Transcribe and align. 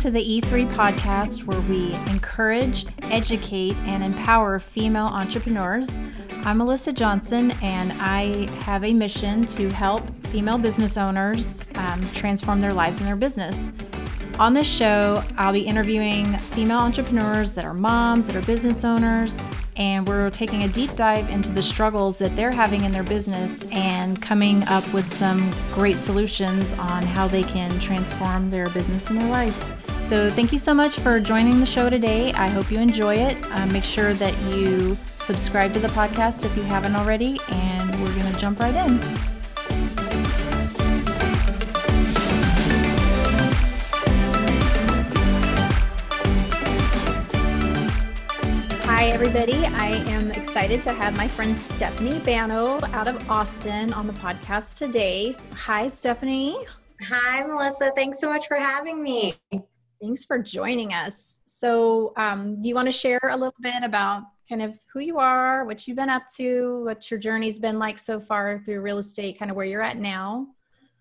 to 0.00 0.10
the 0.10 0.40
E3 0.40 0.66
podcast, 0.72 1.44
where 1.44 1.60
we 1.60 1.92
encourage, 2.10 2.86
educate, 3.02 3.76
and 3.84 4.02
empower 4.02 4.58
female 4.58 5.04
entrepreneurs. 5.04 5.90
I'm 6.44 6.56
Melissa 6.56 6.90
Johnson, 6.90 7.50
and 7.60 7.92
I 8.00 8.46
have 8.62 8.82
a 8.82 8.94
mission 8.94 9.44
to 9.44 9.68
help 9.68 10.08
female 10.28 10.56
business 10.56 10.96
owners 10.96 11.68
um, 11.74 12.08
transform 12.14 12.60
their 12.60 12.72
lives 12.72 13.00
and 13.00 13.08
their 13.08 13.16
business. 13.16 13.70
On 14.38 14.54
this 14.54 14.66
show, 14.66 15.22
I'll 15.36 15.52
be 15.52 15.60
interviewing 15.60 16.32
female 16.54 16.78
entrepreneurs 16.78 17.52
that 17.52 17.66
are 17.66 17.74
moms, 17.74 18.26
that 18.26 18.36
are 18.36 18.42
business 18.42 18.86
owners, 18.86 19.38
and 19.76 20.08
we're 20.08 20.30
taking 20.30 20.62
a 20.62 20.68
deep 20.68 20.96
dive 20.96 21.28
into 21.28 21.52
the 21.52 21.62
struggles 21.62 22.16
that 22.20 22.34
they're 22.36 22.50
having 22.50 22.84
in 22.84 22.92
their 22.92 23.02
business 23.02 23.66
and 23.70 24.22
coming 24.22 24.62
up 24.62 24.90
with 24.94 25.12
some 25.12 25.52
great 25.74 25.98
solutions 25.98 26.72
on 26.72 27.02
how 27.02 27.28
they 27.28 27.42
can 27.42 27.78
transform 27.80 28.48
their 28.48 28.70
business 28.70 29.10
and 29.10 29.18
their 29.18 29.28
life. 29.28 29.79
So, 30.02 30.28
thank 30.32 30.50
you 30.52 30.58
so 30.58 30.74
much 30.74 30.98
for 30.98 31.20
joining 31.20 31.60
the 31.60 31.66
show 31.66 31.88
today. 31.88 32.32
I 32.32 32.48
hope 32.48 32.70
you 32.72 32.80
enjoy 32.80 33.14
it. 33.14 33.36
Uh, 33.52 33.66
make 33.66 33.84
sure 33.84 34.12
that 34.14 34.36
you 34.42 34.98
subscribe 35.16 35.72
to 35.74 35.78
the 35.78 35.88
podcast 35.88 36.44
if 36.44 36.56
you 36.56 36.64
haven't 36.64 36.96
already, 36.96 37.38
and 37.48 38.02
we're 38.02 38.12
going 38.14 38.32
to 38.32 38.38
jump 38.38 38.58
right 38.58 38.74
in. 38.74 38.98
Hi, 48.82 49.06
everybody. 49.06 49.64
I 49.64 50.02
am 50.08 50.32
excited 50.32 50.82
to 50.82 50.92
have 50.92 51.16
my 51.16 51.28
friend 51.28 51.56
Stephanie 51.56 52.18
Bano 52.18 52.80
out 52.92 53.06
of 53.06 53.30
Austin 53.30 53.92
on 53.92 54.06
the 54.08 54.12
podcast 54.12 54.76
today. 54.76 55.34
Hi, 55.54 55.86
Stephanie. 55.86 56.56
Hi, 57.08 57.42
Melissa. 57.44 57.92
Thanks 57.94 58.20
so 58.20 58.28
much 58.28 58.48
for 58.48 58.56
having 58.56 59.02
me. 59.02 59.36
Thanks 60.00 60.24
for 60.24 60.38
joining 60.38 60.94
us. 60.94 61.42
So, 61.46 62.14
um, 62.16 62.60
do 62.60 62.66
you 62.66 62.74
want 62.74 62.86
to 62.86 62.92
share 62.92 63.20
a 63.30 63.36
little 63.36 63.54
bit 63.60 63.82
about 63.82 64.22
kind 64.48 64.62
of 64.62 64.78
who 64.90 65.00
you 65.00 65.18
are, 65.18 65.66
what 65.66 65.86
you've 65.86 65.98
been 65.98 66.08
up 66.08 66.22
to, 66.36 66.82
what 66.86 67.10
your 67.10 67.20
journey's 67.20 67.58
been 67.58 67.78
like 67.78 67.98
so 67.98 68.18
far 68.18 68.56
through 68.56 68.80
real 68.80 68.96
estate, 68.96 69.38
kind 69.38 69.50
of 69.50 69.58
where 69.58 69.66
you're 69.66 69.82
at 69.82 69.98
now? 69.98 70.46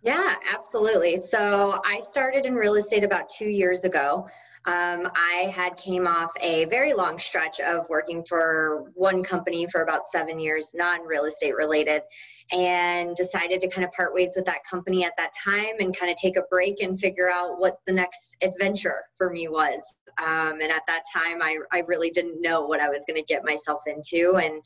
Yeah, 0.04 0.36
absolutely. 0.54 1.16
So, 1.16 1.80
I 1.86 2.02
started 2.02 2.46
in 2.46 2.56
real 2.56 2.76
estate 2.76 3.06
about 3.06 3.30
two 3.30 3.48
years 3.50 3.86
ago. 3.86 4.28
Um, 4.66 5.08
I 5.16 5.50
had 5.56 5.78
came 5.78 6.06
off 6.06 6.32
a 6.42 6.66
very 6.66 6.94
long 6.94 7.18
stretch 7.18 7.62
of 7.62 7.88
working 7.90 8.26
for 8.26 8.92
one 8.96 9.24
company 9.24 9.66
for 9.72 9.82
about 9.82 10.08
seven 10.08 10.38
years, 10.40 10.72
non-real 10.76 11.24
estate 11.24 11.56
related, 11.56 12.04
and 12.52 13.16
decided 13.16 13.62
to 13.62 13.70
kind 13.70 13.86
of 13.86 13.92
part 13.92 14.14
ways 14.14 14.34
with 14.36 14.46
that 14.46 14.64
company 14.70 15.06
at 15.06 15.14
that 15.18 15.32
time 15.44 15.76
and 15.80 15.98
kind 15.98 16.12
of 16.12 16.18
take 16.18 16.38
a 16.38 16.44
break 16.50 16.82
and 16.82 17.00
figure 17.00 17.30
out 17.32 17.60
what 17.60 17.80
the 17.86 17.94
next 17.94 18.36
adventure 18.42 19.04
for 19.18 19.30
me 19.30 19.48
was. 19.48 19.82
Um, 20.18 20.60
and 20.62 20.72
at 20.72 20.82
that 20.88 21.04
time, 21.14 21.42
I, 21.42 21.60
I 21.72 21.80
really 21.88 22.10
didn't 22.10 22.42
know 22.42 22.66
what 22.66 22.82
I 22.82 22.90
was 22.90 23.04
going 23.08 23.22
to 23.22 23.26
get 23.26 23.46
myself 23.46 23.82
into. 23.88 24.36
And 24.36 24.62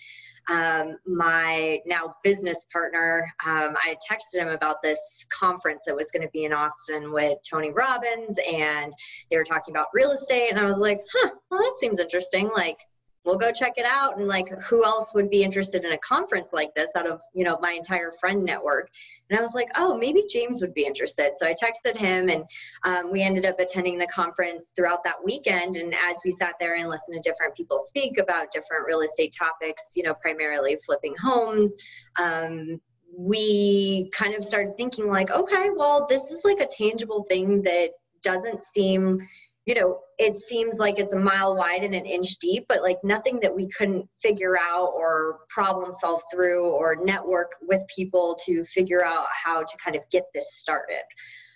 um, 0.50 0.98
my 1.06 1.80
now 1.86 2.16
business 2.24 2.66
partner, 2.72 3.32
um, 3.46 3.76
I 3.78 3.96
texted 4.10 4.40
him 4.40 4.50
about 4.50 4.82
this 4.82 5.26
conference 5.30 5.84
that 5.86 5.96
was 5.96 6.10
going 6.12 6.24
to 6.24 6.32
be 6.32 6.46
in 6.46 6.54
Austin 6.54 7.12
with 7.12 7.38
Tony 7.50 7.72
Robbins, 7.72 8.40
and 8.52 8.94
they 9.30 9.38
were 9.38 9.44
talking 9.44 9.74
about 9.74 9.88
real 9.94 10.12
estate. 10.12 10.50
And 10.50 10.60
I 10.60 10.66
was 10.66 10.80
like, 10.80 11.02
huh, 11.14 11.30
well, 11.50 11.62
that 11.62 11.76
seems 11.80 12.00
interesting. 12.00 12.50
Like, 12.56 12.78
we'll 13.26 13.38
go 13.38 13.52
check 13.52 13.74
it 13.78 13.86
out. 13.86 14.18
And 14.18 14.28
like 14.28 14.50
who 14.64 14.84
else 14.84 15.14
would 15.14 15.30
be 15.30 15.44
interested 15.44 15.84
in 15.84 15.92
a 15.92 15.98
conference 16.00 16.52
like 16.54 16.74
this 16.76 16.92
out 16.96 17.08
of 17.08 17.22
you 17.34 17.44
know 17.44 17.58
my 17.62 17.72
entire 17.72 18.12
friend 18.20 18.44
network? 18.44 18.90
And 19.30 19.40
i 19.40 19.42
was 19.42 19.54
like 19.54 19.70
oh 19.76 19.98
maybe 19.98 20.24
james 20.30 20.62
would 20.62 20.74
be 20.74 20.86
interested. 20.86 21.32
So 21.36 21.46
i 21.48 21.54
texted 21.54 21.98
him 21.98 22.30
and 22.30 22.44
um, 22.84 23.12
we 23.12 23.22
ended 23.22 23.46
up 23.46 23.60
attending 23.60 23.98
the 23.98 24.08
conference 24.08 24.74
throughout 24.76 25.04
that 25.04 25.24
weekend. 25.24 25.76
And 25.76 25.94
as 25.94 26.18
we 26.26 26.32
sat 26.32 26.56
there 26.60 26.76
and 26.76 26.90
listened 26.90 27.22
to 27.22 27.30
different 27.30 27.56
people 27.56 27.80
speak 27.80 28.18
about 28.18 28.52
different 28.52 28.86
real 28.86 29.02
estate 29.02 29.36
topics 29.38 29.94
you 29.96 30.04
know 30.04 30.14
primarily 30.16 30.78
flipping 30.86 31.16
homes 31.22 31.74
um, 32.18 32.80
we 33.16 34.10
kind 34.12 34.34
of 34.34 34.44
started 34.44 34.76
thinking 34.76 35.08
like 35.08 35.30
okay 35.32 35.70
well 35.76 36.08
this 36.10 36.32
is 36.32 36.44
like 36.44 36.60
a 36.60 36.68
tangible 36.68 37.24
thing 37.24 37.62
that 37.62 37.92
doesn't 38.24 38.62
seem 38.62 39.20
you 39.66 39.76
know, 39.76 40.00
it 40.18 40.38
seems 40.38 40.78
like 40.78 41.00
it's 41.00 41.14
a 41.14 41.20
mile 41.20 41.56
wide 41.56 41.84
and 41.84 41.96
an 41.96 42.06
inch 42.06 42.38
deep, 42.40 42.66
but 42.68 42.82
like 42.82 42.98
nothing 43.04 43.40
that 43.42 43.56
we 43.56 43.68
couldn't 43.70 44.06
figure 44.22 44.58
out 44.60 44.92
or 44.94 45.40
problem 45.50 45.94
solve 45.94 46.22
through 46.32 46.70
or 46.70 46.98
network 47.02 47.54
with 47.62 47.82
people 47.96 48.38
to 48.46 48.66
figure 48.66 49.06
out 49.06 49.26
how 49.32 49.62
to 49.62 49.78
kind 49.84 49.96
of 49.96 50.04
get 50.12 50.24
this 50.34 50.56
started. 50.56 51.04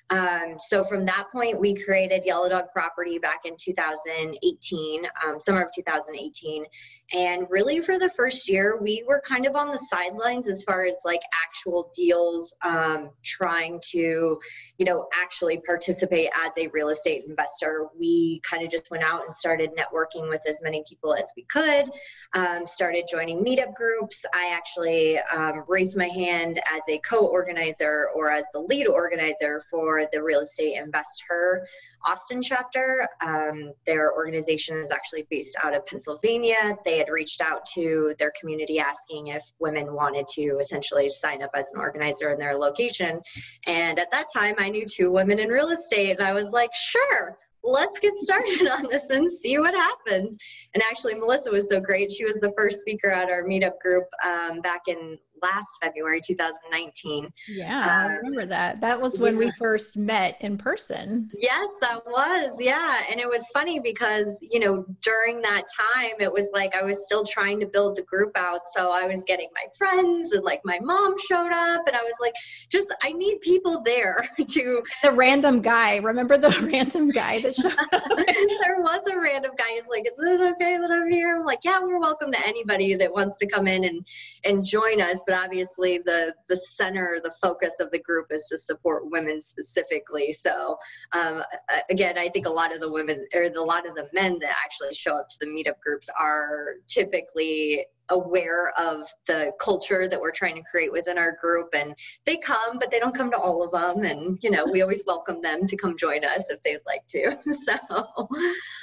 Um, 0.09 0.55
so 0.59 0.83
from 0.83 1.05
that 1.05 1.25
point, 1.31 1.59
we 1.59 1.75
created 1.75 2.23
Yellow 2.25 2.49
Dog 2.49 2.65
Property 2.71 3.17
back 3.17 3.41
in 3.45 3.55
2018, 3.59 5.03
um, 5.25 5.39
summer 5.39 5.63
of 5.63 5.73
2018. 5.75 6.65
And 7.13 7.47
really, 7.49 7.79
for 7.79 7.97
the 7.97 8.09
first 8.09 8.49
year, 8.49 8.77
we 8.81 9.03
were 9.07 9.21
kind 9.25 9.45
of 9.45 9.55
on 9.55 9.71
the 9.71 9.77
sidelines 9.77 10.47
as 10.49 10.63
far 10.63 10.85
as 10.85 10.95
like 11.05 11.21
actual 11.45 11.91
deals, 11.95 12.53
um, 12.63 13.11
trying 13.23 13.79
to, 13.91 14.37
you 14.77 14.85
know, 14.85 15.07
actually 15.13 15.61
participate 15.65 16.29
as 16.45 16.51
a 16.57 16.67
real 16.67 16.89
estate 16.89 17.23
investor. 17.27 17.87
We 17.97 18.41
kind 18.49 18.63
of 18.63 18.69
just 18.69 18.91
went 18.91 19.03
out 19.03 19.23
and 19.23 19.33
started 19.33 19.71
networking 19.77 20.27
with 20.29 20.41
as 20.47 20.57
many 20.61 20.83
people 20.87 21.13
as 21.13 21.31
we 21.37 21.43
could, 21.43 21.89
um, 22.33 22.65
started 22.65 23.05
joining 23.09 23.43
meetup 23.43 23.73
groups. 23.73 24.25
I 24.33 24.51
actually 24.53 25.17
um, 25.33 25.63
raised 25.67 25.97
my 25.97 26.09
hand 26.09 26.59
as 26.59 26.81
a 26.89 26.99
co 26.99 27.25
organizer 27.25 28.09
or 28.15 28.31
as 28.31 28.45
the 28.53 28.59
lead 28.59 28.87
organizer 28.87 29.61
for 29.69 29.96
the 30.11 30.21
Real 30.21 30.41
Estate 30.41 30.77
InvestHER 30.77 31.63
Austin 32.05 32.41
chapter. 32.41 33.07
Um, 33.21 33.73
their 33.85 34.13
organization 34.13 34.77
is 34.79 34.91
actually 34.91 35.27
based 35.29 35.55
out 35.63 35.75
of 35.75 35.85
Pennsylvania. 35.85 36.77
They 36.85 36.97
had 36.97 37.09
reached 37.09 37.41
out 37.41 37.65
to 37.73 38.13
their 38.19 38.31
community 38.39 38.79
asking 38.79 39.27
if 39.27 39.43
women 39.59 39.93
wanted 39.93 40.27
to 40.29 40.57
essentially 40.59 41.09
sign 41.09 41.41
up 41.41 41.51
as 41.55 41.69
an 41.73 41.79
organizer 41.79 42.31
in 42.31 42.39
their 42.39 42.57
location. 42.57 43.21
And 43.65 43.99
at 43.99 44.11
that 44.11 44.27
time, 44.33 44.55
I 44.57 44.69
knew 44.69 44.85
two 44.85 45.11
women 45.11 45.39
in 45.39 45.49
real 45.49 45.69
estate, 45.69 46.17
and 46.17 46.27
I 46.27 46.33
was 46.33 46.51
like, 46.51 46.73
sure 46.73 47.37
let's 47.63 47.99
get 47.99 48.15
started 48.15 48.67
on 48.67 48.87
this 48.89 49.09
and 49.09 49.29
see 49.29 49.59
what 49.59 49.73
happens. 49.73 50.37
And 50.73 50.83
actually, 50.89 51.15
Melissa 51.15 51.51
was 51.51 51.67
so 51.67 51.79
great. 51.79 52.11
She 52.11 52.25
was 52.25 52.37
the 52.37 52.53
first 52.57 52.81
speaker 52.81 53.11
at 53.11 53.29
our 53.29 53.43
meetup 53.43 53.79
group 53.81 54.05
um, 54.25 54.61
back 54.61 54.81
in 54.87 55.17
last 55.41 55.67
February 55.81 56.21
2019. 56.25 57.31
Yeah, 57.47 57.81
um, 57.81 57.89
I 57.89 58.15
remember 58.15 58.45
that. 58.45 58.81
That 58.81 58.99
was 58.99 59.19
when 59.19 59.33
yeah. 59.33 59.39
we 59.39 59.51
first 59.57 59.97
met 59.97 60.37
in 60.41 60.57
person. 60.57 61.29
Yes, 61.35 61.67
that 61.81 62.05
was. 62.05 62.55
Yeah. 62.59 63.01
And 63.09 63.19
it 63.19 63.27
was 63.27 63.47
funny 63.53 63.79
because, 63.79 64.37
you 64.41 64.59
know, 64.59 64.85
during 65.01 65.41
that 65.41 65.63
time, 65.75 66.13
it 66.19 66.31
was 66.31 66.49
like 66.53 66.75
I 66.75 66.83
was 66.83 67.03
still 67.03 67.25
trying 67.25 67.59
to 67.59 67.65
build 67.65 67.97
the 67.97 68.03
group 68.03 68.31
out. 68.35 68.61
So 68.73 68.91
I 68.91 69.07
was 69.07 69.23
getting 69.25 69.49
my 69.53 69.65
friends 69.77 70.31
and 70.31 70.43
like 70.43 70.61
my 70.63 70.79
mom 70.79 71.15
showed 71.29 71.51
up 71.51 71.87
and 71.87 71.95
I 71.95 72.03
was 72.03 72.15
like, 72.19 72.33
just, 72.69 72.93
I 73.03 73.11
need 73.11 73.41
people 73.41 73.81
there 73.81 74.27
to. 74.49 74.83
The 75.03 75.11
random 75.11 75.61
guy. 75.61 75.97
Remember 75.97 76.37
the 76.37 76.49
random 76.71 77.09
guy 77.09 77.41
that 77.41 77.55
showed 77.55 77.77
up? 77.77 77.89
there 77.91 78.79
was 78.79 79.01
a 79.11 79.19
random 79.19 79.51
guy. 79.57 79.75
He's 79.75 79.83
like, 79.89 80.05
is 80.05 80.13
it 80.17 80.41
okay 80.53 80.77
that 80.77 80.91
I'm 80.91 81.11
here? 81.11 81.37
I'm 81.37 81.45
like, 81.45 81.59
yeah, 81.63 81.79
we're 81.81 81.99
welcome 81.99 82.31
to 82.31 82.47
anybody 82.47 82.95
that 82.95 83.11
wants 83.11 83.37
to 83.37 83.47
come 83.47 83.67
in 83.67 83.83
and, 83.83 84.05
and 84.43 84.65
join 84.65 85.01
us 85.01 85.21
but 85.27 85.35
obviously 85.35 85.99
the 85.99 86.33
the 86.47 86.57
center, 86.57 87.19
the 87.23 87.33
focus 87.41 87.75
of 87.79 87.91
the 87.91 87.99
group 87.99 88.27
is 88.31 88.47
to 88.47 88.57
support 88.57 89.11
women 89.11 89.41
specifically. 89.41 90.33
So 90.33 90.77
um, 91.11 91.43
again, 91.91 92.17
I 92.17 92.29
think 92.29 92.47
a 92.47 92.49
lot 92.49 92.73
of 92.73 92.79
the 92.79 92.91
women 92.91 93.27
or 93.35 93.49
the, 93.49 93.59
a 93.59 93.61
lot 93.61 93.87
of 93.87 93.95
the 93.95 94.07
men 94.13 94.39
that 94.39 94.55
actually 94.63 94.93
show 94.93 95.17
up 95.17 95.27
to 95.29 95.37
the 95.41 95.45
meetup 95.45 95.79
groups 95.81 96.09
are 96.17 96.75
typically 96.87 97.85
aware 98.09 98.71
of 98.79 99.07
the 99.25 99.51
culture 99.59 100.07
that 100.07 100.19
we're 100.19 100.31
trying 100.31 100.55
to 100.55 100.61
create 100.69 100.91
within 100.91 101.17
our 101.17 101.37
group 101.41 101.69
and 101.73 101.93
they 102.25 102.37
come 102.37 102.79
but 102.79 102.89
they 102.89 102.99
don't 102.99 103.15
come 103.15 103.29
to 103.29 103.37
all 103.37 103.63
of 103.63 103.71
them 103.71 104.05
and 104.05 104.37
you 104.41 104.49
know 104.49 104.65
we 104.71 104.81
always 104.81 105.03
welcome 105.05 105.41
them 105.41 105.67
to 105.67 105.75
come 105.75 105.97
join 105.97 106.23
us 106.23 106.49
if 106.49 106.61
they'd 106.63 106.79
like 106.85 107.05
to 107.09 107.37
so 107.65 108.27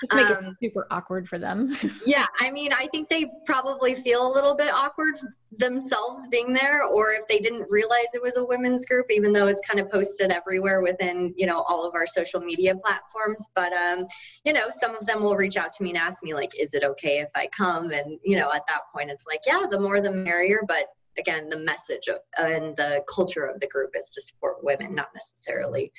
just 0.01 0.15
make 0.15 0.27
um, 0.27 0.45
it 0.45 0.55
super 0.63 0.87
awkward 0.91 1.27
for 1.27 1.39
them 1.39 1.75
yeah 2.07 2.27
i 2.41 2.51
mean 2.51 2.73
i 2.73 2.87
think 2.89 3.09
they 3.09 3.31
probably 3.47 3.95
feel 3.95 4.31
a 4.31 4.33
little 4.33 4.55
bit 4.55 4.73
awkward 4.73 5.15
themselves 5.59 6.27
being 6.29 6.53
there 6.53 6.85
or 6.85 7.13
if 7.13 7.27
they 7.29 7.39
didn't 7.39 7.71
realize 7.71 8.07
it 8.15 8.23
was 8.23 8.37
a 8.37 8.45
women's 8.45 8.87
group 8.87 9.07
even 9.11 9.33
though 9.33 9.47
it's 9.47 9.61
kind 9.61 9.81
of 9.81 9.91
posted 9.91 10.31
everywhere 10.31 10.81
within 10.81 11.35
you 11.37 11.47
know 11.47 11.63
all 11.63 11.87
of 11.87 11.95
our 11.95 12.07
social 12.07 12.41
media 12.41 12.75
platforms. 12.75 13.49
But 13.55 13.73
um 13.73 14.07
you 14.45 14.53
know 14.53 14.69
some 14.71 14.97
of 14.97 15.07
them 15.07 15.23
will 15.23 15.37
reach 15.37 15.57
out 15.57 15.73
to 15.75 15.83
me 15.83 15.91
and 15.91 15.99
ask 15.99 16.23
me 16.23 16.35
like 16.35 16.53
is 16.59 16.75
it 16.75 16.85
okay 16.85 17.19
if 17.19 17.29
i 17.35 17.49
come? 17.57 17.91
And 17.91 18.19
you 18.25 18.37
know 18.37 18.51
at 18.53 18.63
that 18.69 18.83
point 18.93 19.11
it's 19.11 19.27
like 19.27 19.41
yeah 19.47 19.65
the 19.71 19.81
more 19.81 20.01
the 20.01 20.13
merrier. 20.13 20.61
But 20.67 20.87
again 21.19 21.49
the 21.49 21.59
message 21.59 22.09
of, 22.09 22.19
and 22.39 22.77
the 22.77 23.03
culture 23.13 23.45
of 23.45 23.61
the 23.61 23.69
group 23.69 23.91
is 23.99 24.11
to 24.15 24.23
support 24.23 24.65
women 24.65 24.95
not 24.95 25.09
necessarily 25.15 25.93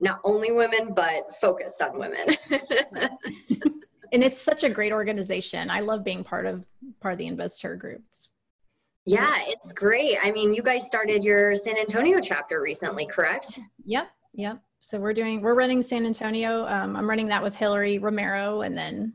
not 0.00 0.20
only 0.24 0.52
women 0.52 0.94
but 0.94 1.34
focused 1.40 1.82
on 1.82 1.98
women. 1.98 2.36
And 4.10 4.24
it's 4.24 4.40
such 4.40 4.64
a 4.64 4.70
great 4.70 4.90
organization. 4.90 5.70
I 5.70 5.80
love 5.80 6.02
being 6.02 6.24
part 6.24 6.46
of 6.46 6.64
part 7.00 7.12
of 7.12 7.18
the 7.18 7.26
investor 7.26 7.76
groups 7.76 8.30
yeah 9.08 9.38
it's 9.46 9.72
great 9.72 10.16
i 10.22 10.30
mean 10.30 10.52
you 10.52 10.62
guys 10.62 10.84
started 10.84 11.24
your 11.24 11.54
san 11.56 11.78
antonio 11.78 12.20
chapter 12.20 12.60
recently 12.60 13.06
correct 13.06 13.58
yep 13.84 14.08
yep 14.34 14.60
So 14.80 14.98
we're 14.98 15.12
doing 15.12 15.42
we're 15.42 15.54
running 15.54 15.82
San 15.82 16.06
Antonio. 16.06 16.64
Um, 16.66 16.96
I'm 16.96 17.08
running 17.08 17.28
that 17.28 17.42
with 17.42 17.54
Hillary 17.54 17.98
Romero, 17.98 18.62
and 18.62 18.78
then 18.78 19.12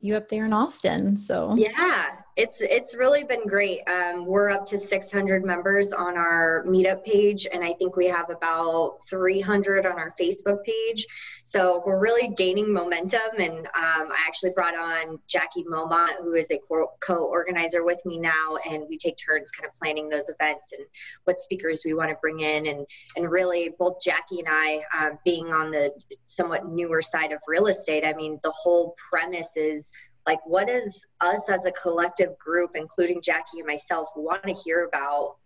you 0.00 0.16
up 0.16 0.28
there 0.28 0.44
in 0.44 0.52
Austin. 0.52 1.16
So 1.16 1.56
yeah, 1.56 2.10
it's 2.36 2.60
it's 2.60 2.94
really 2.94 3.24
been 3.24 3.46
great. 3.46 3.80
Um, 3.88 4.26
we're 4.26 4.50
up 4.50 4.66
to 4.66 4.78
600 4.78 5.44
members 5.44 5.92
on 5.92 6.16
our 6.18 6.62
meetup 6.66 7.04
page, 7.04 7.46
and 7.50 7.64
I 7.64 7.72
think 7.72 7.96
we 7.96 8.06
have 8.06 8.28
about 8.28 8.98
300 9.08 9.86
on 9.86 9.98
our 9.98 10.14
Facebook 10.20 10.62
page. 10.62 11.06
So 11.46 11.82
we're 11.84 11.98
really 11.98 12.28
gaining 12.28 12.72
momentum. 12.72 13.38
And 13.38 13.66
um, 13.66 13.68
I 13.74 14.16
actually 14.26 14.52
brought 14.52 14.74
on 14.74 15.18
Jackie 15.28 15.62
Momont, 15.64 16.14
who 16.22 16.32
is 16.32 16.50
a 16.50 16.58
co-organizer 17.00 17.84
with 17.84 18.00
me 18.06 18.18
now, 18.18 18.56
and 18.68 18.84
we 18.88 18.96
take 18.96 19.18
turns 19.18 19.50
kind 19.50 19.68
of 19.68 19.78
planning 19.78 20.08
those 20.08 20.30
events 20.30 20.72
and 20.72 20.86
what 21.24 21.38
speakers 21.38 21.82
we 21.84 21.92
want 21.92 22.08
to 22.08 22.16
bring 22.22 22.40
in. 22.40 22.66
And 22.66 22.86
and 23.16 23.30
really, 23.30 23.74
both 23.78 24.00
Jackie 24.02 24.40
and 24.40 24.48
I, 24.50 24.84
uh, 24.98 25.10
being 25.22 25.52
on 25.52 25.70
the 25.70 25.92
somewhat 26.24 26.66
newer 26.66 27.02
side 27.02 27.30
of 27.30 27.40
real 27.46 27.66
estate, 27.66 28.06
I 28.06 28.14
mean, 28.14 28.40
the 28.42 28.52
whole 28.52 28.96
premise 29.10 29.54
is 29.54 29.92
like 30.26 30.40
what 30.46 30.68
does 30.68 31.06
us 31.20 31.50
as 31.50 31.66
a 31.66 31.72
collective 31.72 32.38
group 32.38 32.70
including 32.76 33.20
jackie 33.20 33.58
and 33.58 33.66
myself 33.66 34.08
want 34.16 34.42
to 34.42 34.54
hear 34.54 34.86
about 34.86 35.36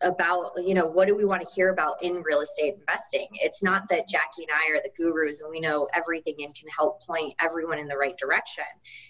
about 0.00 0.52
you 0.56 0.74
know 0.74 0.86
what 0.86 1.08
do 1.08 1.16
we 1.16 1.24
want 1.24 1.42
to 1.44 1.54
hear 1.54 1.70
about 1.70 2.00
in 2.02 2.22
real 2.22 2.40
estate 2.40 2.74
investing 2.80 3.26
it's 3.32 3.64
not 3.64 3.88
that 3.88 4.08
jackie 4.08 4.44
and 4.44 4.50
i 4.52 4.70
are 4.70 4.80
the 4.82 4.90
gurus 4.96 5.40
and 5.40 5.50
we 5.50 5.58
know 5.58 5.88
everything 5.92 6.34
and 6.38 6.54
can 6.54 6.68
help 6.68 7.02
point 7.04 7.34
everyone 7.40 7.78
in 7.78 7.88
the 7.88 7.96
right 7.96 8.16
direction 8.16 8.64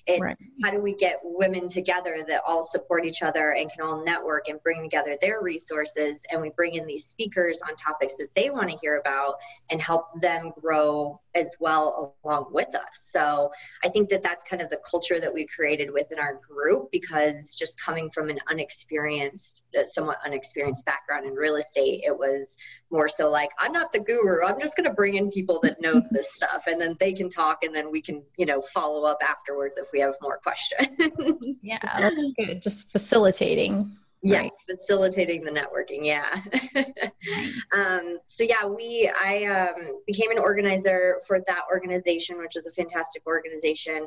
it's 0.07 0.23
right. 0.23 0.37
how 0.63 0.71
do 0.71 0.81
we 0.81 0.95
get 0.95 1.21
women 1.23 1.69
together 1.69 2.25
that 2.27 2.41
all 2.47 2.63
support 2.63 3.05
each 3.05 3.23
other 3.23 3.53
and 3.53 3.71
can 3.71 3.85
all 3.85 4.03
network 4.03 4.49
and 4.49 4.63
bring 4.63 4.83
together 4.83 5.19
their 5.21 5.43
resources 5.43 6.25
and 6.31 6.41
we 6.41 6.49
bring 6.57 6.75
in 6.75 6.87
these 6.87 7.05
speakers 7.05 7.61
on 7.69 7.77
topics 7.77 8.17
that 8.17 8.29
they 8.35 8.49
want 8.49 8.71
to 8.71 8.77
hear 8.79 8.97
about 8.97 9.35
and 9.71 9.83
help 9.83 10.07
them 10.21 10.53
grow 10.59 11.21
as 11.39 11.57
well 11.61 12.17
along 12.25 12.47
with 12.53 12.75
us 12.75 13.11
so 13.11 13.51
i 13.85 13.89
think 13.89 14.09
that 14.11 14.23
that's 14.23 14.43
kind 14.49 14.61
of 14.61 14.69
the 14.71 14.81
culture 14.89 15.21
that 15.21 15.33
we 15.33 15.47
created 15.47 15.91
within 15.91 16.19
our 16.19 16.41
group 16.49 16.89
because 16.93 17.55
just 17.55 17.81
coming 17.81 18.11
from 18.11 18.29
an 18.29 18.39
unexperienced 18.49 19.65
uh, 19.79 19.85
somewhat 19.85 20.19
unexperienced 20.25 20.85
background 20.85 21.27
in 21.27 21.35
real 21.35 21.57
estate, 21.57 22.03
it 22.05 22.17
was 22.17 22.57
more 22.91 23.09
so 23.09 23.31
like, 23.31 23.51
I'm 23.59 23.73
not 23.73 23.93
the 23.93 24.01
guru. 24.01 24.45
I'm 24.45 24.61
just 24.61 24.77
going 24.77 24.89
to 24.89 24.95
bring 24.95 25.15
in 25.15 25.31
people 25.31 25.61
that 25.63 25.81
know 25.81 26.03
this 26.11 26.35
stuff 26.35 26.65
and 26.67 26.81
then 26.81 26.97
they 27.01 27.13
can 27.13 27.29
talk 27.29 27.59
and 27.63 27.75
then 27.75 27.91
we 27.91 28.01
can, 28.01 28.23
you 28.37 28.47
know, 28.47 28.63
follow 28.75 29.05
up 29.05 29.19
afterwards 29.23 29.77
if 29.77 29.89
we 29.93 30.01
have 30.01 30.15
more 30.23 30.39
questions. 30.39 30.89
yeah, 31.63 31.79
that's 31.83 32.29
good. 32.39 32.63
Just 32.63 32.91
facilitating. 32.91 33.93
Yes, 34.23 34.43
right. 34.43 34.53
facilitating 34.77 35.45
the 35.45 35.51
networking. 35.51 36.05
Yeah. 36.05 36.43
nice. 36.75 37.55
um, 37.75 38.19
so 38.25 38.45
yeah, 38.45 38.67
we 38.67 39.09
I 39.09 39.45
um, 39.45 40.01
became 40.07 40.31
an 40.31 40.39
organizer 40.39 41.21
for 41.27 41.41
that 41.47 41.63
organization, 41.71 42.39
which 42.39 42.57
is 42.57 42.67
a 42.67 42.73
fantastic 42.73 43.27
organization. 43.27 44.07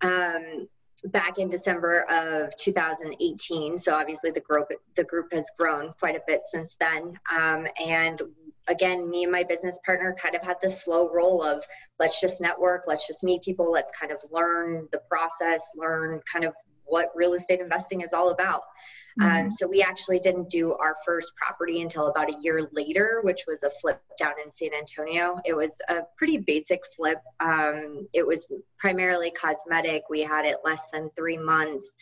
Um, 0.00 0.68
back 1.04 1.38
in 1.38 1.48
December 1.48 2.02
of 2.10 2.54
2018. 2.58 3.78
So 3.78 3.94
obviously 3.94 4.30
the 4.30 4.40
group 4.40 4.68
the 4.96 5.04
group 5.04 5.32
has 5.32 5.50
grown 5.58 5.92
quite 5.98 6.16
a 6.16 6.22
bit 6.26 6.42
since 6.44 6.76
then. 6.76 7.18
Um, 7.34 7.66
and 7.78 8.20
again, 8.68 9.08
me 9.08 9.24
and 9.24 9.32
my 9.32 9.44
business 9.44 9.78
partner 9.84 10.14
kind 10.20 10.34
of 10.34 10.42
had 10.42 10.56
this 10.62 10.82
slow 10.82 11.10
roll 11.10 11.42
of 11.42 11.64
let's 11.98 12.20
just 12.20 12.40
network, 12.40 12.84
let's 12.86 13.06
just 13.06 13.24
meet 13.24 13.42
people, 13.42 13.70
let's 13.70 13.90
kind 13.98 14.12
of 14.12 14.18
learn 14.30 14.88
the 14.92 15.00
process, 15.08 15.62
learn 15.76 16.20
kind 16.30 16.44
of 16.44 16.54
what 16.84 17.10
real 17.14 17.34
estate 17.34 17.60
investing 17.60 18.00
is 18.00 18.12
all 18.12 18.30
about. 18.30 18.62
Um, 19.20 19.26
mm-hmm. 19.26 19.44
Um, 19.46 19.50
so 19.50 19.66
we 19.66 19.82
actually 19.82 20.20
didn't 20.20 20.50
do 20.50 20.74
our 20.74 20.96
first 21.04 21.34
property 21.36 21.82
until 21.82 22.08
about 22.08 22.30
a 22.30 22.38
year 22.40 22.68
later, 22.72 23.20
which 23.22 23.44
was 23.46 23.62
a 23.62 23.70
flip 23.70 24.00
down 24.18 24.34
in 24.42 24.50
San 24.50 24.70
Antonio. 24.72 25.40
It 25.44 25.54
was 25.54 25.76
a 25.88 26.02
pretty 26.16 26.38
basic 26.38 26.80
flip. 26.94 27.18
Um, 27.40 28.06
it 28.12 28.26
was 28.26 28.46
primarily 28.78 29.30
cosmetic. 29.30 30.04
We 30.08 30.20
had 30.20 30.44
it 30.44 30.58
less 30.64 30.88
than 30.92 31.10
three 31.16 31.38
months. 31.38 31.96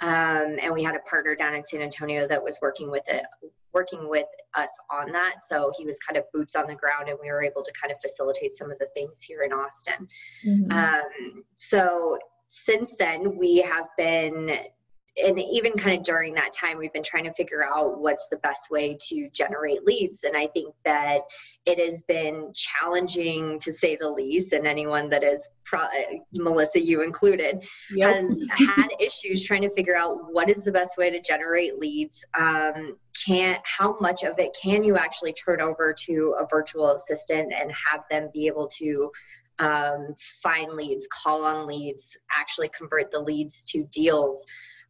Um, 0.00 0.58
and 0.60 0.74
we 0.74 0.82
had 0.82 0.94
a 0.94 1.00
partner 1.00 1.34
down 1.34 1.54
in 1.54 1.64
San 1.64 1.80
Antonio 1.80 2.28
that 2.28 2.42
was 2.42 2.58
working 2.60 2.90
with 2.90 3.04
it, 3.06 3.24
working 3.72 4.08
with 4.08 4.26
us 4.54 4.70
on 4.90 5.10
that. 5.12 5.36
So 5.48 5.72
he 5.76 5.86
was 5.86 5.98
kind 6.06 6.18
of 6.18 6.24
boots 6.34 6.54
on 6.54 6.66
the 6.66 6.74
ground, 6.74 7.08
and 7.08 7.18
we 7.22 7.30
were 7.30 7.42
able 7.42 7.62
to 7.62 7.72
kind 7.80 7.92
of 7.92 8.00
facilitate 8.00 8.54
some 8.54 8.70
of 8.70 8.78
the 8.78 8.88
things 8.94 9.22
here 9.22 9.42
in 9.42 9.52
Austin. 9.52 10.06
Mm-hmm. 10.46 10.70
Um, 10.70 11.44
so 11.56 12.18
since 12.48 12.94
then, 12.98 13.38
we 13.38 13.58
have 13.58 13.86
been 13.96 14.58
and 15.22 15.38
even 15.38 15.72
kind 15.72 15.98
of 15.98 16.04
during 16.04 16.34
that 16.34 16.52
time 16.52 16.76
we've 16.76 16.92
been 16.92 17.02
trying 17.02 17.24
to 17.24 17.32
figure 17.32 17.64
out 17.64 17.98
what's 17.98 18.28
the 18.28 18.36
best 18.38 18.70
way 18.70 18.96
to 19.08 19.28
generate 19.30 19.84
leads. 19.84 20.24
And 20.24 20.36
i 20.36 20.46
think 20.48 20.74
that 20.84 21.20
it 21.64 21.78
has 21.78 22.02
been 22.02 22.52
challenging 22.54 23.58
to 23.60 23.72
say 23.72 23.96
the 23.96 24.08
least 24.08 24.52
and 24.52 24.66
anyone 24.66 25.08
that 25.10 25.24
is 25.24 25.48
pro- 25.64 25.88
melissa 26.32 26.80
you 26.80 27.02
included 27.02 27.62
yep. 27.94 28.14
has 28.14 28.46
had 28.56 28.88
issues 29.00 29.44
trying 29.44 29.62
to 29.62 29.70
figure 29.70 29.96
out 29.96 30.32
what 30.32 30.50
is 30.50 30.64
the 30.64 30.72
best 30.72 30.96
way 30.96 31.10
to 31.10 31.20
generate 31.20 31.78
leads. 31.78 32.24
Um, 32.38 32.96
can't 33.26 33.60
how 33.64 33.98
much 34.00 34.24
of 34.24 34.38
it 34.38 34.56
can 34.60 34.84
you 34.84 34.96
actually 34.96 35.32
turn 35.32 35.60
over 35.60 35.94
to 36.06 36.36
a 36.38 36.46
virtual 36.46 36.90
assistant 36.90 37.52
and 37.52 37.72
have 37.90 38.02
them 38.10 38.28
be 38.32 38.46
able 38.46 38.68
to 38.78 39.10
um, 39.58 40.14
find 40.42 40.72
leads 40.72 41.06
call 41.10 41.44
on 41.44 41.66
leads 41.66 42.16
actually 42.30 42.68
convert 42.68 43.10
the 43.10 43.18
leads 43.18 43.64
to 43.64 43.84
deals 43.84 44.44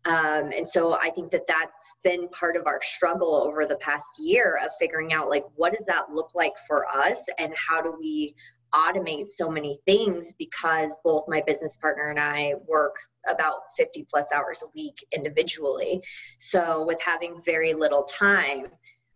um, 0.07 0.53
and 0.53 0.69
so 0.69 0.95
I 0.95 1.11
think 1.11 1.33
that 1.33 1.49
that's 1.49 1.97
been 2.05 2.29
part 2.29 2.57
of 2.57 2.67
our 2.67 2.81
struggle 2.81 3.35
over 3.35 3.67
the 3.67 3.77
past 3.77 4.21
year 4.21 4.59
of 4.65 4.71
figuring 4.79 5.13
out 5.13 5.29
like 5.29 5.45
what 5.57 5.73
does 5.73 5.85
that 5.87 6.11
look 6.13 6.31
like 6.35 6.53
for 6.67 6.87
us 6.87 7.23
and 7.39 7.53
how 7.57 7.83
do 7.83 7.95
we 7.99 8.35
automate 8.73 9.29
so 9.29 9.51
many 9.51 9.81
things 9.85 10.35
because 10.39 10.97
both 11.03 11.25
my 11.29 11.43
business 11.47 11.77
partner 11.77 12.11
and 12.11 12.21
I 12.21 12.55
work 12.67 12.97
about 13.27 13.61
50 13.77 14.07
plus 14.09 14.27
hours 14.33 14.63
a 14.63 14.67
week 14.75 15.05
individually. 15.13 16.03
So 16.39 16.85
with 16.87 17.01
having 17.01 17.41
very 17.45 17.75
little 17.75 18.05
time, 18.05 18.67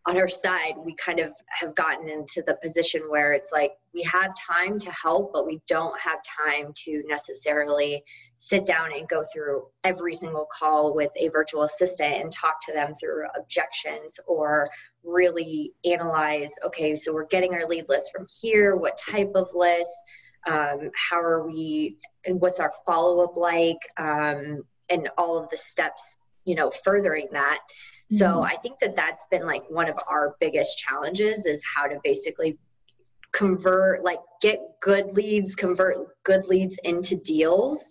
on 0.06 0.16
our 0.16 0.28
side, 0.28 0.74
we 0.78 0.94
kind 0.94 1.20
of 1.20 1.34
have 1.48 1.74
gotten 1.74 2.08
into 2.08 2.42
the 2.46 2.56
position 2.62 3.02
where 3.08 3.34
it's 3.34 3.50
like 3.52 3.72
we 3.92 4.02
have 4.04 4.32
time 4.34 4.78
to 4.78 4.90
help, 4.90 5.30
but 5.32 5.46
we 5.46 5.60
don't 5.68 5.98
have 6.00 6.20
time 6.22 6.72
to 6.84 7.02
necessarily 7.06 8.02
sit 8.34 8.64
down 8.64 8.92
and 8.96 9.08
go 9.08 9.24
through 9.32 9.66
every 9.84 10.14
single 10.14 10.46
call 10.50 10.94
with 10.94 11.10
a 11.16 11.28
virtual 11.28 11.64
assistant 11.64 12.14
and 12.22 12.32
talk 12.32 12.64
to 12.66 12.72
them 12.72 12.94
through 12.98 13.24
objections 13.38 14.18
or 14.26 14.70
really 15.04 15.72
analyze 15.84 16.52
okay, 16.64 16.96
so 16.96 17.12
we're 17.12 17.26
getting 17.26 17.52
our 17.52 17.66
lead 17.66 17.84
list 17.88 18.10
from 18.14 18.26
here, 18.40 18.76
what 18.76 18.96
type 18.96 19.32
of 19.34 19.48
list, 19.54 19.94
um, 20.46 20.90
how 20.94 21.20
are 21.20 21.46
we, 21.46 21.98
and 22.24 22.40
what's 22.40 22.58
our 22.58 22.72
follow 22.86 23.22
up 23.22 23.36
like, 23.36 23.78
um, 23.98 24.62
and 24.88 25.10
all 25.18 25.38
of 25.38 25.48
the 25.50 25.56
steps, 25.58 26.02
you 26.46 26.54
know, 26.54 26.70
furthering 26.84 27.28
that 27.32 27.60
so 28.10 28.26
mm-hmm. 28.26 28.46
I 28.46 28.56
think 28.56 28.80
that 28.80 28.96
that's 28.96 29.24
been 29.30 29.46
like 29.46 29.62
one 29.70 29.88
of 29.88 29.96
our 30.08 30.34
biggest 30.40 30.76
challenges 30.78 31.46
is 31.46 31.62
how 31.64 31.86
to 31.86 31.98
basically 32.02 32.58
convert, 33.32 34.02
like 34.02 34.18
get 34.42 34.60
good 34.80 35.14
leads, 35.14 35.54
convert 35.54 35.96
good 36.24 36.46
leads 36.46 36.78
into 36.82 37.16
deals, 37.16 37.84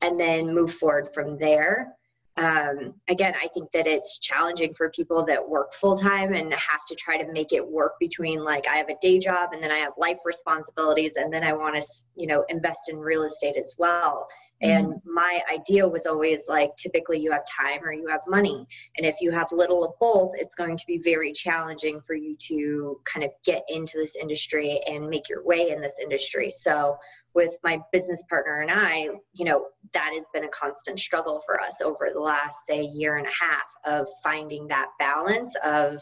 and 0.00 0.18
then 0.18 0.54
move 0.54 0.72
forward 0.72 1.08
from 1.12 1.38
there. 1.38 1.96
Um, 2.36 2.94
again, 3.08 3.34
I 3.40 3.46
think 3.54 3.70
that 3.72 3.86
it's 3.86 4.18
challenging 4.18 4.74
for 4.74 4.90
people 4.90 5.24
that 5.26 5.48
work 5.48 5.72
full 5.72 5.96
time 5.96 6.34
and 6.34 6.52
have 6.52 6.84
to 6.88 6.94
try 6.96 7.16
to 7.16 7.32
make 7.32 7.52
it 7.52 7.64
work 7.64 7.92
between 8.00 8.42
like 8.42 8.66
I 8.66 8.76
have 8.76 8.88
a 8.88 8.98
day 9.00 9.20
job 9.20 9.50
and 9.52 9.62
then 9.62 9.70
I 9.70 9.78
have 9.78 9.92
life 9.98 10.18
responsibilities 10.24 11.14
and 11.14 11.32
then 11.32 11.44
I 11.44 11.52
want 11.52 11.76
to, 11.76 11.82
you 12.16 12.26
know, 12.26 12.44
invest 12.48 12.88
in 12.88 12.98
real 12.98 13.22
estate 13.22 13.56
as 13.56 13.76
well. 13.78 14.26
And 14.62 14.86
mm-hmm. 14.86 15.14
my 15.14 15.40
idea 15.52 15.86
was 15.86 16.06
always 16.06 16.48
like 16.48 16.74
typically 16.76 17.20
you 17.20 17.30
have 17.30 17.44
time 17.46 17.84
or 17.84 17.92
you 17.92 18.06
have 18.08 18.22
money. 18.26 18.66
And 18.96 19.06
if 19.06 19.16
you 19.20 19.30
have 19.30 19.52
little 19.52 19.84
of 19.84 19.92
both, 20.00 20.32
it's 20.34 20.54
going 20.54 20.76
to 20.76 20.86
be 20.86 20.98
very 20.98 21.32
challenging 21.32 22.00
for 22.06 22.14
you 22.14 22.36
to 22.48 23.00
kind 23.04 23.24
of 23.24 23.30
get 23.44 23.62
into 23.68 23.98
this 23.98 24.16
industry 24.16 24.80
and 24.86 25.08
make 25.08 25.28
your 25.28 25.44
way 25.44 25.70
in 25.70 25.80
this 25.80 25.98
industry. 26.00 26.50
So 26.50 26.96
with 27.34 27.56
my 27.64 27.80
business 27.92 28.22
partner 28.28 28.60
and 28.60 28.70
I, 28.70 29.08
you 29.32 29.44
know, 29.44 29.66
that 29.92 30.12
has 30.14 30.24
been 30.32 30.44
a 30.44 30.48
constant 30.48 31.00
struggle 31.00 31.42
for 31.44 31.60
us 31.60 31.80
over 31.80 32.10
the 32.12 32.20
last 32.20 32.66
say 32.66 32.82
year 32.82 33.16
and 33.16 33.26
a 33.26 33.30
half 33.30 33.66
of 34.00 34.08
finding 34.22 34.68
that 34.68 34.88
balance 34.98 35.54
of 35.64 36.00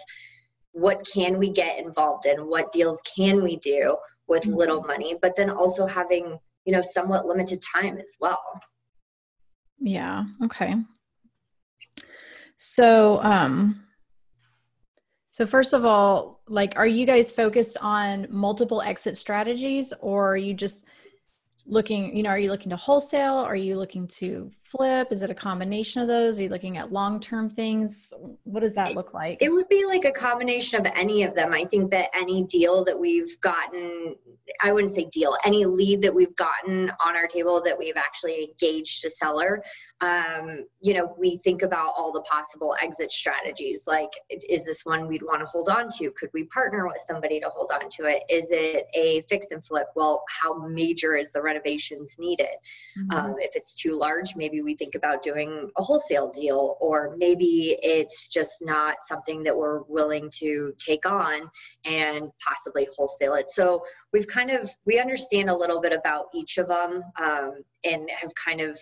what 0.73 1.07
can 1.13 1.39
we 1.39 1.51
get 1.51 1.79
involved 1.79 2.27
in, 2.27 2.49
what 2.49 2.73
deals 2.73 3.01
can 3.17 3.43
we 3.43 3.57
do 3.57 3.97
with 4.29 4.43
mm-hmm. 4.43 4.57
little 4.57 4.83
money, 4.83 5.17
but 5.21 5.35
then 5.37 5.51
also 5.51 5.87
having 5.87 6.39
you 6.65 6.73
know 6.73 6.83
somewhat 6.83 7.27
limited 7.27 7.63
time 7.63 7.99
as 7.99 8.17
well 8.21 8.61
yeah 9.81 10.25
okay 10.43 10.75
so 12.57 13.21
um 13.23 13.83
so 15.31 15.47
first 15.47 15.73
of 15.73 15.85
all 15.85 16.41
like 16.47 16.75
are 16.77 16.87
you 16.87 17.05
guys 17.07 17.33
focused 17.33 17.77
on 17.81 18.27
multiple 18.31 18.81
exit 18.83 19.17
strategies 19.17 19.93
or 20.01 20.33
are 20.33 20.37
you 20.37 20.55
just 20.55 20.87
looking 21.65 22.15
you 22.17 22.25
know 22.25 22.31
are 22.31 22.39
you 22.39 22.51
looking 22.51 22.71
to 22.71 22.77
wholesale 22.77 23.35
are 23.35 23.55
you 23.55 23.77
looking 23.77 24.07
to 24.07 24.51
flip 24.65 25.09
is 25.13 25.23
it 25.23 25.31
a 25.31 25.35
combination 25.35 26.03
of 26.03 26.09
those 26.09 26.39
are 26.39 26.43
you 26.43 26.49
looking 26.49 26.77
at 26.77 26.91
long-term 26.91 27.49
things 27.49 28.13
what 28.43 28.61
does 28.61 28.75
that 28.75 28.95
look 28.95 29.15
like 29.15 29.39
it 29.41 29.49
would 29.49 29.69
be 29.69 29.85
like 29.87 30.05
a 30.05 30.11
combination 30.11 30.81
of 30.81 30.93
any 30.97 31.23
of 31.23 31.35
them 31.37 31.53
i 31.53 31.65
think 31.65 31.89
that 31.89 32.09
any 32.15 32.43
deal 32.45 32.85
that 32.85 32.99
we've 32.99 33.41
gotten 33.43 34.17
i 34.61 34.73
wouldn't 34.73 34.93
say 34.93 35.09
deal 35.13 35.37
any 35.45 35.65
lead 35.65 36.03
that 36.03 36.13
we've 36.13 36.35
gotten 36.35 36.91
on 37.05 37.15
our 37.15 37.29
table 37.29 37.63
that 37.63 37.79
we've 37.79 37.97
actually 37.97 38.51
engaged 38.51 39.05
a 39.05 39.11
seller 39.11 39.63
um, 40.03 40.65
you 40.81 40.95
know, 40.95 41.15
we 41.17 41.37
think 41.37 41.63
about 41.63 41.95
all 41.97 42.13
the 42.13 42.23
possible 42.23 42.75
exit 42.83 43.13
strategies. 43.13 43.85
Like, 43.87 44.11
is 44.31 44.65
this 44.65 44.85
one 44.85 45.07
we'd 45.07 45.23
want 45.23 45.41
to 45.41 45.47
hold 45.47 45.69
on 45.69 45.89
to? 45.99 46.11
Could 46.11 46.31
we 46.35 46.45
partner 46.45 46.89
with 46.89 47.01
somebody 47.07 47.39
to 47.39 47.49
hold 47.49 47.71
on 47.73 47.89
to 47.89 48.07
it? 48.07 48.25
Is 48.29 48.49
it 48.51 48.87
a 48.95 49.23
fix 49.29 49.47
and 49.53 49.65
flip? 49.65 49.87
Well, 49.95 50.25
how 50.29 50.67
major 50.67 51.15
is 51.15 51.31
the 51.31 51.41
renovations 51.53 52.17
needed? 52.19 52.57
Mm-hmm. 52.99 53.11
Um, 53.13 53.35
if 53.39 53.55
it's 53.55 53.75
too 53.75 53.99
large, 53.99 54.37
maybe 54.37 54.63
we 54.63 54.75
think 54.75 54.95
about 54.95 55.23
doing 55.23 55.71
a 55.77 55.83
wholesale 55.83 56.31
deal, 56.31 56.77
or 56.81 57.15
maybe 57.19 57.79
it's 57.83 58.29
just 58.29 58.63
not 58.63 58.97
something 59.03 59.43
that 59.43 59.57
we're 59.57 59.83
willing 59.83 60.31
to 60.39 60.73
take 60.79 61.07
on 61.07 61.51
and 61.85 62.31
possibly 62.47 62.89
wholesale 62.97 63.35
it. 63.35 63.51
So 63.51 63.83
we've 64.13 64.27
kind 64.27 64.51
of 64.51 64.71
we 64.85 64.99
understand 64.99 65.49
a 65.49 65.57
little 65.57 65.81
bit 65.81 65.93
about 65.93 66.27
each 66.35 66.59
of 66.59 66.69
them 66.69 67.03
um, 67.23 67.63
and 67.85 68.09
have 68.11 68.33
kind 68.35 68.61
of 68.61 68.79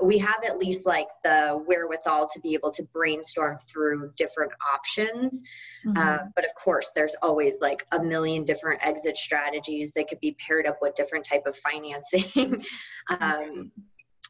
we 0.00 0.18
have 0.18 0.44
at 0.44 0.58
least 0.58 0.86
like 0.86 1.08
the 1.24 1.62
wherewithal 1.66 2.28
to 2.28 2.40
be 2.40 2.54
able 2.54 2.70
to 2.70 2.84
brainstorm 2.92 3.58
through 3.68 4.12
different 4.16 4.52
options. 4.72 5.40
Mm-hmm. 5.86 5.96
Uh, 5.96 6.18
but 6.36 6.44
of 6.44 6.54
course, 6.54 6.92
there's 6.94 7.16
always 7.20 7.56
like 7.60 7.84
a 7.92 8.02
million 8.02 8.44
different 8.44 8.80
exit 8.84 9.16
strategies 9.16 9.92
that 9.94 10.08
could 10.08 10.20
be 10.20 10.36
paired 10.44 10.66
up 10.66 10.78
with 10.80 10.94
different 10.94 11.26
type 11.26 11.46
of 11.46 11.56
financing. 11.56 12.64
um, 13.20 13.72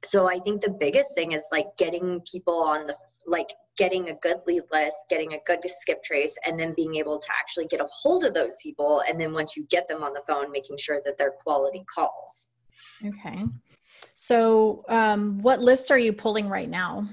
so 0.05 0.29
I 0.29 0.39
think 0.41 0.63
the 0.63 0.71
biggest 0.71 1.15
thing 1.15 1.33
is 1.33 1.45
like 1.53 1.67
getting 1.77 2.21
people 2.31 2.63
on 2.63 2.87
the 2.87 2.97
like 3.27 3.53
getting 3.77 4.11
a 4.11 4.15
good 4.17 4.39
lead 4.47 4.63
list, 4.73 4.97
getting 5.09 5.35
a 5.35 5.39
good 5.47 5.59
skip 5.67 6.03
trace, 6.03 6.35
and 6.45 6.59
then 6.59 6.75
being 6.75 6.97
able 6.97 7.19
to 7.19 7.29
actually 7.39 7.67
get 7.67 7.81
a 7.81 7.87
hold 7.93 8.25
of 8.25 8.35
those 8.35 8.55
people. 8.63 9.03
And 9.09 9.21
then 9.21 9.33
once 9.33 9.57
you 9.57 9.67
get 9.71 9.89
them 9.89 10.03
on 10.03 10.13
the 10.13 10.23
phone, 10.29 10.51
making 10.51 10.79
sure 10.79 11.01
that 11.05 11.17
they're 11.19 11.35
quality 11.43 11.85
calls. 11.93 12.51
Okay. 13.05 13.45
So, 14.15 14.85
um, 14.89 15.39
what 15.41 15.61
lists 15.61 15.91
are 15.91 15.99
you 15.99 16.13
pulling 16.13 16.49
right 16.49 16.69
now? 16.69 17.09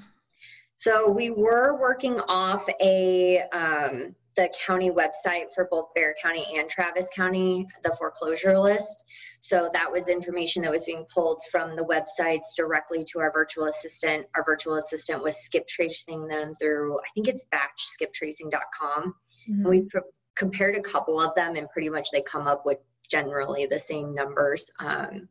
So, 0.76 1.10
we 1.10 1.30
were 1.30 1.80
working 1.80 2.20
off 2.22 2.68
a 2.82 3.42
um, 3.52 4.16
the 4.40 4.50
county 4.66 4.90
website 4.90 5.54
for 5.54 5.68
both 5.70 5.88
Bexar 5.94 6.16
County 6.22 6.46
and 6.56 6.70
Travis 6.70 7.10
County, 7.14 7.68
the 7.84 7.94
foreclosure 7.98 8.58
list. 8.58 9.04
So 9.42 9.70
that 9.74 9.92
was 9.92 10.08
information 10.08 10.62
that 10.62 10.72
was 10.72 10.86
being 10.86 11.06
pulled 11.14 11.42
from 11.52 11.76
the 11.76 11.84
websites 11.84 12.56
directly 12.56 13.04
to 13.12 13.20
our 13.20 13.34
virtual 13.34 13.66
assistant. 13.66 14.28
Our 14.36 14.46
virtual 14.46 14.76
assistant 14.76 15.22
was 15.22 15.36
skip 15.36 15.68
tracing 15.68 16.26
them 16.28 16.54
through, 16.56 16.98
I 17.00 17.10
think 17.14 17.28
it's 17.28 17.44
batchskiptracing.com. 17.54 19.04
Mm-hmm. 19.04 19.54
And 19.54 19.66
we 19.68 19.82
pr- 19.82 20.08
compared 20.38 20.78
a 20.78 20.82
couple 20.82 21.20
of 21.20 21.36
them, 21.36 21.58
and 21.58 21.70
pretty 21.70 21.90
much 21.90 22.08
they 22.14 22.22
come 22.22 22.48
up 22.48 22.66
with 22.66 22.78
generally 23.12 23.66
the 23.66 23.80
same 23.80 24.16
numbers 24.16 24.70
um, 24.80 25.28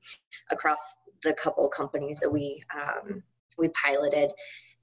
across 0.51 0.81
the 1.23 1.33
couple 1.33 1.67
companies 1.71 2.19
that 2.21 2.31
we 2.31 2.63
um, 2.77 3.23
we 3.57 3.71
piloted 3.71 4.33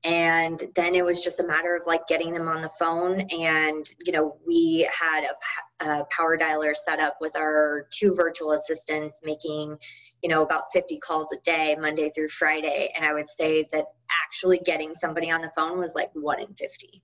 and 0.06 0.64
then 0.76 0.94
it 0.94 1.04
was 1.04 1.24
just 1.24 1.40
a 1.40 1.48
matter 1.48 1.76
of 1.76 1.82
like 1.88 2.08
getting 2.08 2.32
them 2.32 2.48
on 2.48 2.62
the 2.62 2.70
phone. 2.80 3.22
And 3.22 3.86
you 4.06 4.12
know 4.14 4.38
we 4.46 4.88
had 4.98 5.24
a, 5.24 5.86
a, 5.86 6.06
power 6.16 6.38
dialer 6.38 6.76
set 6.76 7.00
up 7.00 7.18
with 7.20 7.36
our 7.36 7.88
two 7.92 8.14
virtual 8.14 8.52
assistants 8.52 9.20
making 9.24 9.78
you 10.22 10.30
know 10.30 10.44
about 10.44 10.66
50 10.72 11.00
calls 11.00 11.32
a 11.34 11.38
day 11.44 11.76
monday 11.80 12.12
through 12.14 12.30
friday. 12.30 12.94
And 12.96 13.06
i 13.06 13.14
would 13.14 13.30
say 13.30 13.68
that 13.74 13.86
actually 14.26 14.60
getting 14.60 14.94
somebody 14.96 15.32
on 15.32 15.42
the 15.42 15.52
phone 15.56 15.80
was 15.80 15.96
like 15.96 16.12
one 16.14 16.40
in 16.40 16.54
50 16.54 17.02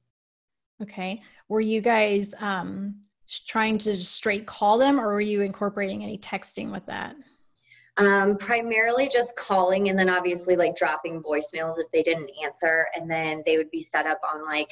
okay. 0.81 1.22
Were 1.50 1.62
you 1.62 1.81
guys 1.81 2.34
um 2.39 3.01
trying 3.48 3.77
to 3.79 3.96
straight 3.98 4.46
call 4.46 4.77
them 4.77 5.00
or 5.00 5.08
were 5.08 5.22
you 5.22 5.41
incorporating 5.41 6.03
any 6.03 6.17
texting 6.17 6.72
with 6.72 6.86
that 6.86 7.15
um, 8.01 8.36
primarily 8.38 9.08
just 9.08 9.36
calling 9.36 9.89
and 9.89 9.98
then 9.98 10.10
obviously 10.10 10.55
like 10.55 10.75
dropping 10.75 11.22
voicemails 11.22 11.75
if 11.77 11.86
they 11.93 12.01
didn't 12.01 12.31
answer. 12.43 12.88
And 12.96 13.10
then 13.10 13.43
they 13.46 13.58
would 13.58 13.70
be 13.70 13.81
set 13.81 14.08
up 14.08 14.20
on 14.34 14.43
like, 14.43 14.72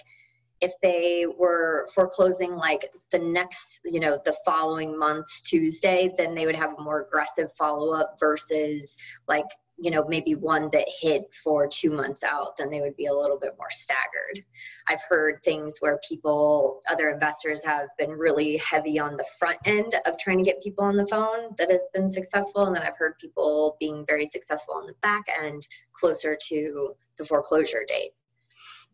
if 0.61 0.73
they 0.81 1.25
were 1.37 1.87
foreclosing 1.93 2.55
like 2.55 2.91
the 3.11 3.19
next, 3.19 3.81
you 3.85 3.99
know, 3.99 4.19
the 4.25 4.35
following 4.43 4.97
month's 4.97 5.41
Tuesday, 5.41 6.13
then 6.17 6.33
they 6.33 6.47
would 6.47 6.55
have 6.55 6.73
a 6.77 6.81
more 6.81 7.01
aggressive 7.01 7.53
follow 7.55 7.93
up 7.93 8.17
versus 8.19 8.97
like 9.27 9.45
you 9.81 9.91
know 9.91 10.05
maybe 10.07 10.35
one 10.35 10.69
that 10.73 10.87
hit 10.87 11.33
for 11.33 11.67
two 11.67 11.91
months 11.91 12.23
out 12.23 12.57
then 12.57 12.69
they 12.69 12.81
would 12.81 12.95
be 12.95 13.05
a 13.05 13.13
little 13.13 13.37
bit 13.37 13.55
more 13.57 13.69
staggered. 13.69 14.43
I've 14.87 15.01
heard 15.07 15.41
things 15.43 15.77
where 15.79 15.99
people 16.07 16.81
other 16.89 17.09
investors 17.09 17.63
have 17.63 17.87
been 17.97 18.11
really 18.11 18.57
heavy 18.57 18.99
on 18.99 19.17
the 19.17 19.25
front 19.37 19.57
end 19.65 19.95
of 20.05 20.17
trying 20.17 20.37
to 20.37 20.43
get 20.43 20.61
people 20.63 20.83
on 20.83 20.97
the 20.97 21.07
phone 21.07 21.55
that 21.57 21.71
has 21.71 21.89
been 21.93 22.09
successful 22.09 22.65
and 22.65 22.75
then 22.75 22.83
i've 22.83 22.97
heard 22.97 23.17
people 23.19 23.77
being 23.79 24.05
very 24.05 24.25
successful 24.25 24.75
on 24.75 24.85
the 24.85 24.95
back 25.01 25.25
end 25.41 25.67
closer 25.93 26.37
to 26.47 26.95
the 27.17 27.25
foreclosure 27.25 27.85
date. 27.87 28.11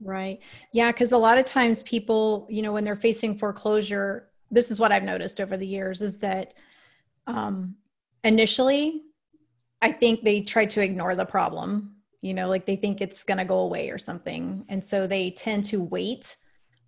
Right. 0.02 0.40
Yeah 0.74 0.92
because 0.92 1.14
a 1.14 1.18
lot 1.18 1.38
of 1.38 1.46
times 1.46 1.84
people 1.84 2.48
you 2.50 2.62
know 2.62 2.74
when 2.74 2.84
they're 2.84 2.96
facing 2.96 3.38
foreclosure 3.38 4.30
this 4.52 4.70
is 4.70 4.80
what 4.80 4.92
i've 4.92 5.04
noticed 5.04 5.42
over 5.42 5.58
the 5.58 5.68
years 5.68 6.02
is 6.02 6.20
that 6.20 6.54
um, 7.28 7.76
initially 8.24 9.02
I 9.86 9.92
think 9.92 10.24
they 10.24 10.42
try 10.42 10.66
to 10.66 10.82
ignore 10.82 11.14
the 11.14 11.26
problem, 11.26 11.92
you 12.24 12.34
know, 12.34 12.50
like 12.50 12.66
they 12.66 12.76
think 12.76 13.02
it's 13.02 13.24
going 13.24 13.38
to 13.38 13.46
go 13.46 13.60
away 13.60 13.92
or 13.92 14.00
something. 14.00 14.66
And 14.68 14.84
so 14.84 15.06
they 15.06 15.30
tend 15.30 15.64
to 15.66 15.80
wait 15.80 16.38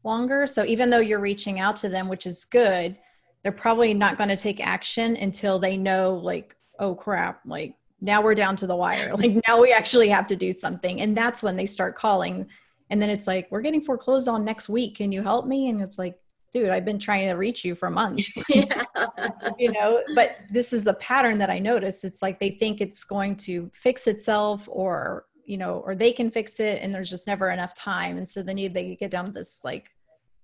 longer. 0.03 0.47
So 0.47 0.65
even 0.65 0.89
though 0.89 0.97
you're 0.97 1.19
reaching 1.19 1.59
out 1.59 1.77
to 1.77 1.89
them, 1.89 2.07
which 2.07 2.25
is 2.25 2.45
good, 2.45 2.97
they're 3.43 3.51
probably 3.51 3.93
not 3.93 4.17
going 4.17 4.31
to 4.31 4.35
take 4.35 4.65
action 4.65 5.15
until 5.15 5.59
they 5.59 5.77
know, 5.77 6.15
like, 6.15 6.55
oh 6.79 6.95
crap, 6.95 7.41
like 7.45 7.75
now 8.01 8.19
we're 8.19 8.33
down 8.33 8.55
to 8.55 8.65
the 8.65 8.75
wire. 8.75 9.13
Like 9.15 9.39
now 9.47 9.61
we 9.61 9.71
actually 9.71 10.09
have 10.09 10.25
to 10.25 10.35
do 10.35 10.51
something. 10.51 10.99
And 10.99 11.15
that's 11.15 11.43
when 11.43 11.55
they 11.55 11.67
start 11.67 11.95
calling. 11.95 12.47
And 12.89 12.99
then 12.99 13.11
it's 13.11 13.27
like, 13.27 13.47
we're 13.51 13.61
getting 13.61 13.81
foreclosed 13.81 14.27
on 14.27 14.43
next 14.43 14.69
week. 14.69 14.95
Can 14.95 15.11
you 15.11 15.21
help 15.21 15.45
me? 15.45 15.69
And 15.69 15.83
it's 15.83 15.99
like, 15.99 16.15
dude, 16.51 16.69
I've 16.69 16.85
been 16.85 16.99
trying 16.99 17.27
to 17.27 17.33
reach 17.33 17.65
you 17.65 17.75
for 17.75 17.89
months. 17.89 18.35
you 19.57 19.71
know, 19.71 20.01
but 20.15 20.37
this 20.49 20.73
is 20.73 20.87
a 20.87 20.93
pattern 20.95 21.37
that 21.39 21.49
I 21.49 21.59
notice. 21.59 22.03
It's 22.03 22.21
like 22.21 22.39
they 22.39 22.51
think 22.51 22.81
it's 22.81 23.03
going 23.03 23.35
to 23.37 23.69
fix 23.73 24.07
itself 24.07 24.67
or, 24.71 25.25
you 25.45 25.57
know, 25.57 25.79
or 25.85 25.95
they 25.95 26.11
can 26.11 26.31
fix 26.31 26.59
it 26.59 26.81
and 26.81 26.93
there's 26.93 27.09
just 27.09 27.27
never 27.27 27.51
enough 27.51 27.73
time. 27.75 28.17
And 28.17 28.27
so 28.27 28.43
then 28.43 28.57
you, 28.57 28.69
they 28.69 28.95
get 28.95 29.11
down 29.11 29.25
to 29.25 29.31
this 29.31 29.61
like 29.63 29.89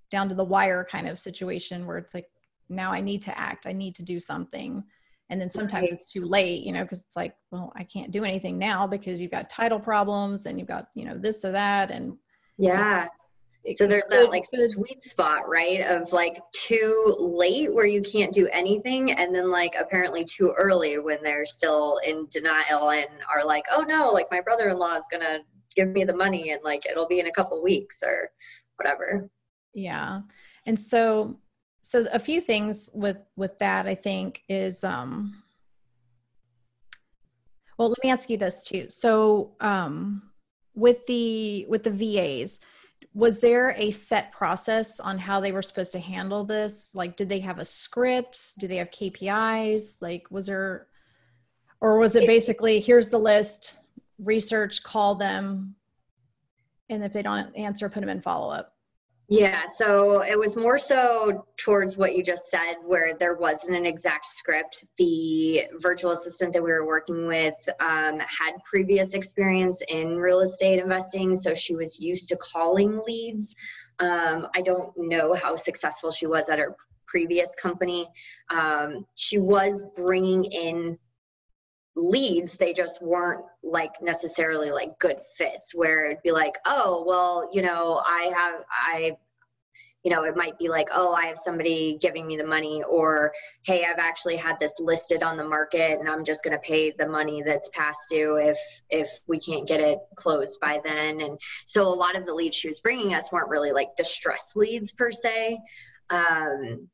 down 0.09 0.29
to 0.29 0.35
the 0.35 0.43
wire 0.43 0.85
kind 0.89 1.07
of 1.07 1.17
situation 1.17 1.85
where 1.85 1.97
it's 1.97 2.13
like, 2.13 2.27
now 2.69 2.91
I 2.91 3.01
need 3.01 3.21
to 3.23 3.37
act, 3.37 3.65
I 3.65 3.73
need 3.73 3.95
to 3.95 4.03
do 4.03 4.19
something. 4.19 4.83
And 5.29 5.39
then 5.39 5.49
sometimes 5.49 5.89
right. 5.89 5.93
it's 5.93 6.11
too 6.11 6.25
late, 6.25 6.63
you 6.63 6.71
know, 6.71 6.83
because 6.83 7.01
it's 7.01 7.15
like, 7.15 7.35
well, 7.49 7.71
I 7.75 7.83
can't 7.83 8.11
do 8.11 8.23
anything 8.23 8.57
now 8.57 8.85
because 8.85 9.19
you've 9.19 9.31
got 9.31 9.49
title 9.49 9.79
problems 9.79 10.45
and 10.45 10.59
you've 10.59 10.67
got, 10.67 10.87
you 10.95 11.05
know, 11.05 11.17
this 11.17 11.43
or 11.43 11.51
that. 11.51 11.91
And 11.91 12.17
yeah 12.57 13.07
so 13.75 13.87
there's 13.87 14.07
that 14.07 14.29
like 14.29 14.45
sweet 14.45 15.01
spot 15.01 15.47
right 15.47 15.81
of 15.81 16.11
like 16.11 16.41
too 16.51 17.15
late 17.17 17.73
where 17.73 17.85
you 17.85 18.01
can't 18.01 18.33
do 18.33 18.47
anything 18.49 19.13
and 19.13 19.33
then 19.33 19.49
like 19.49 19.73
apparently 19.79 20.25
too 20.25 20.53
early 20.57 20.99
when 20.99 21.17
they're 21.23 21.45
still 21.45 21.99
in 22.05 22.27
denial 22.29 22.91
and 22.91 23.07
are 23.33 23.45
like 23.45 23.63
oh 23.71 23.81
no 23.81 24.09
like 24.09 24.27
my 24.31 24.41
brother-in-law 24.41 24.95
is 24.95 25.05
gonna 25.09 25.39
give 25.75 25.89
me 25.89 26.03
the 26.03 26.15
money 26.15 26.51
and 26.51 26.61
like 26.63 26.85
it'll 26.85 27.07
be 27.07 27.19
in 27.19 27.27
a 27.27 27.31
couple 27.31 27.61
weeks 27.63 28.03
or 28.03 28.29
whatever. 28.75 29.29
Yeah. 29.73 30.21
And 30.65 30.79
so 30.79 31.39
so 31.81 32.05
a 32.11 32.19
few 32.19 32.39
things 32.41 32.89
with 32.93 33.17
with 33.35 33.59
that 33.59 33.85
i 33.87 33.93
think 33.93 34.41
is 34.47 34.85
um 34.85 35.35
well 37.77 37.89
let 37.89 38.01
me 38.03 38.09
ask 38.09 38.29
you 38.29 38.37
this 38.37 38.63
too. 38.63 38.89
So 38.89 39.55
um 39.61 40.21
with 40.75 41.05
the 41.07 41.65
with 41.69 41.83
the 41.83 41.91
vas 41.91 42.59
was 43.13 43.39
there 43.39 43.75
a 43.77 43.91
set 43.91 44.31
process 44.31 44.99
on 44.99 45.17
how 45.17 45.39
they 45.39 45.51
were 45.51 45.61
supposed 45.61 45.91
to 45.93 45.99
handle 45.99 46.43
this? 46.43 46.93
Like 46.93 47.15
did 47.15 47.29
they 47.29 47.39
have 47.39 47.59
a 47.59 47.65
script? 47.65 48.59
Do 48.59 48.67
they 48.67 48.77
have 48.77 48.91
kpis 48.91 50.01
like 50.01 50.29
was 50.29 50.47
there 50.47 50.87
or 51.81 51.99
was 51.99 52.15
it 52.15 52.25
basically 52.25 52.79
here's 52.79 53.09
the 53.09 53.17
list 53.17 53.79
research 54.19 54.83
call 54.83 55.15
them 55.15 55.75
and 56.89 57.03
if 57.03 57.13
they 57.13 57.21
don't 57.21 57.55
answer 57.55 57.89
put 57.89 57.99
them 57.99 58.09
in 58.09 58.21
follow 58.21 58.51
up 58.51 58.72
yeah, 59.35 59.65
so 59.65 60.21
it 60.21 60.37
was 60.37 60.55
more 60.55 60.77
so 60.77 61.47
towards 61.57 61.97
what 61.97 62.15
you 62.15 62.23
just 62.23 62.51
said, 62.51 62.75
where 62.85 63.15
there 63.15 63.35
wasn't 63.35 63.75
an 63.75 63.83
exact 63.83 64.27
script. 64.27 64.85
The 64.99 65.63
virtual 65.79 66.11
assistant 66.11 66.53
that 66.53 66.61
we 66.61 66.69
were 66.69 66.85
working 66.85 67.25
with 67.25 67.55
um, 67.79 68.19
had 68.19 68.51
previous 68.63 69.15
experience 69.15 69.81
in 69.87 70.17
real 70.17 70.41
estate 70.41 70.77
investing, 70.77 71.35
so 71.35 71.55
she 71.55 71.75
was 71.75 71.99
used 71.99 72.29
to 72.29 72.35
calling 72.35 73.01
leads. 73.07 73.55
Um, 73.97 74.49
I 74.55 74.61
don't 74.61 74.95
know 74.95 75.33
how 75.33 75.55
successful 75.55 76.11
she 76.11 76.27
was 76.27 76.49
at 76.49 76.59
her 76.59 76.75
previous 77.07 77.55
company. 77.55 78.07
Um, 78.51 79.03
she 79.15 79.39
was 79.39 79.83
bringing 79.95 80.43
in 80.43 80.99
leads 81.95 82.57
they 82.57 82.73
just 82.73 83.01
weren't 83.01 83.45
like 83.63 83.93
necessarily 84.01 84.71
like 84.71 84.97
good 84.99 85.17
fits 85.37 85.75
where 85.75 86.05
it'd 86.05 86.23
be 86.23 86.31
like 86.31 86.55
oh 86.65 87.03
well 87.05 87.49
you 87.53 87.61
know 87.61 88.01
i 88.05 88.31
have 88.35 88.61
i 88.71 89.15
you 90.03 90.11
know 90.11 90.23
it 90.23 90.35
might 90.35 90.57
be 90.57 90.69
like 90.69 90.89
oh 90.91 91.13
i 91.13 91.27
have 91.27 91.37
somebody 91.37 91.97
giving 92.01 92.25
me 92.25 92.35
the 92.35 92.45
money 92.45 92.81
or 92.89 93.31
hey 93.63 93.85
i've 93.85 93.99
actually 93.99 94.35
had 94.35 94.59
this 94.59 94.73
listed 94.79 95.21
on 95.21 95.37
the 95.37 95.43
market 95.43 95.99
and 95.99 96.09
i'm 96.09 96.25
just 96.25 96.43
going 96.43 96.51
to 96.51 96.67
pay 96.67 96.91
the 96.97 97.07
money 97.07 97.43
that's 97.45 97.69
past 97.73 97.99
due 98.09 98.37
if 98.37 98.57
if 98.89 99.19
we 99.27 99.39
can't 99.39 99.67
get 99.67 99.79
it 99.79 99.99
closed 100.15 100.59
by 100.59 100.79
then. 100.83 101.21
And 101.21 101.39
so 101.65 101.83
a 101.83 101.89
lot 101.89 102.15
of 102.15 102.25
the 102.25 102.33
leads 102.33 102.55
she 102.55 102.67
was 102.67 102.79
bringing 102.79 103.13
us 103.13 103.31
weren't 103.31 103.49
really 103.49 103.71
like 103.71 103.95
distress 103.97 104.53
leads 104.55 104.91
per 104.91 105.11
se. 105.11 105.59
Um, 106.09 106.87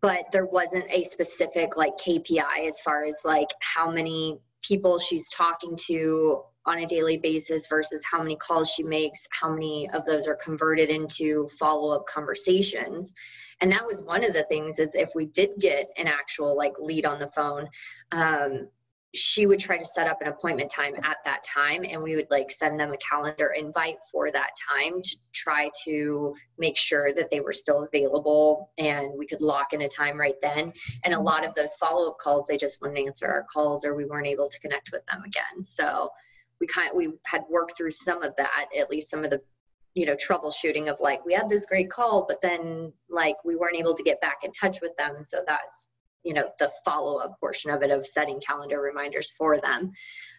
but 0.00 0.26
there 0.32 0.46
wasn't 0.46 0.86
a 0.90 1.04
specific 1.04 1.76
like 1.76 1.96
KPI 1.98 2.68
as 2.68 2.80
far 2.80 3.04
as 3.04 3.20
like 3.24 3.48
how 3.60 3.90
many 3.90 4.38
people 4.62 4.98
she's 4.98 5.28
talking 5.30 5.76
to 5.86 6.42
on 6.66 6.78
a 6.78 6.86
daily 6.86 7.18
basis 7.18 7.66
versus 7.66 8.02
how 8.10 8.22
many 8.22 8.36
calls 8.36 8.70
she 8.70 8.82
makes, 8.82 9.26
how 9.30 9.52
many 9.52 9.88
of 9.90 10.04
those 10.06 10.26
are 10.26 10.36
converted 10.36 10.88
into 10.88 11.48
follow-up 11.58 12.06
conversations. 12.06 13.12
And 13.60 13.70
that 13.70 13.86
was 13.86 14.02
one 14.02 14.24
of 14.24 14.32
the 14.32 14.44
things 14.44 14.78
is 14.78 14.94
if 14.94 15.10
we 15.14 15.26
did 15.26 15.50
get 15.60 15.88
an 15.98 16.06
actual 16.06 16.56
like 16.56 16.72
lead 16.78 17.04
on 17.04 17.18
the 17.18 17.28
phone, 17.28 17.68
um, 18.12 18.68
she 19.14 19.46
would 19.46 19.60
try 19.60 19.78
to 19.78 19.84
set 19.84 20.08
up 20.08 20.20
an 20.20 20.28
appointment 20.28 20.70
time 20.70 20.94
at 21.04 21.18
that 21.24 21.44
time 21.44 21.84
and 21.84 22.02
we 22.02 22.16
would 22.16 22.26
like 22.30 22.50
send 22.50 22.78
them 22.78 22.92
a 22.92 22.96
calendar 22.96 23.54
invite 23.56 23.96
for 24.10 24.30
that 24.30 24.50
time 24.68 25.00
to 25.02 25.16
try 25.32 25.70
to 25.84 26.34
make 26.58 26.76
sure 26.76 27.14
that 27.14 27.30
they 27.30 27.40
were 27.40 27.52
still 27.52 27.84
available 27.84 28.72
and 28.78 29.08
we 29.16 29.26
could 29.26 29.40
lock 29.40 29.72
in 29.72 29.82
a 29.82 29.88
time 29.88 30.18
right 30.18 30.34
then. 30.42 30.72
And 31.04 31.14
a 31.14 31.20
lot 31.20 31.46
of 31.46 31.54
those 31.54 31.74
follow-up 31.76 32.18
calls 32.18 32.46
they 32.46 32.56
just 32.56 32.80
wouldn't 32.80 32.98
answer 32.98 33.26
our 33.26 33.46
calls 33.52 33.84
or 33.84 33.94
we 33.94 34.04
weren't 34.04 34.26
able 34.26 34.48
to 34.48 34.60
connect 34.60 34.90
with 34.92 35.06
them 35.06 35.22
again. 35.24 35.64
So 35.64 36.10
we 36.60 36.66
kind 36.66 36.90
of, 36.90 36.96
we 36.96 37.12
had 37.24 37.42
worked 37.48 37.76
through 37.76 37.92
some 37.92 38.22
of 38.22 38.34
that 38.36 38.66
at 38.76 38.90
least 38.90 39.10
some 39.10 39.24
of 39.24 39.30
the 39.30 39.40
you 39.94 40.06
know 40.06 40.16
troubleshooting 40.16 40.90
of 40.90 40.98
like 40.98 41.24
we 41.24 41.32
had 41.32 41.48
this 41.48 41.66
great 41.66 41.88
call 41.88 42.26
but 42.28 42.42
then 42.42 42.92
like 43.08 43.36
we 43.44 43.54
weren't 43.54 43.76
able 43.76 43.94
to 43.94 44.02
get 44.02 44.20
back 44.20 44.38
in 44.42 44.50
touch 44.50 44.80
with 44.80 44.96
them. 44.96 45.22
So 45.22 45.44
that's 45.46 45.88
you 46.24 46.34
know 46.34 46.50
the 46.58 46.70
follow-up 46.84 47.38
portion 47.38 47.70
of 47.70 47.82
it 47.82 47.90
of 47.90 48.06
setting 48.06 48.40
calendar 48.40 48.80
reminders 48.80 49.32
for 49.38 49.60
them. 49.60 49.92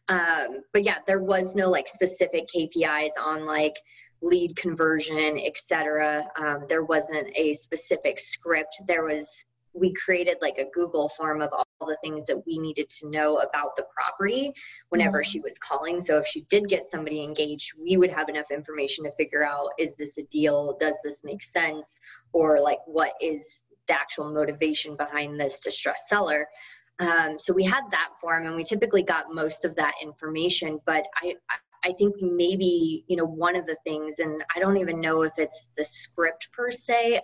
Um, 0.07 0.61
but 0.73 0.83
yeah 0.83 0.97
there 1.07 1.23
was 1.23 1.55
no 1.55 1.69
like 1.69 1.87
specific 1.87 2.47
kpis 2.47 3.09
on 3.19 3.45
like 3.45 3.75
lead 4.21 4.55
conversion 4.55 5.39
etc 5.43 6.27
um, 6.37 6.65
there 6.69 6.83
wasn't 6.83 7.31
a 7.35 7.53
specific 7.53 8.19
script. 8.19 8.81
There 8.87 9.05
was 9.05 9.45
we 9.73 9.93
created 9.93 10.37
like 10.41 10.57
a 10.57 10.69
google 10.73 11.09
form 11.17 11.41
of 11.41 11.49
all 11.51 11.65
the 11.87 11.97
things 12.01 12.25
that 12.25 12.41
we 12.47 12.57
needed 12.57 12.89
to 12.89 13.09
know 13.09 13.39
about 13.39 13.75
the 13.75 13.85
property 13.93 14.53
whenever 14.89 15.21
mm-hmm. 15.21 15.29
she 15.29 15.39
was 15.41 15.57
calling. 15.59 15.99
So 15.99 16.17
if 16.17 16.25
she 16.25 16.41
did 16.49 16.69
get 16.69 16.87
somebody 16.87 17.23
engaged 17.23 17.73
we 17.79 17.97
would 17.97 18.11
have 18.11 18.29
enough 18.29 18.51
information 18.51 19.03
to 19.03 19.11
figure 19.11 19.45
out 19.45 19.69
is 19.77 19.95
this 19.95 20.17
a 20.17 20.23
deal? 20.23 20.77
Does 20.79 20.97
this 21.03 21.23
make 21.23 21.43
sense? 21.43 21.99
Or 22.31 22.59
like 22.59 22.79
what 22.85 23.13
is 23.21 23.64
the 23.87 23.93
actual 23.93 24.31
motivation 24.31 24.95
behind 24.95 25.39
this 25.39 25.59
distressed 25.59 26.07
seller. 26.07 26.47
Um, 26.99 27.37
so 27.37 27.53
we 27.53 27.63
had 27.63 27.83
that 27.91 28.09
form, 28.21 28.45
and 28.45 28.55
we 28.55 28.63
typically 28.63 29.03
got 29.03 29.33
most 29.33 29.65
of 29.65 29.75
that 29.75 29.95
information. 30.01 30.79
But 30.85 31.05
I, 31.21 31.35
I 31.83 31.93
think 31.93 32.15
maybe 32.21 33.03
you 33.07 33.17
know 33.17 33.25
one 33.25 33.55
of 33.55 33.65
the 33.65 33.77
things, 33.83 34.19
and 34.19 34.43
I 34.55 34.59
don't 34.59 34.77
even 34.77 35.01
know 35.01 35.23
if 35.23 35.33
it's 35.37 35.69
the 35.77 35.85
script 35.85 36.49
per 36.53 36.71
se. 36.71 37.21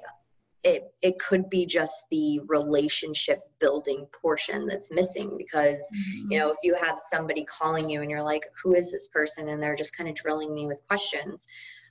It 0.64 0.94
it 1.02 1.18
could 1.20 1.50
be 1.50 1.66
just 1.66 2.04
the 2.12 2.42
relationship 2.48 3.40
building 3.60 4.06
portion 4.22 4.68
that's 4.68 4.92
missing 4.92 5.36
because 5.38 5.88
mm-hmm. 5.96 6.32
you 6.32 6.40
know 6.40 6.52
if 6.52 6.58
you 6.64 6.76
have 6.76 7.00
somebody 7.10 7.46
calling 7.46 7.90
you 7.90 8.02
and 8.02 8.12
you're 8.12 8.22
like, 8.22 8.44
who 8.62 8.76
is 8.76 8.92
this 8.92 9.08
person, 9.08 9.50
and 9.50 9.64
they're 9.64 9.76
just 9.76 9.96
kind 9.96 10.10
of 10.10 10.16
drilling 10.16 10.54
me 10.54 10.68
with 10.68 10.86
questions. 10.88 11.48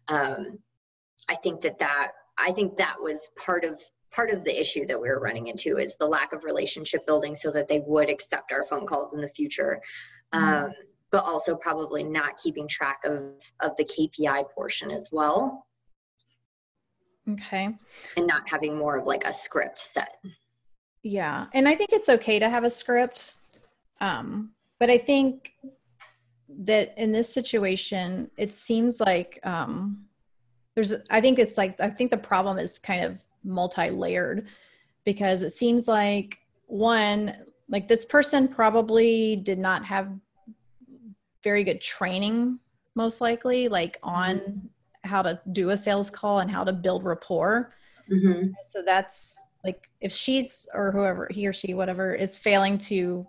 Um, 0.09 0.59
I 1.31 1.37
think 1.37 1.63
that 1.63 1.79
that 1.79 2.13
I 2.39 2.53
think 2.53 2.77
that 2.77 2.97
was 3.01 3.29
part 3.37 3.65
of 3.65 3.81
part 4.13 4.31
of 4.31 4.45
the 4.45 4.61
issue 4.61 4.87
that 4.87 5.01
we 5.01 5.09
were 5.09 5.21
running 5.21 5.49
into 5.49 5.79
is 5.79 5.97
the 5.97 6.07
lack 6.07 6.33
of 6.33 6.45
relationship 6.45 7.07
building 7.07 7.35
so 7.35 7.51
that 7.51 7.69
they 7.69 7.81
would 7.87 8.11
accept 8.11 8.53
our 8.53 8.67
phone 8.67 8.87
calls 8.87 9.13
in 9.13 9.21
the 9.21 9.29
future 9.29 9.81
mm-hmm. 10.35 10.65
um, 10.65 10.73
but 11.11 11.25
also 11.25 11.57
probably 11.57 12.05
not 12.05 12.37
keeping 12.39 12.69
track 12.69 12.99
of 13.05 13.35
of 13.61 13.77
the 13.77 13.85
kpi 13.85 14.45
portion 14.51 14.91
as 14.91 15.09
well. 15.11 15.67
Okay. 17.29 17.69
And 18.17 18.27
not 18.27 18.43
having 18.49 18.77
more 18.77 18.97
of 18.97 19.07
like 19.07 19.25
a 19.25 19.33
script 19.33 19.79
set. 19.79 20.17
Yeah 21.03 21.47
and 21.55 21.67
i 21.67 21.75
think 21.75 21.93
it's 21.93 22.09
okay 22.09 22.39
to 22.39 22.49
have 22.49 22.65
a 22.65 22.71
script 22.71 23.39
um, 24.01 24.51
but 24.79 24.91
i 24.91 24.99
think 24.99 25.55
that 26.65 26.93
in 26.99 27.13
this 27.13 27.33
situation 27.33 28.31
it 28.37 28.53
seems 28.53 29.01
like 29.01 29.39
um, 29.45 30.05
there's 30.75 30.95
i 31.11 31.21
think 31.21 31.39
it's 31.39 31.57
like 31.57 31.81
i 31.81 31.89
think 31.89 32.11
the 32.11 32.19
problem 32.19 32.59
is 32.59 32.79
kind 32.79 33.05
of 33.05 33.19
multi-layered 33.45 34.51
because 35.05 35.43
it 35.43 35.51
seems 35.51 35.89
like 35.89 36.39
one 36.67 37.37
like 37.69 37.89
this 37.89 38.05
person 38.05 38.49
probably 38.49 39.37
did 39.37 39.59
not 39.59 39.85
have 39.85 40.11
very 41.43 41.65
good 41.65 41.81
training 41.81 42.59
most 42.95 43.21
likely 43.21 43.69
like 43.69 43.99
on 44.03 44.37
mm-hmm. 44.37 45.09
how 45.09 45.23
to 45.23 45.41
do 45.53 45.71
a 45.71 45.77
sales 45.77 46.11
call 46.11 46.41
and 46.41 46.51
how 46.51 46.65
to 46.65 46.73
build 46.73 47.05
rapport 47.05 47.73
mm-hmm. 48.11 48.49
so 48.63 48.83
that's 48.83 49.47
like 49.65 49.89
if 50.01 50.13
she's 50.13 50.67
or 50.75 50.91
whoever 50.93 51.29
he 51.31 51.47
or 51.47 51.53
she 51.53 51.75
whatever 51.75 52.15
is 52.15 52.37
failing 52.37 52.77
to 52.77 53.27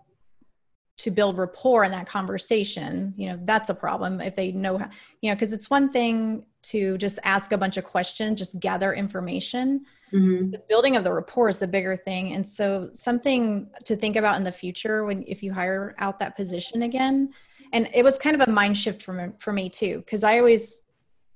to 1.01 1.09
build 1.09 1.35
rapport 1.35 1.83
in 1.83 1.91
that 1.91 2.05
conversation 2.05 3.11
you 3.17 3.27
know 3.27 3.39
that's 3.43 3.69
a 3.69 3.73
problem 3.73 4.21
if 4.21 4.35
they 4.35 4.51
know 4.51 4.77
how, 4.77 4.87
you 5.21 5.29
know 5.29 5.35
because 5.35 5.51
it's 5.51 5.69
one 5.69 5.89
thing 5.89 6.45
to 6.61 6.97
just 6.97 7.17
ask 7.23 7.51
a 7.51 7.57
bunch 7.57 7.77
of 7.77 7.83
questions 7.83 8.37
just 8.37 8.59
gather 8.59 8.93
information. 8.93 9.85
Mm-hmm. 10.13 10.51
the 10.51 10.61
building 10.67 10.97
of 10.97 11.05
the 11.05 11.13
rapport 11.13 11.47
is 11.47 11.59
the 11.59 11.67
bigger 11.67 11.95
thing. 11.95 12.33
And 12.33 12.45
so 12.45 12.89
something 12.91 13.69
to 13.85 13.95
think 13.95 14.17
about 14.17 14.35
in 14.35 14.43
the 14.43 14.51
future 14.51 15.05
when 15.05 15.23
if 15.25 15.41
you 15.41 15.53
hire 15.53 15.95
out 15.99 16.19
that 16.19 16.35
position 16.35 16.81
again. 16.81 17.33
And 17.71 17.89
it 17.93 18.03
was 18.03 18.17
kind 18.17 18.39
of 18.39 18.45
a 18.45 18.51
mind 18.51 18.77
shift 18.77 19.01
for 19.01 19.13
me, 19.13 19.27
for 19.39 19.53
me 19.53 19.69
too 19.69 19.99
because 19.99 20.23
i 20.23 20.37
always 20.37 20.81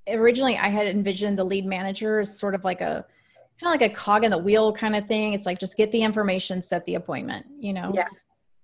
originally 0.08 0.58
i 0.58 0.68
had 0.68 0.88
envisioned 0.88 1.40
the 1.40 1.44
lead 1.44 1.66
manager 1.66 2.20
as 2.20 2.38
sort 2.38 2.54
of 2.54 2.66
like 2.66 2.82
a 2.82 3.06
kind 3.60 3.74
of 3.74 3.82
like 3.82 3.90
a 3.90 3.94
cog 3.94 4.26
in 4.26 4.32
the 4.32 4.38
wheel 4.38 4.74
kind 4.74 4.98
of 4.98 5.08
thing. 5.08 5.34
It's 5.34 5.46
like 5.46 5.58
just 5.58 5.78
get 5.78 5.92
the 5.94 6.02
information 6.02 6.62
set 6.62 6.84
the 6.86 6.96
appointment 6.96 7.46
you 7.58 7.74
know? 7.74 7.92
Yeah 7.96 8.08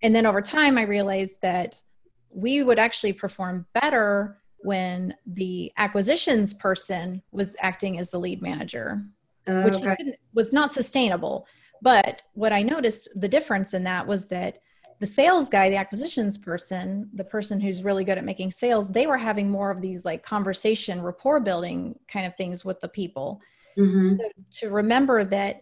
and 0.02 0.16
then 0.16 0.26
over 0.26 0.42
time 0.42 0.78
i 0.78 0.84
realized 0.84 1.42
that 1.42 1.82
we 2.30 2.64
would 2.64 2.80
actually 2.80 3.14
perform 3.14 3.66
better 3.74 4.38
when 4.60 5.14
the 5.26 5.72
acquisitions 5.78 6.54
person 6.54 7.22
was 7.32 7.56
acting 7.62 8.00
as 8.00 8.12
the 8.12 8.20
lead 8.20 8.42
manager 8.42 9.02
uh, 9.48 9.64
which 9.64 9.76
okay. 9.76 10.18
was 10.34 10.54
not 10.54 10.72
sustainable. 10.72 11.48
But 11.82 12.22
what 12.34 12.54
I 12.54 12.62
noticed 12.62 13.10
the 13.16 13.28
difference 13.28 13.74
in 13.74 13.84
that 13.86 14.06
was 14.06 14.28
that 14.28 14.60
the 15.00 15.06
sales 15.06 15.50
guy, 15.50 15.70
the 15.70 15.78
acquisitions 15.78 16.38
person, 16.38 17.10
the 17.16 17.24
person 17.24 17.60
who's 17.60 17.84
really 17.84 18.04
good 18.04 18.20
at 18.20 18.24
making 18.24 18.52
sales, 18.52 18.92
they 18.92 19.08
were 19.08 19.18
having 19.18 19.50
more 19.50 19.72
of 19.72 19.82
these 19.82 20.06
like 20.06 20.22
conversation, 20.22 21.02
rapport 21.02 21.40
building 21.40 21.98
kind 22.08 22.28
of 22.28 22.36
things 22.36 22.64
with 22.64 22.80
the 22.82 22.88
people. 22.88 23.42
Mm-hmm. 23.80 24.18
So 24.20 24.68
to 24.68 24.70
remember 24.70 25.24
that 25.24 25.62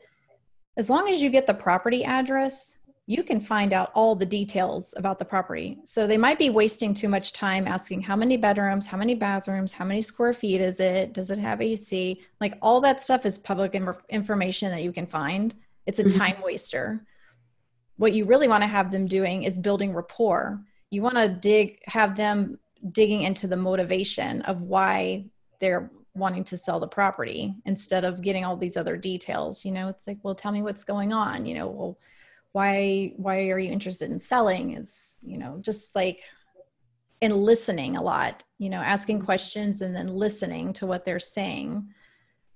as 0.75 0.89
long 0.89 1.09
as 1.09 1.21
you 1.21 1.29
get 1.29 1.45
the 1.45 1.53
property 1.53 2.03
address, 2.03 2.77
you 3.09 3.23
can 3.23 3.39
find 3.39 3.73
out 3.73 3.91
all 3.95 4.15
the 4.15 4.23
details 4.23 4.93
about 4.95 5.17
the 5.17 5.25
property. 5.25 5.79
So 5.83 6.05
they 6.05 6.15
might 6.15 6.37
be 6.37 6.51
wasting 6.51 6.93
too 6.93 7.09
much 7.09 7.33
time 7.33 7.67
asking 7.67 8.03
how 8.03 8.15
many 8.15 8.37
bedrooms, 8.37 8.85
how 8.85 8.97
many 8.97 9.15
bathrooms, 9.15 9.73
how 9.73 9.83
many 9.83 9.99
square 9.99 10.31
feet 10.31 10.61
is 10.61 10.79
it, 10.79 11.11
does 11.11 11.31
it 11.31 11.39
have 11.39 11.59
AC? 11.59 12.21
Like 12.39 12.59
all 12.61 12.79
that 12.81 13.01
stuff 13.01 13.25
is 13.25 13.39
public 13.39 13.73
information 14.09 14.69
that 14.69 14.83
you 14.83 14.91
can 14.91 15.07
find. 15.07 15.55
It's 15.87 15.97
a 15.97 16.03
mm-hmm. 16.03 16.19
time 16.19 16.35
waster. 16.43 17.03
What 17.97 18.13
you 18.13 18.25
really 18.25 18.47
want 18.47 18.61
to 18.61 18.67
have 18.67 18.91
them 18.91 19.07
doing 19.07 19.41
is 19.41 19.57
building 19.57 19.91
rapport. 19.91 20.61
You 20.91 21.01
want 21.01 21.15
to 21.15 21.29
dig 21.29 21.79
have 21.85 22.15
them 22.15 22.59
digging 22.91 23.23
into 23.23 23.47
the 23.47 23.57
motivation 23.57 24.43
of 24.43 24.61
why 24.61 25.25
they're 25.59 25.89
wanting 26.13 26.43
to 26.43 26.57
sell 26.57 26.79
the 26.79 26.87
property 26.87 27.55
instead 27.65 28.05
of 28.05 28.21
getting 28.21 28.45
all 28.45 28.55
these 28.55 28.77
other 28.77 28.97
details. 28.97 29.65
You 29.65 29.71
know, 29.71 29.89
it's 29.89 30.05
like, 30.05 30.19
well, 30.21 30.35
tell 30.35 30.51
me 30.51 30.61
what's 30.61 30.83
going 30.83 31.11
on, 31.11 31.47
you 31.47 31.55
know, 31.55 31.67
well, 31.67 31.97
why 32.51 33.13
why 33.17 33.49
are 33.49 33.59
you 33.59 33.71
interested 33.71 34.11
in 34.11 34.19
selling? 34.19 34.71
It's 34.71 35.17
you 35.21 35.37
know 35.37 35.59
just 35.61 35.95
like 35.95 36.21
in 37.21 37.31
listening 37.31 37.97
a 37.97 38.01
lot 38.01 38.43
you 38.59 38.69
know 38.69 38.79
asking 38.79 39.17
mm-hmm. 39.17 39.25
questions 39.25 39.81
and 39.81 39.95
then 39.95 40.07
listening 40.07 40.71
to 40.71 40.85
what 40.85 41.03
they're 41.03 41.19
saying 41.19 41.85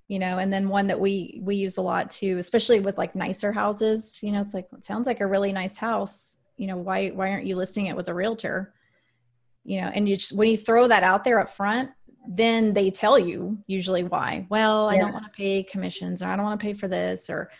you 0.08 0.18
know 0.18 0.38
and 0.38 0.50
then 0.50 0.68
one 0.68 0.86
that 0.86 0.98
we 0.98 1.38
we 1.42 1.56
use 1.56 1.76
a 1.76 1.82
lot 1.82 2.10
too 2.10 2.38
especially 2.38 2.80
with 2.80 2.96
like 2.96 3.14
nicer 3.14 3.52
houses 3.52 4.18
you 4.22 4.32
know 4.32 4.40
it's 4.40 4.54
like 4.54 4.66
it 4.72 4.84
sounds 4.84 5.06
like 5.06 5.20
a 5.20 5.26
really 5.26 5.52
nice 5.52 5.76
house 5.76 6.36
you 6.56 6.66
know 6.66 6.76
why 6.76 7.08
why 7.08 7.30
aren't 7.30 7.46
you 7.46 7.56
listing 7.56 7.86
it 7.86 7.96
with 7.96 8.08
a 8.08 8.14
realtor? 8.14 8.72
You 9.64 9.80
know 9.80 9.90
and 9.94 10.08
you 10.08 10.16
just 10.16 10.36
when 10.36 10.48
you 10.48 10.56
throw 10.56 10.88
that 10.88 11.02
out 11.02 11.24
there 11.24 11.40
up 11.40 11.48
front 11.48 11.90
then 12.26 12.72
they 12.72 12.90
tell 12.90 13.18
you 13.18 13.58
usually 13.66 14.02
why. 14.02 14.46
Well 14.48 14.88
i 14.88 14.98
don't 14.98 15.12
want 15.12 15.24
to 15.24 15.30
pay 15.30 15.62
commissions 15.62 16.22
or 16.22 16.28
i 16.28 16.36
don't 16.36 16.44
want 16.44 16.58
to 16.58 16.64
pay 16.64 16.74
for 16.74 16.88
this 16.88 17.28
or 17.28 17.50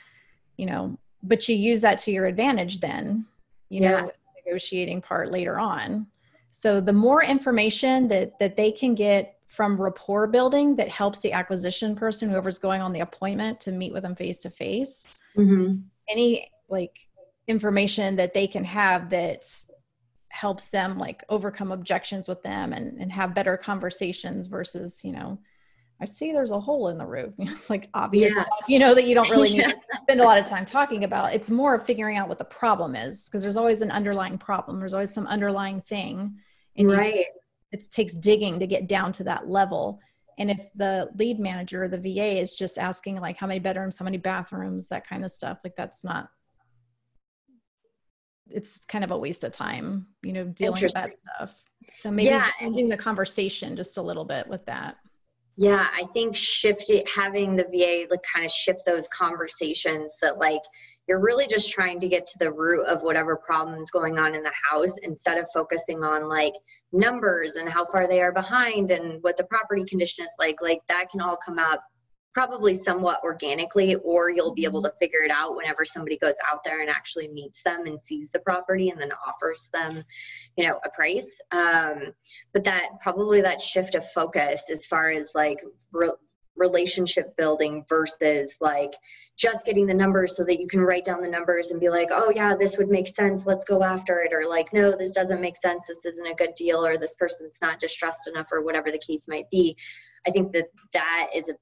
you 0.56 0.66
know 0.66 0.98
but 1.24 1.48
you 1.48 1.56
use 1.56 1.80
that 1.80 1.98
to 1.98 2.12
your 2.12 2.26
advantage 2.26 2.78
then 2.80 3.26
you 3.68 3.80
know 3.80 4.10
negotiating 4.46 5.00
part 5.00 5.30
later 5.30 5.58
on. 5.58 6.06
So 6.50 6.80
the 6.80 6.92
more 6.92 7.22
information 7.22 8.08
that 8.08 8.38
that 8.38 8.56
they 8.56 8.70
can 8.70 8.94
get 8.94 9.38
from 9.46 9.80
rapport 9.80 10.26
building 10.26 10.76
that 10.76 10.88
helps 10.88 11.20
the 11.20 11.32
acquisition 11.32 11.94
person, 11.94 12.28
whoever's 12.28 12.58
going 12.58 12.80
on 12.80 12.92
the 12.92 13.00
appointment 13.00 13.60
to 13.60 13.72
meet 13.72 13.92
with 13.92 14.02
them 14.02 14.14
face 14.14 14.38
to 14.40 14.50
face, 14.50 15.06
any 16.08 16.50
like 16.68 17.08
information 17.46 18.16
that 18.16 18.34
they 18.34 18.46
can 18.46 18.64
have 18.64 19.10
that 19.10 19.44
helps 20.28 20.70
them 20.70 20.98
like 20.98 21.22
overcome 21.28 21.70
objections 21.70 22.26
with 22.26 22.42
them 22.42 22.72
and, 22.72 23.00
and 23.00 23.12
have 23.12 23.34
better 23.34 23.56
conversations 23.56 24.48
versus, 24.48 25.00
you 25.04 25.12
know, 25.12 25.38
I 26.00 26.07
see 26.07 26.33
there's 26.33 26.50
a 26.50 26.61
hole 26.61 26.88
in 26.88 26.98
the 26.98 27.07
roof. 27.07 27.35
It's 27.38 27.70
like 27.70 27.88
obvious 27.94 28.35
yeah. 28.35 28.42
stuff, 28.42 28.68
you 28.68 28.78
know, 28.78 28.94
that 28.94 29.04
you 29.07 29.14
don't 29.14 29.30
really 29.30 29.50
need 29.50 29.59
yeah. 29.61 29.68
to 29.68 30.00
spend 30.02 30.20
a 30.20 30.24
lot 30.24 30.38
of 30.38 30.44
time 30.44 30.64
talking 30.64 31.04
about. 31.04 31.33
It's 31.33 31.50
more 31.50 31.74
of 31.74 31.85
figuring 31.85 32.16
out 32.16 32.28
what 32.28 32.38
the 32.38 32.44
problem 32.44 32.94
is 32.94 33.24
because 33.24 33.42
there's 33.42 33.57
always 33.57 33.80
an 33.80 33.90
underlying 33.90 34.38
problem. 34.38 34.78
There's 34.78 34.94
always 34.94 35.12
some 35.12 35.26
underlying 35.26 35.80
thing. 35.80 36.37
And 36.76 36.90
right. 36.90 37.26
it 37.70 37.90
takes 37.90 38.14
digging 38.14 38.59
to 38.59 38.66
get 38.66 38.88
down 38.88 39.12
to 39.12 39.24
that 39.24 39.48
level. 39.48 40.00
And 40.38 40.50
if 40.50 40.68
the 40.74 41.11
lead 41.16 41.38
manager, 41.38 41.87
the 41.87 41.98
VA 41.98 42.40
is 42.40 42.54
just 42.54 42.76
asking 42.76 43.20
like 43.20 43.37
how 43.37 43.46
many 43.46 43.61
bedrooms, 43.61 43.96
how 43.96 44.04
many 44.04 44.18
bathrooms, 44.18 44.88
that 44.88 45.09
kind 45.09 45.24
of 45.24 45.30
stuff, 45.30 45.59
like 45.62 45.76
that's 45.76 46.02
not 46.02 46.28
it's 48.50 48.85
kind 48.85 49.04
of 49.04 49.11
a 49.11 49.18
waste 49.18 49.44
of 49.44 49.52
time, 49.52 50.07
you 50.22 50.33
know, 50.33 50.44
dealing 50.44 50.83
with 50.83 50.92
that 50.92 51.16
stuff. 51.16 51.54
So 51.92 52.11
maybe 52.11 52.28
yeah. 52.28 52.50
changing 52.61 52.88
the 52.88 52.96
conversation 52.96 53.76
just 53.76 53.96
a 53.96 54.02
little 54.02 54.24
bit 54.24 54.46
with 54.46 54.64
that. 54.66 54.96
Yeah, 55.56 55.86
I 55.92 56.04
think 56.12 56.34
shifting 56.34 57.04
having 57.12 57.54
the 57.54 57.64
VA 57.64 58.06
like 58.10 58.22
kind 58.22 58.44
of 58.44 58.50
shift 58.50 58.84
those 58.84 59.06
conversations 59.08 60.16
that 60.20 60.38
like 60.38 60.62
you're 61.06 61.20
really 61.20 61.46
just 61.46 61.70
trying 61.70 62.00
to 62.00 62.08
get 62.08 62.26
to 62.26 62.38
the 62.38 62.50
root 62.52 62.84
of 62.86 63.02
whatever 63.02 63.36
problems 63.36 63.90
going 63.90 64.18
on 64.18 64.34
in 64.34 64.42
the 64.42 64.52
house 64.70 64.96
instead 65.02 65.38
of 65.38 65.46
focusing 65.52 66.02
on 66.02 66.28
like 66.28 66.54
numbers 66.92 67.56
and 67.56 67.68
how 67.68 67.84
far 67.86 68.08
they 68.08 68.20
are 68.20 68.32
behind 68.32 68.90
and 68.90 69.22
what 69.22 69.36
the 69.36 69.44
property 69.44 69.84
condition 69.84 70.24
is 70.24 70.32
like 70.38 70.56
like 70.60 70.80
that 70.88 71.10
can 71.10 71.20
all 71.20 71.38
come 71.44 71.58
up 71.58 71.84
probably 72.34 72.74
somewhat 72.74 73.20
organically 73.22 73.94
or 73.96 74.28
you'll 74.28 74.54
be 74.54 74.64
able 74.64 74.82
to 74.82 74.92
figure 74.98 75.20
it 75.24 75.30
out 75.30 75.54
whenever 75.54 75.84
somebody 75.84 76.18
goes 76.18 76.34
out 76.50 76.64
there 76.64 76.80
and 76.80 76.90
actually 76.90 77.28
meets 77.28 77.62
them 77.62 77.86
and 77.86 77.98
sees 77.98 78.30
the 78.32 78.40
property 78.40 78.90
and 78.90 79.00
then 79.00 79.12
offers 79.26 79.70
them 79.72 80.02
you 80.56 80.66
know 80.66 80.78
a 80.84 80.90
price. 80.90 81.40
Um, 81.52 82.12
but 82.52 82.64
that 82.64 83.00
probably 83.00 83.40
that 83.40 83.60
shift 83.60 83.94
of 83.94 84.08
focus 84.10 84.64
as 84.70 84.84
far 84.84 85.10
as 85.10 85.32
like 85.34 85.60
re- 85.92 86.10
relationship 86.56 87.36
building 87.36 87.84
versus 87.88 88.58
like 88.60 88.94
just 89.36 89.64
getting 89.64 89.86
the 89.86 89.94
numbers 89.94 90.36
so 90.36 90.44
that 90.44 90.60
you 90.60 90.68
can 90.68 90.80
write 90.80 91.04
down 91.04 91.20
the 91.20 91.28
numbers 91.28 91.72
and 91.72 91.80
be 91.80 91.88
like 91.88 92.08
oh 92.12 92.32
yeah 92.34 92.54
this 92.56 92.76
would 92.78 92.88
make 92.88 93.08
sense. 93.08 93.46
Let's 93.46 93.64
go 93.64 93.82
after 93.82 94.20
it 94.22 94.32
or 94.32 94.48
like 94.48 94.72
no 94.72 94.96
this 94.96 95.12
doesn't 95.12 95.40
make 95.40 95.56
sense. 95.56 95.86
This 95.86 96.04
isn't 96.04 96.26
a 96.26 96.34
good 96.34 96.54
deal 96.56 96.84
or 96.84 96.98
this 96.98 97.14
person's 97.14 97.58
not 97.62 97.80
distressed 97.80 98.28
enough 98.28 98.48
or 98.50 98.62
whatever 98.62 98.90
the 98.90 98.98
case 98.98 99.28
might 99.28 99.48
be. 99.50 99.76
I 100.26 100.30
think 100.30 100.52
that 100.52 100.66
that 100.94 101.28
is 101.34 101.48
a 101.48 101.54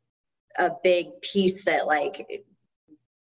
a 0.59 0.71
big 0.83 1.21
piece 1.21 1.65
that 1.65 1.87
like 1.87 2.45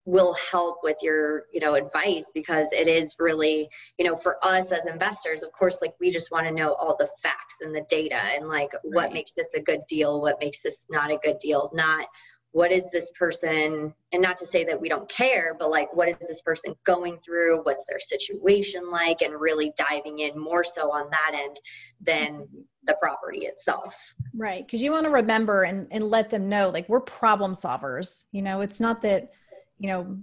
will 0.06 0.36
help 0.52 0.80
with 0.82 0.98
your 1.02 1.44
you 1.54 1.60
know 1.60 1.76
advice 1.76 2.26
because 2.34 2.70
it 2.72 2.88
is 2.88 3.16
really 3.20 3.70
you 4.00 4.06
know 4.06 4.16
for 4.16 4.44
us 4.44 4.72
as 4.72 4.88
investors 4.88 5.44
of 5.44 5.52
course 5.52 5.80
like 5.82 5.94
we 6.00 6.10
just 6.12 6.32
want 6.32 6.46
to 6.46 6.52
know 6.52 6.74
all 6.74 6.96
the 6.98 7.10
facts 7.22 7.58
and 7.62 7.74
the 7.74 7.86
data 7.88 8.16
and 8.16 8.48
like 8.48 8.74
right. 8.74 8.82
what 8.84 9.14
makes 9.14 9.34
this 9.34 9.54
a 9.56 9.62
good 9.62 9.82
deal 9.88 10.20
what 10.20 10.40
makes 10.40 10.62
this 10.62 10.86
not 10.90 11.12
a 11.12 11.20
good 11.24 11.38
deal 11.40 11.70
not 11.74 12.08
what 12.54 12.72
is 12.72 12.90
this 12.92 13.12
person 13.18 13.94
and 14.12 14.22
not 14.22 14.38
to 14.38 14.46
say 14.46 14.64
that 14.66 14.80
we 14.80 14.90
don't 14.90 15.10
care 15.10 15.56
but 15.58 15.70
like 15.70 15.94
what 15.96 16.08
is 16.08 16.28
this 16.28 16.42
person 16.42 16.76
going 16.86 17.18
through 17.20 17.62
what's 17.64 17.86
their 17.88 18.00
situation 18.00 18.90
like 18.92 19.22
and 19.22 19.40
really 19.40 19.74
diving 19.78 20.20
in 20.20 20.38
more 20.38 20.64
so 20.64 20.92
on 20.92 21.10
that 21.10 21.32
end 21.34 21.60
than 22.02 22.48
the 22.84 22.98
property 23.02 23.46
itself. 23.46 23.96
Right. 24.36 24.66
Because 24.66 24.82
you 24.82 24.92
want 24.92 25.06
to 25.06 25.12
remember 25.12 25.64
and, 25.64 25.88
and 25.92 26.04
let 26.10 26.30
them 26.30 26.50
know 26.50 26.70
like 26.70 26.88
we're 26.90 27.00
problem 27.00 27.54
solvers. 27.54 28.26
You 28.32 28.42
know, 28.42 28.62
it's 28.62 28.80
not 28.80 29.02
that, 29.04 29.32
you 29.78 29.88
know, 29.88 30.18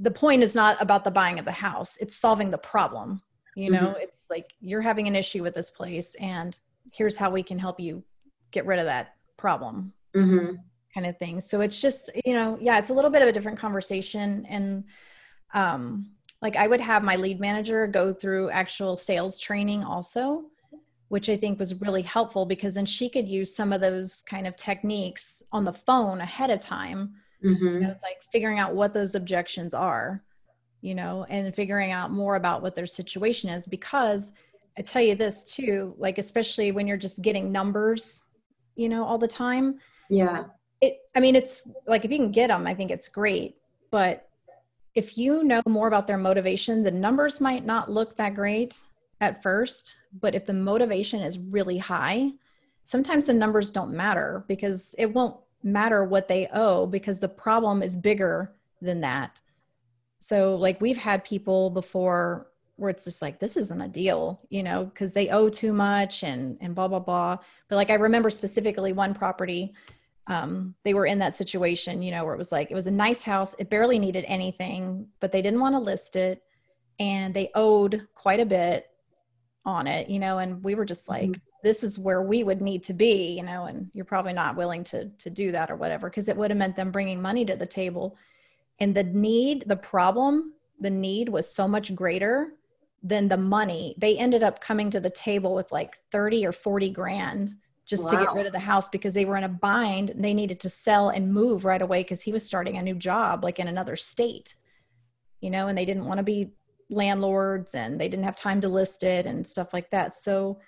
the 0.00 0.10
point 0.10 0.42
is 0.42 0.54
not 0.54 0.80
about 0.80 1.04
the 1.04 1.10
buying 1.10 1.38
of 1.38 1.44
the 1.44 1.52
house, 1.52 1.96
it's 1.98 2.16
solving 2.16 2.50
the 2.50 2.58
problem. 2.58 3.22
You 3.56 3.70
know, 3.70 3.78
mm-hmm. 3.78 4.00
it's 4.00 4.26
like 4.28 4.52
you're 4.60 4.80
having 4.80 5.06
an 5.06 5.14
issue 5.14 5.44
with 5.44 5.54
this 5.54 5.70
place, 5.70 6.16
and 6.16 6.58
here's 6.92 7.16
how 7.16 7.30
we 7.30 7.44
can 7.44 7.56
help 7.56 7.78
you 7.78 8.02
get 8.50 8.66
rid 8.66 8.80
of 8.80 8.86
that 8.86 9.14
problem. 9.36 9.92
Mm-hmm. 10.16 10.56
Kind 10.94 11.06
of 11.06 11.18
thing. 11.18 11.40
So 11.40 11.60
it's 11.60 11.80
just, 11.80 12.10
you 12.24 12.34
know, 12.34 12.56
yeah, 12.60 12.78
it's 12.78 12.90
a 12.90 12.94
little 12.94 13.10
bit 13.10 13.20
of 13.20 13.28
a 13.28 13.32
different 13.32 13.58
conversation. 13.58 14.46
And, 14.48 14.84
um, 15.52 16.12
like 16.40 16.56
I 16.56 16.68
would 16.68 16.80
have 16.80 17.02
my 17.02 17.16
lead 17.16 17.40
manager 17.40 17.86
go 17.86 18.12
through 18.12 18.50
actual 18.50 18.96
sales 18.96 19.38
training 19.38 19.82
also 19.82 20.44
which 21.14 21.28
I 21.28 21.36
think 21.36 21.60
was 21.60 21.80
really 21.80 22.02
helpful 22.02 22.44
because 22.44 22.74
then 22.74 22.86
she 22.86 23.08
could 23.08 23.28
use 23.28 23.54
some 23.54 23.72
of 23.72 23.80
those 23.80 24.22
kind 24.22 24.48
of 24.48 24.56
techniques 24.56 25.44
on 25.52 25.64
the 25.64 25.72
phone 25.72 26.20
ahead 26.20 26.50
of 26.50 26.58
time. 26.58 27.14
Mm-hmm. 27.44 27.64
You 27.64 27.80
know, 27.80 27.90
it's 27.90 28.02
like 28.02 28.22
figuring 28.32 28.58
out 28.58 28.74
what 28.74 28.92
those 28.92 29.14
objections 29.14 29.74
are, 29.74 30.24
you 30.80 30.94
know, 30.94 31.24
and 31.28 31.54
figuring 31.54 31.92
out 31.92 32.10
more 32.10 32.34
about 32.34 32.62
what 32.62 32.74
their 32.74 32.86
situation 32.86 33.50
is. 33.50 33.64
Because 33.64 34.32
I 34.76 34.82
tell 34.82 35.02
you 35.02 35.14
this 35.14 35.44
too, 35.44 35.94
like, 35.98 36.18
especially 36.18 36.72
when 36.72 36.88
you're 36.88 36.96
just 36.96 37.22
getting 37.22 37.52
numbers, 37.52 38.24
you 38.74 38.88
know, 38.88 39.04
all 39.04 39.18
the 39.18 39.28
time. 39.28 39.78
Yeah. 40.10 40.46
It, 40.84 40.98
I 41.14 41.20
mean, 41.20 41.36
it's 41.36 41.66
like 41.86 42.04
if 42.04 42.10
you 42.10 42.18
can 42.18 42.30
get 42.30 42.48
them, 42.48 42.66
I 42.66 42.74
think 42.74 42.90
it's 42.90 43.08
great. 43.08 43.56
But 43.90 44.28
if 44.94 45.16
you 45.16 45.42
know 45.44 45.62
more 45.66 45.88
about 45.88 46.06
their 46.06 46.18
motivation, 46.18 46.82
the 46.82 46.90
numbers 46.90 47.40
might 47.40 47.64
not 47.64 47.90
look 47.90 48.16
that 48.16 48.34
great 48.34 48.76
at 49.20 49.42
first, 49.42 49.98
but 50.20 50.34
if 50.34 50.44
the 50.44 50.52
motivation 50.52 51.20
is 51.20 51.38
really 51.38 51.78
high, 51.78 52.32
sometimes 52.84 53.26
the 53.26 53.32
numbers 53.32 53.70
don't 53.70 53.92
matter 53.92 54.44
because 54.46 54.94
it 54.98 55.12
won't 55.12 55.36
matter 55.62 56.04
what 56.04 56.28
they 56.28 56.48
owe 56.52 56.86
because 56.86 57.20
the 57.20 57.28
problem 57.28 57.82
is 57.82 57.96
bigger 57.96 58.52
than 58.82 59.00
that. 59.00 59.40
So, 60.20 60.56
like, 60.56 60.80
we've 60.80 60.98
had 60.98 61.24
people 61.24 61.70
before 61.70 62.48
where 62.76 62.90
it's 62.90 63.04
just 63.04 63.22
like 63.22 63.38
this 63.38 63.56
isn't 63.56 63.80
a 63.80 63.88
deal 63.88 64.40
you 64.48 64.62
know 64.62 64.84
because 64.86 65.12
they 65.12 65.28
owe 65.28 65.48
too 65.48 65.72
much 65.72 66.22
and 66.22 66.58
and 66.60 66.74
blah 66.74 66.88
blah 66.88 66.98
blah 66.98 67.36
but 67.68 67.76
like 67.76 67.90
i 67.90 67.94
remember 67.94 68.30
specifically 68.30 68.92
one 68.92 69.14
property 69.14 69.72
um, 70.26 70.74
they 70.84 70.94
were 70.94 71.06
in 71.06 71.18
that 71.18 71.34
situation 71.34 72.02
you 72.02 72.10
know 72.10 72.24
where 72.24 72.34
it 72.34 72.38
was 72.38 72.52
like 72.52 72.70
it 72.70 72.74
was 72.74 72.86
a 72.86 72.90
nice 72.90 73.22
house 73.22 73.54
it 73.58 73.68
barely 73.68 73.98
needed 73.98 74.24
anything 74.26 75.06
but 75.20 75.30
they 75.30 75.42
didn't 75.42 75.60
want 75.60 75.74
to 75.74 75.78
list 75.78 76.16
it 76.16 76.42
and 76.98 77.34
they 77.34 77.50
owed 77.54 78.06
quite 78.14 78.40
a 78.40 78.46
bit 78.46 78.88
on 79.64 79.86
it, 79.86 80.08
you 80.08 80.18
know, 80.18 80.38
and 80.38 80.62
we 80.62 80.74
were 80.74 80.84
just 80.84 81.08
like, 81.08 81.30
mm-hmm. 81.30 81.40
this 81.62 81.82
is 81.82 81.98
where 81.98 82.22
we 82.22 82.44
would 82.44 82.60
need 82.60 82.82
to 82.84 82.92
be, 82.92 83.36
you 83.36 83.42
know, 83.42 83.64
and 83.64 83.90
you're 83.94 84.04
probably 84.04 84.32
not 84.32 84.56
willing 84.56 84.84
to 84.84 85.08
to 85.08 85.30
do 85.30 85.52
that 85.52 85.70
or 85.70 85.76
whatever 85.76 86.10
because 86.10 86.28
it 86.28 86.36
would 86.36 86.50
have 86.50 86.58
meant 86.58 86.76
them 86.76 86.90
bringing 86.90 87.20
money 87.20 87.44
to 87.44 87.56
the 87.56 87.66
table. 87.66 88.16
And 88.80 88.94
the 88.94 89.04
need, 89.04 89.64
the 89.66 89.76
problem, 89.76 90.54
the 90.80 90.90
need 90.90 91.28
was 91.28 91.50
so 91.50 91.66
much 91.66 91.94
greater 91.94 92.54
than 93.02 93.28
the 93.28 93.36
money. 93.36 93.94
They 93.98 94.16
ended 94.16 94.42
up 94.42 94.60
coming 94.60 94.90
to 94.90 95.00
the 95.00 95.10
table 95.10 95.54
with 95.54 95.70
like 95.72 95.96
30 96.10 96.46
or 96.46 96.52
40 96.52 96.90
grand 96.90 97.56
just 97.86 98.04
wow. 98.04 98.10
to 98.10 98.16
get 98.24 98.34
rid 98.34 98.46
of 98.46 98.52
the 98.52 98.58
house 98.58 98.88
because 98.88 99.14
they 99.14 99.24
were 99.24 99.36
in 99.36 99.44
a 99.44 99.48
bind. 99.48 100.12
They 100.16 100.34
needed 100.34 100.60
to 100.60 100.68
sell 100.68 101.10
and 101.10 101.32
move 101.32 101.64
right 101.64 101.82
away 101.82 102.02
because 102.02 102.22
he 102.22 102.32
was 102.32 102.44
starting 102.44 102.76
a 102.76 102.82
new 102.82 102.94
job 102.94 103.44
like 103.44 103.58
in 103.58 103.68
another 103.68 103.96
state, 103.96 104.56
you 105.40 105.50
know, 105.50 105.68
and 105.68 105.76
they 105.76 105.84
didn't 105.84 106.06
want 106.06 106.18
to 106.18 106.24
be 106.24 106.52
landlords 106.90 107.74
and 107.74 108.00
they 108.00 108.08
didn't 108.08 108.24
have 108.24 108.36
time 108.36 108.60
to 108.62 108.68
list 108.68 109.02
it 109.02 109.26
and 109.26 109.46
stuff 109.46 109.72
like 109.72 109.90
that. 109.90 110.14
So 110.14 110.60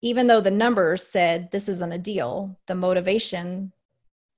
even 0.00 0.26
though 0.26 0.40
the 0.40 0.50
numbers 0.50 1.06
said 1.06 1.50
this 1.52 1.68
isn't 1.68 1.92
a 1.92 1.98
deal, 1.98 2.58
the 2.66 2.74
motivation 2.74 3.72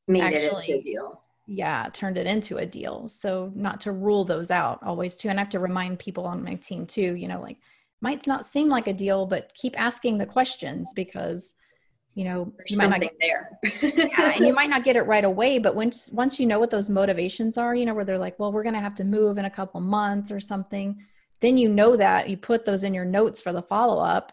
made 0.09 0.22
actually, 0.22 0.42
it 0.44 0.68
into 0.68 0.78
a 0.78 0.83
deal. 0.83 1.22
Yeah, 1.46 1.88
turned 1.92 2.18
it 2.18 2.26
into 2.26 2.59
a 2.59 2.66
deal. 2.66 3.07
So 3.07 3.52
not 3.54 3.80
to 3.83 3.92
rule 3.92 4.24
those 4.24 4.50
out 4.50 4.80
always 4.83 5.16
too. 5.16 5.28
And 5.28 5.38
I 5.38 5.42
have 5.42 5.50
to 5.50 5.61
remind 5.61 5.98
people 5.98 6.26
on 6.26 6.42
my 6.42 6.54
team 6.54 6.87
too, 6.87 7.14
you 7.14 7.28
know, 7.28 7.40
like 7.40 7.59
might 8.00 8.26
not 8.26 8.44
seem 8.46 8.68
like 8.68 8.88
a 8.88 8.92
deal, 8.92 9.26
but 9.26 9.52
keep 9.54 9.78
asking 9.80 10.18
the 10.18 10.26
questions 10.26 10.92
because 10.94 11.54
you 12.14 12.24
know 12.24 12.53
There's 12.59 12.70
you 12.70 12.79
might 12.79 12.90
not 12.90 13.00
get 13.00 13.16
there. 13.20 13.59
Yeah, 13.83 14.33
and 14.37 14.46
you 14.46 14.53
might 14.55 14.70
not 14.70 14.85
get 14.85 14.96
it 14.96 15.03
right 15.03 15.24
away 15.24 15.59
but 15.59 15.74
once 15.74 16.11
once 16.12 16.38
you 16.38 16.46
know 16.46 16.59
what 16.59 16.70
those 16.70 16.88
motivations 16.88 17.59
are 17.59 17.74
you 17.74 17.85
know 17.85 17.94
where 17.94 18.05
they're 18.05 18.18
like 18.18 18.38
well 18.38 18.53
we're 18.53 18.62
going 18.62 18.74
to 18.74 18.81
have 18.81 18.94
to 18.96 19.05
move 19.05 19.38
in 19.38 19.44
a 19.44 19.50
couple 19.50 19.81
months 19.81 20.31
or 20.31 20.40
something 20.40 20.96
then 21.40 21.57
you 21.57 21.68
know 21.68 21.96
that 21.96 22.29
you 22.29 22.37
put 22.37 22.64
those 22.64 22.85
in 22.85 22.94
your 22.94 23.05
notes 23.05 23.40
for 23.40 23.53
the 23.53 23.62
follow 23.62 24.03
up 24.03 24.33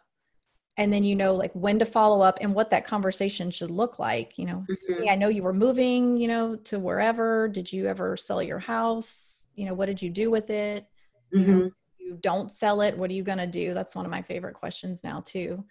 and 0.78 0.94
then 0.94 1.04
you 1.04 1.16
know 1.16 1.36
like 1.36 1.52
when 1.54 1.80
to 1.80 1.86
follow 1.86 2.22
up 2.22 2.38
and 2.42 2.54
what 2.54 2.70
that 2.70 2.86
conversation 2.86 3.52
should 3.52 3.72
look 3.72 4.00
like 4.00 4.38
you 4.38 4.46
know. 4.46 4.66
Mm-hmm. 4.70 5.04
hey, 5.04 5.10
i 5.10 5.16
know 5.16 5.30
you 5.30 5.44
were 5.44 5.54
moving 5.54 6.18
you 6.18 6.28
know 6.28 6.56
to 6.56 6.80
wherever. 6.80 7.48
Did 7.48 7.72
you 7.72 7.88
ever 7.88 8.16
sell 8.16 8.42
your 8.42 8.60
house? 8.60 9.48
You 9.56 9.66
know 9.66 9.74
what 9.74 9.88
did 9.88 10.02
you 10.02 10.10
do 10.10 10.32
with 10.32 10.50
it? 10.50 10.88
Mm-hmm. 11.36 11.50
you, 11.50 11.58
know, 11.58 11.72
you 12.00 12.18
don't 12.22 12.52
sell 12.52 12.82
it. 12.82 12.98
What 12.98 13.10
are 13.10 13.14
you 13.14 13.24
going 13.24 13.38
to 13.38 13.48
do? 13.48 13.74
That's 13.74 13.96
one 13.96 14.06
of 14.06 14.12
my 14.12 14.22
favorite 14.22 14.56
questions 14.56 15.04
now 15.04 15.22
too 15.22 15.64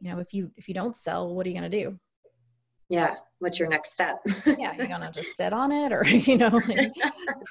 you 0.00 0.10
know 0.10 0.18
if 0.18 0.32
you 0.32 0.50
if 0.56 0.68
you 0.68 0.74
don't 0.74 0.96
sell 0.96 1.34
what 1.34 1.46
are 1.46 1.50
you 1.50 1.58
going 1.58 1.70
to 1.70 1.84
do? 1.84 1.98
Yeah 2.88 3.16
what's 3.40 3.58
your 3.58 3.68
next 3.68 3.92
step? 3.92 4.18
Yeah 4.46 4.74
you're 4.76 4.86
gonna 4.86 5.12
just 5.12 5.36
sit 5.36 5.52
on 5.52 5.70
it 5.72 5.92
or 5.92 6.06
you 6.06 6.36
know 6.36 6.60
like, 6.68 6.90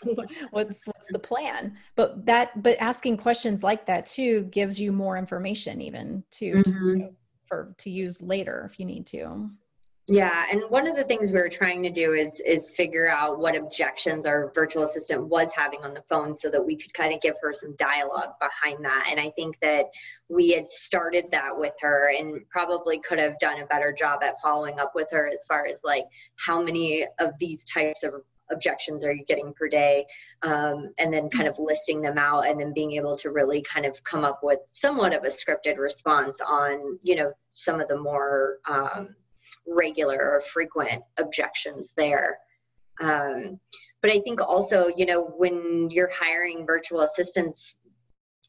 what's 0.51 0.85
what's 0.85 1.11
the 1.11 1.19
plan? 1.19 1.77
But 1.95 2.25
that 2.25 2.61
but 2.61 2.77
asking 2.79 3.17
questions 3.17 3.63
like 3.63 3.85
that 3.85 4.05
too 4.05 4.43
gives 4.45 4.79
you 4.79 4.91
more 4.91 5.17
information 5.17 5.81
even 5.81 6.23
to, 6.31 6.53
mm-hmm. 6.53 6.89
you 6.89 6.95
know, 6.97 7.13
for 7.47 7.73
to 7.77 7.89
use 7.89 8.21
later 8.21 8.67
if 8.69 8.79
you 8.79 8.85
need 8.85 9.05
to 9.07 9.49
yeah, 10.09 10.45
and 10.49 10.63
one 10.69 10.87
of 10.87 10.95
the 10.95 11.03
things 11.03 11.33
we 11.33 11.39
were 11.39 11.49
trying 11.49 11.83
to 11.83 11.89
do 11.89 12.13
is 12.13 12.39
is 12.39 12.71
figure 12.71 13.09
out 13.09 13.39
what 13.39 13.57
objections 13.57 14.25
our 14.25 14.53
virtual 14.55 14.83
assistant 14.83 15.27
was 15.27 15.51
having 15.53 15.83
on 15.83 15.93
the 15.93 16.01
phone 16.07 16.33
so 16.33 16.49
that 16.49 16.65
we 16.65 16.77
could 16.77 16.93
kind 16.93 17.13
of 17.13 17.19
give 17.19 17.35
her 17.41 17.51
some 17.51 17.75
dialogue 17.75 18.31
behind 18.39 18.85
that. 18.85 19.07
And 19.11 19.19
I 19.19 19.31
think 19.31 19.59
that 19.61 19.87
we 20.29 20.51
had 20.51 20.69
started 20.69 21.25
that 21.31 21.49
with 21.51 21.73
her 21.81 22.09
and 22.17 22.39
probably 22.49 22.99
could 22.99 23.19
have 23.19 23.37
done 23.39 23.59
a 23.61 23.65
better 23.65 23.91
job 23.91 24.23
at 24.23 24.39
following 24.41 24.79
up 24.79 24.93
with 24.95 25.09
her 25.11 25.27
as 25.27 25.43
far 25.45 25.67
as 25.67 25.81
like 25.83 26.05
how 26.37 26.61
many 26.61 27.05
of 27.19 27.31
these 27.37 27.65
types 27.65 28.03
of 28.03 28.13
objections 28.49 29.03
are 29.03 29.13
you 29.13 29.25
getting 29.25 29.53
per 29.53 29.67
day 29.67 30.05
um, 30.43 30.89
and 30.99 31.13
then 31.13 31.29
kind 31.29 31.49
of 31.49 31.59
listing 31.59 32.01
them 32.01 32.17
out 32.17 32.47
and 32.47 32.57
then 32.57 32.71
being 32.71 32.93
able 32.93 33.17
to 33.17 33.31
really 33.31 33.61
kind 33.61 33.85
of 33.85 34.01
come 34.05 34.23
up 34.23 34.39
with 34.41 34.59
somewhat 34.69 35.13
of 35.13 35.25
a 35.25 35.27
scripted 35.27 35.77
response 35.77 36.39
on 36.39 36.97
you 37.03 37.13
know 37.13 37.33
some 37.51 37.81
of 37.81 37.89
the 37.89 37.99
more 37.99 38.59
um, 38.69 39.09
regular 39.67 40.17
or 40.17 40.41
frequent 40.41 41.03
objections 41.17 41.93
there. 41.95 42.37
Um, 42.99 43.59
but 44.01 44.11
I 44.11 44.19
think 44.21 44.41
also, 44.41 44.87
you 44.95 45.05
know, 45.05 45.33
when 45.37 45.89
you're 45.91 46.09
hiring 46.09 46.65
virtual 46.65 47.01
assistants, 47.01 47.79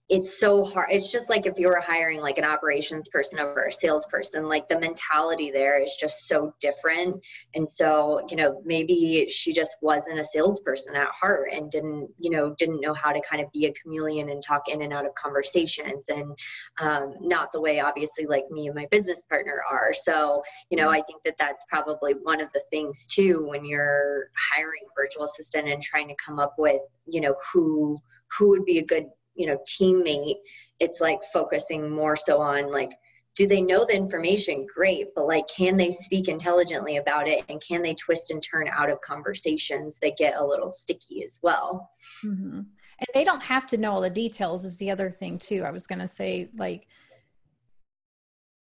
it's 0.09 0.41
so 0.41 0.65
hard 0.65 0.89
it's 0.91 1.13
just 1.13 1.29
like 1.29 1.47
if 1.47 1.59
you 1.59 1.67
were 1.67 1.81
hiring 1.81 2.21
like 2.21 2.39
an 2.39 2.45
operations 2.45 3.09
person 3.09 3.39
over 3.39 3.67
a 3.67 3.73
salesperson 3.73 4.49
like 4.49 4.69
the 4.69 4.79
mentality 4.79 5.51
there 5.51 5.83
is 5.83 5.97
just 5.99 6.29
so 6.29 6.53
different. 6.61 7.23
And 7.55 7.69
so 7.69 8.21
you 8.29 8.37
know 8.37 8.63
maybe 8.65 9.27
she 9.29 9.53
just 9.53 9.77
wasn't 9.83 10.19
a 10.19 10.25
salesperson 10.25 10.97
at 10.97 11.09
heart 11.09 11.51
and 11.53 11.71
didn't 11.71 12.09
you 12.19 12.31
know 12.31 12.55
didn't 12.59 12.81
know 12.81 12.95
how 12.95 13.13
to 13.13 13.21
kind 13.29 13.43
of 13.43 13.51
be 13.53 13.67
a 13.67 13.73
chameleon 13.73 14.31
and 14.31 14.43
talk 14.43 14.69
in 14.69 14.83
and 14.83 14.93
out 14.93 15.07
of 15.07 15.15
conversations 15.15 16.07
and 16.09 16.37
um, 16.81 17.15
not 17.21 17.53
the 17.53 17.61
way 17.61 17.81
obviously 17.81 18.27
like 18.27 18.45
me 18.51 18.67
and 18.67 18.75
my 18.75 18.87
business 18.91 19.25
partner 19.25 19.63
are. 19.71 19.93
So 19.95 20.43
you 20.71 20.77
know 20.77 20.89
i 20.89 21.03
think 21.03 21.23
that 21.25 21.35
that's 21.39 21.65
probably 21.69 22.15
one 22.23 22.41
of 22.41 22.49
the 22.53 22.63
things 22.71 23.07
too 23.07 23.47
when 23.47 23.65
you're 23.65 24.29
hiring 24.51 24.83
virtual 24.97 25.25
assistant 25.25 25.69
and 25.69 25.83
trying 25.83 26.09
to 26.09 26.15
come 26.25 26.39
up 26.39 26.55
with 26.59 26.83
you 27.07 27.21
know 27.21 27.35
who 27.53 27.99
who 28.37 28.49
would 28.49 28.65
be 28.65 28.79
a 28.79 28.85
good 28.85 29.07
you 29.39 29.47
know 29.47 29.59
teammate 29.67 30.37
it's 30.81 31.01
like 31.01 31.21
focusing 31.33 31.91
more 31.91 32.17
so 32.17 32.41
on 32.41 32.71
like 32.71 32.93
do 33.39 33.47
they 33.47 33.63
know 33.63 33.87
the 33.87 33.95
information? 33.95 34.67
Great 34.67 35.15
but 35.15 35.27
like 35.27 35.47
can 35.47 35.77
they 35.77 35.93
speak 35.93 36.27
intelligently 36.27 36.97
about 36.97 37.29
it? 37.29 37.45
And 37.49 37.63
can 37.63 37.83
they 37.83 37.95
twist 37.95 38.33
and 38.33 38.43
turn 38.43 38.69
out 38.69 38.91
of 38.91 39.01
conversations 39.01 40.01
that 40.03 40.19
get 40.19 40.35
a 40.37 40.45
little 40.45 40.69
sticky 40.69 41.23
as 41.23 41.39
well? 41.41 41.89
Mm-hmm. 42.25 42.59
and 42.59 43.07
they 43.15 43.23
don't 43.23 43.43
have 43.43 43.67
to 43.69 43.77
know 43.79 43.93
all 43.93 44.01
the 44.01 44.11
details 44.11 44.65
is 44.65 44.77
the 44.79 44.91
other 44.91 45.09
thing 45.09 45.39
too 45.39 45.63
i 45.65 45.71
was 45.71 45.87
going 45.87 46.01
to 46.01 46.09
say 46.09 46.49
like 46.57 46.89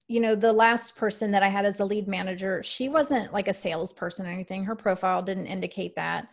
you 0.09 0.21
know 0.21 0.35
the 0.35 0.53
last 0.53 0.97
person 0.97 1.33
that 1.33 1.43
i 1.43 1.49
had 1.49 1.67
as 1.67 1.81
a 1.81 1.85
lead 1.85 2.09
manager 2.09 2.63
she 2.63 2.89
wasn't 2.89 3.33
like 3.33 3.49
a 3.49 3.53
salesperson 3.53 4.27
or 4.27 4.31
anything. 4.31 4.65
Her 4.65 4.75
profile 4.75 5.23
didn't 5.23 5.47
indicate 5.47 5.97
that. 5.97 6.29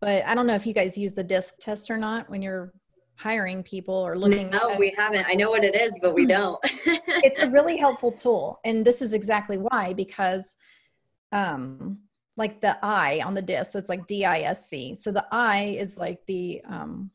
But 0.00 0.24
i 0.26 0.34
don't 0.34 0.48
know 0.48 0.56
if 0.56 0.66
you 0.66 0.74
guys 0.74 0.98
use 0.98 1.14
the 1.14 1.22
disc 1.22 1.60
test 1.60 1.90
or 1.90 1.96
not 1.96 2.28
when 2.28 2.42
you're 2.42 2.72
hiring 3.16 3.62
people 3.62 3.94
or 3.94 4.18
looking 4.18 4.50
no 4.50 4.72
at, 4.72 4.78
we 4.78 4.92
haven't. 4.96 5.26
I 5.28 5.34
know 5.34 5.50
what 5.50 5.64
it 5.64 5.74
is 5.74 5.98
but 6.02 6.14
we 6.14 6.22
hmm. 6.22 6.28
don't. 6.28 6.64
It's 7.24 7.38
a 7.38 7.48
really 7.48 7.76
helpful 7.76 8.12
tool 8.12 8.60
and 8.64 8.84
this 8.84 9.00
is 9.00 9.14
exactly 9.14 9.56
why 9.56 9.92
because 9.94 10.56
um 11.32 11.98
like 12.36 12.60
the 12.60 12.76
i 12.84 13.20
on 13.24 13.34
the 13.34 13.42
disc 13.42 13.72
so 13.72 13.78
it's 13.78 13.88
like 13.88 14.06
d-i-s-c 14.06 14.94
so 14.96 15.10
the 15.12 15.24
i 15.30 15.76
is 15.78 15.96
like 15.96 16.24
the 16.26 16.60
um 16.66 17.10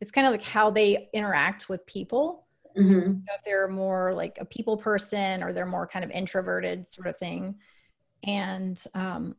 it's 0.00 0.10
kind 0.10 0.26
of 0.26 0.32
like 0.32 0.42
how 0.42 0.70
they 0.70 1.08
interact 1.12 1.68
with 1.68 1.86
people. 1.86 2.46
Mm-hmm. 2.76 2.92
you 2.92 3.00
know, 3.00 3.34
if 3.34 3.42
they're 3.44 3.68
more 3.68 4.14
like 4.14 4.38
a 4.40 4.44
people 4.46 4.76
person 4.76 5.42
or 5.42 5.52
they're 5.52 5.66
more 5.66 5.86
kind 5.86 6.04
of 6.04 6.10
introverted 6.10 6.88
sort 6.88 7.06
of 7.06 7.16
thing. 7.16 7.56
And 8.24 8.82
um 8.94 9.36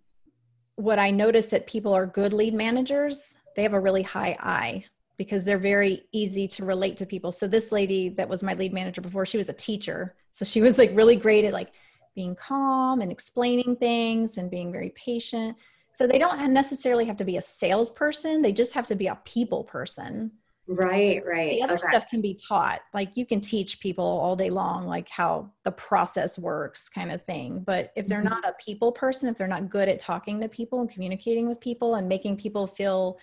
what 0.76 1.00
i 1.00 1.12
notice 1.12 1.48
that 1.48 1.68
people 1.68 1.94
are 1.94 2.06
good 2.06 2.34
lead 2.34 2.54
managers 2.54 3.38
they 3.56 3.64
have 3.64 3.74
a 3.74 3.80
really 3.80 4.02
high 4.02 4.36
i 4.40 4.84
because 5.18 5.46
they're 5.46 5.58
very 5.58 6.04
easy 6.12 6.48
to 6.48 6.66
relate 6.66 6.98
to 6.98 7.06
people. 7.06 7.32
So 7.32 7.48
this 7.48 7.72
lady 7.72 8.10
that 8.10 8.28
was 8.28 8.44
my 8.44 8.54
lead 8.54 8.74
manager 8.74 9.02
before, 9.02 9.26
she 9.26 9.38
was 9.38 9.50
a 9.50 9.54
teacher. 9.54 10.16
So 10.32 10.46
she 10.46 10.62
was 10.62 10.78
like 10.78 10.92
really 10.94 11.16
great 11.16 11.46
at 11.46 11.54
like 11.54 11.74
being 12.16 12.36
calm 12.36 13.02
and 13.02 13.12
explaining 13.12 13.76
things 13.76 14.38
and 14.38 14.50
being 14.50 14.72
very 14.72 14.90
patient. 14.96 15.58
So 15.92 16.08
they 16.08 16.18
don't 16.18 16.52
necessarily 16.52 17.06
have 17.06 17.18
to 17.18 17.26
be 17.26 17.38
a 17.38 17.42
salesperson, 17.42 18.42
they 18.42 18.52
just 18.52 18.74
have 18.74 18.88
to 18.88 18.96
be 18.96 19.08
a 19.08 19.20
people 19.26 19.64
person. 19.64 20.32
Right, 20.66 21.22
right. 21.26 21.52
The 21.52 21.62
other 21.64 21.74
okay. 21.74 21.88
stuff 21.90 22.08
can 22.10 22.22
be 22.22 22.36
taught. 22.36 22.80
Like 22.94 23.18
you 23.18 23.26
can 23.26 23.42
teach 23.42 23.82
people 23.82 24.06
all 24.06 24.36
day 24.36 24.50
long, 24.50 24.88
like 24.88 25.10
how 25.10 25.52
the 25.64 25.72
process 25.74 26.40
works, 26.40 26.88
kind 26.88 27.12
of 27.12 27.22
thing. 27.24 27.60
But 27.60 27.92
if 27.98 28.08
they're 28.08 28.20
mm-hmm. 28.20 28.30
not 28.30 28.46
a 28.46 28.56
people 28.64 28.92
person, 28.92 29.28
if 29.28 29.36
they're 29.36 29.46
not 29.46 29.70
good 29.70 29.90
at 29.90 30.00
talking 30.00 30.40
to 30.40 30.48
people 30.48 30.80
and 30.80 30.90
communicating 30.90 31.50
with 31.50 31.60
people 31.60 31.96
and 31.96 32.08
making 32.08 32.38
people 32.38 32.66
feel 32.66 33.20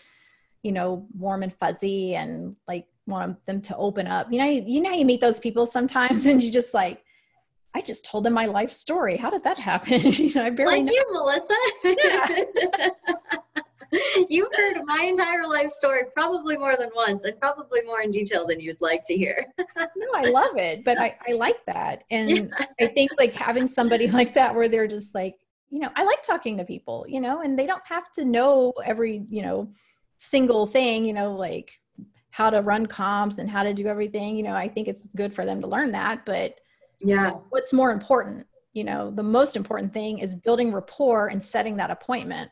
you 0.63 0.73
know, 0.73 1.07
warm 1.17 1.43
and 1.43 1.53
fuzzy 1.53 2.15
and 2.15 2.57
like 2.69 2.87
want 3.07 3.45
them 3.47 3.61
to 3.63 3.77
open 3.77 4.07
up. 4.07 4.33
You 4.33 4.39
know, 4.39 4.45
you, 4.45 4.63
you 4.67 4.81
know, 4.81 4.91
you 4.91 5.05
meet 5.05 5.21
those 5.21 5.39
people 5.39 5.67
sometimes 5.67 6.27
and 6.27 6.43
you 6.43 6.51
just 6.51 6.75
like, 6.75 7.03
I 7.75 7.81
just 7.81 8.05
told 8.05 8.25
them 8.25 8.33
my 8.33 8.47
life 8.47 8.73
story. 8.73 9.17
How 9.17 9.31
did 9.31 9.45
that 9.45 9.59
happen? 9.59 10.01
you 10.13 10.33
know, 10.35 10.45
I 10.45 10.51
barely 10.51 10.77
like 10.77 10.85
know. 10.85 10.93
you, 10.93 11.07
Melissa. 11.13 11.55
Yeah. 11.85 12.89
You've 14.29 14.55
heard 14.55 14.77
my 14.85 15.05
entire 15.05 15.49
life 15.49 15.71
story 15.71 16.03
probably 16.15 16.57
more 16.57 16.77
than 16.77 16.91
once 16.95 17.25
and 17.25 17.39
probably 17.41 17.83
more 17.85 18.03
in 18.03 18.13
detail 18.13 18.47
than 18.47 18.61
you'd 18.61 18.81
like 18.81 19.05
to 19.07 19.17
hear. 19.17 19.47
no, 19.59 20.07
I 20.15 20.31
love 20.31 20.57
it, 20.57 20.85
but 20.85 20.97
I, 21.01 21.17
I 21.29 21.33
like 21.33 21.65
that. 21.67 22.05
And 22.09 22.31
yeah. 22.31 22.67
I 22.81 22.87
think 22.87 23.11
like 23.19 23.35
having 23.35 23.67
somebody 23.67 24.09
like 24.09 24.33
that 24.35 24.55
where 24.55 24.69
they're 24.69 24.87
just 24.87 25.13
like, 25.13 25.35
you 25.71 25.81
know, 25.81 25.91
I 25.97 26.05
like 26.05 26.23
talking 26.23 26.57
to 26.59 26.65
people, 26.65 27.05
you 27.09 27.21
know, 27.21 27.41
and 27.41 27.59
they 27.59 27.67
don't 27.67 27.85
have 27.85 28.13
to 28.13 28.25
know 28.25 28.73
every, 28.85 29.25
you 29.29 29.43
know, 29.43 29.73
single 30.23 30.67
thing, 30.67 31.07
you 31.07 31.15
know, 31.15 31.33
like 31.33 31.73
how 32.31 32.51
to 32.51 32.61
run 32.61 32.85
comps 32.85 33.39
and 33.39 33.49
how 33.49 33.63
to 33.63 33.73
do 33.73 33.87
everything, 33.87 34.37
you 34.37 34.43
know, 34.43 34.53
I 34.53 34.69
think 34.69 34.87
it's 34.87 35.09
good 35.17 35.35
for 35.35 35.47
them 35.47 35.63
to 35.63 35.67
learn 35.67 35.91
that. 35.93 36.27
But 36.27 36.61
yeah, 37.01 37.31
what's 37.49 37.73
more 37.73 37.91
important? 37.91 38.47
You 38.75 38.85
know, 38.85 39.11
the 39.11 39.23
most 39.23 39.57
important 39.57 39.95
thing 39.95 40.19
is 40.19 40.35
building 40.37 40.73
rapport 40.73 41.29
and 41.29 41.43
setting 41.43 41.75
that 41.79 41.91
appointment. 41.91 42.51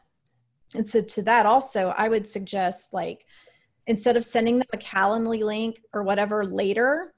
And 0.74 0.88
so 0.88 1.02
to 1.02 1.22
that 1.24 1.44
also, 1.44 1.94
I 1.96 2.08
would 2.08 2.26
suggest 2.26 2.94
like 2.94 3.26
instead 3.86 4.16
of 4.16 4.24
sending 4.24 4.58
them 4.58 4.68
a 4.72 4.78
Calendly 4.78 5.42
link 5.42 5.82
or 5.92 6.02
whatever 6.02 6.46
later, 6.46 7.12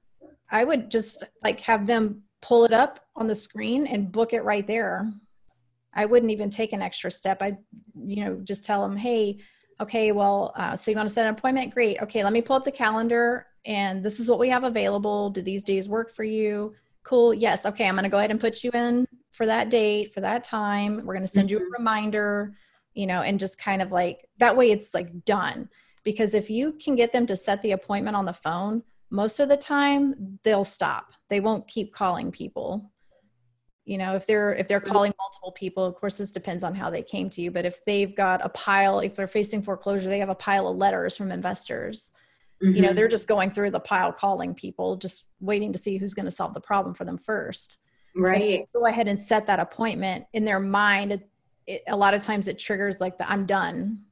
I 0.50 0.64
would 0.64 0.90
just 0.90 1.22
like 1.44 1.60
have 1.60 1.86
them 1.86 2.22
pull 2.42 2.64
it 2.64 2.72
up 2.72 2.98
on 3.14 3.28
the 3.28 3.36
screen 3.36 3.86
and 3.86 4.10
book 4.10 4.32
it 4.32 4.42
right 4.42 4.66
there. 4.66 5.12
I 5.94 6.06
wouldn't 6.06 6.32
even 6.32 6.50
take 6.50 6.72
an 6.72 6.82
extra 6.82 7.10
step. 7.10 7.40
I, 7.40 7.56
you 7.94 8.24
know, 8.24 8.40
just 8.42 8.64
tell 8.64 8.82
them, 8.82 8.96
hey, 8.96 9.38
okay, 9.80 10.12
well, 10.12 10.52
uh, 10.56 10.76
so 10.76 10.90
you 10.90 10.96
want 10.96 11.08
to 11.08 11.12
set 11.12 11.26
an 11.26 11.34
appointment? 11.34 11.74
Great. 11.74 12.00
Okay, 12.02 12.22
let 12.22 12.32
me 12.32 12.42
pull 12.42 12.56
up 12.56 12.64
the 12.64 12.72
calendar 12.72 13.46
and 13.64 14.02
this 14.02 14.20
is 14.20 14.30
what 14.30 14.38
we 14.38 14.48
have 14.48 14.64
available. 14.64 15.30
Do 15.30 15.42
these 15.42 15.62
days 15.62 15.88
work 15.88 16.10
for 16.10 16.24
you? 16.24 16.74
Cool. 17.02 17.34
Yes. 17.34 17.66
Okay, 17.66 17.86
I'm 17.86 17.94
going 17.94 18.04
to 18.04 18.10
go 18.10 18.18
ahead 18.18 18.30
and 18.30 18.40
put 18.40 18.62
you 18.62 18.70
in 18.72 19.06
for 19.32 19.46
that 19.46 19.70
date, 19.70 20.12
for 20.12 20.20
that 20.20 20.44
time. 20.44 21.04
We're 21.04 21.14
going 21.14 21.26
to 21.26 21.26
send 21.26 21.50
you 21.50 21.58
a 21.58 21.60
mm-hmm. 21.60 21.72
reminder, 21.78 22.54
you 22.94 23.06
know, 23.06 23.22
and 23.22 23.38
just 23.38 23.58
kind 23.58 23.82
of 23.82 23.92
like 23.92 24.28
that 24.38 24.56
way 24.56 24.70
it's 24.70 24.94
like 24.94 25.24
done. 25.24 25.68
Because 26.04 26.34
if 26.34 26.48
you 26.48 26.72
can 26.72 26.94
get 26.94 27.12
them 27.12 27.26
to 27.26 27.36
set 27.36 27.60
the 27.62 27.72
appointment 27.72 28.16
on 28.16 28.24
the 28.24 28.32
phone, 28.32 28.82
most 29.10 29.40
of 29.40 29.48
the 29.48 29.56
time 29.56 30.38
they'll 30.44 30.64
stop. 30.64 31.12
They 31.28 31.40
won't 31.40 31.68
keep 31.68 31.92
calling 31.92 32.30
people 32.30 32.89
you 33.84 33.98
know 33.98 34.14
if 34.14 34.26
they're 34.26 34.54
if 34.54 34.68
they're 34.68 34.80
calling 34.80 35.12
multiple 35.18 35.52
people 35.52 35.84
of 35.84 35.94
course 35.94 36.18
this 36.18 36.30
depends 36.30 36.64
on 36.64 36.74
how 36.74 36.90
they 36.90 37.02
came 37.02 37.30
to 37.30 37.40
you 37.40 37.50
but 37.50 37.64
if 37.64 37.84
they've 37.84 38.14
got 38.14 38.44
a 38.44 38.48
pile 38.50 39.00
if 39.00 39.16
they're 39.16 39.26
facing 39.26 39.62
foreclosure 39.62 40.08
they 40.08 40.18
have 40.18 40.28
a 40.28 40.34
pile 40.34 40.68
of 40.68 40.76
letters 40.76 41.16
from 41.16 41.32
investors. 41.32 42.12
Mm-hmm. 42.62 42.76
you 42.76 42.82
know 42.82 42.92
they're 42.92 43.06
mm-hmm. 43.06 43.12
just 43.12 43.26
going 43.26 43.50
through 43.50 43.70
the 43.70 43.80
pile 43.80 44.12
calling 44.12 44.54
people 44.54 44.96
just 44.96 45.28
waiting 45.40 45.72
to 45.72 45.78
see 45.78 45.96
who's 45.96 46.12
going 46.12 46.26
to 46.26 46.30
solve 46.30 46.52
the 46.52 46.60
problem 46.60 46.94
for 46.94 47.06
them 47.06 47.16
first. 47.16 47.78
Right. 48.14 48.68
go 48.74 48.86
ahead 48.86 49.06
and 49.08 49.18
set 49.18 49.46
that 49.46 49.60
appointment. 49.60 50.26
In 50.32 50.44
their 50.44 50.60
mind 50.60 51.12
it, 51.12 51.30
it, 51.66 51.82
a 51.88 51.96
lot 51.96 52.12
of 52.12 52.22
times 52.22 52.48
it 52.48 52.58
triggers 52.58 53.00
like 53.00 53.16
the 53.16 53.30
i'm 53.30 53.46
done 53.46 54.04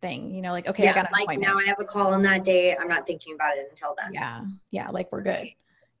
thing 0.00 0.34
you 0.34 0.42
know 0.42 0.50
like 0.50 0.66
okay 0.66 0.82
yeah, 0.82 0.90
i 0.90 0.94
got 0.94 1.04
an 1.04 1.12
like 1.12 1.22
appointment. 1.24 1.52
now 1.52 1.58
i 1.60 1.64
have 1.64 1.78
a 1.78 1.84
call 1.84 2.12
on 2.12 2.22
that 2.22 2.42
day. 2.42 2.76
I'm 2.76 2.88
not 2.88 3.06
thinking 3.06 3.34
about 3.34 3.56
it 3.56 3.68
until 3.70 3.94
then. 4.02 4.12
Yeah 4.12 4.44
yeah 4.72 4.90
like 4.90 5.12
we're 5.12 5.22
good. 5.22 5.46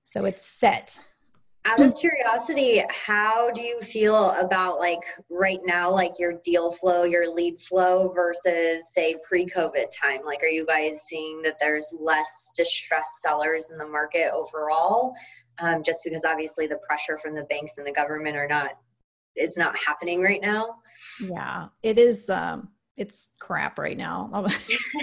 So 0.04 0.24
it's 0.24 0.44
set 0.44 0.98
out 1.64 1.80
of 1.80 1.94
curiosity 1.96 2.82
how 2.90 3.50
do 3.50 3.62
you 3.62 3.80
feel 3.80 4.30
about 4.32 4.78
like 4.78 5.02
right 5.30 5.60
now 5.64 5.90
like 5.90 6.18
your 6.18 6.40
deal 6.44 6.72
flow 6.72 7.04
your 7.04 7.32
lead 7.32 7.60
flow 7.62 8.12
versus 8.14 8.92
say 8.92 9.14
pre-covid 9.26 9.86
time 9.90 10.20
like 10.24 10.42
are 10.42 10.48
you 10.48 10.66
guys 10.66 11.02
seeing 11.06 11.40
that 11.42 11.56
there's 11.60 11.88
less 12.00 12.50
distressed 12.56 13.20
sellers 13.22 13.70
in 13.70 13.78
the 13.78 13.86
market 13.86 14.32
overall 14.32 15.14
um, 15.58 15.82
just 15.84 16.00
because 16.02 16.24
obviously 16.24 16.66
the 16.66 16.80
pressure 16.86 17.18
from 17.18 17.34
the 17.34 17.44
banks 17.44 17.78
and 17.78 17.86
the 17.86 17.92
government 17.92 18.36
are 18.36 18.48
not 18.48 18.72
it's 19.34 19.56
not 19.56 19.74
happening 19.86 20.20
right 20.20 20.40
now. 20.42 20.76
Yeah, 21.20 21.68
it 21.82 21.98
is. 21.98 22.28
Um, 22.28 22.68
it's 22.96 23.30
crap 23.38 23.78
right 23.78 23.96
now. 23.96 24.30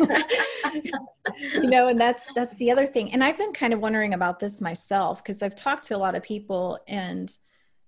you 1.53 1.69
know, 1.69 1.87
and 1.87 1.99
that's 1.99 2.33
that's 2.33 2.57
the 2.57 2.71
other 2.71 2.85
thing. 2.85 3.11
And 3.13 3.23
I've 3.23 3.37
been 3.37 3.53
kind 3.53 3.73
of 3.73 3.79
wondering 3.79 4.13
about 4.13 4.39
this 4.39 4.61
myself 4.61 5.23
because 5.23 5.41
I've 5.41 5.55
talked 5.55 5.85
to 5.85 5.95
a 5.95 5.97
lot 5.97 6.15
of 6.15 6.23
people, 6.23 6.79
and 6.87 7.35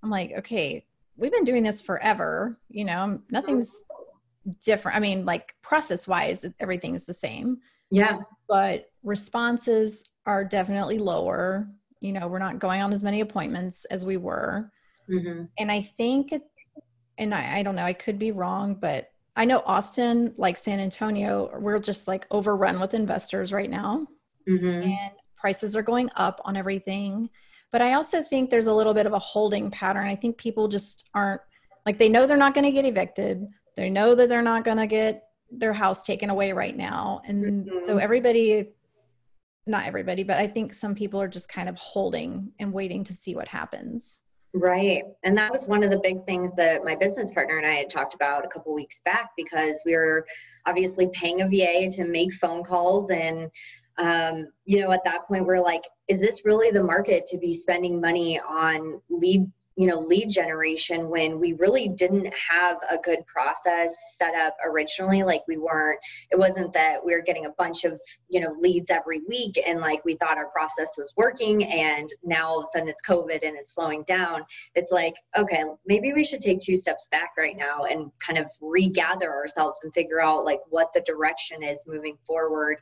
I'm 0.03 0.09
like, 0.09 0.33
okay, 0.39 0.85
we've 1.17 1.31
been 1.31 1.43
doing 1.43 1.63
this 1.63 1.81
forever. 1.81 2.59
You 2.69 2.85
know, 2.85 3.21
nothing's 3.29 3.83
different. 4.63 4.97
I 4.97 4.99
mean, 4.99 5.25
like 5.25 5.55
process 5.61 6.07
wise, 6.07 6.45
everything's 6.59 7.05
the 7.05 7.13
same. 7.13 7.59
Yeah. 7.89 8.19
But 8.47 8.89
responses 9.03 10.03
are 10.25 10.43
definitely 10.43 10.97
lower. 10.97 11.67
You 11.99 12.13
know, 12.13 12.27
we're 12.27 12.39
not 12.39 12.59
going 12.59 12.81
on 12.81 12.93
as 12.93 13.03
many 13.03 13.21
appointments 13.21 13.85
as 13.85 14.05
we 14.05 14.17
were. 14.17 14.71
Mm-hmm. 15.09 15.43
And 15.59 15.71
I 15.71 15.81
think, 15.81 16.33
and 17.17 17.33
I, 17.35 17.57
I 17.57 17.63
don't 17.63 17.75
know, 17.75 17.83
I 17.83 17.93
could 17.93 18.17
be 18.17 18.31
wrong, 18.31 18.75
but 18.75 19.10
I 19.35 19.45
know 19.45 19.63
Austin, 19.65 20.33
like 20.37 20.57
San 20.57 20.79
Antonio, 20.79 21.49
we're 21.57 21.79
just 21.79 22.07
like 22.07 22.27
overrun 22.31 22.79
with 22.79 22.93
investors 22.93 23.53
right 23.53 23.69
now. 23.69 24.05
Mm-hmm. 24.49 24.89
And 24.89 25.11
prices 25.37 25.75
are 25.75 25.81
going 25.81 26.09
up 26.15 26.41
on 26.45 26.57
everything. 26.57 27.29
But 27.71 27.81
I 27.81 27.93
also 27.93 28.21
think 28.21 28.49
there's 28.49 28.67
a 28.67 28.73
little 28.73 28.93
bit 28.93 29.05
of 29.05 29.13
a 29.13 29.19
holding 29.19 29.71
pattern. 29.71 30.07
I 30.07 30.15
think 30.15 30.37
people 30.37 30.67
just 30.67 31.09
aren't 31.13 31.41
like 31.85 31.97
they 31.97 32.09
know 32.09 32.27
they're 32.27 32.37
not 32.37 32.53
going 32.53 32.65
to 32.65 32.71
get 32.71 32.85
evicted. 32.85 33.47
They 33.75 33.89
know 33.89 34.13
that 34.15 34.27
they're 34.27 34.41
not 34.41 34.65
going 34.65 34.77
to 34.77 34.87
get 34.87 35.23
their 35.49 35.73
house 35.73 36.03
taken 36.03 36.29
away 36.29 36.51
right 36.51 36.75
now. 36.75 37.21
And 37.25 37.65
mm-hmm. 37.65 37.85
so 37.85 37.97
everybody 37.97 38.73
not 39.67 39.85
everybody, 39.85 40.23
but 40.23 40.37
I 40.37 40.47
think 40.47 40.73
some 40.73 40.95
people 40.95 41.21
are 41.21 41.27
just 41.27 41.49
kind 41.49 41.69
of 41.69 41.77
holding 41.77 42.51
and 42.59 42.73
waiting 42.73 43.03
to 43.05 43.13
see 43.13 43.35
what 43.35 43.47
happens. 43.47 44.23
Right. 44.53 45.03
And 45.23 45.37
that 45.37 45.51
was 45.51 45.67
one 45.67 45.81
of 45.81 45.91
the 45.91 46.01
big 46.03 46.25
things 46.25 46.55
that 46.55 46.83
my 46.83 46.95
business 46.95 47.31
partner 47.31 47.57
and 47.57 47.65
I 47.65 47.75
had 47.75 47.89
talked 47.89 48.13
about 48.13 48.43
a 48.43 48.49
couple 48.49 48.73
weeks 48.73 49.01
back 49.05 49.29
because 49.37 49.81
we 49.85 49.95
were 49.95 50.25
obviously 50.65 51.09
paying 51.13 51.41
a 51.41 51.47
VA 51.47 51.89
to 51.95 52.03
make 52.03 52.33
phone 52.33 52.63
calls. 52.63 53.09
And, 53.11 53.49
um, 53.97 54.47
you 54.65 54.79
know, 54.81 54.91
at 54.91 55.05
that 55.05 55.25
point, 55.27 55.45
we're 55.45 55.61
like, 55.61 55.83
is 56.09 56.19
this 56.19 56.43
really 56.43 56.69
the 56.69 56.83
market 56.83 57.25
to 57.27 57.37
be 57.37 57.53
spending 57.53 58.01
money 58.01 58.41
on 58.41 59.01
lead 59.09 59.45
you 59.75 59.87
know 59.87 59.99
lead 59.99 60.29
generation 60.29 61.09
when 61.09 61.39
we 61.39 61.53
really 61.53 61.87
didn't 61.87 62.31
have 62.49 62.77
a 62.89 62.97
good 62.97 63.25
process 63.25 63.95
set 64.17 64.35
up 64.35 64.55
originally. 64.65 65.23
Like 65.23 65.43
we 65.47 65.57
weren't 65.57 65.99
it 66.31 66.37
wasn't 66.37 66.73
that 66.73 67.03
we 67.03 67.13
were 67.13 67.21
getting 67.21 67.45
a 67.45 67.51
bunch 67.51 67.83
of 67.83 67.99
you 68.29 68.41
know 68.41 68.55
leads 68.59 68.89
every 68.89 69.21
week 69.27 69.61
and 69.65 69.79
like 69.79 70.03
we 70.03 70.15
thought 70.15 70.37
our 70.37 70.49
process 70.49 70.95
was 70.97 71.13
working 71.15 71.63
and 71.65 72.09
now 72.23 72.47
all 72.47 72.59
of 72.59 72.65
a 72.65 72.67
sudden 72.67 72.89
it's 72.89 73.01
covid 73.01 73.47
and 73.47 73.55
it's 73.55 73.73
slowing 73.73 74.03
down. 74.03 74.43
It's 74.75 74.91
like 74.91 75.15
okay 75.37 75.63
maybe 75.85 76.13
we 76.13 76.23
should 76.23 76.41
take 76.41 76.59
two 76.59 76.77
steps 76.77 77.07
back 77.11 77.31
right 77.37 77.57
now 77.57 77.85
and 77.85 78.11
kind 78.19 78.39
of 78.39 78.51
regather 78.61 79.31
ourselves 79.31 79.81
and 79.83 79.93
figure 79.93 80.21
out 80.21 80.45
like 80.45 80.59
what 80.69 80.91
the 80.93 81.01
direction 81.01 81.63
is 81.63 81.83
moving 81.87 82.17
forward 82.25 82.79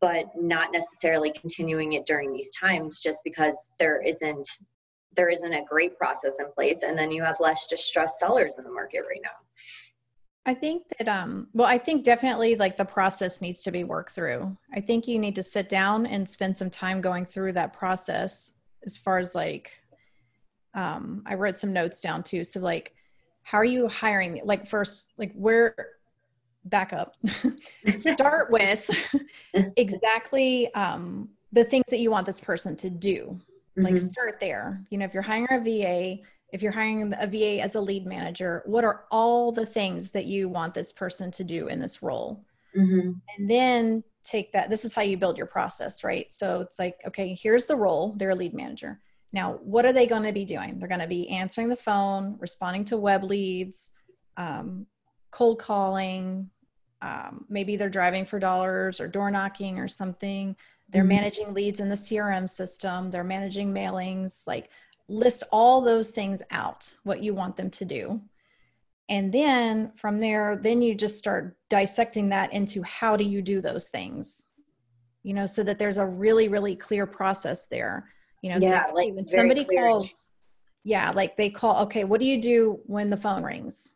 but 0.00 0.26
not 0.36 0.72
necessarily 0.72 1.32
continuing 1.32 1.94
it 1.94 2.06
during 2.06 2.32
these 2.32 2.50
times 2.50 3.00
just 3.00 3.22
because 3.24 3.70
there 3.78 4.02
isn't 4.02 4.48
there 5.14 5.28
isn't 5.28 5.52
a 5.52 5.64
great 5.64 5.96
process 5.96 6.36
in 6.40 6.50
place 6.52 6.82
and 6.82 6.98
then 6.98 7.10
you 7.10 7.22
have 7.22 7.40
less 7.40 7.66
distressed 7.66 8.18
sellers 8.18 8.58
in 8.58 8.64
the 8.64 8.70
market 8.70 9.02
right 9.08 9.20
now. 9.22 9.30
I 10.48 10.54
think 10.54 10.84
that 10.96 11.08
um 11.08 11.48
well 11.54 11.66
i 11.66 11.76
think 11.76 12.04
definitely 12.04 12.54
like 12.54 12.76
the 12.76 12.84
process 12.84 13.40
needs 13.40 13.62
to 13.62 13.72
be 13.72 13.82
worked 13.82 14.12
through. 14.12 14.56
I 14.72 14.80
think 14.80 15.08
you 15.08 15.18
need 15.18 15.34
to 15.34 15.42
sit 15.42 15.68
down 15.68 16.06
and 16.06 16.28
spend 16.28 16.56
some 16.56 16.70
time 16.70 17.00
going 17.00 17.24
through 17.24 17.52
that 17.54 17.72
process 17.72 18.52
as 18.84 18.96
far 18.96 19.18
as 19.18 19.34
like 19.34 19.72
um 20.74 21.22
i 21.26 21.34
wrote 21.34 21.58
some 21.58 21.72
notes 21.72 22.00
down 22.00 22.22
too. 22.22 22.44
So 22.44 22.60
like 22.60 22.94
how 23.42 23.58
are 23.58 23.64
you 23.64 23.88
hiring? 23.88 24.40
Like 24.44 24.66
first 24.66 25.12
like 25.18 25.32
where 25.34 25.74
back 26.64 26.92
up. 26.92 27.16
Start 27.96 28.50
with 28.50 28.88
exactly 29.76 30.72
um 30.74 31.28
the 31.52 31.64
things 31.64 31.84
that 31.90 31.98
you 31.98 32.10
want 32.10 32.26
this 32.26 32.40
person 32.40 32.76
to 32.76 32.90
do 32.90 33.40
like 33.76 33.94
mm-hmm. 33.94 34.06
start 34.06 34.40
there. 34.40 34.84
You 34.90 34.98
know 34.98 35.04
if 35.04 35.14
you're 35.14 35.22
hiring 35.22 35.46
a 35.50 35.58
va 35.58 36.22
if 36.52 36.62
you're 36.62 36.72
hiring 36.72 37.12
a 37.12 37.26
va 37.26 37.60
as 37.60 37.74
a 37.74 37.80
lead 37.80 38.06
manager 38.06 38.62
what 38.66 38.84
are 38.84 39.04
all 39.10 39.52
the 39.52 39.66
things 39.66 40.12
that 40.12 40.26
you 40.26 40.48
want 40.48 40.74
this 40.74 40.92
person 40.92 41.30
to 41.32 41.44
do 41.44 41.68
in 41.68 41.80
this 41.80 42.02
role? 42.02 42.44
Mm-hmm. 42.76 43.12
and 43.38 43.50
then 43.50 44.04
take 44.22 44.52
that 44.52 44.68
this 44.68 44.84
is 44.84 44.92
how 44.92 45.00
you 45.00 45.16
build 45.16 45.38
your 45.38 45.46
process 45.46 46.04
right? 46.04 46.30
So 46.30 46.60
it's 46.60 46.78
like 46.78 46.98
okay 47.06 47.34
here's 47.34 47.66
the 47.66 47.76
role 47.76 48.14
they're 48.16 48.30
a 48.30 48.34
lead 48.34 48.54
manager. 48.54 49.00
Now 49.32 49.54
what 49.62 49.84
are 49.86 49.92
they 49.92 50.06
going 50.06 50.24
to 50.24 50.32
be 50.32 50.44
doing? 50.44 50.78
They're 50.78 50.88
going 50.88 51.00
to 51.00 51.06
be 51.06 51.28
answering 51.28 51.68
the 51.68 51.76
phone 51.76 52.36
responding 52.38 52.84
to 52.86 52.96
web 52.96 53.24
leads 53.24 53.92
um, 54.36 54.86
cold 55.30 55.58
calling 55.58 56.50
um, 57.02 57.44
maybe 57.48 57.76
they're 57.76 57.90
driving 57.90 58.24
for 58.24 58.38
dollars 58.38 59.00
or 59.00 59.08
door 59.08 59.30
knocking 59.30 59.78
or 59.78 59.88
something 59.88 60.56
they're 60.88 61.02
mm-hmm. 61.02 61.08
managing 61.08 61.54
leads 61.54 61.80
in 61.80 61.88
the 61.88 61.94
crm 61.94 62.48
system. 62.48 63.10
They're 63.10 63.24
managing 63.24 63.72
mailings 63.72 64.46
like 64.46 64.70
list 65.08 65.44
all 65.52 65.80
those 65.80 66.10
things 66.10 66.42
out 66.50 66.92
what 67.04 67.22
you 67.22 67.34
want 67.34 67.56
them 67.56 67.70
to 67.70 67.84
do. 67.84 68.20
And 69.08 69.32
then 69.32 69.92
from 69.96 70.18
there 70.18 70.56
then 70.56 70.82
you 70.82 70.94
just 70.94 71.18
start 71.18 71.56
dissecting 71.68 72.28
that 72.30 72.52
into 72.52 72.82
how 72.82 73.16
do 73.16 73.24
you 73.24 73.42
do 73.42 73.60
those 73.60 73.88
things 73.88 74.46
you 75.26 75.34
know 75.34 75.44
so 75.44 75.64
that 75.64 75.76
there's 75.76 75.98
a 75.98 76.06
really 76.06 76.46
really 76.46 76.76
clear 76.76 77.04
process 77.04 77.66
there. 77.66 78.08
You 78.42 78.52
know 78.52 78.58
yeah, 78.58 78.86
like 78.94 79.12
when 79.12 79.26
somebody 79.28 79.64
clear. 79.64 79.82
calls 79.82 80.30
yeah 80.84 81.10
like 81.10 81.36
they 81.36 81.50
call 81.50 81.82
okay 81.82 82.04
what 82.04 82.20
do 82.20 82.26
you 82.26 82.40
do 82.40 82.78
when 82.86 83.10
the 83.10 83.16
phone 83.16 83.42
rings? 83.42 83.94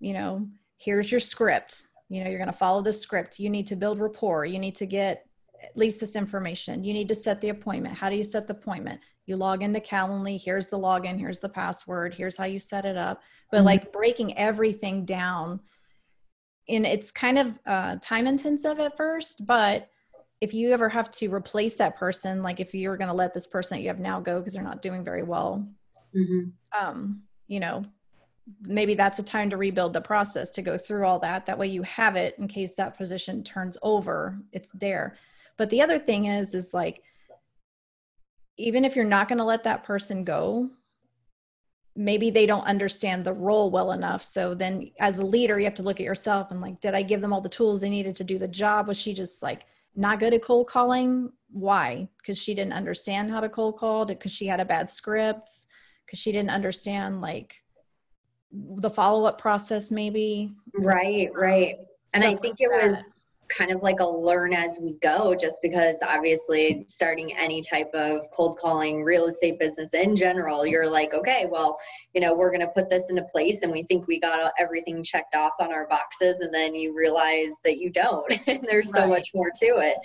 You 0.00 0.14
know 0.14 0.48
here's 0.78 1.10
your 1.10 1.20
script. 1.20 1.88
You 2.08 2.24
know 2.24 2.30
you're 2.30 2.38
going 2.38 2.50
to 2.50 2.56
follow 2.56 2.80
the 2.80 2.92
script. 2.92 3.38
You 3.38 3.50
need 3.50 3.66
to 3.66 3.76
build 3.76 4.00
rapport. 4.00 4.46
You 4.46 4.58
need 4.58 4.74
to 4.76 4.86
get 4.86 5.26
at 5.62 5.76
least 5.76 6.00
this 6.00 6.16
information. 6.16 6.84
You 6.84 6.92
need 6.92 7.08
to 7.08 7.14
set 7.14 7.40
the 7.40 7.50
appointment. 7.50 7.94
How 7.94 8.10
do 8.10 8.16
you 8.16 8.24
set 8.24 8.46
the 8.46 8.54
appointment? 8.54 9.00
You 9.26 9.36
log 9.36 9.62
into 9.62 9.80
Calendly. 9.80 10.40
Here's 10.42 10.68
the 10.68 10.78
login. 10.78 11.18
Here's 11.18 11.40
the 11.40 11.48
password. 11.48 12.14
Here's 12.14 12.36
how 12.36 12.44
you 12.44 12.58
set 12.58 12.84
it 12.84 12.96
up. 12.96 13.22
But 13.50 13.58
mm-hmm. 13.58 13.66
like 13.66 13.92
breaking 13.92 14.36
everything 14.36 15.04
down, 15.04 15.60
and 16.68 16.86
it's 16.86 17.10
kind 17.10 17.38
of 17.38 17.58
uh, 17.66 17.96
time 18.00 18.26
intensive 18.26 18.78
at 18.80 18.96
first, 18.96 19.46
but 19.46 19.88
if 20.40 20.52
you 20.52 20.72
ever 20.72 20.88
have 20.88 21.10
to 21.12 21.32
replace 21.32 21.76
that 21.76 21.96
person, 21.96 22.42
like 22.42 22.58
if 22.58 22.74
you're 22.74 22.96
going 22.96 23.08
to 23.08 23.14
let 23.14 23.32
this 23.32 23.46
person 23.46 23.76
that 23.76 23.82
you 23.82 23.88
have 23.88 24.00
now 24.00 24.20
go 24.20 24.38
because 24.38 24.54
they're 24.54 24.62
not 24.62 24.82
doing 24.82 25.04
very 25.04 25.22
well, 25.22 25.68
mm-hmm. 26.14 26.48
um, 26.76 27.22
you 27.46 27.60
know, 27.60 27.84
maybe 28.66 28.94
that's 28.94 29.20
a 29.20 29.22
time 29.22 29.50
to 29.50 29.56
rebuild 29.56 29.92
the 29.92 30.00
process 30.00 30.50
to 30.50 30.62
go 30.62 30.76
through 30.76 31.06
all 31.06 31.20
that. 31.20 31.46
That 31.46 31.58
way 31.58 31.68
you 31.68 31.82
have 31.82 32.16
it 32.16 32.34
in 32.38 32.48
case 32.48 32.74
that 32.74 32.96
position 32.96 33.44
turns 33.44 33.78
over, 33.82 34.36
it's 34.52 34.70
there. 34.72 35.16
But 35.56 35.70
the 35.70 35.82
other 35.82 35.98
thing 35.98 36.26
is, 36.26 36.54
is 36.54 36.72
like, 36.74 37.02
even 38.56 38.84
if 38.84 38.96
you're 38.96 39.04
not 39.04 39.28
going 39.28 39.38
to 39.38 39.44
let 39.44 39.64
that 39.64 39.84
person 39.84 40.24
go, 40.24 40.70
maybe 41.94 42.30
they 42.30 42.46
don't 42.46 42.66
understand 42.66 43.24
the 43.24 43.32
role 43.32 43.70
well 43.70 43.92
enough. 43.92 44.22
So 44.22 44.54
then 44.54 44.90
as 44.98 45.18
a 45.18 45.26
leader, 45.26 45.58
you 45.58 45.64
have 45.64 45.74
to 45.74 45.82
look 45.82 46.00
at 46.00 46.06
yourself 46.06 46.50
and 46.50 46.60
like, 46.60 46.80
did 46.80 46.94
I 46.94 47.02
give 47.02 47.20
them 47.20 47.32
all 47.32 47.40
the 47.40 47.48
tools 47.48 47.80
they 47.80 47.90
needed 47.90 48.14
to 48.16 48.24
do 48.24 48.38
the 48.38 48.48
job? 48.48 48.88
Was 48.88 48.96
she 48.96 49.12
just 49.12 49.42
like 49.42 49.66
not 49.94 50.18
good 50.18 50.32
at 50.32 50.42
cold 50.42 50.68
calling? 50.68 51.30
Why? 51.50 52.08
Because 52.16 52.38
she 52.38 52.54
didn't 52.54 52.72
understand 52.72 53.30
how 53.30 53.40
to 53.40 53.48
cold 53.48 53.76
call, 53.76 54.06
because 54.06 54.30
she 54.32 54.46
had 54.46 54.60
a 54.60 54.64
bad 54.64 54.88
script, 54.88 55.50
because 56.06 56.18
she 56.18 56.32
didn't 56.32 56.50
understand 56.50 57.20
like 57.20 57.62
the 58.52 58.90
follow-up 58.90 59.38
process 59.38 59.90
maybe. 59.90 60.54
Right, 60.74 61.30
right. 61.34 61.76
Um, 61.78 61.84
and 62.14 62.24
I 62.24 62.36
think 62.36 62.56
it 62.60 62.70
that. 62.70 62.88
was 62.88 62.96
kind 63.56 63.70
of 63.70 63.82
like 63.82 64.00
a 64.00 64.06
learn 64.06 64.52
as 64.52 64.78
we 64.82 64.96
go 65.02 65.34
just 65.34 65.60
because 65.62 65.98
obviously 66.06 66.84
starting 66.88 67.34
any 67.36 67.62
type 67.62 67.90
of 67.94 68.22
cold 68.32 68.58
calling 68.58 69.02
real 69.02 69.26
estate 69.26 69.58
business 69.58 69.94
in 69.94 70.16
general 70.16 70.66
you're 70.66 70.88
like 70.88 71.12
okay 71.14 71.46
well 71.50 71.78
you 72.14 72.20
know 72.20 72.34
we're 72.34 72.50
going 72.50 72.60
to 72.60 72.68
put 72.68 72.88
this 72.90 73.10
into 73.10 73.22
place 73.24 73.62
and 73.62 73.72
we 73.72 73.82
think 73.84 74.06
we 74.06 74.20
got 74.20 74.52
everything 74.58 75.02
checked 75.02 75.34
off 75.34 75.52
on 75.60 75.72
our 75.72 75.86
boxes 75.88 76.40
and 76.40 76.52
then 76.52 76.74
you 76.74 76.94
realize 76.94 77.52
that 77.64 77.78
you 77.78 77.90
don't. 77.90 78.32
And 78.46 78.60
there's 78.68 78.92
right. 78.92 79.02
so 79.02 79.08
much 79.08 79.30
more 79.34 79.50
to 79.60 79.66
it. 79.78 79.96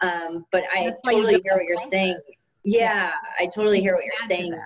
Um, 0.00 0.46
but 0.52 0.62
i 0.74 0.92
totally 1.04 1.40
hear 1.42 1.54
what 1.54 1.64
you're 1.64 1.76
process. 1.76 1.90
saying 1.90 2.20
yeah, 2.64 2.80
yeah, 2.80 3.12
i 3.38 3.46
totally 3.46 3.80
hear 3.80 3.94
what 3.94 4.04
you're 4.04 4.28
saying. 4.28 4.58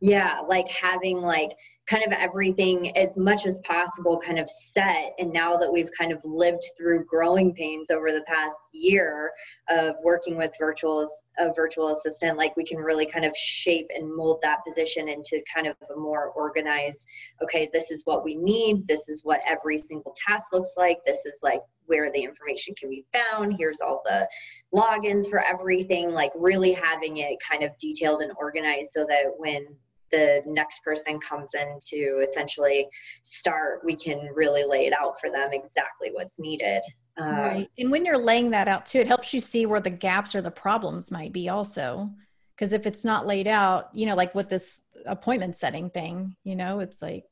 yeah 0.00 0.40
like 0.46 0.66
having 0.68 1.18
like 1.18 1.50
kind 1.88 2.04
of 2.04 2.12
everything 2.12 2.96
as 2.96 3.16
much 3.16 3.46
as 3.46 3.60
possible 3.60 4.18
kind 4.18 4.38
of 4.38 4.48
set. 4.48 5.14
And 5.18 5.32
now 5.32 5.56
that 5.56 5.72
we've 5.72 5.90
kind 5.98 6.12
of 6.12 6.20
lived 6.24 6.64
through 6.76 7.04
growing 7.04 7.54
pains 7.54 7.90
over 7.90 8.12
the 8.12 8.24
past 8.26 8.56
year 8.72 9.30
of 9.68 9.94
working 10.02 10.36
with 10.36 10.52
virtual 10.58 11.06
a 11.38 11.52
virtual 11.52 11.92
assistant 11.92 12.38
like 12.38 12.56
we 12.56 12.64
can 12.64 12.78
really 12.78 13.04
kind 13.04 13.24
of 13.24 13.36
shape 13.36 13.86
and 13.94 14.14
mold 14.14 14.38
that 14.42 14.64
position 14.66 15.08
into 15.08 15.42
kind 15.52 15.66
of 15.66 15.76
a 15.94 15.98
more 15.98 16.28
organized 16.30 17.06
okay 17.42 17.68
this 17.72 17.90
is 17.90 18.02
what 18.06 18.24
we 18.24 18.36
need. 18.36 18.86
This 18.88 19.08
is 19.08 19.24
what 19.24 19.40
every 19.46 19.78
single 19.78 20.14
task 20.26 20.52
looks 20.52 20.74
like. 20.76 20.98
This 21.04 21.26
is 21.26 21.40
like 21.42 21.60
where 21.86 22.10
the 22.10 22.22
information 22.22 22.74
can 22.74 22.88
be 22.88 23.04
found. 23.12 23.54
Here's 23.58 23.80
all 23.80 24.02
the 24.04 24.28
logins 24.74 25.28
for 25.28 25.44
everything. 25.44 26.10
Like 26.10 26.32
really 26.34 26.72
having 26.72 27.18
it 27.18 27.38
kind 27.48 27.62
of 27.62 27.76
detailed 27.78 28.22
and 28.22 28.32
organized 28.38 28.90
so 28.92 29.04
that 29.08 29.24
when 29.36 29.66
the 30.10 30.42
next 30.46 30.82
person 30.84 31.18
comes 31.20 31.54
in 31.54 31.78
to 31.88 32.22
essentially 32.22 32.88
start, 33.22 33.80
we 33.84 33.96
can 33.96 34.28
really 34.34 34.64
lay 34.64 34.86
it 34.86 34.92
out 34.92 35.18
for 35.20 35.30
them 35.30 35.50
exactly 35.52 36.10
what's 36.12 36.38
needed. 36.38 36.82
Um, 37.18 37.36
right. 37.36 37.70
And 37.78 37.90
when 37.90 38.04
you're 38.04 38.18
laying 38.18 38.50
that 38.50 38.68
out 38.68 38.86
too, 38.86 38.98
it 38.98 39.06
helps 39.06 39.32
you 39.32 39.40
see 39.40 39.66
where 39.66 39.80
the 39.80 39.90
gaps 39.90 40.34
or 40.34 40.42
the 40.42 40.50
problems 40.50 41.10
might 41.10 41.32
be 41.32 41.48
also. 41.48 42.10
Because 42.54 42.72
if 42.72 42.86
it's 42.86 43.04
not 43.04 43.26
laid 43.26 43.46
out, 43.46 43.90
you 43.92 44.06
know, 44.06 44.14
like 44.14 44.34
with 44.34 44.48
this 44.48 44.84
appointment 45.04 45.56
setting 45.56 45.90
thing, 45.90 46.34
you 46.44 46.56
know, 46.56 46.80
it's 46.80 47.02
like, 47.02 47.24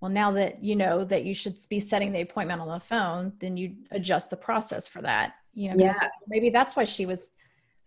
well, 0.00 0.10
now 0.10 0.30
that 0.32 0.64
you 0.64 0.76
know 0.76 1.04
that 1.04 1.24
you 1.24 1.34
should 1.34 1.56
be 1.68 1.78
setting 1.78 2.10
the 2.10 2.22
appointment 2.22 2.60
on 2.62 2.68
the 2.68 2.80
phone, 2.80 3.34
then 3.38 3.58
you 3.58 3.74
adjust 3.90 4.30
the 4.30 4.36
process 4.36 4.88
for 4.88 5.02
that. 5.02 5.34
You 5.52 5.70
know, 5.70 5.84
yeah. 5.84 6.08
maybe 6.26 6.48
that's 6.48 6.74
why 6.74 6.84
she 6.84 7.04
was 7.04 7.30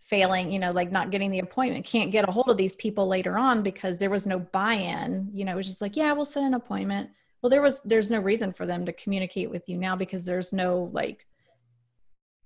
failing, 0.04 0.52
you 0.52 0.58
know, 0.58 0.72
like 0.72 0.92
not 0.92 1.10
getting 1.10 1.30
the 1.30 1.40
appointment, 1.40 1.84
can't 1.84 2.12
get 2.12 2.28
a 2.28 2.32
hold 2.32 2.48
of 2.48 2.56
these 2.56 2.76
people 2.76 3.06
later 3.06 3.36
on 3.36 3.62
because 3.62 3.98
there 3.98 4.10
was 4.10 4.26
no 4.26 4.38
buy-in. 4.38 5.30
You 5.32 5.44
know, 5.44 5.52
it 5.52 5.56
was 5.56 5.66
just 5.66 5.80
like, 5.80 5.96
yeah, 5.96 6.12
we'll 6.12 6.24
set 6.24 6.42
an 6.42 6.54
appointment 6.54 7.10
well 7.44 7.50
there 7.50 7.60
was 7.60 7.82
there's 7.82 8.10
no 8.10 8.20
reason 8.20 8.54
for 8.54 8.64
them 8.64 8.86
to 8.86 8.92
communicate 8.94 9.50
with 9.50 9.68
you 9.68 9.76
now 9.76 9.94
because 9.94 10.24
there's 10.24 10.50
no 10.50 10.90
like 10.94 11.26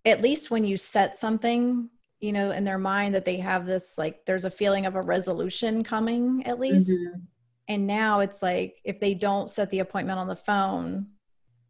at 0.05 0.21
least 0.21 0.51
when 0.51 0.65
you 0.65 0.77
set 0.77 1.17
something 1.17 1.89
you 2.19 2.33
know 2.33 2.51
in 2.51 2.65
their 2.65 2.79
mind 2.79 3.15
that 3.15 3.25
they 3.25 3.37
have 3.37 3.65
this 3.65 3.97
like 3.97 4.27
there's 4.27 4.45
a 4.45 4.51
feeling 4.51 4.87
of 4.87 4.97
a 4.97 5.01
resolution 5.01 5.85
coming 5.85 6.45
at 6.47 6.59
least 6.59 6.99
mm-hmm. 6.99 7.21
and 7.69 7.87
now 7.87 8.19
it's 8.19 8.43
like 8.43 8.81
if 8.83 8.99
they 8.99 9.15
don't 9.15 9.49
set 9.49 9.71
the 9.71 9.79
appointment 9.79 10.19
on 10.19 10.27
the 10.27 10.35
phone 10.35 11.07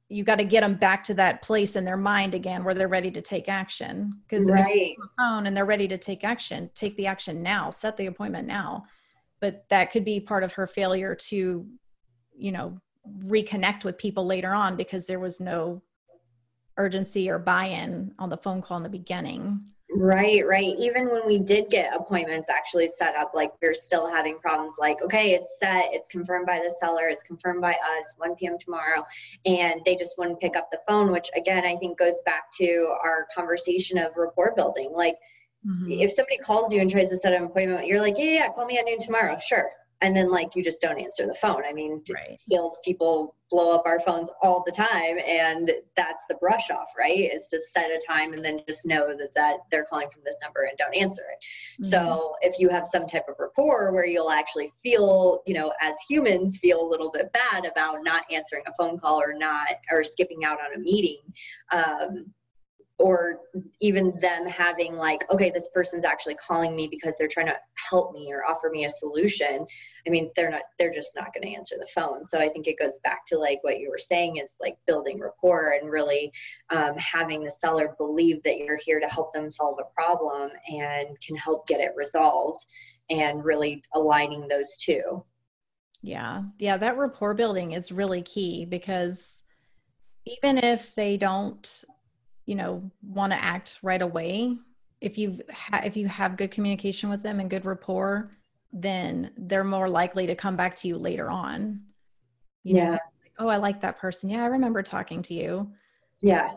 you 0.09 0.25
got 0.25 0.37
to 0.37 0.45
get 0.45 0.63
them 0.63 0.75
back 0.75 1.05
to 1.05 1.15
that 1.15 1.43
place 1.43 1.77
in 1.77 1.85
their 1.85 1.97
mind 1.97 2.35
again 2.35 2.65
where 2.65 2.75
they're 2.75 2.89
ready 2.89 3.11
to 3.11 3.21
take 3.21 3.49
action. 3.49 4.15
Because 4.23 4.51
right. 4.51 4.97
the 4.99 5.09
phone 5.19 5.47
and 5.47 5.57
they're 5.57 5.67
ready 5.67 5.89
to 5.89 5.99
take 5.99 6.25
action 6.25 6.71
take 6.75 6.97
the 6.97 7.07
action 7.07 7.43
now 7.43 7.71
set 7.71 7.97
the 7.97 8.07
appointment 8.07 8.47
now. 8.47 8.85
But 9.41 9.65
that 9.69 9.91
could 9.91 10.05
be 10.05 10.21
part 10.21 10.43
of 10.43 10.53
her 10.53 10.67
failure 10.67 11.15
to 11.15 11.67
you 12.37 12.53
know 12.53 12.79
reconnect 13.25 13.85
with 13.85 13.99
people 13.99 14.27
later 14.27 14.55
on 14.55 14.77
because 14.77 15.07
there 15.07 15.21
was 15.21 15.41
no 15.41 15.83
urgency 16.77 17.29
or 17.29 17.39
buy-in 17.39 18.15
on 18.19 18.29
the 18.29 18.37
phone 18.37 18.63
call 18.63 18.77
in 18.77 18.83
the 18.83 18.89
beginning 18.89 19.61
right 19.99 20.47
right. 20.47 20.75
Even 20.79 21.11
when 21.11 21.27
we 21.27 21.39
did 21.39 21.71
get 21.71 21.95
appointments 21.95 22.49
actually 22.49 22.89
set 22.89 23.15
up 23.17 23.33
like 23.35 23.53
we're 23.61 23.75
still 23.75 24.09
having 24.09 24.39
problems 24.39 24.77
like 24.79 25.03
okay 25.03 25.33
it's 25.33 25.59
set 25.59 25.87
it's 25.93 26.09
confirmed 26.09 26.47
by 26.47 26.61
the 26.65 26.71
seller 26.71 27.09
it's 27.09 27.23
confirmed 27.23 27.61
by 27.61 27.73
us 27.73 28.15
1 28.19 28.37
p.m 28.37 28.57
tomorrow 28.59 29.05
and 29.45 29.81
they 29.85 29.97
just 29.97 30.17
wouldn't 30.19 30.41
pick 30.41 30.57
up 30.57 30.69
the 30.71 30.79
phone 30.87 31.11
which 31.11 31.29
again 31.37 31.65
i 31.65 31.77
think 31.77 31.99
goes 31.99 32.21
back 32.25 32.45
to 32.53 32.93
our 33.03 33.27
conversation 33.35 33.99
of 33.99 34.13
rapport 34.17 34.53
building. 34.55 34.91
Like 34.95 35.17
mm-hmm. 35.67 35.91
if 35.91 36.13
somebody 36.13 36.39
calls 36.39 36.73
you 36.73 36.81
and 36.81 36.91
tries 36.91 37.11
to 37.11 37.17
set 37.17 37.33
an 37.33 37.45
appointment 37.45 37.87
you're 37.87 38.01
like 38.01 38.17
yeah 38.19 38.25
yeah 38.25 38.49
call 38.49 38.67
me 38.67 38.79
at 38.79 38.85
noon 38.85 38.99
tomorrow. 38.99 39.37
Sure 39.39 39.71
and 40.01 40.17
then 40.17 40.31
like 40.31 40.55
you 40.55 40.63
just 40.63 40.81
don't 40.81 40.99
answer 40.99 41.27
the 41.27 41.35
phone 41.35 41.63
i 41.69 41.73
mean 41.73 42.03
right. 42.13 42.39
sales 42.39 42.79
people 42.85 43.35
blow 43.51 43.71
up 43.71 43.85
our 43.87 43.99
phones 44.01 44.31
all 44.43 44.63
the 44.67 44.73
time 44.73 45.19
and 45.27 45.73
that's 45.97 46.25
the 46.29 46.35
brush 46.37 46.71
off 46.71 46.89
right 46.99 47.31
is 47.33 47.47
to 47.47 47.61
set 47.61 47.91
a 47.91 48.01
time 48.07 48.35
and 48.35 48.45
then 48.45 48.61
just 48.69 48.85
know 48.87 49.09
that 49.17 49.35
that 49.35 49.59
they're 49.71 49.87
calling 49.89 50.09
from 50.11 50.21
this 50.25 50.37
number 50.43 50.65
and 50.65 50.77
don't 50.79 50.95
answer 50.95 51.23
it 51.23 51.83
mm-hmm. 51.83 51.91
so 51.91 52.35
if 52.43 52.59
you 52.59 52.69
have 52.69 52.85
some 52.85 53.07
type 53.07 53.25
of 53.29 53.37
rapport 53.39 53.93
where 53.93 54.07
you'll 54.07 54.31
actually 54.31 54.71
feel 54.83 55.43
you 55.47 55.55
know 55.55 55.73
as 55.81 55.97
humans 56.09 56.59
feel 56.59 56.87
a 56.87 56.89
little 56.89 57.11
bit 57.11 57.33
bad 57.33 57.65
about 57.65 57.99
not 58.03 58.25
answering 58.31 58.63
a 58.67 58.73
phone 58.75 58.99
call 58.99 59.21
or 59.21 59.33
not 59.33 59.69
or 59.91 60.05
skipping 60.05 60.45
out 60.45 60.59
on 60.61 60.75
a 60.77 60.79
meeting 60.79 61.21
um, 61.73 62.27
or 62.99 63.41
even 63.81 64.19
them 64.21 64.47
having 64.47 64.95
like 64.95 65.25
okay 65.31 65.51
this 65.51 65.69
person's 65.73 66.05
actually 66.05 66.35
calling 66.35 66.75
me 66.75 66.89
because 66.89 67.17
they're 67.17 67.29
trying 67.29 67.47
to 67.47 67.57
help 67.75 68.13
me 68.13 68.33
or 68.33 68.45
offer 68.45 68.71
me 68.71 68.85
a 68.85 68.91
solution 68.91 69.65
i 70.07 70.11
mean 70.11 70.31
they're 70.35 70.51
not 70.51 70.63
they're 70.79 70.93
just 70.93 71.15
not 71.17 71.33
going 71.33 71.43
to 71.43 71.55
answer 71.55 71.77
the 71.79 71.87
phone. 71.87 72.27
So 72.27 72.39
i 72.39 72.49
think 72.49 72.67
it 72.67 72.79
goes 72.79 72.99
back 73.05 73.25
to 73.27 73.39
like 73.39 73.63
what 73.63 73.79
you 73.79 73.91
were 73.91 73.99
saying 73.99 74.37
is 74.37 74.55
like 74.61 74.77
building 74.87 75.21
rapport 75.21 75.77
and 75.81 75.91
really 75.91 76.33
um, 76.71 76.95
having 76.97 77.45
the 77.45 77.51
seller 77.51 77.95
believe 77.99 78.43
that 78.43 78.59
you're 78.59 78.79
here 78.79 79.01
to 79.01 79.07
help 79.07 79.33
them 79.33 79.51
solve 79.51 79.79
a 79.81 79.95
problem 79.95 80.51
and 80.69 81.09
can 81.21 81.37
help 81.37 81.67
get 81.67 81.81
it 81.81 81.93
resolved 81.97 82.67
and 83.11 83.45
really 83.45 83.83
aligning 83.95 84.49
those 84.49 84.77
two. 84.77 85.25
Yeah. 86.03 86.43
Yeah 86.59 86.77
that 86.77 86.99
rapport 86.99 87.35
building 87.35 87.73
is 87.73 87.93
really 87.93 88.23
key 88.23 88.65
because 88.65 89.43
even 90.27 90.59
if 90.59 90.95
they 90.95 91.17
don't 91.17 91.85
you 92.49 92.55
know 92.55 92.91
want 93.03 93.31
to 93.33 93.45
act 93.45 93.79
right 93.83 94.01
away. 94.01 94.57
If 95.03 95.19
you've 95.19 95.43
ha- 95.53 95.83
if 95.85 95.97
you 95.97 96.09
have 96.09 96.39
good 96.39 96.51
communication 96.51 97.11
with 97.11 97.23
them 97.23 97.41
and 97.41 97.51
good 97.51 97.67
rapport 97.67 98.31
then 98.73 99.31
they're 99.37 99.65
more 99.65 99.89
likely 99.89 100.27
to 100.27 100.35
come 100.35 100.57
back 100.57 100.77
to 100.77 100.89
you 100.89 100.99
later 100.99 101.31
on. 101.31 101.81
You 102.65 102.77
yeah. 102.77 102.91
know, 102.91 102.99
oh 103.41 103.49
i 103.49 103.59
like 103.59 103.81
that 103.83 103.99
person. 103.99 104.31
Yeah 104.31 104.43
i 104.43 104.47
remember 104.47 104.83
talking 104.83 105.21
to 105.23 105.35
you. 105.35 105.71
Yeah. 106.23 106.53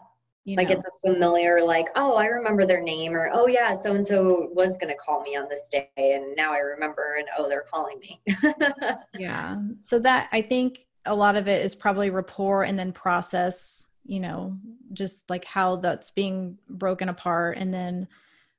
You 0.45 0.55
like 0.55 0.69
know. 0.69 0.75
it's 0.75 0.87
a 0.87 1.07
familiar 1.07 1.61
like 1.61 1.87
oh 1.97 2.15
i 2.15 2.25
remember 2.25 2.65
their 2.65 2.81
name 2.81 3.13
or 3.13 3.29
oh 3.33 3.47
yeah 3.47 3.73
so 3.73 3.93
and 3.93 4.05
so 4.05 4.49
was 4.53 4.77
going 4.77 4.89
to 4.89 4.97
call 4.97 5.21
me 5.21 5.35
on 5.35 5.47
this 5.49 5.67
day 5.69 5.89
and 5.97 6.35
now 6.35 6.53
i 6.53 6.59
remember 6.59 7.17
and 7.19 7.27
oh 7.37 7.49
they're 7.49 7.65
calling 7.69 7.99
me. 7.99 8.21
Yeah. 9.19 9.57
So 9.79 9.99
that 9.99 10.29
i 10.31 10.41
think 10.41 10.87
a 11.05 11.13
lot 11.13 11.35
of 11.35 11.49
it 11.49 11.65
is 11.65 11.75
probably 11.75 12.09
rapport 12.09 12.63
and 12.63 12.79
then 12.79 12.93
process 12.93 13.87
you 14.11 14.19
know 14.19 14.57
just 14.91 15.29
like 15.29 15.45
how 15.45 15.77
that's 15.77 16.11
being 16.11 16.57
broken 16.69 17.07
apart. 17.07 17.57
And 17.57 17.73
then 17.73 18.07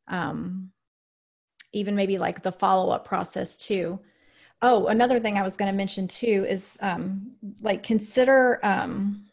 um 0.09 0.73
even 1.75 1.95
maybe 1.95 2.17
like 2.19 2.43
the 2.43 2.53
follow-up 2.53 3.05
process 3.05 3.59
too. 3.59 4.01
Oh 4.63 4.87
another 4.87 5.21
thing 5.21 5.37
i 5.37 5.43
was 5.43 5.59
going 5.59 5.71
to 5.71 5.77
mention 5.77 6.09
too 6.09 6.47
is 6.49 6.79
um 6.81 7.33
like 7.61 7.83
consider 7.83 8.59
um 8.65 9.27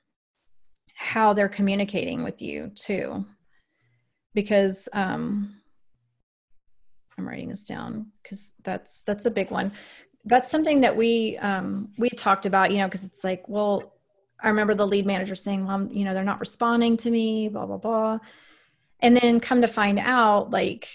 how 0.95 1.32
they're 1.32 1.47
communicating 1.47 2.22
with 2.24 2.41
you 2.41 2.72
too. 2.76 3.24
Because 4.34 4.89
um 4.91 5.55
i'm 7.17 7.28
writing 7.28 7.47
this 7.47 7.63
down 7.63 8.07
because 8.22 8.51
that's 8.63 9.03
that's 9.03 9.26
a 9.26 9.32
big 9.32 9.51
one. 9.51 9.72
That's 10.26 10.51
something 10.51 10.82
that 10.82 10.97
we 10.97 11.38
um 11.38 11.93
we 11.97 12.09
talked 12.09 12.45
about 12.45 12.72
you 12.72 12.80
know 12.80 12.88
because 12.88 13.05
it's 13.05 13.24
like 13.24 13.47
well 13.47 13.93
I 14.42 14.48
remember 14.48 14.74
the 14.74 14.88
lead 14.88 15.06
manager 15.06 15.36
saying, 15.36 15.66
well, 15.66 15.88
you 15.92 16.06
know, 16.06 16.14
they're 16.14 16.24
not 16.24 16.40
responding 16.40 16.98
to 16.98 17.12
me, 17.12 17.50
blah, 17.50 17.66
blah, 17.66 17.78
blah. 17.78 18.20
And 19.02 19.16
then 19.16 19.40
come 19.40 19.62
to 19.62 19.68
find 19.68 20.00
out, 20.00 20.52
like, 20.52 20.90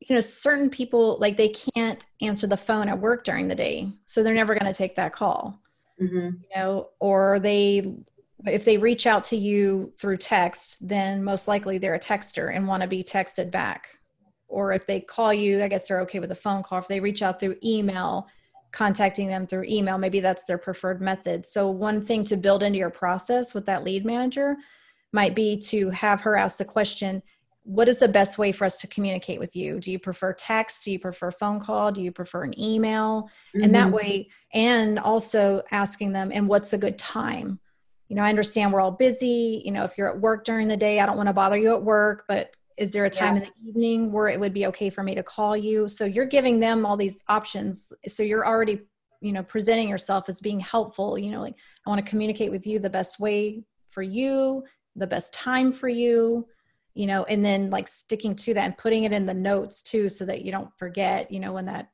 you 0.00 0.14
know, 0.14 0.20
certain 0.20 0.70
people, 0.70 1.18
like, 1.20 1.36
they 1.36 1.48
can't 1.48 2.04
answer 2.20 2.46
the 2.46 2.56
phone 2.56 2.88
at 2.88 2.98
work 2.98 3.24
during 3.24 3.48
the 3.48 3.54
day. 3.54 3.90
So 4.06 4.22
they're 4.22 4.34
never 4.34 4.54
going 4.54 4.70
to 4.70 4.76
take 4.76 4.96
that 4.96 5.12
call, 5.12 5.60
mm-hmm. 6.00 6.16
you 6.16 6.56
know, 6.56 6.90
or 7.00 7.38
they, 7.38 7.94
if 8.46 8.64
they 8.64 8.76
reach 8.76 9.06
out 9.06 9.24
to 9.24 9.36
you 9.36 9.92
through 9.98 10.18
text, 10.18 10.86
then 10.86 11.24
most 11.24 11.48
likely 11.48 11.78
they're 11.78 11.94
a 11.94 12.00
texter 12.00 12.54
and 12.54 12.68
want 12.68 12.82
to 12.82 12.88
be 12.88 13.02
texted 13.02 13.50
back. 13.50 13.88
Or 14.48 14.72
if 14.72 14.86
they 14.86 15.00
call 15.00 15.32
you, 15.32 15.62
I 15.62 15.68
guess 15.68 15.88
they're 15.88 16.02
okay 16.02 16.20
with 16.20 16.30
a 16.30 16.36
phone 16.36 16.62
call. 16.62 16.78
If 16.78 16.86
they 16.86 17.00
reach 17.00 17.22
out 17.22 17.40
through 17.40 17.56
email, 17.64 18.28
contacting 18.74 19.28
them 19.28 19.46
through 19.46 19.64
email. 19.68 19.96
Maybe 19.96 20.18
that's 20.18 20.44
their 20.44 20.58
preferred 20.58 21.00
method. 21.00 21.46
So 21.46 21.70
one 21.70 22.04
thing 22.04 22.24
to 22.24 22.36
build 22.36 22.62
into 22.62 22.78
your 22.78 22.90
process 22.90 23.54
with 23.54 23.64
that 23.66 23.84
lead 23.84 24.04
manager 24.04 24.56
might 25.12 25.36
be 25.36 25.56
to 25.56 25.90
have 25.90 26.20
her 26.22 26.36
ask 26.36 26.58
the 26.58 26.64
question 26.64 27.22
what 27.62 27.88
is 27.88 27.98
the 27.98 28.08
best 28.08 28.36
way 28.36 28.52
for 28.52 28.66
us 28.66 28.76
to 28.76 28.86
communicate 28.88 29.40
with 29.40 29.56
you? 29.56 29.80
Do 29.80 29.90
you 29.90 29.98
prefer 29.98 30.34
text? 30.34 30.84
Do 30.84 30.92
you 30.92 30.98
prefer 30.98 31.30
phone 31.30 31.60
call? 31.60 31.92
Do 31.92 32.02
you 32.02 32.12
prefer 32.12 32.44
an 32.44 32.60
email? 32.60 33.30
Mm-hmm. 33.54 33.62
and 33.62 33.74
that 33.74 33.86
mm-hmm. 33.86 33.96
way 33.96 34.28
and 34.52 34.98
also 34.98 35.62
asking 35.70 36.12
them 36.12 36.30
and 36.30 36.46
what's 36.46 36.74
a 36.74 36.78
good 36.78 36.98
time? 36.98 37.60
You 38.08 38.16
know 38.16 38.22
i 38.22 38.28
understand 38.28 38.72
we're 38.72 38.82
all 38.82 38.90
busy. 38.90 39.62
You 39.64 39.72
know 39.72 39.84
if 39.84 39.96
you're 39.96 40.10
at 40.10 40.20
work 40.20 40.44
during 40.44 40.68
the 40.68 40.76
day 40.76 41.00
i 41.00 41.06
don't 41.06 41.16
want 41.16 41.28
to 41.28 41.32
bother 41.32 41.56
you 41.56 41.72
at 41.72 41.82
work 41.82 42.24
but 42.28 42.50
is 42.76 42.92
there 42.92 43.04
a 43.04 43.10
time 43.10 43.36
yeah. 43.36 43.42
in 43.42 43.48
the 43.48 43.68
evening 43.68 44.12
where 44.12 44.28
it 44.28 44.38
would 44.38 44.52
be 44.52 44.66
okay 44.66 44.90
for 44.90 45.02
me 45.02 45.14
to 45.14 45.22
call 45.22 45.56
you 45.56 45.88
so 45.88 46.04
you're 46.04 46.24
giving 46.24 46.58
them 46.58 46.84
all 46.84 46.96
these 46.96 47.22
options 47.28 47.92
so 48.06 48.22
you're 48.22 48.46
already 48.46 48.80
you 49.20 49.32
know 49.32 49.42
presenting 49.42 49.88
yourself 49.88 50.28
as 50.28 50.40
being 50.40 50.60
helpful 50.60 51.18
you 51.18 51.30
know 51.30 51.40
like 51.40 51.54
i 51.86 51.90
want 51.90 52.04
to 52.04 52.08
communicate 52.08 52.50
with 52.50 52.66
you 52.66 52.78
the 52.78 52.90
best 52.90 53.20
way 53.20 53.62
for 53.90 54.02
you 54.02 54.62
the 54.96 55.06
best 55.06 55.32
time 55.32 55.72
for 55.72 55.88
you 55.88 56.46
you 56.94 57.06
know 57.06 57.24
and 57.24 57.44
then 57.44 57.70
like 57.70 57.88
sticking 57.88 58.34
to 58.34 58.54
that 58.54 58.64
and 58.64 58.78
putting 58.78 59.04
it 59.04 59.12
in 59.12 59.26
the 59.26 59.34
notes 59.34 59.82
too 59.82 60.08
so 60.08 60.24
that 60.24 60.42
you 60.42 60.52
don't 60.52 60.70
forget 60.76 61.30
you 61.30 61.40
know 61.40 61.52
when 61.52 61.64
that 61.64 61.88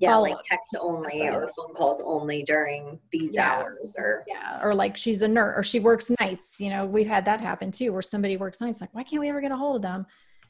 yeah 0.00 0.16
like 0.16 0.36
text 0.44 0.76
only 0.80 1.22
or 1.22 1.50
phone 1.56 1.74
calls 1.74 2.00
only 2.04 2.42
during 2.44 2.98
these 3.10 3.34
yeah. 3.34 3.50
hours 3.50 3.96
or 3.98 4.24
yeah 4.28 4.60
or 4.62 4.74
like 4.74 4.96
she's 4.96 5.22
a 5.22 5.28
nurse 5.28 5.54
or 5.58 5.62
she 5.62 5.80
works 5.80 6.10
nights 6.20 6.60
you 6.60 6.70
know 6.70 6.86
we've 6.86 7.08
had 7.08 7.24
that 7.24 7.40
happen 7.40 7.70
too 7.70 7.92
where 7.92 8.02
somebody 8.02 8.36
works 8.36 8.60
nights 8.60 8.80
like 8.80 8.94
why 8.98 9.02
can't 9.02 9.20
we 9.20 9.28
ever 9.28 9.40
get 9.40 9.52
a 9.52 9.56
hold 9.56 9.76
of 9.76 9.82
them? 9.82 10.06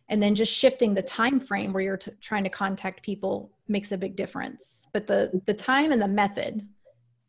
And 0.09 0.23
then 0.23 0.35
just 0.35 0.51
shifting 0.51 0.95
the 0.95 1.03
time 1.03 1.39
frame 1.39 1.73
where 1.73 1.83
you're 1.83 1.99
t- 1.99 2.13
trying 2.21 2.45
to 2.45 2.51
contact 2.51 3.03
people 3.03 3.51
makes 3.69 3.93
a 3.93 3.99
big 3.99 4.17
difference. 4.17 4.89
But 4.95 5.07
the 5.07 5.43
the 5.45 5.53
time 5.53 5.93
and 5.93 6.01
the 6.01 6.09
method 6.09 6.67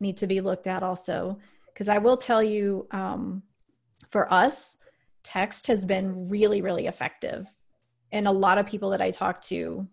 need 0.00 0.16
to 0.16 0.26
be 0.26 0.40
looked 0.40 0.66
at 0.66 0.82
also. 0.82 1.38
Because 1.66 1.88
i 1.88 1.98
will 1.98 2.16
tell 2.16 2.42
you 2.42 2.86
um, 2.90 3.42
for 4.10 4.32
us 4.32 4.78
text 5.22 5.66
has 5.66 5.84
been 5.84 6.28
really 6.28 6.62
really 6.62 6.86
effective. 6.86 7.46
And 8.12 8.26
a 8.26 8.32
lot 8.32 8.58
of 8.58 8.66
people 8.66 8.90
that 8.90 9.00
i 9.00 9.10
talk 9.10 9.40
to 9.42 9.86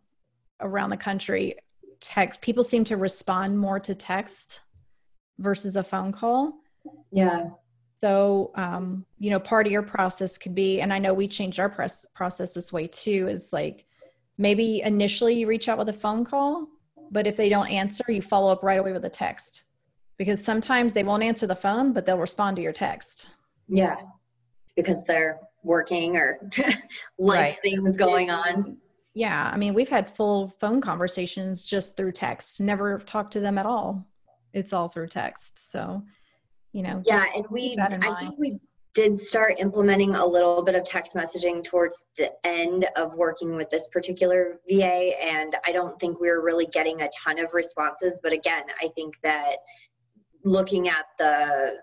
around 0.61 0.89
the 0.89 0.97
country 0.97 1.55
text. 1.99 2.41
People 2.41 2.63
seem 2.63 2.83
to 2.85 2.97
respond 2.97 3.57
more 3.57 3.79
to 3.79 3.95
text 3.95 4.61
versus 5.39 5.75
a 5.75 5.83
phone 5.83 6.11
call. 6.11 6.59
Yeah. 7.11 7.49
So, 7.99 8.51
um, 8.55 9.05
you 9.17 9.29
know, 9.29 9.39
part 9.39 9.65
of 9.65 9.71
your 9.71 9.81
process 9.81 10.37
could 10.37 10.53
be, 10.53 10.81
and 10.81 10.93
I 10.93 10.99
know 10.99 11.13
we 11.13 11.27
changed 11.27 11.59
our 11.59 11.69
press 11.69 12.05
process 12.13 12.53
this 12.53 12.71
way 12.71 12.87
too, 12.87 13.27
is 13.27 13.51
like 13.51 13.85
maybe 14.37 14.81
initially 14.83 15.33
you 15.33 15.47
reach 15.47 15.67
out 15.67 15.77
with 15.77 15.89
a 15.89 15.93
phone 15.93 16.23
call, 16.23 16.67
but 17.11 17.25
if 17.25 17.35
they 17.35 17.49
don't 17.49 17.67
answer, 17.67 18.03
you 18.07 18.21
follow 18.21 18.51
up 18.51 18.63
right 18.63 18.79
away 18.79 18.91
with 18.91 19.05
a 19.05 19.09
text 19.09 19.63
because 20.17 20.43
sometimes 20.43 20.93
they 20.93 21.03
won't 21.03 21.23
answer 21.23 21.47
the 21.47 21.55
phone, 21.55 21.93
but 21.93 22.05
they'll 22.05 22.17
respond 22.17 22.55
to 22.57 22.61
your 22.61 22.73
text. 22.73 23.29
Yeah. 23.67 23.95
Because 24.75 25.03
they're 25.05 25.39
working 25.63 26.17
or 26.17 26.39
life 27.17 27.55
right. 27.55 27.59
things 27.63 27.97
going 27.97 28.29
on. 28.29 28.77
Yeah. 29.17 29.49
I 29.51 29.57
mean, 29.57 29.73
we've 29.73 29.89
had 29.89 30.07
full 30.07 30.49
phone 30.59 30.81
conversations 30.81 31.63
just 31.63 31.97
through 31.97 32.11
text, 32.11 32.61
never 32.61 32.99
talked 32.99 33.33
to 33.33 33.39
them 33.39 33.57
at 33.57 33.65
all. 33.65 34.05
It's 34.53 34.73
all 34.73 34.87
through 34.87 35.07
text. 35.07 35.71
So, 35.71 36.03
you 36.77 36.83
know 36.83 37.01
yeah 37.05 37.25
and 37.35 37.45
we 37.49 37.75
i 37.79 38.19
think 38.19 38.35
we 38.37 38.59
did 38.93 39.19
start 39.19 39.55
implementing 39.59 40.15
a 40.15 40.25
little 40.25 40.63
bit 40.63 40.75
of 40.75 40.83
text 40.83 41.15
messaging 41.15 41.63
towards 41.63 42.05
the 42.17 42.31
end 42.45 42.87
of 42.95 43.15
working 43.15 43.55
with 43.55 43.69
this 43.71 43.87
particular 43.87 44.59
va 44.69 45.19
and 45.19 45.55
i 45.65 45.71
don't 45.71 45.99
think 45.99 46.19
we 46.19 46.29
were 46.29 46.43
really 46.43 46.67
getting 46.67 47.01
a 47.01 47.09
ton 47.17 47.39
of 47.39 47.53
responses 47.53 48.19
but 48.21 48.31
again 48.31 48.63
i 48.81 48.87
think 48.95 49.15
that 49.23 49.57
looking 50.43 50.87
at 50.87 51.05
the 51.17 51.77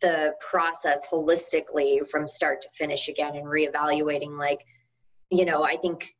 the 0.00 0.34
process 0.40 1.00
holistically 1.12 2.08
from 2.08 2.26
start 2.26 2.62
to 2.62 2.68
finish 2.74 3.08
again 3.08 3.36
and 3.36 3.46
reevaluating 3.46 4.36
like 4.36 4.64
you 5.30 5.44
know 5.44 5.62
i 5.62 5.76
think 5.76 6.12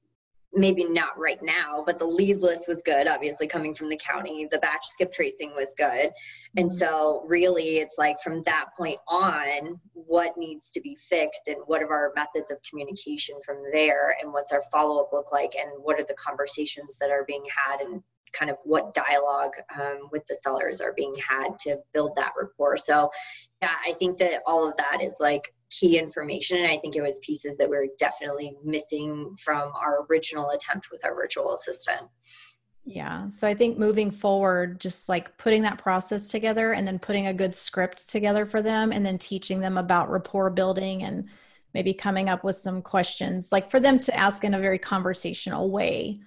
maybe 0.52 0.84
not 0.84 1.16
right 1.16 1.40
now, 1.42 1.82
but 1.86 1.98
the 1.98 2.06
lead 2.06 2.38
list 2.38 2.66
was 2.66 2.82
good, 2.82 3.06
obviously 3.06 3.46
coming 3.46 3.74
from 3.74 3.88
the 3.88 3.96
county. 3.96 4.48
The 4.50 4.58
batch 4.58 4.84
skip 4.86 5.12
tracing 5.12 5.54
was 5.54 5.74
good. 5.76 6.10
And 6.56 6.68
mm-hmm. 6.68 6.76
so, 6.76 7.24
really, 7.28 7.78
it's 7.78 7.96
like 7.98 8.20
from 8.22 8.42
that 8.44 8.66
point 8.76 8.98
on, 9.06 9.80
what 9.92 10.36
needs 10.36 10.70
to 10.70 10.80
be 10.80 10.96
fixed 10.96 11.42
and 11.46 11.58
what 11.66 11.82
are 11.82 11.92
our 11.92 12.12
methods 12.16 12.50
of 12.50 12.58
communication 12.68 13.36
from 13.44 13.62
there, 13.72 14.16
and 14.20 14.32
what's 14.32 14.52
our 14.52 14.62
follow 14.72 15.00
up 15.00 15.10
look 15.12 15.30
like, 15.30 15.54
and 15.54 15.70
what 15.82 16.00
are 16.00 16.04
the 16.04 16.14
conversations 16.14 16.98
that 16.98 17.10
are 17.10 17.24
being 17.26 17.44
had, 17.66 17.80
and 17.80 18.02
kind 18.32 18.50
of 18.50 18.56
what 18.64 18.94
dialogue 18.94 19.52
um, 19.74 20.08
with 20.12 20.26
the 20.28 20.34
sellers 20.34 20.80
are 20.80 20.92
being 20.92 21.14
had 21.16 21.58
to 21.60 21.76
build 21.92 22.14
that 22.16 22.32
rapport. 22.40 22.76
So, 22.76 23.10
yeah, 23.62 23.74
I 23.86 23.94
think 23.98 24.18
that 24.18 24.42
all 24.46 24.68
of 24.68 24.76
that 24.76 25.02
is 25.02 25.18
like 25.20 25.52
key 25.70 25.98
information. 25.98 26.58
And 26.58 26.66
I 26.66 26.78
think 26.78 26.96
it 26.96 27.02
was 27.02 27.18
pieces 27.22 27.56
that 27.58 27.70
we 27.70 27.76
are 27.76 27.86
definitely 27.98 28.56
missing 28.64 29.36
from 29.42 29.72
our 29.74 30.06
original 30.10 30.50
attempt 30.50 30.90
with 30.90 31.04
our 31.04 31.14
virtual 31.14 31.54
assistant. 31.54 32.08
Yeah. 32.84 33.28
So 33.28 33.46
I 33.46 33.54
think 33.54 33.78
moving 33.78 34.10
forward, 34.10 34.80
just 34.80 35.08
like 35.08 35.36
putting 35.38 35.62
that 35.62 35.78
process 35.78 36.28
together 36.28 36.72
and 36.72 36.86
then 36.86 36.98
putting 36.98 37.26
a 37.26 37.34
good 37.34 37.54
script 37.54 38.08
together 38.08 38.46
for 38.46 38.62
them 38.62 38.90
and 38.90 39.04
then 39.04 39.18
teaching 39.18 39.60
them 39.60 39.78
about 39.78 40.10
rapport 40.10 40.50
building 40.50 41.02
and 41.02 41.28
maybe 41.72 41.92
coming 41.92 42.28
up 42.28 42.42
with 42.42 42.56
some 42.56 42.82
questions 42.82 43.52
like 43.52 43.70
for 43.70 43.78
them 43.78 43.98
to 44.00 44.16
ask 44.16 44.42
in 44.42 44.54
a 44.54 44.58
very 44.58 44.78
conversational 44.78 45.70
way. 45.70 46.18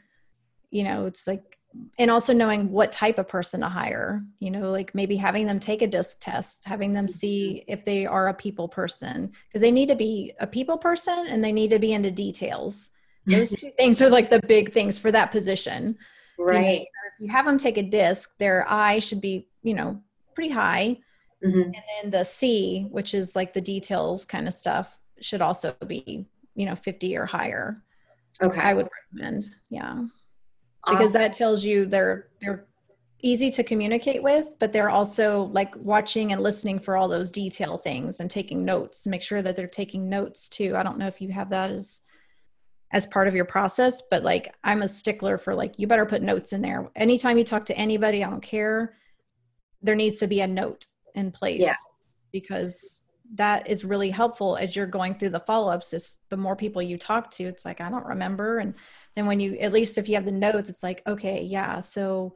You 0.70 0.84
know, 0.84 1.06
it's 1.06 1.28
like 1.28 1.58
and 1.98 2.12
also 2.12 2.34
knowing 2.34 2.72
what 2.72 2.92
type 2.92 3.18
of 3.18 3.28
person 3.28 3.62
to 3.62 3.68
hire 3.68 4.24
you 4.40 4.52
know 4.52 4.70
like 4.72 4.94
maybe 4.94 5.16
having 5.16 5.46
them 5.46 5.60
take 5.60 5.82
a 5.82 5.88
disc 5.88 6.18
test 6.22 6.64
having 6.66 6.94
them 6.94 7.08
see 7.08 7.64
if 7.68 7.84
they 7.84 8.06
are 8.06 8.28
a 8.28 8.34
people 8.34 8.68
person 8.68 9.32
because 9.46 9.62
they 9.62 9.72
need 9.72 9.90
to 9.90 9.96
be 9.96 10.34
a 10.40 10.48
people 10.48 10.78
person 10.78 11.26
and 11.28 11.44
they 11.44 11.52
need 11.52 11.70
to 11.70 11.80
be 11.80 11.94
into 11.94 12.12
details. 12.12 12.92
Those 13.26 13.52
two 13.52 13.72
things 13.78 14.02
are 14.02 14.10
like 14.10 14.30
the 14.30 14.42
big 14.48 14.74
things 14.74 15.00
for 15.00 15.10
that 15.12 15.32
position. 15.32 15.98
Right 16.38 16.72
you 16.72 16.80
know, 16.80 16.86
if 17.14 17.20
you 17.20 17.30
have 17.30 17.46
them 17.46 17.58
take 17.58 17.78
a 17.78 17.84
disc 17.84 18.38
their 18.38 18.66
eye 18.72 19.00
should 19.00 19.22
be 19.22 19.48
you 19.62 19.74
know 19.74 20.02
pretty 20.36 20.50
high. 20.50 20.98
Mm-hmm. 21.44 21.60
and 21.60 21.76
then 21.76 22.10
the 22.10 22.24
c 22.24 22.88
which 22.90 23.14
is 23.14 23.36
like 23.36 23.52
the 23.52 23.60
details 23.60 24.24
kind 24.24 24.48
of 24.48 24.54
stuff 24.54 24.98
should 25.20 25.42
also 25.42 25.76
be 25.86 26.26
you 26.56 26.66
know 26.66 26.76
50 26.76 27.18
or 27.18 27.26
higher. 27.26 27.82
Okay. 28.42 28.62
I 28.62 28.74
would 28.74 28.88
recommend 29.14 29.46
yeah 29.70 30.04
because 30.90 31.14
that 31.14 31.34
tells 31.34 31.64
you 31.64 31.86
they're 31.86 32.28
they're 32.42 32.66
easy 33.22 33.50
to 33.50 33.64
communicate 33.64 34.22
with 34.22 34.48
but 34.60 34.74
they're 34.74 34.90
also 34.90 35.44
like 35.54 35.74
watching 35.78 36.34
and 36.34 36.44
listening 36.44 36.78
for 36.78 36.98
all 36.98 37.08
those 37.08 37.32
detail 37.32 37.78
things 37.78 38.20
and 38.20 38.30
taking 38.30 38.66
notes 38.66 39.08
make 39.08 39.22
sure 39.22 39.42
that 39.42 39.56
they're 39.56 39.68
taking 39.68 40.10
notes 40.10 40.50
too. 40.50 40.76
I 40.76 40.84
don't 40.84 40.98
know 40.98 41.08
if 41.08 41.22
you 41.22 41.32
have 41.32 41.50
that 41.52 41.72
as 41.72 42.02
as 42.92 43.08
part 43.08 43.28
of 43.28 43.34
your 43.34 43.46
process 43.46 44.04
but 44.12 44.24
like 44.24 44.54
i'm 44.64 44.84
a 44.84 44.88
stickler 44.88 45.38
for 45.38 45.56
like 45.56 45.80
you 45.80 45.88
better 45.88 46.06
put 46.06 46.22
notes 46.22 46.54
in 46.54 46.62
there. 46.62 46.92
Anytime 46.96 47.38
you 47.38 47.46
talk 47.46 47.66
to 47.66 47.78
anybody 47.78 48.24
i 48.24 48.30
don't 48.30 48.44
care. 48.44 48.96
There 49.82 49.96
needs 49.96 50.18
to 50.20 50.28
be 50.28 50.42
a 50.42 50.48
note 50.48 50.86
in 51.16 51.32
place 51.32 51.62
yeah. 51.62 51.76
because 52.32 53.06
that 53.36 53.70
is 53.70 53.86
really 53.86 54.10
helpful 54.10 54.58
as 54.58 54.76
you're 54.76 54.86
going 54.86 55.16
through 55.16 55.30
the 55.30 55.40
follow-ups. 55.40 55.94
Is 55.94 56.20
the 56.30 56.38
more 56.38 56.56
people 56.56 56.82
you 56.82 56.98
talk 56.98 57.32
to 57.32 57.46
it's 57.46 57.64
like 57.64 57.80
i 57.80 57.90
don't 57.90 58.06
remember. 58.06 58.60
And 58.60 58.76
then 59.16 59.26
when 59.26 59.40
you 59.40 59.58
at 59.58 59.74
least 59.74 59.98
if 59.98 60.10
you 60.10 60.16
have 60.16 60.26
the 60.26 60.32
notes 60.32 60.70
it's 60.70 60.84
like 60.84 61.02
okay 61.08 61.42
yeah 61.42 61.80
so 61.80 62.34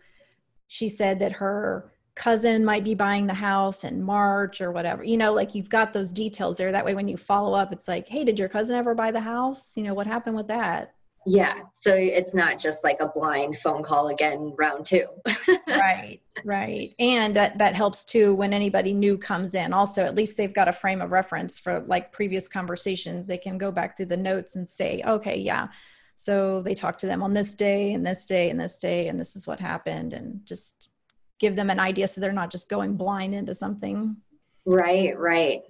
she 0.68 0.90
said 0.90 1.20
that 1.20 1.32
her 1.32 1.92
cousin 2.18 2.66
might 2.66 2.84
be 2.84 2.96
buying 2.96 3.28
the 3.28 3.34
house 3.34 3.84
in 3.84 4.02
march 4.02 4.60
or 4.60 4.72
whatever 4.72 5.04
you 5.04 5.18
know 5.18 5.32
like 5.32 5.54
you've 5.54 5.70
got 5.70 5.94
those 5.94 6.12
details 6.12 6.58
there. 6.58 6.72
That 6.72 6.84
way 6.84 6.96
when 6.96 7.08
you 7.08 7.16
follow 7.16 7.56
up 7.56 7.72
it's 7.72 7.88
like 7.88 8.08
hey 8.08 8.24
did 8.24 8.40
your 8.40 8.50
cousin 8.50 8.76
ever 8.76 8.96
buy 8.96 9.12
the 9.12 9.20
house? 9.20 9.74
You 9.76 9.84
know 9.84 9.94
what 9.94 10.08
happened 10.08 10.36
with 10.36 10.48
that? 10.48 10.94
Yeah 11.28 11.60
so 11.76 11.94
it's 11.94 12.34
not 12.34 12.58
just 12.58 12.84
like 12.84 12.98
a 13.02 13.08
blind 13.08 13.60
phone 13.60 13.84
call 13.84 14.08
again 14.08 14.54
round 14.58 14.86
two. 14.86 15.06
Right 15.68 16.22
right. 16.44 16.94
And 16.98 17.36
that 17.36 17.60
that 17.60 17.76
helps 17.76 18.04
too 18.04 18.34
when 18.34 18.52
anybody 18.52 18.94
new 18.94 19.18
comes 19.18 19.54
in. 19.54 19.72
Also 19.72 20.04
at 20.04 20.16
least 20.16 20.38
they've 20.38 20.54
got 20.54 20.68
a 20.68 20.74
frame 20.74 21.02
of 21.02 21.12
reference 21.12 21.60
for 21.60 21.82
like 21.82 22.12
previous 22.12 22.48
conversations. 22.48 23.28
They 23.28 23.38
can 23.38 23.60
go 23.60 23.72
back 23.72 23.96
through 23.96 24.08
the 24.08 24.18
notes 24.18 24.56
and 24.56 24.68
say 24.68 25.04
okay 25.06 25.38
yeah 25.38 25.68
so 26.20 26.63
they 26.63 26.74
talk 26.74 26.97
to 26.97 27.05
them 27.05 27.22
on 27.22 27.34
this 27.34 27.53
day 27.53 27.93
and 27.93 28.03
this 28.03 28.26
day 28.26 28.49
and 28.49 28.59
this 28.59 28.80
day, 28.80 29.07
and 29.07 29.20
this 29.20 29.36
is 29.36 29.45
what 29.45 29.59
happened, 29.59 30.13
and 30.13 30.43
just 30.45 30.89
give 31.39 31.55
them 31.55 31.70
an 31.70 31.80
idea 31.80 32.07
so 32.07 32.20
they're 32.20 32.32
not 32.32 32.49
just 32.49 32.70
going 32.70 32.97
blind 32.97 33.36
into 33.36 33.53
something. 33.53 34.18
Right, 34.65 35.18
right. 35.18 35.61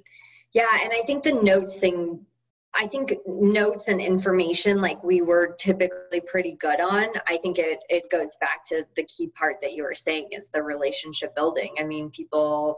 Yeah, 0.54 0.66
and 0.82 0.94
I 0.94 1.06
think 1.06 1.24
the 1.24 1.34
notes 1.34 1.76
thing 1.76 2.26
I 2.74 2.88
think 2.88 3.14
notes 3.28 3.90
and 3.90 4.00
information 4.00 4.82
like 4.82 5.04
we 5.04 5.22
were 5.22 5.56
typically 5.60 6.22
pretty 6.22 6.54
good 6.54 6.80
on. 6.80 7.08
I 7.28 7.38
think 7.44 7.60
it 7.60 7.80
it 7.90 8.10
goes 8.10 8.38
back 8.40 8.64
to 8.68 8.86
the 8.96 9.04
key 9.04 9.28
part 9.28 9.58
that 9.62 9.74
you 9.74 9.84
were 9.84 9.96
saying 9.96 10.30
is 10.32 10.50
the 10.54 10.64
relationship 10.64 11.36
building. 11.36 11.74
I 11.78 11.84
mean, 11.84 12.10
people 12.12 12.78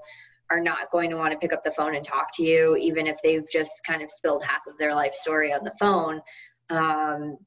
are 0.50 0.60
not 0.60 0.90
going 0.92 1.12
to 1.12 1.18
want 1.18 1.34
to 1.34 1.38
pick 1.38 1.54
up 1.54 1.64
the 1.64 1.72
phone 1.72 1.94
and 1.94 2.04
talk 2.04 2.30
to 2.34 2.44
you 2.44 2.76
even 2.78 3.06
if 3.06 3.18
they've 3.22 3.48
just 3.52 3.84
kind 3.86 4.02
of 4.02 4.10
spilled 4.10 4.44
half 4.44 4.66
of 4.68 4.76
their 4.80 4.96
life 4.96 5.14
story 5.14 5.54
on 5.54 5.64
the 5.64 5.76
phone. 5.80 6.20
Um, 6.72 7.38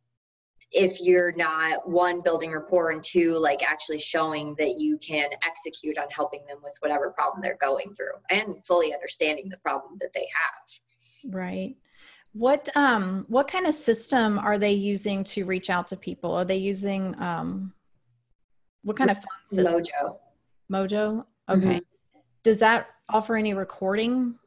if 0.73 1.01
you're 1.01 1.33
not 1.33 1.89
one 1.89 2.23
building 2.23 2.51
rapport 2.51 2.91
and 2.91 3.05
two 3.05 3.33
like 3.33 3.63
actually 3.63 3.99
showing 3.99 4.55
that 4.59 4.79
you 4.79 4.97
can 4.99 5.29
execute 5.47 5.99
on 5.99 6.07
helping 6.11 6.45
them 6.47 6.59
with 6.63 6.75
whatever 6.81 7.11
problem 7.11 7.43
they're 7.43 7.59
going 7.61 7.95
through 7.95 8.15
and 8.31 8.65
fully 8.65 8.95
understanding 8.95 9.49
the 9.51 9.59
problem 9.59 9.99
that 10.01 10.11
they 10.15 10.27
have. 10.35 11.33
Right. 11.35 11.77
What 12.33 12.69
um 12.75 13.27
what 13.29 13.49
kind 13.49 13.67
of 13.67 13.75
system 13.75 14.39
are 14.39 14.57
they 14.57 14.73
using 14.73 15.25
to 15.25 15.45
reach 15.45 15.69
out 15.69 15.89
to 15.89 15.97
people? 15.97 16.33
Are 16.33 16.47
they 16.47 16.57
using 16.57 17.21
um 17.21 17.75
what 18.83 18.97
kind 18.97 19.11
of 19.11 19.19
phone 19.19 19.67
system? 19.67 19.85
Mojo? 19.85 20.17
Mojo 20.73 21.25
okay. 21.51 21.67
Mm-hmm. 21.67 22.19
does 22.43 22.61
that 22.61 22.89
offer 23.11 23.37
any 23.37 23.53
recording? 23.53 24.39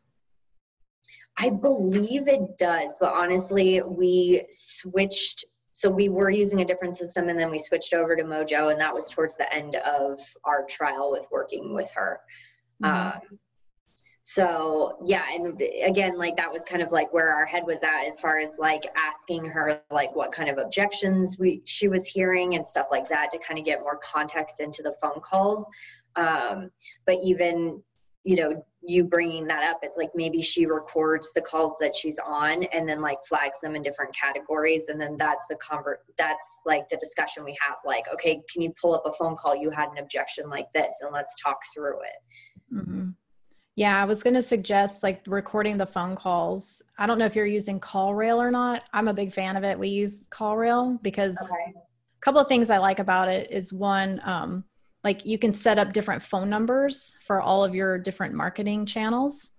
I 1.37 1.49
believe 1.49 2.29
it 2.29 2.57
does, 2.57 2.95
but 2.99 3.13
honestly, 3.13 3.81
we 3.85 4.45
switched 4.51 5.43
so 5.75 5.89
we 5.89 6.07
were 6.07 6.29
using 6.29 6.61
a 6.61 6.65
different 6.65 6.95
system 6.95 7.27
and 7.27 7.37
then 7.37 7.51
we 7.51 7.59
switched 7.59 7.93
over 7.93 8.15
to 8.15 8.23
mojo 8.23 8.71
and 8.71 8.79
that 8.79 8.93
was 8.93 9.09
towards 9.09 9.35
the 9.35 9.53
end 9.53 9.75
of 9.75 10.19
our 10.45 10.65
trial 10.65 11.11
with 11.11 11.25
working 11.31 11.75
with 11.75 11.91
her 11.93 12.21
mm-hmm. 12.81 13.17
um, 13.17 13.39
so 14.21 14.97
yeah 15.05 15.23
and 15.31 15.61
again 15.83 16.17
like 16.17 16.35
that 16.35 16.51
was 16.51 16.63
kind 16.63 16.81
of 16.81 16.91
like 16.91 17.13
where 17.13 17.29
our 17.29 17.45
head 17.45 17.63
was 17.67 17.83
at 17.83 18.07
as 18.07 18.19
far 18.19 18.39
as 18.39 18.57
like 18.57 18.85
asking 18.95 19.45
her 19.45 19.81
like 19.91 20.15
what 20.15 20.31
kind 20.31 20.49
of 20.49 20.57
objections 20.57 21.37
we 21.37 21.61
she 21.65 21.87
was 21.87 22.07
hearing 22.07 22.55
and 22.55 22.65
stuff 22.65 22.87
like 22.89 23.07
that 23.07 23.29
to 23.29 23.37
kind 23.37 23.59
of 23.59 23.65
get 23.65 23.81
more 23.81 23.99
context 24.01 24.61
into 24.61 24.81
the 24.81 24.95
phone 25.01 25.21
calls 25.21 25.69
um, 26.15 26.71
but 27.05 27.17
even 27.21 27.83
you 28.25 28.35
know 28.35 28.65
you 28.81 29.03
bringing 29.03 29.47
that 29.47 29.63
up 29.63 29.79
it's 29.83 29.97
like 29.97 30.09
maybe 30.13 30.41
she 30.41 30.65
records 30.65 31.31
the 31.33 31.41
calls 31.41 31.77
that 31.79 31.95
she's 31.95 32.19
on 32.19 32.63
and 32.65 32.87
then 32.89 32.99
like 32.99 33.17
flags 33.27 33.59
them 33.61 33.75
in 33.75 33.81
different 33.81 34.13
categories 34.15 34.85
and 34.89 34.99
then 34.99 35.15
that's 35.17 35.45
the 35.47 35.55
convert 35.55 36.01
that's 36.17 36.61
like 36.65 36.89
the 36.89 36.97
discussion 36.97 37.45
we 37.45 37.57
have 37.65 37.77
like 37.85 38.05
okay 38.11 38.41
can 38.51 38.61
you 38.61 38.73
pull 38.81 38.93
up 38.93 39.03
a 39.05 39.13
phone 39.13 39.35
call? 39.35 39.55
You 39.55 39.69
had 39.69 39.89
an 39.89 39.99
objection 39.99 40.49
like 40.49 40.67
this 40.73 40.93
and 41.01 41.11
let's 41.13 41.35
talk 41.41 41.57
through 41.73 42.01
it. 42.01 42.73
Mm-hmm. 42.73 43.09
yeah 43.75 44.01
i 44.01 44.05
was 44.05 44.23
going 44.23 44.33
to 44.33 44.41
suggest 44.41 45.03
like 45.03 45.21
recording 45.27 45.77
the 45.77 45.85
phone 45.85 46.15
calls. 46.15 46.81
I 46.97 47.05
don't 47.05 47.19
know 47.19 47.25
if 47.25 47.35
you're 47.35 47.45
using 47.45 47.79
CallRail 47.79 48.37
or 48.37 48.49
not. 48.49 48.83
I'm 48.91 49.07
a 49.07 49.13
big 49.13 49.31
fan 49.31 49.55
of 49.55 49.63
it. 49.63 49.77
We 49.77 49.89
use 49.89 50.27
CallRail 50.29 51.01
because 51.03 51.37
okay. 51.39 51.73
couple 52.21 52.41
of 52.41 52.47
things 52.47 52.71
I 52.71 52.79
like 52.79 52.97
about 52.97 53.29
it 53.29 53.51
is 53.51 53.71
one, 53.71 54.19
um, 54.25 54.63
like 55.05 55.23
you 55.23 55.37
can 55.37 55.53
set 55.53 55.77
up 55.77 55.93
different 55.93 56.21
phone 56.21 56.49
numbers 56.49 57.15
for 57.21 57.39
all 57.39 57.63
of 57.63 57.75
your 57.75 57.97
different 57.99 58.33
marketing 58.33 58.87
channels. 58.87 59.51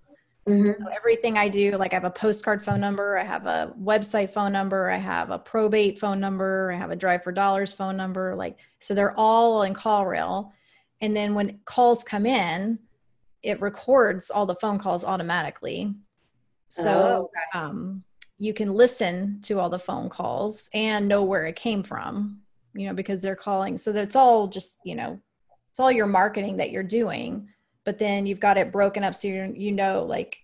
Mm-hmm. 0.48 0.82
So 0.82 0.90
everything 0.94 1.38
I 1.38 1.48
do, 1.48 1.76
like 1.76 1.92
I 1.92 1.96
have 1.96 2.04
a 2.04 2.10
postcard 2.10 2.64
phone 2.64 2.80
number, 2.80 3.16
I 3.16 3.22
have 3.22 3.46
a 3.46 3.72
website 3.80 4.30
phone 4.30 4.52
number, 4.52 4.90
I 4.90 4.96
have 4.96 5.30
a 5.30 5.38
probate 5.38 6.00
phone 6.00 6.18
number, 6.18 6.72
I 6.72 6.76
have 6.76 6.90
a 6.90 6.96
drive 6.96 7.22
for 7.22 7.30
dollars 7.30 7.72
phone 7.72 7.96
number. 7.96 8.34
Like, 8.34 8.58
so 8.80 8.92
they're 8.92 9.16
all 9.16 9.62
in 9.62 9.72
CallRail. 9.72 10.50
And 11.00 11.16
then 11.16 11.32
when 11.34 11.60
calls 11.64 12.02
come 12.02 12.26
in, 12.26 12.80
it 13.44 13.60
records 13.60 14.30
all 14.30 14.46
the 14.46 14.56
phone 14.56 14.78
calls 14.78 15.04
automatically. 15.04 15.94
So 16.68 16.90
oh, 16.90 17.22
okay. 17.22 17.64
um, 17.64 18.02
you 18.38 18.52
can 18.52 18.74
listen 18.74 19.40
to 19.42 19.60
all 19.60 19.70
the 19.70 19.78
phone 19.78 20.08
calls 20.08 20.68
and 20.74 21.06
know 21.06 21.22
where 21.22 21.46
it 21.46 21.54
came 21.54 21.84
from, 21.84 22.40
you 22.74 22.88
know, 22.88 22.94
because 22.94 23.22
they're 23.22 23.36
calling. 23.36 23.76
So 23.76 23.92
that's 23.92 24.16
all 24.16 24.48
just, 24.48 24.78
you 24.84 24.96
know, 24.96 25.20
it's 25.76 25.80
all 25.80 25.92
your 25.92 26.06
marketing 26.06 26.56
that 26.56 26.70
you're 26.70 26.82
doing. 26.82 27.46
But 27.84 27.98
then 27.98 28.24
you've 28.24 28.40
got 28.40 28.56
it 28.56 28.72
broken 28.72 29.04
up 29.04 29.14
so 29.14 29.28
you 29.28 29.52
you 29.54 29.72
know, 29.72 30.04
like, 30.04 30.38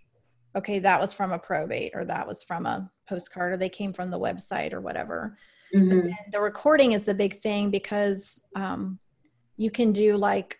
okay, 0.54 0.78
that 0.80 1.00
was 1.00 1.14
from 1.14 1.32
a 1.32 1.38
probate 1.38 1.92
or 1.94 2.04
that 2.04 2.28
was 2.28 2.44
from 2.44 2.66
a 2.66 2.90
postcard 3.08 3.54
or 3.54 3.56
they 3.56 3.70
came 3.70 3.94
from 3.94 4.10
the 4.10 4.18
website 4.18 4.74
or 4.74 4.82
whatever. 4.82 5.38
Mm-hmm. 5.74 6.10
the 6.32 6.38
recording 6.38 6.92
is 6.92 7.06
the 7.06 7.14
big 7.14 7.40
thing 7.40 7.70
because 7.70 8.42
um, 8.54 8.98
you 9.56 9.70
can 9.70 9.90
do 9.90 10.18
like 10.18 10.58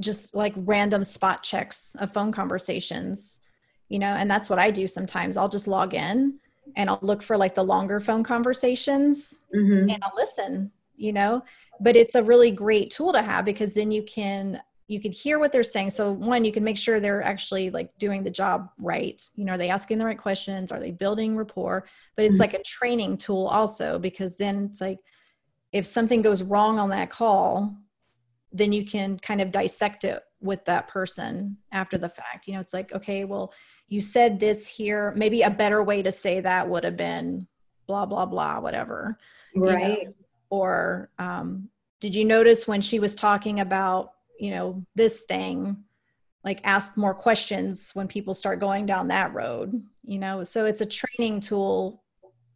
just 0.00 0.34
like 0.34 0.54
random 0.56 1.04
spot 1.04 1.42
checks 1.42 1.94
of 1.96 2.10
phone 2.10 2.32
conversations 2.32 3.38
you 3.90 3.98
know 3.98 4.14
and 4.14 4.30
that's 4.30 4.48
what 4.48 4.58
i 4.58 4.70
do 4.70 4.86
sometimes 4.86 5.36
i'll 5.36 5.46
just 5.46 5.68
log 5.68 5.92
in 5.92 6.38
and 6.76 6.88
i'll 6.88 6.98
look 7.02 7.22
for 7.22 7.36
like 7.36 7.54
the 7.54 7.62
longer 7.62 8.00
phone 8.00 8.24
conversations 8.24 9.40
mm-hmm. 9.54 9.90
and 9.90 10.02
i'll 10.02 10.16
listen 10.16 10.72
you 10.96 11.12
know 11.12 11.44
but 11.82 11.96
it's 11.96 12.14
a 12.14 12.22
really 12.22 12.50
great 12.50 12.90
tool 12.90 13.12
to 13.12 13.22
have 13.22 13.44
because 13.44 13.74
then 13.74 13.90
you 13.90 14.02
can 14.02 14.60
you 14.88 15.00
can 15.00 15.12
hear 15.12 15.38
what 15.38 15.52
they're 15.52 15.62
saying 15.62 15.90
so 15.90 16.12
one 16.12 16.44
you 16.44 16.52
can 16.52 16.64
make 16.64 16.76
sure 16.76 17.00
they're 17.00 17.22
actually 17.22 17.70
like 17.70 17.96
doing 17.98 18.22
the 18.22 18.30
job 18.30 18.68
right 18.78 19.26
you 19.36 19.44
know 19.44 19.52
are 19.52 19.58
they 19.58 19.70
asking 19.70 19.98
the 19.98 20.04
right 20.04 20.18
questions 20.18 20.70
are 20.70 20.80
they 20.80 20.90
building 20.90 21.36
rapport 21.36 21.86
but 22.16 22.24
it's 22.24 22.34
mm-hmm. 22.34 22.42
like 22.42 22.54
a 22.54 22.62
training 22.62 23.16
tool 23.16 23.46
also 23.46 23.98
because 23.98 24.36
then 24.36 24.68
it's 24.70 24.80
like 24.80 24.98
if 25.72 25.86
something 25.86 26.20
goes 26.20 26.42
wrong 26.42 26.78
on 26.78 26.90
that 26.90 27.10
call 27.10 27.74
then 28.52 28.72
you 28.72 28.84
can 28.84 29.18
kind 29.18 29.40
of 29.40 29.50
dissect 29.50 30.04
it 30.04 30.22
with 30.40 30.64
that 30.66 30.88
person 30.88 31.56
after 31.70 31.96
the 31.96 32.08
fact. 32.08 32.46
You 32.46 32.54
know, 32.54 32.60
it's 32.60 32.74
like, 32.74 32.92
okay, 32.92 33.24
well, 33.24 33.52
you 33.88 34.00
said 34.00 34.38
this 34.38 34.68
here. 34.68 35.12
Maybe 35.16 35.42
a 35.42 35.50
better 35.50 35.82
way 35.82 36.02
to 36.02 36.12
say 36.12 36.40
that 36.40 36.68
would 36.68 36.84
have 36.84 36.96
been 36.96 37.46
blah, 37.86 38.06
blah, 38.06 38.26
blah, 38.26 38.60
whatever. 38.60 39.18
Right. 39.56 39.98
You 39.98 40.04
know? 40.06 40.14
Or 40.50 41.10
um, 41.18 41.68
did 42.02 42.14
you 42.16 42.24
notice 42.24 42.66
when 42.66 42.80
she 42.80 42.98
was 42.98 43.14
talking 43.14 43.60
about, 43.60 44.14
you 44.36 44.50
know, 44.50 44.84
this 44.96 45.22
thing, 45.22 45.76
like 46.42 46.60
ask 46.64 46.96
more 46.96 47.14
questions 47.14 47.92
when 47.94 48.08
people 48.08 48.34
start 48.34 48.58
going 48.58 48.86
down 48.86 49.06
that 49.06 49.32
road, 49.32 49.80
you 50.04 50.18
know? 50.18 50.42
So 50.42 50.64
it's 50.64 50.80
a 50.80 50.86
training 50.86 51.38
tool 51.38 52.02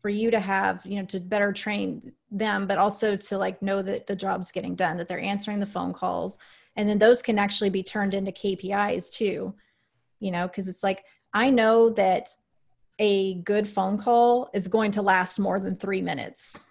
for 0.02 0.08
you 0.08 0.32
to 0.32 0.40
have, 0.40 0.84
you 0.84 0.98
know, 0.98 1.06
to 1.06 1.20
better 1.20 1.52
train 1.52 2.12
them 2.32 2.66
but 2.66 2.76
also 2.76 3.14
to 3.14 3.38
like 3.38 3.62
know 3.62 3.82
that 3.82 4.08
the 4.08 4.16
job's 4.16 4.50
getting 4.50 4.74
done 4.74 4.96
that 4.96 5.06
they're 5.06 5.20
answering 5.20 5.60
the 5.60 5.64
phone 5.64 5.92
calls. 5.92 6.38
And 6.74 6.88
then 6.88 6.98
those 6.98 7.22
can 7.22 7.38
actually 7.38 7.70
be 7.70 7.84
turned 7.84 8.14
into 8.14 8.32
kpis 8.32 9.12
too 9.12 9.54
you 10.18 10.30
know? 10.30 10.48
Because 10.48 10.68
it's 10.68 10.82
like 10.82 11.04
i 11.34 11.50
know 11.50 11.90
that 11.90 12.28
a 12.98 13.34
good 13.42 13.68
phone 13.68 13.98
call 13.98 14.48
is 14.54 14.68
going 14.68 14.90
to 14.92 15.02
last 15.02 15.38
more 15.38 15.60
than 15.60 15.76
three 15.76 16.00
minutes 16.00 16.66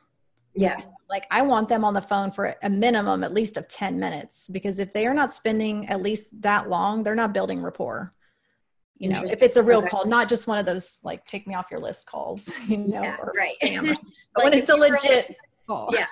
yeah. 0.56 0.82
Like 1.10 1.28
i 1.30 1.41
want 1.41 1.70
them 1.70 1.84
on 1.86 1.93
the 1.93 2.01
phone 2.01 2.32
for 2.32 2.56
a 2.64 2.70
minimum 2.70 3.24
at 3.24 3.34
least 3.34 3.58
of 3.58 3.68
10 3.68 3.99
minutes 3.99 4.49
because 4.51 4.80
if 4.80 4.91
they 4.91 5.06
are 5.06 5.14
not 5.14 5.32
spending 5.32 5.88
at 5.88 6.01
least 6.01 6.41
that 6.41 6.70
long 6.70 7.03
they're 7.03 7.16
not 7.16 7.34
building 7.34 7.62
rapport. 7.62 8.12
You 8.97 9.10
know 9.10 9.24
if 9.24 9.41
it's 9.41 9.58
a 9.58 9.64
real 9.64 9.80
okay. 9.80 9.89
call 9.89 10.06
not 10.06 10.30
just 10.30 10.47
one 10.47 10.58
of 10.58 10.66
those 10.66 10.99
like 11.03 11.26
take 11.26 11.47
me 11.47 11.53
off 11.53 11.68
your 11.70 11.82
list 11.82 12.08
calls 12.08 12.49
you 12.68 12.78
know 12.78 13.03
yeah, 13.03 13.18
or 13.18 13.34
right. 13.36 13.51
spam 13.62 13.88
like 14.36 14.43
when 14.43 14.53
it's 14.53 14.70
a 14.70 14.76
legit 14.76 15.36
call. 15.68 15.89
Yeah. 15.91 16.06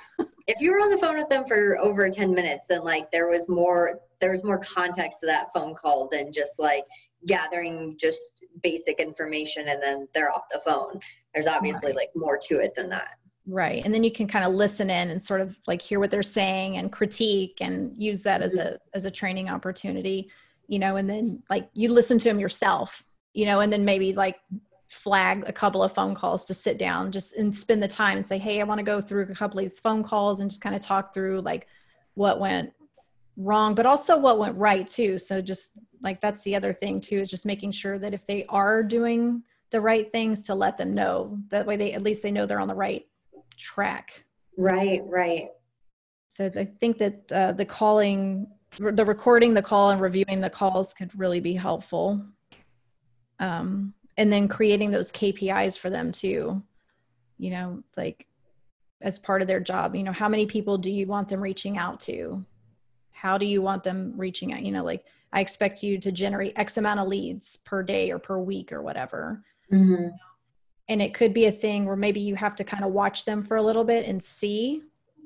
If 0.45 0.59
you 0.59 0.73
were 0.73 0.79
on 0.79 0.89
the 0.89 0.97
phone 0.97 1.17
with 1.17 1.29
them 1.29 1.45
for 1.47 1.77
over 1.79 2.09
10 2.09 2.33
minutes 2.33 2.67
then 2.67 2.83
like 2.83 3.09
there 3.11 3.29
was 3.29 3.47
more 3.49 3.99
there 4.19 4.31
was 4.31 4.43
more 4.43 4.59
context 4.59 5.21
to 5.21 5.25
that 5.27 5.47
phone 5.53 5.73
call 5.73 6.09
than 6.11 6.31
just 6.31 6.59
like 6.59 6.83
gathering 7.25 7.95
just 7.97 8.43
basic 8.61 8.99
information 8.99 9.69
and 9.69 9.81
then 9.81 10.07
they're 10.13 10.31
off 10.31 10.43
the 10.51 10.61
phone. 10.65 10.99
There's 11.33 11.47
obviously 11.47 11.87
right. 11.87 11.95
like 11.95 12.09
more 12.15 12.37
to 12.49 12.59
it 12.59 12.73
than 12.75 12.89
that 12.89 13.15
right 13.45 13.83
and 13.83 13.93
then 13.93 14.03
you 14.03 14.11
can 14.11 14.25
kind 14.25 14.45
of 14.45 14.53
listen 14.53 14.89
in 14.89 15.09
and 15.09 15.21
sort 15.21 15.41
of 15.41 15.57
like 15.67 15.81
hear 15.81 15.99
what 15.99 16.09
they're 16.09 16.23
saying 16.23 16.77
and 16.77 16.93
critique 16.93 17.57
and 17.59 17.93
use 17.97 18.23
that 18.23 18.41
as 18.41 18.55
a 18.55 18.77
as 18.93 19.03
a 19.03 19.11
training 19.11 19.49
opportunity 19.49 20.29
you 20.67 20.79
know, 20.79 20.95
and 20.95 21.09
then 21.09 21.43
like 21.49 21.69
you 21.73 21.89
listen 21.89 22.17
to 22.19 22.29
them 22.29 22.39
yourself, 22.39 23.03
you 23.33 23.45
know, 23.45 23.59
and 23.59 23.71
then 23.71 23.85
maybe 23.85 24.13
like 24.13 24.39
flag 24.89 25.43
a 25.47 25.53
couple 25.53 25.83
of 25.83 25.93
phone 25.93 26.13
calls 26.13 26.45
to 26.45 26.53
sit 26.53 26.77
down 26.77 27.11
just 27.11 27.35
and 27.35 27.53
spend 27.53 27.81
the 27.81 27.87
time 27.87 28.17
and 28.17 28.25
say, 28.25 28.37
Hey, 28.37 28.61
I 28.61 28.63
want 28.63 28.79
to 28.79 28.83
go 28.83 29.01
through 29.01 29.23
a 29.23 29.35
couple 29.35 29.59
of 29.59 29.65
these 29.65 29.79
phone 29.79 30.03
calls 30.03 30.39
and 30.39 30.49
just 30.49 30.61
kind 30.61 30.75
of 30.75 30.81
talk 30.81 31.13
through 31.13 31.41
like 31.41 31.67
what 32.13 32.39
went 32.39 32.71
wrong, 33.37 33.73
but 33.73 33.85
also 33.85 34.17
what 34.17 34.39
went 34.39 34.55
right 34.57 34.87
too. 34.87 35.17
So 35.17 35.41
just 35.41 35.79
like 36.01 36.21
that's 36.21 36.43
the 36.43 36.55
other 36.55 36.73
thing 36.73 36.99
too, 36.99 37.19
is 37.19 37.29
just 37.29 37.45
making 37.45 37.71
sure 37.71 37.97
that 37.97 38.13
if 38.13 38.25
they 38.25 38.45
are 38.49 38.83
doing 38.83 39.43
the 39.71 39.81
right 39.81 40.11
things 40.11 40.43
to 40.43 40.55
let 40.55 40.77
them 40.77 40.93
know 40.93 41.39
that 41.49 41.65
way 41.65 41.75
they 41.75 41.93
at 41.93 42.03
least 42.03 42.21
they 42.21 42.31
know 42.31 42.45
they're 42.45 42.59
on 42.59 42.67
the 42.67 42.75
right 42.75 43.07
track. 43.57 44.25
Right, 44.57 45.01
right. 45.05 45.49
So 46.29 46.51
I 46.55 46.65
think 46.65 46.97
that 46.97 47.31
uh, 47.31 47.51
the 47.51 47.65
calling 47.65 48.47
the 48.77 49.05
recording 49.05 49.53
the 49.53 49.61
call 49.61 49.91
and 49.91 50.01
reviewing 50.01 50.41
the 50.41 50.49
calls 50.49 50.93
could 50.93 51.11
really 51.17 51.39
be 51.39 51.53
helpful. 51.53 52.19
Um, 53.39 53.93
and 54.17 54.31
then 54.31 54.47
creating 54.47 54.91
those 54.91 55.11
KPIs 55.11 55.77
for 55.77 55.89
them 55.89 56.11
too. 56.11 56.61
You 57.37 57.51
know, 57.51 57.83
like 57.97 58.27
as 59.01 59.19
part 59.19 59.41
of 59.41 59.47
their 59.47 59.59
job, 59.59 59.95
you 59.95 60.03
know, 60.03 60.11
how 60.11 60.29
many 60.29 60.45
people 60.45 60.77
do 60.77 60.91
you 60.91 61.07
want 61.07 61.27
them 61.27 61.41
reaching 61.41 61.77
out 61.77 61.99
to? 62.01 62.43
How 63.11 63.37
do 63.37 63.45
you 63.45 63.61
want 63.61 63.83
them 63.83 64.13
reaching 64.15 64.53
out? 64.53 64.63
You 64.63 64.71
know, 64.71 64.83
like 64.83 65.05
I 65.31 65.39
expect 65.39 65.83
you 65.83 65.97
to 65.99 66.11
generate 66.11 66.53
X 66.55 66.77
amount 66.77 66.99
of 66.99 67.07
leads 67.07 67.57
per 67.57 67.83
day 67.83 68.11
or 68.11 68.19
per 68.19 68.37
week 68.37 68.71
or 68.71 68.81
whatever. 68.81 69.43
Mm-hmm. 69.71 70.09
And 70.89 71.01
it 71.01 71.13
could 71.13 71.33
be 71.33 71.45
a 71.45 71.51
thing 71.51 71.85
where 71.85 71.95
maybe 71.95 72.19
you 72.19 72.35
have 72.35 72.55
to 72.55 72.63
kind 72.63 72.83
of 72.83 72.91
watch 72.91 73.25
them 73.25 73.43
for 73.43 73.57
a 73.57 73.61
little 73.61 73.85
bit 73.85 74.05
and 74.05 74.21
see 74.21 74.81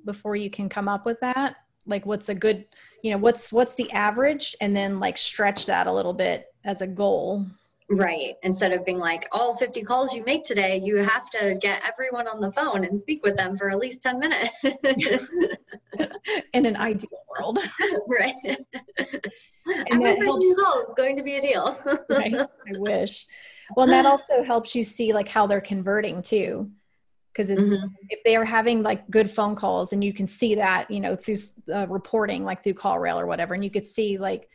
before 0.06 0.36
you 0.36 0.50
can 0.50 0.70
come 0.70 0.88
up 0.88 1.06
with 1.06 1.20
that. 1.22 1.58
Like 1.86 2.06
what's 2.06 2.30
a 2.30 2.36
good 2.36 2.66
you 3.04 3.12
know 3.12 3.18
what's 3.18 3.54
what's 3.54 3.76
the 3.76 3.92
average? 3.92 4.56
And 4.62 4.76
then 4.76 5.00
like 5.00 5.18
stretch 5.18 5.66
that 5.68 5.88
a 5.88 5.92
little 5.92 6.14
bit 6.14 6.48
as 6.66 6.82
a 6.82 6.88
goal. 6.88 7.46
Right. 7.90 8.36
Instead 8.44 8.74
of 8.74 8.84
being 8.86 9.00
like 9.00 9.30
all 9.32 9.56
50 9.56 9.82
calls 9.84 10.14
you 10.14 10.24
make 10.26 10.44
today 10.44 10.78
you 10.78 10.98
have 10.98 11.30
to 11.30 11.58
get 11.62 11.82
everyone 11.88 12.28
on 12.28 12.42
the 12.42 12.52
phone 12.52 12.84
and 12.84 13.00
speak 13.00 13.24
with 13.24 13.38
them 13.38 13.58
for 13.58 13.70
at 13.70 13.78
least 13.78 14.04
10 14.04 14.20
minutes. 14.20 14.52
In 16.54 16.66
an 16.66 16.76
ideal 16.76 17.24
world. 17.30 17.60
Right. 18.08 18.36
And 18.46 20.04
every 20.04 20.28
person 20.28 20.56
call 20.64 20.82
is 20.82 20.94
going 20.96 21.16
to 21.18 21.24
be 21.24 21.36
a 21.36 21.42
deal. 21.42 21.78
Right. 22.10 22.34
I 22.36 22.48
wish 22.78 23.26
well 23.76 23.84
and 23.84 23.92
that 23.92 24.06
also 24.14 24.44
helps 24.44 24.76
you 24.76 24.84
see 24.84 25.14
like 25.14 25.28
how 25.28 25.48
they're 25.48 25.62
converting 25.62 26.22
too 26.22 26.70
because 27.34 27.52
it's 27.52 27.68
mm-hmm. 27.68 27.88
if 28.10 28.20
they 28.24 28.36
are 28.36 28.46
having 28.46 28.82
like 28.82 29.08
good 29.12 29.30
phone 29.30 29.56
calls 29.56 29.94
and 29.94 30.04
you 30.04 30.14
can 30.14 30.26
see 30.26 30.56
that 30.56 30.90
you 30.90 31.00
know 31.00 31.16
through 31.16 31.38
uh, 31.74 31.88
reporting 31.88 32.44
like 32.44 32.64
through 32.64 32.74
CallRail 32.74 33.20
or 33.20 33.28
whatever 33.28 33.54
and 33.54 33.64
you 33.64 33.70
could 33.70 33.86
see 33.86 34.18
like 34.18 34.50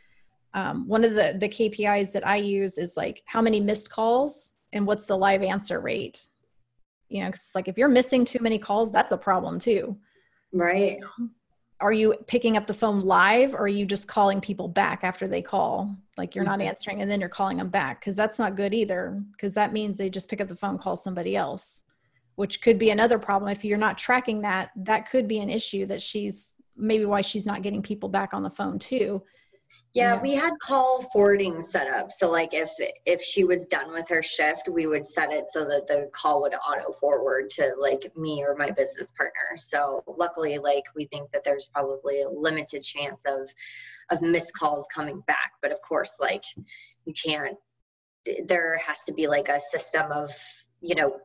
um, 0.53 0.87
one 0.87 1.03
of 1.03 1.13
the 1.13 1.35
the 1.39 1.49
kpis 1.49 2.11
that 2.11 2.27
i 2.27 2.35
use 2.35 2.77
is 2.77 2.95
like 2.95 3.23
how 3.25 3.41
many 3.41 3.59
missed 3.59 3.89
calls 3.89 4.53
and 4.73 4.85
what's 4.85 5.05
the 5.05 5.17
live 5.17 5.41
answer 5.41 5.79
rate? 5.79 6.27
You 7.07 7.21
know 7.21 7.27
because 7.27 7.51
like 7.55 7.67
if 7.67 7.77
you're 7.77 7.87
missing 7.87 8.25
too 8.25 8.39
many 8.41 8.57
calls 8.57 8.91
that's 8.91 9.11
a 9.11 9.17
problem 9.17 9.59
too. 9.59 9.95
Right 10.51 10.99
are 11.83 11.91
you 11.91 12.15
picking 12.27 12.55
up 12.57 12.65
the 12.65 12.73
phone 12.73 13.01
live 13.01 13.53
or 13.53 13.63
are 13.63 13.67
you 13.67 13.85
just 13.85 14.07
calling 14.07 14.39
people 14.39 14.67
back 14.67 15.03
after 15.03 15.27
they 15.27 15.41
call? 15.41 15.93
Like 16.17 16.33
you're 16.33 16.45
mm-hmm. 16.45 16.59
not 16.59 16.61
answering 16.61 17.01
and 17.01 17.11
then 17.11 17.19
you're 17.19 17.29
calling 17.29 17.57
them 17.57 17.69
back 17.69 17.99
because 17.99 18.15
that's 18.15 18.39
not 18.39 18.55
good 18.55 18.73
either 18.73 19.21
because 19.33 19.53
that 19.55 19.73
means 19.73 19.97
they 19.97 20.09
just 20.09 20.29
pick 20.29 20.41
up 20.41 20.47
the 20.47 20.55
phone 20.55 20.77
call 20.77 20.95
somebody 20.95 21.35
else 21.35 21.83
which 22.35 22.61
could 22.61 22.79
be 22.79 22.89
another 22.89 23.19
problem. 23.19 23.51
If 23.51 23.63
you're 23.63 23.77
not 23.77 23.97
tracking 23.97 24.41
that 24.41 24.71
that 24.75 25.09
could 25.09 25.27
be 25.27 25.39
an 25.39 25.49
issue 25.49 25.85
that 25.87 26.01
she's 26.01 26.55
maybe 26.75 27.05
why 27.05 27.21
she's 27.21 27.45
not 27.45 27.61
getting 27.61 27.81
people 27.81 28.09
back 28.09 28.33
on 28.33 28.43
the 28.43 28.49
phone 28.49 28.79
too 28.79 29.21
yeah, 29.93 30.19
we 30.19 30.33
had 30.33 30.53
call 30.59 31.03
forwarding 31.13 31.61
set 31.61 31.87
up. 31.87 32.11
So 32.11 32.29
like 32.29 32.53
if 32.53 32.71
if 33.05 33.21
she 33.21 33.43
was 33.43 33.67
done 33.67 33.91
with 33.91 34.09
her 34.09 34.23
shift, 34.23 34.67
we 34.67 34.87
would 34.87 35.05
set 35.05 35.31
it 35.31 35.45
so 35.47 35.65
that 35.65 35.85
the 35.87 36.09
call 36.13 36.41
would 36.41 36.55
auto 36.55 36.91
forward 36.93 37.51
to 37.51 37.73
like 37.77 38.11
me 38.17 38.43
or 38.43 38.55
my 38.55 38.71
business 38.71 39.11
partner. 39.11 39.57
So 39.59 40.03
luckily 40.07 40.57
like 40.57 40.83
we 40.95 41.05
think 41.05 41.31
that 41.31 41.43
there's 41.43 41.69
probably 41.71 42.21
a 42.21 42.29
limited 42.29 42.83
chance 42.83 43.23
of 43.27 43.49
of 44.09 44.21
missed 44.21 44.53
calls 44.57 44.87
coming 44.93 45.21
back, 45.27 45.53
but 45.61 45.71
of 45.71 45.81
course 45.81 46.17
like 46.19 46.43
you 47.05 47.13
can't 47.13 47.57
there 48.47 48.77
has 48.77 49.03
to 49.03 49.13
be 49.13 49.27
like 49.27 49.49
a 49.49 49.59
system 49.59 50.11
of, 50.11 50.33
you 50.81 50.95
know, 50.95 51.17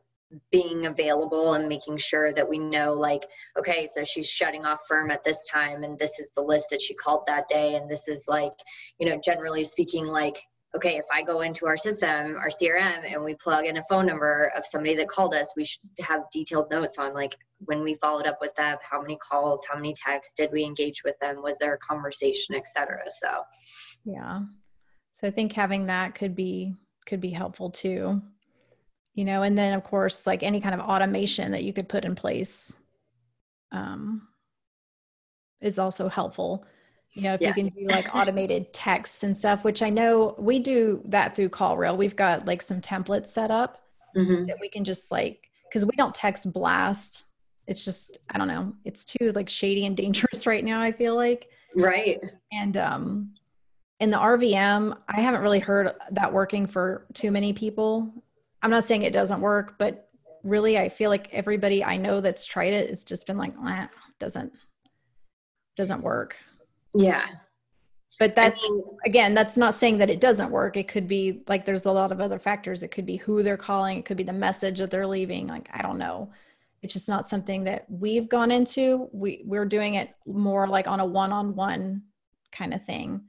being 0.51 0.85
available 0.85 1.53
and 1.53 1.67
making 1.67 1.97
sure 1.97 2.33
that 2.33 2.47
we 2.47 2.59
know 2.59 2.93
like 2.93 3.25
okay 3.57 3.87
so 3.91 4.03
she's 4.03 4.29
shutting 4.29 4.65
off 4.65 4.79
firm 4.87 5.09
at 5.09 5.23
this 5.23 5.45
time 5.47 5.83
and 5.83 5.97
this 5.97 6.19
is 6.19 6.31
the 6.35 6.41
list 6.41 6.67
that 6.69 6.81
she 6.81 6.93
called 6.93 7.23
that 7.25 7.47
day 7.47 7.75
and 7.75 7.89
this 7.89 8.07
is 8.07 8.23
like 8.27 8.53
you 8.99 9.09
know 9.09 9.19
generally 9.23 9.63
speaking 9.63 10.05
like 10.05 10.37
okay 10.75 10.97
if 10.97 11.05
i 11.11 11.23
go 11.23 11.41
into 11.41 11.65
our 11.65 11.77
system 11.77 12.35
our 12.35 12.49
crm 12.49 13.11
and 13.11 13.23
we 13.23 13.33
plug 13.35 13.65
in 13.65 13.77
a 13.77 13.83
phone 13.89 14.05
number 14.05 14.51
of 14.55 14.63
somebody 14.65 14.95
that 14.95 15.09
called 15.09 15.33
us 15.33 15.51
we 15.57 15.65
should 15.65 15.81
have 15.99 16.21
detailed 16.31 16.69
notes 16.69 16.99
on 16.99 17.11
like 17.13 17.35
when 17.65 17.81
we 17.83 17.95
followed 17.95 18.27
up 18.27 18.37
with 18.39 18.53
them 18.55 18.77
how 18.87 19.01
many 19.01 19.17
calls 19.17 19.65
how 19.67 19.75
many 19.75 19.95
texts 19.95 20.35
did 20.37 20.51
we 20.51 20.63
engage 20.63 21.01
with 21.03 21.17
them 21.19 21.41
was 21.41 21.57
there 21.57 21.73
a 21.73 21.77
conversation 21.79 22.53
etc 22.55 22.99
so. 23.09 23.41
Yeah. 24.05 24.41
So 25.13 25.27
i 25.27 25.31
think 25.31 25.53
having 25.53 25.87
that 25.87 26.13
could 26.13 26.35
be 26.35 26.75
could 27.07 27.19
be 27.19 27.31
helpful 27.31 27.71
too 27.71 28.21
you 29.19 29.25
know 29.25 29.43
and 29.43 29.57
then 29.57 29.73
of 29.73 29.83
course 29.83 30.25
like 30.25 30.43
any 30.43 30.61
kind 30.61 30.73
of 30.73 30.79
automation 30.79 31.51
that 31.51 31.65
you 31.65 31.73
could 31.73 31.89
put 31.89 32.05
in 32.05 32.15
place 32.15 32.73
um, 33.73 34.25
is 35.59 35.77
also 35.77 36.07
helpful. 36.07 36.65
You 37.11 37.23
know 37.23 37.33
if 37.33 37.41
yeah. 37.41 37.49
you 37.49 37.53
can 37.53 37.67
do 37.67 37.85
like 37.85 38.07
automated 38.15 38.71
text 38.71 39.25
and 39.25 39.35
stuff 39.35 39.65
which 39.65 39.81
i 39.81 39.89
know 39.89 40.35
we 40.37 40.59
do 40.59 41.01
that 41.05 41.35
through 41.35 41.49
call 41.49 41.75
CallRail. 41.75 41.97
We've 41.97 42.15
got 42.15 42.47
like 42.47 42.61
some 42.61 42.79
templates 42.79 43.27
set 43.27 43.51
up 43.51 43.81
mm-hmm. 44.15 44.45
that 44.45 44.57
we 44.61 44.69
can 44.69 44.85
just 44.85 45.11
like 45.11 45.49
because 45.67 45.85
we 45.85 45.97
don't 45.97 46.15
text 46.15 46.53
blast. 46.53 47.25
It's 47.67 47.83
just 47.83 48.19
i 48.29 48.37
don't 48.37 48.47
know 48.47 48.73
it's 48.85 49.03
too 49.03 49.33
like 49.33 49.49
shady 49.49 49.85
and 49.85 49.97
dangerous 49.97 50.47
right 50.51 50.63
now 50.63 50.79
i 50.79 50.93
feel 50.93 51.15
like. 51.15 51.49
Right. 51.75 52.21
And 52.53 52.77
um 52.77 53.33
in 53.99 54.11
the 54.11 54.17
rvm 54.17 54.97
i 55.09 55.19
haven't 55.19 55.41
really 55.41 55.59
heard 55.59 55.91
that 56.11 56.31
working 56.31 56.65
for 56.67 57.05
too 57.13 57.31
many 57.31 57.51
people 57.51 58.13
I'm 58.61 58.71
not 58.71 58.83
saying 58.83 59.03
it 59.03 59.13
doesn't 59.13 59.41
work, 59.41 59.77
but 59.77 60.09
really 60.43 60.77
I 60.77 60.89
feel 60.89 61.09
like 61.09 61.29
everybody 61.31 61.83
I 61.83 61.97
know 61.97 62.21
that's 62.21 62.45
tried 62.45 62.73
it, 62.73 62.89
it's 62.89 63.03
just 63.03 63.27
been 63.27 63.37
like, 63.37 63.53
eh, 63.67 63.87
doesn't 64.19 64.53
doesn't 65.75 66.01
work. 66.01 66.35
Yeah. 66.93 67.25
But 68.19 68.35
that's 68.35 68.61
I 68.61 68.69
mean, 68.69 68.83
again, 69.05 69.33
that's 69.33 69.55
not 69.55 69.73
saying 69.73 69.99
that 69.99 70.09
it 70.09 70.19
doesn't 70.19 70.51
work. 70.51 70.75
It 70.75 70.89
could 70.89 71.07
be 71.07 71.43
like 71.47 71.65
there's 71.65 71.85
a 71.85 71.91
lot 71.91 72.11
of 72.11 72.19
other 72.19 72.37
factors. 72.37 72.83
It 72.83 72.89
could 72.89 73.05
be 73.05 73.15
who 73.15 73.41
they're 73.41 73.55
calling, 73.57 73.97
it 73.97 74.05
could 74.05 74.17
be 74.17 74.23
the 74.23 74.33
message 74.33 74.79
that 74.79 74.91
they're 74.91 75.07
leaving. 75.07 75.47
Like, 75.47 75.69
I 75.73 75.81
don't 75.81 75.97
know. 75.97 76.31
It's 76.81 76.93
just 76.93 77.09
not 77.09 77.27
something 77.27 77.63
that 77.65 77.85
we've 77.89 78.27
gone 78.27 78.51
into. 78.51 79.09
We 79.13 79.41
we're 79.45 79.65
doing 79.65 79.95
it 79.95 80.09
more 80.25 80.67
like 80.67 80.87
on 80.87 80.99
a 80.99 81.05
one-on-one 81.05 82.03
kind 82.51 82.73
of 82.73 82.83
thing. 82.83 83.21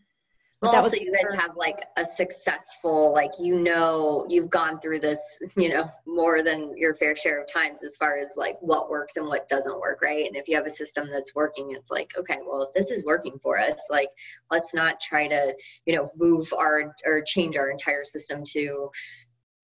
But 0.61 0.75
also, 0.75 0.97
you 0.97 1.11
guys 1.11 1.35
have 1.39 1.57
like 1.57 1.87
a 1.97 2.05
successful, 2.05 3.15
like 3.15 3.31
you 3.39 3.59
know, 3.59 4.27
you've 4.29 4.51
gone 4.51 4.79
through 4.79 5.01
this, 5.01 5.41
you 5.57 5.71
know, 5.71 5.89
more 6.07 6.43
than 6.43 6.77
your 6.77 6.95
fair 6.97 7.17
share 7.17 7.41
of 7.41 7.51
times 7.51 7.83
as 7.83 7.97
far 7.97 8.19
as 8.19 8.33
like 8.37 8.57
what 8.61 8.91
works 8.91 9.17
and 9.17 9.27
what 9.27 9.49
doesn't 9.49 9.81
work, 9.81 10.03
right? 10.03 10.27
And 10.27 10.37
if 10.37 10.49
you 10.49 10.57
have 10.57 10.67
a 10.67 10.71
system 10.71 11.09
that's 11.11 11.35
working, 11.35 11.71
it's 11.71 11.91
like, 11.91 12.11
okay, 12.19 12.39
well, 12.47 12.63
if 12.63 12.75
this 12.75 12.91
is 12.91 13.03
working 13.05 13.39
for 13.43 13.59
us, 13.59 13.87
like 13.89 14.11
let's 14.51 14.75
not 14.75 15.01
try 15.01 15.29
to, 15.29 15.55
you 15.87 15.97
know, 15.97 16.11
move 16.19 16.53
our 16.53 16.95
or 17.07 17.23
change 17.27 17.57
our 17.57 17.71
entire 17.71 18.05
system 18.05 18.45
to 18.49 18.91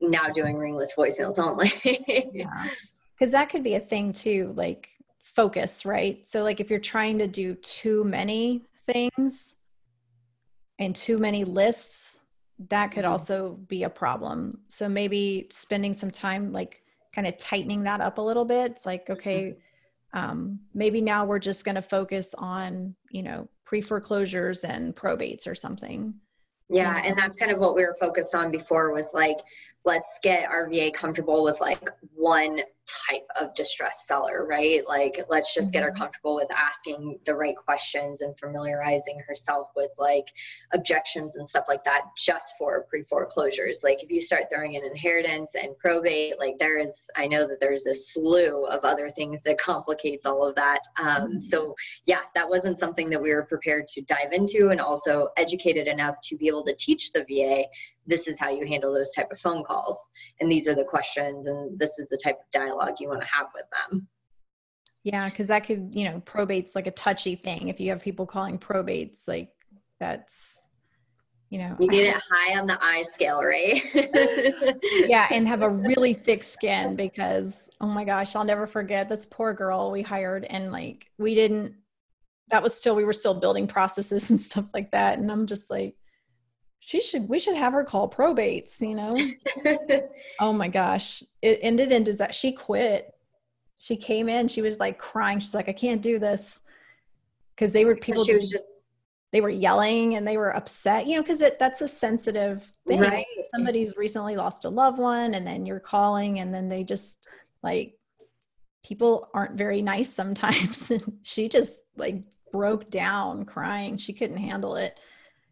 now 0.01 0.31
doing 0.31 0.57
ringless 0.57 0.95
voicemails 0.97 1.39
only. 1.39 1.71
yeah, 2.33 2.69
because 3.19 3.33
that 3.33 3.51
could 3.51 3.63
be 3.63 3.75
a 3.75 3.81
thing 3.81 4.15
too, 4.15 4.55
like 4.57 4.89
focus, 5.19 5.85
right? 5.85 6.27
So, 6.27 6.43
like 6.43 6.59
if 6.59 6.71
you're 6.71 6.81
trying 6.81 7.19
to 7.19 7.27
do 7.27 7.55
too 7.57 8.03
many 8.05 8.63
things 8.87 9.57
and 10.79 10.95
too 10.95 11.19
many 11.19 11.45
lists, 11.45 12.21
that 12.69 12.91
could 12.91 13.05
mm-hmm. 13.05 13.13
also 13.13 13.59
be 13.69 13.85
a 13.85 13.91
problem. 13.91 14.59
So 14.69 14.89
maybe 14.89 15.47
spending 15.51 15.95
some 15.95 16.11
time 16.11 16.53
like 16.53 16.83
kind 17.15 17.27
of 17.27 17.37
tightening 17.39 17.83
that 17.85 18.01
up 18.01 18.19
a 18.19 18.23
little 18.23 18.45
bit. 18.45 18.73
It's 18.73 18.87
like, 18.87 19.09
okay, 19.11 19.57
mm-hmm. 20.15 20.19
um, 20.19 20.61
maybe 20.75 21.01
now 21.01 21.25
we're 21.25 21.39
just 21.39 21.65
going 21.65 21.75
to 21.75 21.83
focus 21.83 22.35
on, 22.39 22.95
you 23.11 23.23
know, 23.23 23.49
pre 23.65 23.81
foreclosures 23.81 24.65
and 24.65 24.95
probates 24.95 25.47
or 25.47 25.55
something. 25.55 26.15
Yeah, 26.69 27.01
and 27.05 27.17
that's 27.17 27.37
kind 27.37 27.53
of 27.53 27.59
what 27.59 27.77
we 27.77 27.83
were 27.85 27.97
focused 28.01 28.35
on 28.35 28.51
before 28.51 28.93
was 28.93 29.11
like, 29.15 29.39
let's 29.87 30.19
get 30.21 30.51
our 30.51 30.69
VA 30.69 30.91
comfortable 30.93 31.45
with 31.45 31.61
like 31.61 31.89
one 32.13 32.61
type 33.09 33.27
of 33.41 33.55
distressed 33.55 34.07
seller, 34.07 34.47
right? 34.49 34.87
Like, 34.87 35.25
let's 35.29 35.55
just 35.55 35.73
get 35.73 35.83
her 35.83 35.91
mm-hmm. 35.91 35.99
comfortable 35.99 36.35
with 36.35 36.49
asking 36.55 37.19
the 37.25 37.35
right 37.35 37.57
questions 37.57 38.21
and 38.21 38.39
familiarizing 38.39 39.21
herself 39.27 39.69
with 39.77 39.91
like 39.97 40.27
objections 40.73 41.37
and 41.37 41.49
stuff 41.49 41.65
like 41.69 41.85
that 41.85 42.03
just 42.17 42.55
for 42.59 42.87
pre 42.89 43.05
foreclosures. 43.05 43.83
Like, 43.85 44.03
if 44.03 44.11
you 44.11 44.21
start 44.21 44.45
throwing 44.51 44.75
in 44.75 44.85
inheritance 44.85 45.55
and 45.55 45.79
probate, 45.79 46.39
like, 46.39 46.57
there 46.59 46.79
is, 46.79 47.09
I 47.17 47.29
know 47.29 47.47
that 47.47 47.61
there's 47.61 47.87
a 47.87 47.95
slew 47.95 48.67
of 48.67 48.85
other 48.85 49.11
things 49.11 49.43
that 49.45 49.59
complicates 49.59 50.27
all 50.27 50.47
of 50.47 50.55
that. 50.57 50.81
Um, 50.99 51.07
mm-hmm. 51.07 51.41
so, 51.41 51.75
yeah, 52.07 52.21
that 52.35 52.49
wasn't 52.49 52.79
something 52.79 53.09
that 53.11 53.23
we 53.23 53.33
were 53.33 53.47
prepared 53.47 53.87
to 53.89 54.03
dive 54.03 54.33
into 54.33 54.71
and 54.71 54.81
also 54.81 55.29
educated 55.37 55.87
enough 55.87 56.17
to 56.25 56.37
be 56.37 56.49
able 56.49 56.65
to 56.65 56.75
teach 56.75 57.13
the 57.13 57.25
VA 57.29 57.65
this 58.07 58.29
is 58.29 58.39
how 58.39 58.51
you 58.51 58.67
handle 58.67 58.93
those 58.93 59.13
type 59.13 59.31
of 59.33 59.41
phone 59.41 59.65
calls. 59.65 60.09
And 60.41 60.51
these 60.51 60.69
are 60.69 60.75
the 60.75 60.85
questions 60.85 61.47
and 61.47 61.79
this 61.79 61.99
is 61.99 62.07
the 62.09 62.19
type 62.23 62.37
of 62.37 62.51
dialogue 62.53 62.95
you 63.01 63.09
want 63.09 63.23
to 63.23 63.29
have 63.29 63.49
with 63.55 63.65
them. 63.91 64.09
Yeah 65.03 65.29
because 65.29 65.49
that 65.49 65.65
could 65.65 65.95
you 65.95 66.05
know 66.05 66.21
probates 66.27 66.75
like 66.75 66.87
a 66.87 66.93
touchy 66.93 67.35
thing. 67.35 67.69
If 67.69 67.81
you 67.81 67.91
have 67.91 68.03
people 68.03 68.27
calling 68.27 68.59
probates 68.59 69.29
like 69.29 69.51
that's 70.01 70.67
you 71.49 71.61
know. 71.61 71.77
You 71.79 71.89
get 71.89 72.17
it 72.17 72.23
high 72.31 72.59
on 72.59 72.67
the 72.67 72.79
eye 72.83 73.03
scale 73.03 73.41
right? 73.43 73.83
Yeah 75.07 75.29
and 75.31 75.47
have 75.47 75.63
a 75.63 75.71
really 75.71 76.13
thick 76.27 76.43
skin 76.43 76.97
because 76.97 77.71
oh 77.81 77.87
my 77.87 78.05
gosh 78.05 78.35
i'll 78.35 78.45
never 78.45 78.67
forget 78.67 79.09
this 79.09 79.27
poor 79.27 79.55
girl 79.55 79.91
we 79.91 80.03
hired 80.03 80.45
and 80.45 80.73
like 80.73 81.11
we 81.19 81.35
didn't 81.35 81.75
that 82.51 82.63
was 82.63 82.75
still 82.75 82.97
we 82.97 83.05
were 83.05 83.13
still 83.13 83.35
building 83.35 83.67
processes 83.67 84.31
and 84.31 84.41
stuff 84.41 84.67
like 84.75 84.91
that. 84.93 85.19
And 85.19 85.31
i'm 85.31 85.47
just 85.47 85.71
like 85.71 85.97
she 86.81 87.01
should 87.01 87.29
we 87.29 87.39
should 87.39 87.57
have 87.57 87.73
her 87.73 87.85
call 87.85 88.09
probates 88.09 88.81
you 88.81 88.95
know? 88.95 89.17
Oh 90.41 90.53
my 90.53 90.69
gosh. 90.69 91.23
It 91.43 91.59
ended 91.63 91.93
in 91.93 92.05
that 92.17 92.35
she 92.35 92.53
quit. 92.53 93.13
She 93.79 93.97
came 93.97 94.29
in 94.29 94.49
she 94.49 94.63
was 94.63 94.79
like 94.79 94.99
crying. 94.99 95.41
She's 95.41 95.55
like 95.55 95.69
i 95.69 95.73
can't 95.73 96.03
do 96.03 96.19
this. 96.19 96.63
Because 97.55 97.73
they 97.73 97.87
were 97.87 97.97
people 97.97 98.25
just, 98.25 98.53
just, 98.53 98.65
they 99.33 99.41
were 99.41 99.49
yelling 99.49 100.17
and 100.17 100.29
they 100.29 100.37
were 100.37 100.55
upset 100.55 101.07
you 101.07 101.17
know 101.17 101.23
because 101.23 101.41
it 101.41 101.59
that's 101.59 101.81
a 101.81 101.89
sensitive 101.89 102.71
thing 102.87 103.01
right. 103.01 103.27
somebody's 103.55 103.97
recently 103.97 104.37
lost 104.37 104.65
a 104.65 104.69
loved 104.69 104.99
one 104.99 105.35
and 105.35 105.47
then 105.47 105.67
you're 105.67 105.81
calling 105.81 106.41
and 106.41 106.55
then 106.55 106.69
they 106.69 106.85
just 106.85 107.27
like 107.63 107.97
people 108.87 109.29
aren't 109.35 109.59
very 109.59 109.83
nice 109.83 110.13
sometimes. 110.13 110.91
And 110.97 111.19
she 111.23 111.49
just 111.49 111.83
like 111.97 112.25
broke 112.53 112.89
down 112.91 113.45
crying. 113.45 113.97
She 113.97 114.13
couldn't 114.13 114.37
handle 114.37 114.77
it 114.77 114.99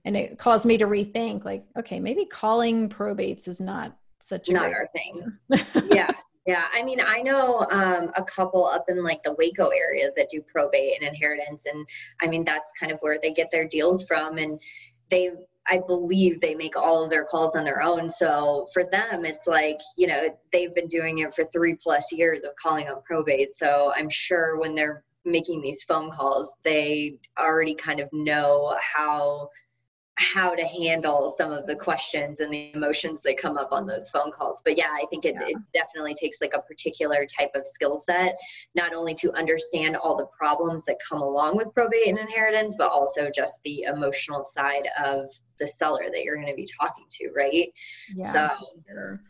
and 0.05 0.17
it 0.17 0.39
caused 0.39 0.67
me 0.67 0.77
to 0.77 0.87
rethink 0.87 1.45
like 1.45 1.65
okay 1.79 2.01
maybe 2.01 2.25
calling 2.25 2.89
probates 2.89 3.49
is 3.49 3.61
not 3.61 3.97
such 4.21 4.49
a 4.49 4.53
not 4.53 4.67
our 4.67 4.87
thing 4.89 5.33
yeah 5.91 6.11
yeah 6.47 6.65
i 6.75 6.83
mean 6.83 7.01
i 7.01 7.21
know 7.21 7.67
um, 7.71 8.11
a 8.17 8.23
couple 8.25 8.65
up 8.65 8.85
in 8.89 9.03
like 9.03 9.23
the 9.23 9.35
waco 9.35 9.69
area 9.69 10.11
that 10.17 10.31
do 10.31 10.41
probate 10.43 11.01
and 11.01 11.09
inheritance 11.09 11.65
and 11.67 11.87
i 12.23 12.27
mean 12.27 12.45
that's 12.45 12.71
kind 12.79 12.93
of 12.93 12.99
where 13.01 13.19
they 13.23 13.33
get 13.33 13.51
their 13.51 13.67
deals 13.69 14.05
from 14.05 14.39
and 14.39 14.61
they 15.11 15.31
I 15.67 15.79
believe 15.87 16.41
they 16.41 16.55
make 16.55 16.77
all 16.77 17.03
of 17.03 17.11
their 17.11 17.25
calls 17.25 17.57
on 17.57 17.65
their 17.65 17.81
own. 17.81 18.11
So 18.11 18.69
for 18.73 18.85
them, 18.85 19.25
it's 19.25 19.47
like, 19.47 19.79
you 19.97 20.07
know, 20.07 20.37
they've 20.53 20.75
been 20.75 20.89
doing 20.89 21.19
it 21.19 21.35
for 21.35 21.45
three 21.47 21.75
plus 21.75 22.13
years 22.13 22.45
of 22.45 22.51
calling 22.57 22.89
on 22.89 23.03
probate. 23.03 23.55
So 23.55 23.93
I'm 23.97 24.11
sure 24.11 24.59
when 24.59 24.75
they're 24.75 25.05
making 25.25 25.63
these 25.63 25.83
phone 25.85 26.11
calls, 26.11 26.53
they 26.65 27.19
already 27.39 27.75
kind 27.75 28.01
of 28.01 28.09
know 28.13 28.77
how 28.79 29.49
how 30.17 30.55
to 30.55 30.65
handle 30.65 31.33
some 31.37 31.51
of 31.51 31.67
the 31.67 31.75
questions 31.75 32.41
and 32.41 32.53
the 32.53 32.73
emotions 32.75 33.23
that 33.23 33.37
come 33.37 33.57
up 33.57 33.73
on 33.73 33.87
those 33.87 34.11
phone 34.11 34.31
calls. 34.31 34.63
But 34.65 34.79
yeah, 34.79 34.91
I 34.91 35.05
think 35.11 35.25
it, 35.25 35.35
yeah. 35.35 35.49
it 35.49 35.57
definitely 35.73 36.15
takes 36.15 36.41
like 36.41 36.55
a 36.55 36.61
particular 36.61 37.27
type 37.27 37.51
of 37.55 37.67
skill 37.67 38.01
set, 38.05 38.39
not 38.75 38.95
only 38.95 39.15
to 39.17 39.33
understand 39.33 39.97
all 39.97 40.17
the 40.17 40.27
problems 40.27 40.85
that 40.85 40.99
come 41.07 41.21
along 41.21 41.57
with 41.57 41.75
probate 41.75 42.07
and 42.07 42.19
inheritance, 42.19 42.77
but 42.79 42.91
also 42.91 43.29
just 43.35 43.59
the 43.65 43.83
emotional 43.83 44.45
side 44.45 44.89
of 45.03 45.31
the 45.59 45.67
seller 45.67 46.07
that 46.13 46.23
you're 46.23 46.37
going 46.37 46.49
to 46.49 46.55
be 46.55 46.69
talking 46.81 47.07
to, 47.11 47.31
right? 47.35 47.73
Yeah. 48.15 48.33
So, 48.33 48.67
sure 48.89 49.21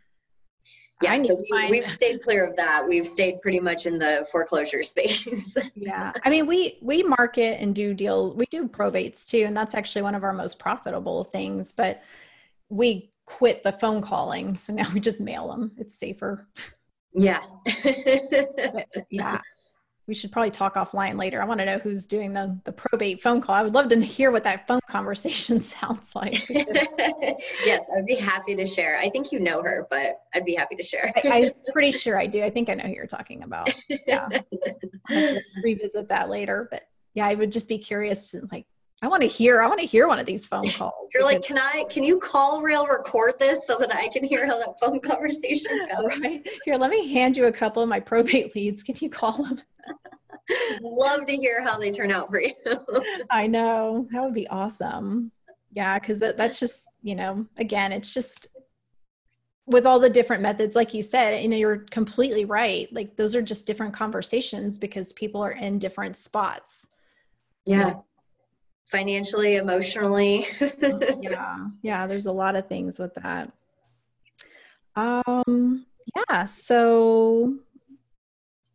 yeah, 1.03 1.23
so 1.25 1.35
we, 1.35 1.71
we've 1.71 1.87
stayed 1.87 2.23
clear 2.23 2.47
of 2.47 2.57
that. 2.57 2.87
We've 2.87 3.07
stayed 3.07 3.43
pretty 3.43 3.61
much 3.61 3.87
in 3.87 3.99
the 3.99 4.27
foreclosure 4.31 4.83
space. 4.83 5.27
yeah, 5.75 6.13
I 6.25 6.31
mean, 6.31 6.47
we 6.47 6.79
we 6.83 7.03
market 7.03 7.61
and 7.61 7.75
do 7.75 7.95
deal. 7.95 8.35
We 8.35 8.47
do 8.47 8.69
probates 8.69 9.27
too, 9.27 9.45
and 9.45 9.57
that's 9.57 9.75
actually 9.75 10.03
one 10.03 10.15
of 10.15 10.23
our 10.25 10.33
most 10.33 10.59
profitable 10.59 11.25
things. 11.25 11.73
But 11.73 12.03
we 12.69 13.13
quit 13.27 13.63
the 13.63 13.73
phone 13.73 14.01
calling, 14.03 14.55
so 14.55 14.73
now 14.73 14.87
we 14.95 15.01
just 15.01 15.21
mail 15.21 15.49
them. 15.49 15.73
It's 15.79 15.95
safer. 15.95 16.47
Yeah. 17.15 17.43
yeah. 19.11 19.41
We 20.07 20.15
should 20.15 20.31
probably 20.31 20.51
talk 20.51 20.75
offline 20.75 21.19
later. 21.19 21.41
I 21.41 21.47
want 21.47 21.61
to 21.61 21.67
know 21.67 21.79
who's 21.79 22.07
doing 22.07 22.33
the 22.33 22.59
the 22.65 22.73
probate 22.73 23.23
phone 23.23 23.41
call. 23.41 23.55
I 23.55 23.63
would 23.63 23.73
love 23.73 23.89
to 23.89 24.01
hear 24.01 24.31
what 24.31 24.45
that 24.45 24.67
phone 24.67 24.81
conversation 24.89 25.61
sounds 25.61 26.15
like. 26.15 26.49
yes, 26.51 27.83
I'd 27.97 28.07
be 28.07 28.17
happy 28.17 28.55
to 28.57 28.67
share. 28.67 28.99
I 28.99 29.09
think 29.09 29.33
you 29.33 29.41
know 29.41 29.63
her, 29.63 29.87
but 29.91 30.21
I'd 30.35 30.45
be 30.45 30.55
happy 30.55 30.77
to 30.77 30.83
share. 30.83 31.13
I, 31.25 31.39
am 31.39 31.53
pretty 31.73 31.93
sure 31.93 32.19
I 32.19 32.27
do. 32.27 32.43
I 32.43 32.51
think 32.51 32.69
I 32.69 32.75
know 32.75 32.85
who 32.85 32.93
you're 32.93 33.07
talking 33.07 33.43
about. 33.43 33.75
Yeah, 34.07 34.29
I'll 34.31 35.17
have 35.17 35.31
to 35.31 35.43
revisit 35.63 36.09
that 36.09 36.29
later. 36.29 36.69
But 36.71 36.83
yeah, 37.15 37.27
I 37.27 37.35
would 37.35 37.51
just 37.51 37.69
be 37.69 37.79
curious 37.79 38.33
to 38.33 38.47
like 38.53 38.67
I 39.05 39.07
want 39.07 39.21
to 39.21 39.29
hear. 39.29 39.61
I 39.61 39.67
want 39.67 39.81
to 39.81 39.87
hear 39.87 40.09
one 40.09 40.19
of 40.19 40.25
these 40.25 40.47
phone 40.47 40.67
calls. 40.79 41.11
You're 41.13 41.25
like, 41.25 41.45
can 41.45 41.59
I? 41.59 41.85
Can 41.91 42.03
you 42.03 42.19
call 42.19 42.63
real 42.63 42.87
record 42.87 43.35
this 43.39 43.67
so 43.67 43.77
that 43.77 43.95
I 43.95 44.09
can 44.09 44.25
hear 44.25 44.47
how 44.47 44.59
that 44.59 44.81
phone 44.81 44.99
conversation 45.05 45.87
goes? 45.95 46.19
Right 46.21 46.49
here, 46.65 46.77
let 46.77 46.91
me 46.91 47.13
hand 47.13 47.37
you 47.37 47.45
a 47.45 47.53
couple 47.53 47.83
of 47.83 47.89
my 47.89 48.01
probate 48.01 48.57
leads. 48.57 48.83
Can 48.83 48.97
you 49.01 49.11
call 49.11 49.45
them? 49.45 49.61
Love 50.81 51.27
to 51.27 51.37
hear 51.37 51.63
how 51.63 51.79
they 51.79 51.93
turn 51.93 52.11
out 52.11 52.31
for 52.31 52.41
you. 52.41 52.55
I 53.31 53.47
know 53.47 54.09
that 54.11 54.23
would 54.23 54.33
be 54.33 54.49
awesome. 54.49 55.31
Yeah, 55.73 55.99
because 55.99 56.19
that, 56.21 56.39
that's 56.39 56.59
just 56.59 56.87
you 57.03 57.15
know, 57.15 57.45
again, 57.59 57.93
it's 57.93 58.15
just 58.15 58.49
with 59.67 59.85
all 59.85 60.01
the 60.01 60.09
different 60.09 60.43
methods, 60.43 60.75
like 60.75 60.95
you 60.95 61.03
said, 61.03 61.43
you 61.43 61.49
know, 61.51 61.57
you're 61.57 61.85
completely 61.91 62.47
right. 62.47 62.91
Like 62.91 63.17
those 63.17 63.37
are 63.37 63.43
just 63.43 63.67
different 63.67 63.93
conversations 63.93 64.79
because 64.79 65.13
people 65.13 65.45
are 65.45 65.53
in 65.53 65.79
different 65.79 66.17
spots. 66.17 66.89
Yeah 67.67 67.97
financially, 68.95 69.57
emotionally. 69.57 70.47
yeah, 71.21 71.57
yeah, 71.83 72.07
there's 72.07 72.27
a 72.27 72.33
lot 72.33 72.55
of 72.55 72.69
things 72.69 72.99
with 73.01 73.13
that. 73.15 73.51
Um, 74.95 75.87
yeah, 76.15 76.45
so 76.45 77.57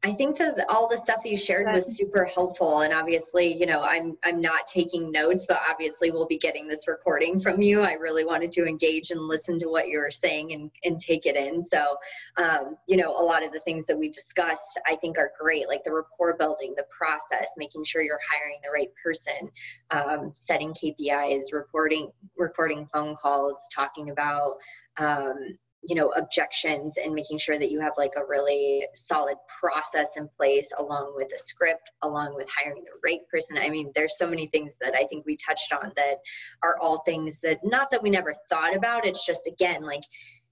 I 0.01 0.13
think 0.13 0.37
that 0.37 0.65
all 0.69 0.87
the 0.87 0.97
stuff 0.97 1.25
you 1.25 1.35
shared 1.35 1.67
was 1.73 1.97
super 1.97 2.23
helpful 2.23 2.81
and 2.81 2.93
obviously, 2.93 3.53
you 3.53 3.65
know, 3.65 3.81
I'm 3.81 4.17
I'm 4.23 4.39
not 4.39 4.65
taking 4.65 5.11
notes, 5.11 5.45
but 5.45 5.59
obviously 5.69 6.09
we'll 6.09 6.25
be 6.25 6.37
getting 6.37 6.69
this 6.69 6.87
recording 6.87 7.41
from 7.41 7.61
you. 7.61 7.81
I 7.81 7.93
really 7.93 8.23
wanted 8.23 8.53
to 8.53 8.65
engage 8.65 9.11
and 9.11 9.19
listen 9.19 9.59
to 9.59 9.67
what 9.67 9.89
you 9.89 9.99
were 9.99 10.11
saying 10.11 10.53
and, 10.53 10.71
and 10.85 11.01
take 11.01 11.25
it 11.25 11.35
in. 11.35 11.61
So 11.61 11.97
um, 12.37 12.77
you 12.87 12.95
know, 12.95 13.11
a 13.11 13.23
lot 13.23 13.43
of 13.43 13.51
the 13.51 13.59
things 13.59 13.85
that 13.87 13.97
we 13.97 14.09
discussed 14.09 14.79
I 14.87 14.95
think 14.95 15.17
are 15.17 15.33
great, 15.37 15.67
like 15.67 15.83
the 15.83 15.91
rapport 15.91 16.37
building, 16.37 16.75
the 16.77 16.85
process, 16.89 17.49
making 17.57 17.83
sure 17.83 18.01
you're 18.01 18.21
hiring 18.31 18.59
the 18.63 18.71
right 18.71 18.91
person, 19.03 19.51
um, 19.91 20.31
setting 20.33 20.73
KPIs, 20.73 21.51
recording 21.51 22.09
recording 22.37 22.87
phone 22.93 23.17
calls, 23.21 23.61
talking 23.75 24.11
about 24.11 24.55
um, 24.97 25.57
you 25.81 25.95
know 25.95 26.09
objections 26.17 26.97
and 26.97 27.13
making 27.13 27.37
sure 27.37 27.57
that 27.57 27.71
you 27.71 27.79
have 27.79 27.93
like 27.97 28.13
a 28.17 28.25
really 28.27 28.85
solid 28.93 29.37
process 29.59 30.11
in 30.17 30.27
place 30.37 30.69
along 30.77 31.13
with 31.15 31.31
a 31.33 31.37
script 31.37 31.89
along 32.03 32.35
with 32.35 32.47
hiring 32.49 32.83
the 32.83 32.91
right 33.03 33.21
person 33.31 33.57
i 33.57 33.69
mean 33.69 33.91
there's 33.95 34.17
so 34.17 34.27
many 34.27 34.47
things 34.47 34.75
that 34.81 34.93
i 34.93 35.05
think 35.07 35.25
we 35.25 35.37
touched 35.37 35.71
on 35.71 35.91
that 35.95 36.17
are 36.63 36.77
all 36.81 37.01
things 37.05 37.39
that 37.39 37.59
not 37.63 37.89
that 37.91 38.03
we 38.03 38.09
never 38.09 38.35
thought 38.49 38.75
about 38.75 39.07
it's 39.07 39.25
just 39.25 39.47
again 39.47 39.81
like 39.83 40.03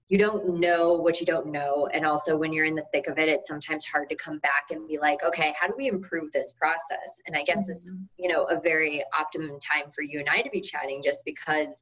you 0.08 0.16
don't 0.16 0.58
know 0.58 0.94
what 0.94 1.20
you 1.20 1.26
don't 1.26 1.46
know 1.46 1.86
and 1.92 2.06
also 2.06 2.36
when 2.36 2.52
you're 2.52 2.64
in 2.64 2.74
the 2.74 2.84
thick 2.92 3.06
of 3.08 3.18
it 3.18 3.28
it's 3.28 3.46
sometimes 3.46 3.84
hard 3.84 4.08
to 4.08 4.16
come 4.16 4.38
back 4.38 4.64
and 4.70 4.88
be 4.88 4.98
like 4.98 5.22
okay 5.22 5.54
how 5.60 5.66
do 5.66 5.74
we 5.76 5.88
improve 5.88 6.32
this 6.32 6.54
process 6.58 7.20
and 7.26 7.36
i 7.36 7.42
guess 7.42 7.66
this 7.66 7.84
is 7.84 7.94
mm-hmm. 7.94 8.04
you 8.16 8.28
know 8.28 8.44
a 8.44 8.58
very 8.60 9.04
optimum 9.18 9.58
time 9.60 9.90
for 9.94 10.02
you 10.02 10.18
and 10.18 10.28
i 10.28 10.40
to 10.40 10.50
be 10.50 10.60
chatting 10.60 11.02
just 11.04 11.18
because 11.24 11.80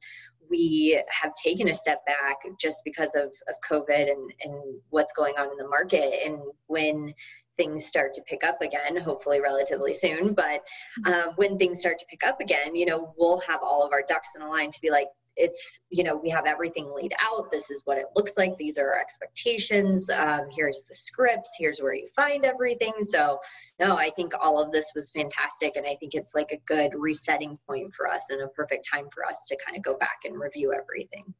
we 0.49 1.01
have 1.09 1.33
taken 1.35 1.69
a 1.69 1.75
step 1.75 2.05
back 2.05 2.37
just 2.59 2.81
because 2.85 3.09
of, 3.15 3.33
of 3.47 3.55
COVID 3.69 4.11
and, 4.11 4.31
and 4.43 4.79
what's 4.89 5.13
going 5.13 5.35
on 5.37 5.51
in 5.51 5.57
the 5.57 5.67
market. 5.67 6.13
And 6.25 6.39
when 6.67 7.13
things 7.57 7.85
start 7.85 8.13
to 8.13 8.21
pick 8.21 8.43
up 8.43 8.61
again, 8.61 8.97
hopefully 8.97 9.41
relatively 9.41 9.93
soon, 9.93 10.33
but 10.33 10.63
uh, 11.05 11.31
when 11.35 11.57
things 11.57 11.79
start 11.79 11.99
to 11.99 12.05
pick 12.05 12.23
up 12.23 12.39
again, 12.39 12.75
you 12.75 12.85
know, 12.85 13.13
we'll 13.17 13.39
have 13.39 13.59
all 13.61 13.85
of 13.85 13.91
our 13.91 14.03
ducks 14.07 14.29
in 14.35 14.41
a 14.41 14.47
line 14.47 14.71
to 14.71 14.81
be 14.81 14.91
like, 14.91 15.07
it's 15.37 15.79
you 15.89 16.03
know 16.03 16.15
we 16.15 16.29
have 16.29 16.45
everything 16.45 16.91
laid 16.93 17.13
out. 17.19 17.51
This 17.51 17.71
is 17.71 17.83
what 17.85 17.97
it 17.97 18.07
looks 18.15 18.37
like. 18.37 18.57
These 18.57 18.77
are 18.77 18.89
our 18.93 18.99
expectations. 18.99 20.09
Um, 20.09 20.47
here's 20.51 20.83
the 20.89 20.95
scripts. 20.95 21.51
Here's 21.57 21.79
where 21.79 21.93
you 21.93 22.09
find 22.15 22.43
everything. 22.43 22.93
So 23.01 23.39
no 23.79 23.95
i 23.95 24.09
think 24.15 24.33
all 24.39 24.59
of 24.59 24.71
this 24.71 24.91
was 24.95 25.11
fantastic 25.11 25.75
and 25.75 25.85
i 25.85 25.95
think 25.99 26.13
it's 26.13 26.33
like 26.35 26.51
a 26.51 26.61
good 26.65 26.91
resetting 26.95 27.57
point 27.67 27.93
for 27.93 28.07
us 28.07 28.25
and 28.29 28.41
a 28.41 28.47
perfect 28.47 28.87
time 28.91 29.07
for 29.13 29.25
us 29.25 29.45
to 29.47 29.57
kind 29.63 29.77
of 29.77 29.83
go 29.83 29.97
back 29.97 30.19
and 30.25 30.39
review 30.39 30.73
everything. 30.73 31.33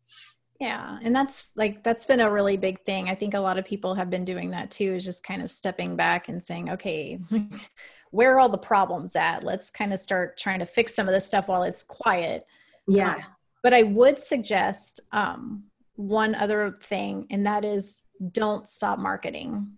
Yeah 0.60 0.98
and 1.04 1.16
that's 1.16 1.52
like 1.56 1.84
that's 1.84 2.06
been 2.06 2.20
a 2.20 2.32
really 2.32 2.58
big 2.58 2.84
thing. 2.84 3.10
I 3.10 3.16
think 3.16 3.34
a 3.34 3.40
lot 3.40 3.60
of 3.60 3.66
people 3.66 3.94
have 3.96 4.10
been 4.10 4.26
doing 4.26 4.52
that 4.52 4.72
too 4.72 4.94
is 4.96 5.06
just 5.06 5.24
kind 5.24 5.42
of 5.42 5.52
stepping 5.52 5.96
back 5.96 6.30
and 6.30 6.42
saying 6.42 6.70
okay 6.72 7.20
where 8.12 8.34
are 8.36 8.40
all 8.40 8.50
the 8.50 8.58
problems 8.58 9.16
at? 9.16 9.44
Let's 9.44 9.70
kind 9.70 9.94
of 9.94 10.00
start 10.00 10.38
trying 10.38 10.60
to 10.60 10.66
fix 10.66 10.96
some 10.96 11.08
of 11.08 11.14
this 11.14 11.26
stuff 11.26 11.50
while 11.50 11.64
it's 11.64 11.84
quiet. 11.84 12.46
Yeah. 12.88 13.16
Um, 13.16 13.22
but 13.68 13.74
I 13.74 13.84
would 13.84 14.18
suggest 14.18 15.02
um, 15.12 15.66
one 15.98 16.36
other 16.36 16.72
thing, 16.72 17.28
and 17.32 17.46
that 17.46 17.66
is 17.66 18.04
don't 18.32 18.66
stop 18.66 18.98
marketing. 18.98 19.74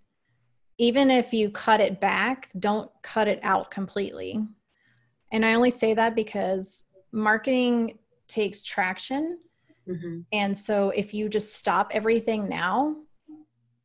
Even 0.78 1.10
if 1.10 1.34
you 1.34 1.50
cut 1.50 1.82
it 1.82 2.00
back, 2.00 2.52
don't 2.60 2.92
cut 3.02 3.28
it 3.28 3.40
out 3.42 3.72
completely. 3.72 4.46
And 5.32 5.44
I 5.44 5.56
only 5.56 5.72
say 5.72 5.96
that 5.96 6.14
because 6.14 6.86
marketing 7.12 7.98
takes 8.28 8.62
traction. 8.62 9.40
Mm-hmm. 9.88 10.20
And 10.34 10.56
so 10.56 10.92
if 10.92 11.12
you 11.12 11.28
just 11.28 11.56
stop 11.56 11.90
everything 11.92 12.48
now, 12.48 12.96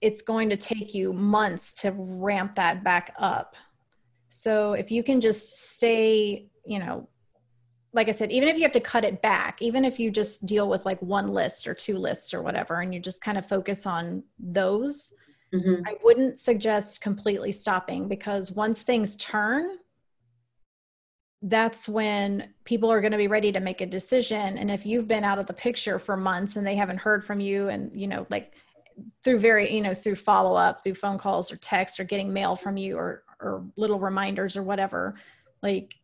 it's 0.02 0.20
going 0.20 0.50
to 0.50 0.56
take 0.58 0.92
you 0.92 1.14
months 1.14 1.72
to 1.80 1.94
ramp 1.96 2.56
that 2.56 2.84
back 2.84 3.14
up. 3.18 3.56
So 4.28 4.74
if 4.74 4.90
you 4.90 5.02
can 5.02 5.22
just 5.22 5.72
stay, 5.72 6.48
you 6.66 6.78
know, 6.78 7.08
like 7.94 8.08
I 8.08 8.10
said, 8.10 8.32
even 8.32 8.48
if 8.48 8.56
you 8.56 8.64
have 8.64 8.72
to 8.72 8.80
cut 8.80 9.04
it 9.04 9.22
back, 9.22 9.62
even 9.62 9.84
if 9.84 10.00
you 10.00 10.10
just 10.10 10.44
deal 10.44 10.68
with 10.68 10.84
like 10.84 11.00
one 11.00 11.28
list 11.28 11.68
or 11.68 11.74
two 11.74 11.96
lists 11.96 12.34
or 12.34 12.42
whatever, 12.42 12.80
and 12.80 12.92
you 12.92 12.98
just 12.98 13.20
kind 13.20 13.38
of 13.38 13.46
focus 13.46 13.86
on 13.86 14.24
those, 14.38 15.14
mm-hmm. 15.54 15.82
I 15.86 15.94
wouldn't 16.02 16.40
suggest 16.40 17.00
completely 17.00 17.52
stopping 17.52 18.08
because 18.08 18.50
once 18.50 18.82
things 18.82 19.14
turn, 19.16 19.78
that's 21.42 21.88
when 21.88 22.52
people 22.64 22.90
are 22.90 23.00
going 23.00 23.12
to 23.12 23.18
be 23.18 23.28
ready 23.28 23.52
to 23.52 23.60
make 23.60 23.80
a 23.80 23.86
decision. 23.86 24.58
And 24.58 24.70
if 24.70 24.84
you've 24.84 25.06
been 25.06 25.24
out 25.24 25.38
of 25.38 25.46
the 25.46 25.52
picture 25.52 26.00
for 26.00 26.16
months 26.16 26.56
and 26.56 26.66
they 26.66 26.74
haven't 26.74 26.98
heard 26.98 27.24
from 27.24 27.38
you, 27.38 27.68
and 27.68 27.94
you 27.94 28.08
know, 28.08 28.26
like 28.28 28.54
through 29.22 29.38
very, 29.38 29.72
you 29.72 29.82
know, 29.82 29.94
through 29.94 30.16
follow 30.16 30.56
up, 30.56 30.82
through 30.82 30.94
phone 30.94 31.18
calls 31.18 31.52
or 31.52 31.56
text 31.56 32.00
or 32.00 32.04
getting 32.04 32.32
mail 32.32 32.56
from 32.56 32.76
you 32.76 32.96
or 32.96 33.22
or 33.40 33.64
little 33.76 34.00
reminders 34.00 34.56
or 34.56 34.62
whatever, 34.62 35.14
like 35.62 35.94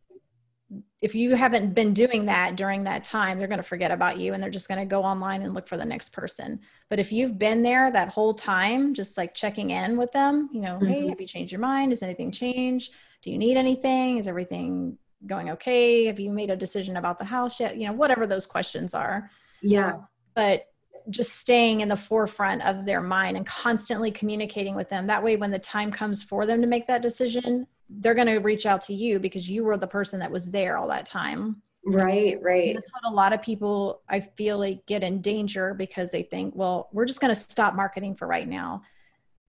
if 1.01 1.15
you 1.15 1.35
haven't 1.35 1.73
been 1.73 1.93
doing 1.93 2.25
that 2.25 2.55
during 2.55 2.83
that 2.83 3.03
time, 3.03 3.37
they're 3.37 3.47
going 3.47 3.59
to 3.59 3.63
forget 3.63 3.91
about 3.91 4.19
you 4.19 4.33
and 4.33 4.41
they're 4.41 4.49
just 4.49 4.67
going 4.67 4.79
to 4.79 4.85
go 4.85 5.03
online 5.03 5.41
and 5.41 5.53
look 5.53 5.67
for 5.67 5.77
the 5.77 5.85
next 5.85 6.09
person. 6.13 6.59
But 6.89 6.99
if 6.99 7.11
you've 7.11 7.37
been 7.37 7.61
there 7.61 7.91
that 7.91 8.09
whole 8.09 8.33
time, 8.33 8.93
just 8.93 9.17
like 9.17 9.33
checking 9.33 9.71
in 9.71 9.97
with 9.97 10.11
them, 10.11 10.49
you 10.53 10.61
know, 10.61 10.75
mm-hmm. 10.75 10.87
hey, 10.87 11.07
have 11.07 11.19
you 11.19 11.27
changed 11.27 11.51
your 11.51 11.61
mind? 11.61 11.91
Has 11.91 12.03
anything 12.03 12.31
changed? 12.31 12.93
Do 13.21 13.31
you 13.31 13.37
need 13.37 13.57
anything? 13.57 14.17
Is 14.17 14.27
everything 14.27 14.97
going 15.25 15.49
okay? 15.51 16.05
Have 16.05 16.19
you 16.19 16.31
made 16.31 16.49
a 16.49 16.55
decision 16.55 16.97
about 16.97 17.19
the 17.19 17.25
house 17.25 17.59
yet? 17.59 17.75
You 17.77 17.87
know, 17.87 17.93
whatever 17.93 18.25
those 18.25 18.45
questions 18.45 18.93
are. 18.93 19.29
Yeah. 19.61 19.97
But 20.35 20.67
just 21.09 21.33
staying 21.33 21.81
in 21.81 21.87
the 21.87 21.95
forefront 21.95 22.61
of 22.61 22.85
their 22.85 23.01
mind 23.01 23.35
and 23.35 23.45
constantly 23.45 24.11
communicating 24.11 24.75
with 24.75 24.87
them. 24.87 25.07
That 25.07 25.23
way, 25.23 25.35
when 25.35 25.51
the 25.51 25.59
time 25.59 25.91
comes 25.91 26.23
for 26.23 26.45
them 26.45 26.61
to 26.61 26.67
make 26.67 26.85
that 26.87 27.01
decision, 27.01 27.67
they're 27.99 28.15
going 28.15 28.27
to 28.27 28.37
reach 28.37 28.65
out 28.65 28.81
to 28.81 28.93
you 28.93 29.19
because 29.19 29.49
you 29.49 29.63
were 29.63 29.77
the 29.77 29.87
person 29.87 30.19
that 30.19 30.31
was 30.31 30.49
there 30.49 30.77
all 30.77 30.87
that 30.87 31.05
time. 31.05 31.61
Right, 31.85 32.37
right. 32.41 32.69
And 32.69 32.77
that's 32.77 32.93
what 32.93 33.11
a 33.11 33.13
lot 33.13 33.33
of 33.33 33.41
people 33.41 34.01
I 34.07 34.19
feel 34.19 34.59
like 34.59 34.85
get 34.85 35.03
in 35.03 35.21
danger 35.21 35.73
because 35.73 36.11
they 36.11 36.23
think, 36.23 36.55
well, 36.55 36.89
we're 36.93 37.05
just 37.05 37.19
going 37.19 37.33
to 37.33 37.39
stop 37.39 37.75
marketing 37.75 38.15
for 38.15 38.27
right 38.27 38.47
now. 38.47 38.83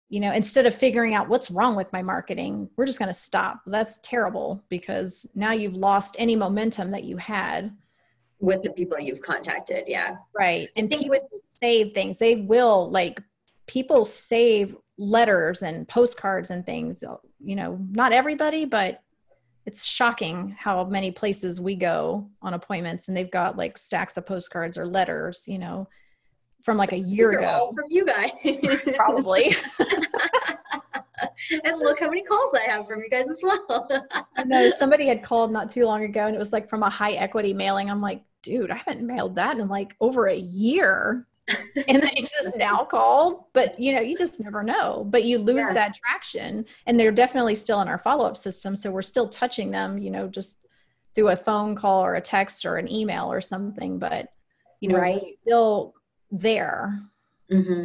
You 0.08 0.20
know, 0.20 0.32
instead 0.32 0.66
of 0.66 0.74
figuring 0.74 1.14
out 1.14 1.28
what's 1.28 1.50
wrong 1.50 1.74
with 1.74 1.92
my 1.92 2.02
marketing, 2.02 2.68
we're 2.76 2.86
just 2.86 2.98
going 2.98 3.08
to 3.08 3.14
stop. 3.14 3.60
That's 3.66 3.98
terrible 4.02 4.62
because 4.68 5.26
now 5.34 5.52
you've 5.52 5.76
lost 5.76 6.16
any 6.18 6.36
momentum 6.36 6.90
that 6.90 7.04
you 7.04 7.16
had 7.16 7.74
with 8.38 8.62
the 8.62 8.70
people 8.70 8.98
you've 8.98 9.22
contacted. 9.22 9.84
Yeah. 9.86 10.16
Right. 10.34 10.68
And 10.76 10.90
people 10.90 11.10
with- 11.10 11.42
save 11.48 11.94
things. 11.94 12.18
They 12.18 12.36
will 12.36 12.90
like 12.90 13.22
people 13.66 14.04
save 14.04 14.76
letters 15.02 15.62
and 15.62 15.88
postcards 15.88 16.50
and 16.50 16.64
things 16.64 17.02
you 17.42 17.56
know 17.56 17.78
not 17.90 18.12
everybody 18.12 18.64
but 18.64 19.02
it's 19.64 19.84
shocking 19.84 20.54
how 20.58 20.84
many 20.84 21.10
places 21.10 21.60
we 21.60 21.74
go 21.74 22.28
on 22.40 22.54
appointments 22.54 23.08
and 23.08 23.16
they've 23.16 23.30
got 23.30 23.56
like 23.56 23.76
stacks 23.76 24.16
of 24.16 24.24
postcards 24.26 24.78
or 24.78 24.86
letters 24.86 25.44
you 25.46 25.58
know 25.58 25.88
from 26.62 26.76
like 26.76 26.92
a 26.92 26.98
year 26.98 27.32
ago. 27.32 27.72
from 27.74 27.86
you 27.90 28.06
guys. 28.06 28.30
Probably. 28.96 29.54
And 31.64 31.78
look 31.78 32.00
how 32.00 32.08
many 32.08 32.22
calls 32.22 32.54
i 32.54 32.68
have 32.70 32.86
from 32.86 33.00
you 33.00 33.08
guys 33.08 33.28
as 33.28 33.40
well. 33.42 33.88
No 34.44 34.70
somebody 34.70 35.06
had 35.06 35.22
called 35.22 35.52
not 35.52 35.70
too 35.70 35.86
long 35.86 36.04
ago 36.04 36.26
and 36.26 36.34
it 36.34 36.38
was 36.38 36.52
like 36.52 36.68
from 36.68 36.82
a 36.82 36.90
high 36.90 37.12
equity 37.12 37.52
mailing. 37.52 37.90
I'm 37.90 38.00
like 38.00 38.22
dude 38.42 38.72
i 38.72 38.74
haven't 38.74 39.06
mailed 39.06 39.36
that 39.36 39.56
in 39.58 39.68
like 39.68 39.94
over 40.00 40.26
a 40.26 40.36
year 40.36 41.26
and 41.48 42.02
they 42.02 42.24
just 42.42 42.56
now 42.56 42.84
called 42.84 43.44
but 43.52 43.78
you 43.78 43.92
know 43.92 44.00
you 44.00 44.16
just 44.16 44.38
never 44.40 44.62
know 44.62 45.04
but 45.10 45.24
you 45.24 45.38
lose 45.38 45.56
yeah. 45.56 45.72
that 45.72 45.94
traction 45.94 46.64
and 46.86 46.98
they're 46.98 47.10
definitely 47.10 47.54
still 47.54 47.80
in 47.80 47.88
our 47.88 47.98
follow-up 47.98 48.36
system 48.36 48.76
so 48.76 48.90
we're 48.90 49.02
still 49.02 49.28
touching 49.28 49.70
them 49.70 49.98
you 49.98 50.10
know 50.10 50.28
just 50.28 50.58
through 51.14 51.28
a 51.28 51.36
phone 51.36 51.74
call 51.74 52.04
or 52.04 52.14
a 52.14 52.20
text 52.20 52.64
or 52.64 52.76
an 52.76 52.90
email 52.90 53.30
or 53.30 53.40
something 53.40 53.98
but 53.98 54.28
you 54.80 54.88
know 54.88 54.98
right. 54.98 55.20
still 55.42 55.94
there 56.30 56.98
mm-hmm. 57.50 57.84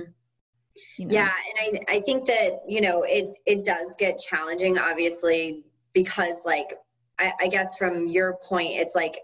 you 0.98 1.06
know, 1.06 1.14
yeah 1.14 1.32
and 1.62 1.80
I, 1.90 1.96
I 1.96 2.02
think 2.02 2.28
that 2.28 2.62
you 2.68 2.82
know 2.82 3.04
it 3.04 3.36
it 3.48 3.66
does 3.66 3.96
get 3.98 4.20
challenging 4.20 4.78
obviously 4.78 5.66
because 5.94 6.38
like 6.46 6.74
I, 7.20 7.34
I 7.42 7.48
guess 7.48 7.76
from 7.76 8.08
your 8.08 8.38
point 8.44 8.74
it's 8.74 8.94
like 8.94 9.18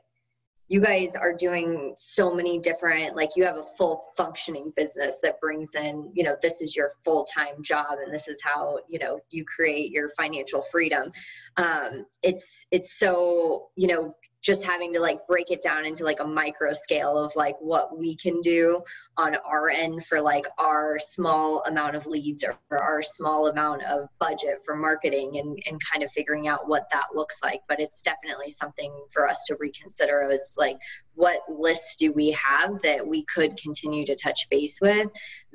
you 0.70 0.80
guys 0.80 1.16
are 1.16 1.34
doing 1.34 1.94
so 1.98 2.34
many 2.34 2.58
different 2.58 3.16
like 3.16 3.32
you 3.36 3.44
have 3.44 3.58
a 3.58 3.66
full 3.78 4.06
functioning 4.16 4.72
business 4.76 5.20
that 5.22 5.40
brings 5.42 5.76
in 5.76 6.10
you 6.14 6.24
know 6.24 6.36
this 6.42 6.62
is 6.62 6.76
your 6.76 6.92
full-time 7.04 7.62
job 7.62 7.98
and 8.04 8.14
this 8.14 8.28
is 8.28 8.40
how 8.42 8.80
you 8.88 8.98
know 8.98 9.20
you 9.30 9.44
create 9.46 9.92
your 9.92 10.10
financial 10.12 10.62
freedom. 10.62 11.12
Um 11.58 12.06
it's 12.22 12.66
it's 12.72 12.98
so 12.98 13.70
you 13.76 13.88
know 13.88 14.16
just 14.44 14.64
having 14.64 14.94
to 14.94 15.00
like 15.00 15.26
break 15.26 15.52
it 15.52 15.62
down 15.62 15.86
into 15.86 16.04
like 16.04 16.20
a 16.20 16.28
micro 16.28 16.74
scale 16.74 17.18
of 17.18 17.34
like 17.36 17.56
what 17.60 17.98
we 17.98 18.16
can 18.16 18.42
do 18.42 18.82
on 19.18 19.36
our 19.36 19.70
end 19.70 20.06
for 20.06 20.20
like 20.20 20.46
our 20.58 21.00
small 21.00 21.64
amount 21.66 21.96
of 21.96 22.06
leads 22.06 22.44
or, 22.44 22.58
our 22.72 23.02
small 23.02 23.48
amount 23.48 23.84
of 23.84 24.10
budget 24.20 24.60
for 24.66 24.76
marketing 24.76 25.38
and, 25.38 25.58
and 25.66 25.80
kind 25.92 26.04
of 26.04 26.12
figuring 26.12 26.48
out 26.48 26.68
what 26.68 26.88
that 26.92 27.06
looks 27.16 27.38
like. 27.42 27.62
But 27.70 27.80
it's 27.80 28.02
definitely 28.02 28.52
something 28.52 28.94
for 29.12 29.30
us 29.30 29.46
to 29.48 29.56
reconsider 29.60 30.30
as 30.30 30.56
like 30.58 30.78
what 31.16 31.42
lists 31.48 31.96
do 31.98 32.12
we 32.12 32.32
have 32.32 32.82
that 32.82 33.06
we 33.06 33.24
could 33.26 33.56
continue 33.58 34.06
to 34.06 34.16
touch 34.16 34.48
base 34.50 34.80
with 34.82 35.08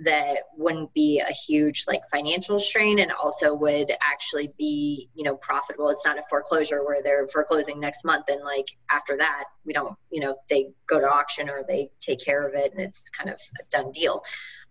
that 0.05 0.45
wouldn't 0.57 0.93
be 0.95 1.21
a 1.21 1.33
huge 1.33 1.85
like 1.89 2.03
financial 2.13 2.61
strain 2.61 3.01
and 3.01 3.11
also 3.11 3.55
would 3.55 3.93
actually 4.01 4.53
be 4.59 5.09
you 5.15 5.25
know 5.25 5.37
profitable? 5.37 5.89
It's 5.89 6.07
not 6.07 6.19
a 6.19 6.23
foreclosure 6.31 6.85
where 6.85 7.03
they're 7.03 7.29
foreclosing 7.29 7.81
next 7.81 8.05
month 8.05 8.27
and 8.29 8.43
like 8.43 8.67
after 8.91 9.17
that 9.17 9.45
we 9.65 9.73
don't 9.73 9.97
you 10.11 10.21
know 10.21 10.37
they 10.49 10.71
go 10.89 11.01
to 11.01 11.07
auction 11.07 11.49
or 11.49 11.65
they 11.67 11.91
take 12.01 12.25
care 12.25 12.47
of 12.47 12.55
it 12.55 12.73
and 12.73 12.81
it's 12.81 13.09
kind 13.11 13.31
of 13.31 13.41
a 13.61 13.65
done 13.71 13.91
deal 13.91 14.23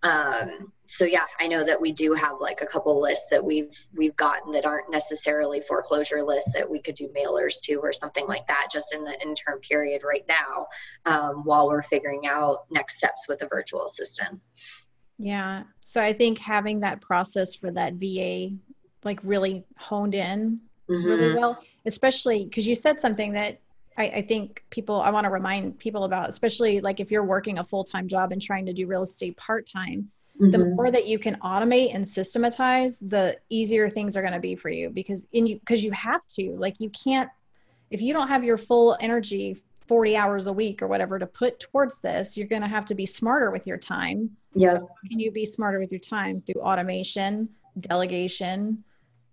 um, 0.02 0.72
so 0.86 1.04
yeah 1.04 1.24
i 1.38 1.46
know 1.46 1.64
that 1.64 1.80
we 1.80 1.92
do 1.92 2.14
have 2.14 2.40
like 2.40 2.62
a 2.62 2.66
couple 2.66 3.00
lists 3.00 3.26
that 3.30 3.44
we've 3.44 3.78
we've 3.94 4.16
gotten 4.16 4.50
that 4.52 4.64
aren't 4.64 4.90
necessarily 4.90 5.60
foreclosure 5.60 6.22
lists 6.22 6.50
that 6.52 6.68
we 6.68 6.80
could 6.80 6.94
do 6.94 7.08
mailers 7.08 7.60
to 7.60 7.74
or 7.76 7.92
something 7.92 8.26
like 8.26 8.46
that 8.46 8.68
just 8.72 8.94
in 8.94 9.04
the 9.04 9.20
interim 9.20 9.58
period 9.60 10.02
right 10.02 10.24
now 10.28 10.66
um, 11.04 11.44
while 11.44 11.68
we're 11.68 11.82
figuring 11.82 12.26
out 12.26 12.64
next 12.70 12.96
steps 12.96 13.28
with 13.28 13.42
a 13.42 13.46
virtual 13.48 13.84
assistant 13.84 14.40
yeah 15.18 15.62
so 15.80 16.00
i 16.00 16.12
think 16.12 16.38
having 16.38 16.80
that 16.80 17.00
process 17.00 17.54
for 17.54 17.70
that 17.70 17.94
va 17.94 18.48
like 19.04 19.20
really 19.22 19.64
honed 19.76 20.14
in 20.14 20.58
mm-hmm. 20.88 21.04
really 21.04 21.34
well 21.34 21.58
especially 21.84 22.44
because 22.44 22.66
you 22.66 22.74
said 22.74 22.98
something 22.98 23.32
that 23.32 23.60
I, 23.98 24.04
I 24.04 24.22
think 24.22 24.64
people, 24.70 25.00
I 25.00 25.10
want 25.10 25.24
to 25.24 25.30
remind 25.30 25.78
people 25.78 26.04
about, 26.04 26.28
especially 26.28 26.80
like 26.80 27.00
if 27.00 27.10
you're 27.10 27.24
working 27.24 27.58
a 27.58 27.64
full 27.64 27.84
time 27.84 28.06
job 28.06 28.32
and 28.32 28.40
trying 28.40 28.64
to 28.66 28.72
do 28.72 28.86
real 28.86 29.02
estate 29.02 29.36
part 29.36 29.68
time, 29.68 30.08
mm-hmm. 30.40 30.50
the 30.50 30.58
more 30.58 30.90
that 30.90 31.06
you 31.06 31.18
can 31.18 31.34
automate 31.40 31.94
and 31.94 32.06
systematize, 32.06 33.00
the 33.00 33.36
easier 33.50 33.90
things 33.90 34.16
are 34.16 34.22
going 34.22 34.32
to 34.32 34.40
be 34.40 34.54
for 34.54 34.70
you 34.70 34.88
because 34.88 35.26
in 35.32 35.46
you, 35.46 35.58
because 35.58 35.82
you 35.82 35.90
have 35.90 36.24
to, 36.28 36.56
like, 36.58 36.78
you 36.78 36.90
can't, 36.90 37.28
if 37.90 38.00
you 38.00 38.14
don't 38.14 38.28
have 38.28 38.44
your 38.44 38.56
full 38.56 38.96
energy 39.00 39.60
40 39.88 40.16
hours 40.16 40.46
a 40.46 40.52
week 40.52 40.80
or 40.80 40.86
whatever 40.86 41.18
to 41.18 41.26
put 41.26 41.58
towards 41.58 42.00
this, 42.00 42.36
you're 42.36 42.46
going 42.46 42.62
to 42.62 42.68
have 42.68 42.84
to 42.84 42.94
be 42.94 43.04
smarter 43.04 43.50
with 43.50 43.66
your 43.66 43.78
time. 43.78 44.30
Yeah. 44.54 44.72
So 44.72 44.90
can 45.08 45.18
you 45.18 45.32
be 45.32 45.44
smarter 45.44 45.80
with 45.80 45.90
your 45.90 45.98
time 45.98 46.42
through 46.42 46.62
automation, 46.62 47.48
delegation, 47.80 48.84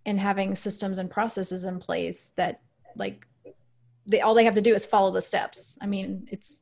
and 0.07 0.19
having 0.19 0.55
systems 0.55 0.97
and 0.97 1.09
processes 1.09 1.65
in 1.65 1.77
place 1.77 2.31
that 2.35 2.61
like 2.95 3.27
they 4.05 4.21
all 4.21 4.33
they 4.33 4.45
have 4.45 4.53
to 4.53 4.61
do 4.61 4.73
is 4.73 4.85
follow 4.85 5.11
the 5.11 5.21
steps. 5.21 5.77
I 5.81 5.87
mean, 5.87 6.27
it's 6.31 6.61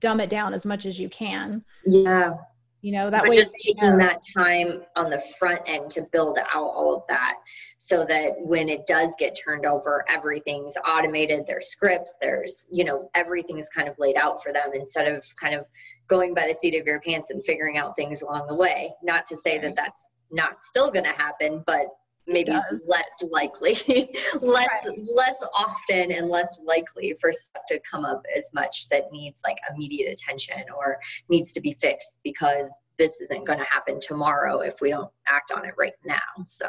dumb 0.00 0.20
it 0.20 0.30
down 0.30 0.54
as 0.54 0.66
much 0.66 0.86
as 0.86 0.98
you 0.98 1.08
can. 1.08 1.64
Yeah. 1.86 2.34
You 2.82 2.92
know, 2.92 3.10
that 3.10 3.22
but 3.22 3.30
way 3.30 3.36
just 3.36 3.56
taking 3.64 3.96
that 3.98 4.20
time 4.36 4.82
on 4.94 5.10
the 5.10 5.20
front 5.40 5.60
end 5.66 5.90
to 5.92 6.02
build 6.12 6.38
out 6.38 6.54
all 6.54 6.94
of 6.94 7.02
that 7.08 7.34
so 7.78 8.04
that 8.04 8.34
when 8.38 8.68
it 8.68 8.86
does 8.86 9.16
get 9.18 9.36
turned 9.36 9.66
over, 9.66 10.04
everything's 10.08 10.76
automated, 10.86 11.46
there's 11.48 11.68
scripts, 11.68 12.14
there's, 12.20 12.64
you 12.70 12.84
know, 12.84 13.10
everything 13.14 13.58
is 13.58 13.68
kind 13.70 13.88
of 13.88 13.98
laid 13.98 14.16
out 14.16 14.40
for 14.40 14.52
them 14.52 14.70
instead 14.72 15.12
of 15.12 15.24
kind 15.40 15.54
of 15.54 15.64
going 16.08 16.32
by 16.32 16.46
the 16.46 16.54
seat 16.54 16.78
of 16.78 16.86
your 16.86 17.00
pants 17.00 17.30
and 17.30 17.44
figuring 17.44 17.76
out 17.76 17.96
things 17.96 18.22
along 18.22 18.46
the 18.46 18.54
way. 18.54 18.92
Not 19.02 19.26
to 19.26 19.36
say 19.36 19.58
that 19.58 19.74
that's 19.74 20.08
not 20.30 20.62
still 20.62 20.92
going 20.92 21.06
to 21.06 21.10
happen, 21.10 21.64
but 21.66 21.86
maybe 22.26 22.52
less 22.52 23.04
likely 23.22 23.74
less 24.40 24.68
right. 24.86 24.98
less 25.14 25.36
often 25.56 26.12
and 26.12 26.28
less 26.28 26.48
likely 26.64 27.16
for 27.20 27.32
stuff 27.32 27.62
to 27.68 27.80
come 27.88 28.04
up 28.04 28.22
as 28.36 28.50
much 28.52 28.88
that 28.88 29.10
needs 29.12 29.40
like 29.44 29.56
immediate 29.72 30.12
attention 30.12 30.62
or 30.76 30.98
needs 31.28 31.52
to 31.52 31.60
be 31.60 31.76
fixed 31.80 32.18
because 32.24 32.70
this 32.98 33.20
isn't 33.20 33.46
going 33.46 33.58
to 33.58 33.64
happen 33.66 34.00
tomorrow 34.00 34.60
if 34.60 34.80
we 34.80 34.90
don't 34.90 35.10
act 35.28 35.52
on 35.52 35.64
it 35.66 35.74
right 35.76 35.92
now 36.04 36.16
so. 36.44 36.68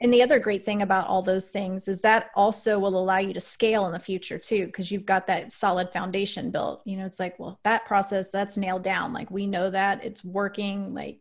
And 0.00 0.12
the 0.12 0.22
other 0.22 0.38
great 0.38 0.64
thing 0.64 0.82
about 0.82 1.06
all 1.06 1.22
those 1.22 1.48
things 1.48 1.88
is 1.88 2.00
that 2.02 2.30
also 2.34 2.78
will 2.78 2.98
allow 2.98 3.18
you 3.18 3.32
to 3.32 3.40
scale 3.40 3.86
in 3.86 3.92
the 3.92 3.98
future 3.98 4.38
too 4.38 4.66
because 4.66 4.90
you've 4.90 5.06
got 5.06 5.26
that 5.28 5.52
solid 5.52 5.92
foundation 5.92 6.50
built. 6.50 6.82
You 6.84 6.98
know 6.98 7.06
it's 7.06 7.20
like 7.20 7.38
well 7.38 7.58
that 7.64 7.86
process 7.86 8.30
that's 8.30 8.56
nailed 8.56 8.82
down. 8.82 9.12
Like 9.12 9.30
we 9.30 9.46
know 9.46 9.70
that 9.70 10.04
it's 10.04 10.24
working 10.24 10.92
like 10.92 11.20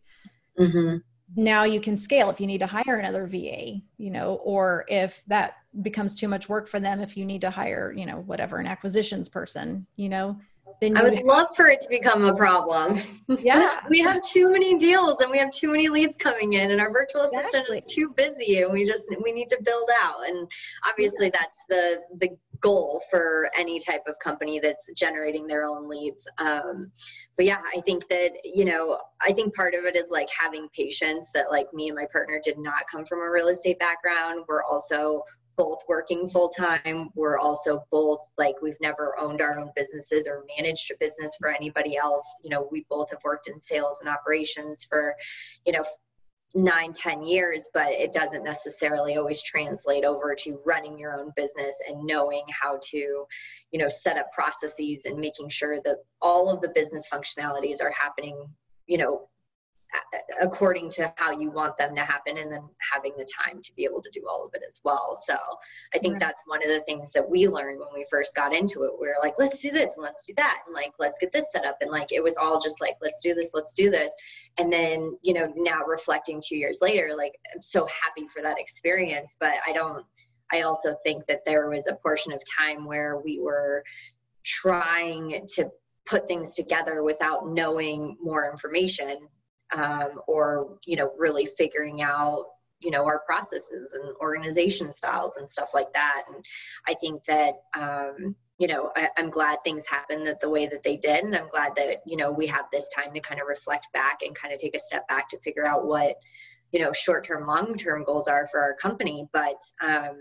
mm-hmm 0.59 0.97
now 1.35 1.63
you 1.63 1.81
can 1.81 1.97
scale 1.97 2.29
if 2.29 2.39
you 2.39 2.47
need 2.47 2.59
to 2.59 2.67
hire 2.67 2.97
another 2.97 3.27
VA, 3.27 3.81
you 3.97 4.11
know, 4.11 4.35
or 4.43 4.85
if 4.87 5.23
that 5.27 5.55
becomes 5.81 6.15
too 6.15 6.27
much 6.27 6.49
work 6.49 6.67
for 6.67 6.79
them, 6.79 7.01
if 7.01 7.17
you 7.17 7.25
need 7.25 7.41
to 7.41 7.49
hire, 7.49 7.93
you 7.95 8.05
know, 8.05 8.21
whatever, 8.25 8.57
an 8.57 8.67
acquisitions 8.67 9.27
person, 9.27 9.85
you 9.97 10.09
know, 10.09 10.39
then 10.79 10.95
I 10.95 11.03
would 11.03 11.15
have- 11.15 11.25
love 11.25 11.55
for 11.55 11.67
it 11.69 11.81
to 11.81 11.89
become 11.89 12.23
a 12.23 12.35
problem. 12.35 12.99
Yeah. 13.27 13.79
we 13.89 13.99
have 13.99 14.21
too 14.23 14.51
many 14.51 14.77
deals 14.77 15.21
and 15.21 15.31
we 15.31 15.37
have 15.39 15.51
too 15.51 15.69
many 15.69 15.89
leads 15.89 16.17
coming 16.17 16.53
in 16.53 16.71
and 16.71 16.79
our 16.79 16.91
virtual 16.91 17.21
assistant 17.21 17.67
exactly. 17.67 17.77
is 17.79 17.85
too 17.85 18.09
busy 18.15 18.61
and 18.61 18.71
we 18.71 18.85
just 18.85 19.07
we 19.23 19.31
need 19.31 19.49
to 19.49 19.57
build 19.63 19.89
out. 20.01 20.27
And 20.27 20.49
obviously 20.87 21.27
yeah. 21.27 21.31
that's 21.33 21.57
the 21.69 22.01
the 22.19 22.37
goal 22.61 23.01
for 23.09 23.49
any 23.57 23.79
type 23.79 24.03
of 24.07 24.17
company 24.19 24.59
that's 24.59 24.89
generating 24.95 25.47
their 25.47 25.63
own 25.63 25.87
leads. 25.89 26.27
Um, 26.37 26.91
but 27.35 27.45
yeah, 27.45 27.61
I 27.75 27.81
think 27.81 28.07
that, 28.09 28.31
you 28.43 28.65
know, 28.65 28.97
I 29.21 29.33
think 29.33 29.55
part 29.55 29.73
of 29.73 29.85
it 29.85 29.95
is 29.95 30.09
like 30.09 30.29
having 30.29 30.67
patience 30.75 31.31
that 31.33 31.51
like 31.51 31.73
me 31.73 31.87
and 31.87 31.95
my 31.95 32.07
partner 32.11 32.39
did 32.43 32.57
not 32.57 32.83
come 32.91 33.05
from 33.05 33.19
a 33.19 33.29
real 33.29 33.47
estate 33.47 33.79
background. 33.79 34.45
We're 34.47 34.63
also 34.63 35.23
both 35.57 35.79
working 35.89 36.29
full 36.29 36.49
time. 36.49 37.09
We're 37.15 37.39
also 37.39 37.83
both 37.91 38.19
like 38.37 38.55
we've 38.61 38.79
never 38.79 39.19
owned 39.19 39.41
our 39.41 39.59
own 39.59 39.71
businesses 39.75 40.27
or 40.27 40.45
managed 40.57 40.91
a 40.91 40.95
business 40.99 41.35
for 41.39 41.49
anybody 41.49 41.97
else. 41.97 42.23
You 42.43 42.51
know, 42.51 42.69
we 42.71 42.85
both 42.89 43.09
have 43.09 43.19
worked 43.23 43.49
in 43.49 43.59
sales 43.59 43.99
and 43.99 44.09
operations 44.09 44.85
for, 44.87 45.15
you 45.65 45.73
know, 45.73 45.83
nine, 46.57 46.93
ten 46.93 47.21
years, 47.21 47.69
but 47.73 47.91
it 47.91 48.11
doesn't 48.11 48.43
necessarily 48.43 49.15
always 49.15 49.43
translate 49.43 50.03
over 50.03 50.35
to 50.35 50.59
running 50.65 50.97
your 50.97 51.13
own 51.13 51.31
business 51.35 51.75
and 51.87 52.03
knowing 52.03 52.43
how 52.49 52.79
to, 52.83 52.97
you 53.71 53.79
know, 53.79 53.89
set 53.89 54.17
up 54.17 54.31
processes 54.33 55.05
and 55.05 55.17
making 55.17 55.49
sure 55.49 55.79
that 55.85 55.97
all 56.21 56.49
of 56.49 56.61
the 56.61 56.69
business 56.73 57.07
functionalities 57.11 57.81
are 57.81 57.91
happening, 57.91 58.47
you 58.87 58.97
know, 58.97 59.29
according 60.41 60.89
to 60.91 61.11
how 61.17 61.31
you 61.31 61.49
want 61.49 61.77
them 61.77 61.95
to 61.95 62.01
happen 62.01 62.37
and 62.37 62.51
then 62.51 62.67
having 62.93 63.13
the 63.17 63.27
time 63.45 63.61
to 63.61 63.73
be 63.75 63.83
able 63.83 64.01
to 64.01 64.09
do 64.11 64.25
all 64.29 64.45
of 64.45 64.53
it 64.53 64.61
as 64.67 64.81
well. 64.83 65.19
So 65.25 65.37
i 65.93 65.99
think 65.99 66.19
that's 66.19 66.41
one 66.45 66.63
of 66.63 66.69
the 66.69 66.81
things 66.81 67.11
that 67.11 67.27
we 67.27 67.47
learned 67.47 67.79
when 67.79 67.89
we 67.93 68.05
first 68.09 68.35
got 68.35 68.53
into 68.53 68.83
it. 68.83 68.91
We 68.99 69.07
are 69.07 69.15
like 69.21 69.35
let's 69.37 69.61
do 69.61 69.71
this 69.71 69.95
and 69.95 70.03
let's 70.03 70.23
do 70.23 70.33
that 70.37 70.59
and 70.65 70.73
like 70.73 70.93
let's 70.99 71.19
get 71.19 71.31
this 71.31 71.51
set 71.51 71.65
up. 71.65 71.77
And 71.81 71.91
like 71.91 72.11
it 72.11 72.23
was 72.23 72.37
all 72.37 72.61
just 72.61 72.81
like 72.81 72.97
let's 73.01 73.21
do 73.21 73.33
this 73.33 73.51
let's 73.53 73.73
do 73.73 73.89
this. 73.89 74.11
And 74.57 74.71
then 74.71 75.15
you 75.21 75.33
know 75.33 75.51
now 75.55 75.83
reflecting 75.85 76.41
two 76.41 76.55
years 76.55 76.79
later 76.81 77.11
like 77.15 77.33
i'm 77.53 77.61
so 77.61 77.87
happy 77.87 78.27
for 78.33 78.41
that 78.41 78.59
experience 78.59 79.35
but 79.39 79.53
i 79.67 79.73
don't 79.73 80.05
i 80.51 80.61
also 80.61 80.95
think 81.03 81.25
that 81.27 81.45
there 81.45 81.69
was 81.69 81.87
a 81.87 81.95
portion 81.95 82.31
of 82.31 82.41
time 82.45 82.85
where 82.85 83.21
we 83.23 83.39
were 83.39 83.83
trying 84.43 85.45
to 85.49 85.69
put 86.05 86.27
things 86.27 86.55
together 86.55 87.03
without 87.03 87.49
knowing 87.49 88.17
more 88.21 88.49
information 88.49 89.27
um, 89.75 90.21
or 90.27 90.77
you 90.85 90.95
know 90.95 91.11
really 91.17 91.45
figuring 91.45 92.01
out 92.01 92.45
you 92.79 92.91
know 92.91 93.05
our 93.05 93.19
processes 93.19 93.93
and 93.93 94.15
organization 94.21 94.93
styles 94.93 95.37
and 95.37 95.49
stuff 95.49 95.69
like 95.73 95.91
that. 95.93 96.23
And 96.27 96.45
i 96.87 96.93
think 96.93 97.23
that 97.25 97.55
um, 97.75 98.35
you 98.59 98.67
know 98.67 98.91
I, 98.95 99.09
i'm 99.17 99.29
glad 99.29 99.59
things 99.63 99.85
happened 99.87 100.27
that 100.27 100.39
the 100.39 100.49
way 100.49 100.67
that 100.67 100.83
they 100.83 100.97
did. 100.97 101.23
And 101.23 101.35
i'm 101.35 101.49
glad 101.49 101.73
that 101.75 102.01
you 102.05 102.17
know 102.17 102.31
we 102.31 102.47
have 102.47 102.65
this 102.71 102.89
time 102.89 103.13
to 103.13 103.19
kind 103.19 103.41
of 103.41 103.47
reflect 103.47 103.87
back 103.93 104.19
and 104.25 104.35
kind 104.35 104.53
of 104.53 104.59
take 104.59 104.75
a 104.75 104.79
step 104.79 105.07
back 105.07 105.29
to 105.29 105.39
figure 105.39 105.67
out 105.67 105.85
what 105.85 106.15
you 106.71 106.79
know 106.79 106.91
short 106.93 107.25
term 107.25 107.47
long 107.47 107.75
term 107.75 108.03
goals 108.03 108.27
are 108.27 108.47
for 108.47 108.59
our 108.59 108.75
company. 108.75 109.27
But 109.33 109.61
um, 109.81 110.17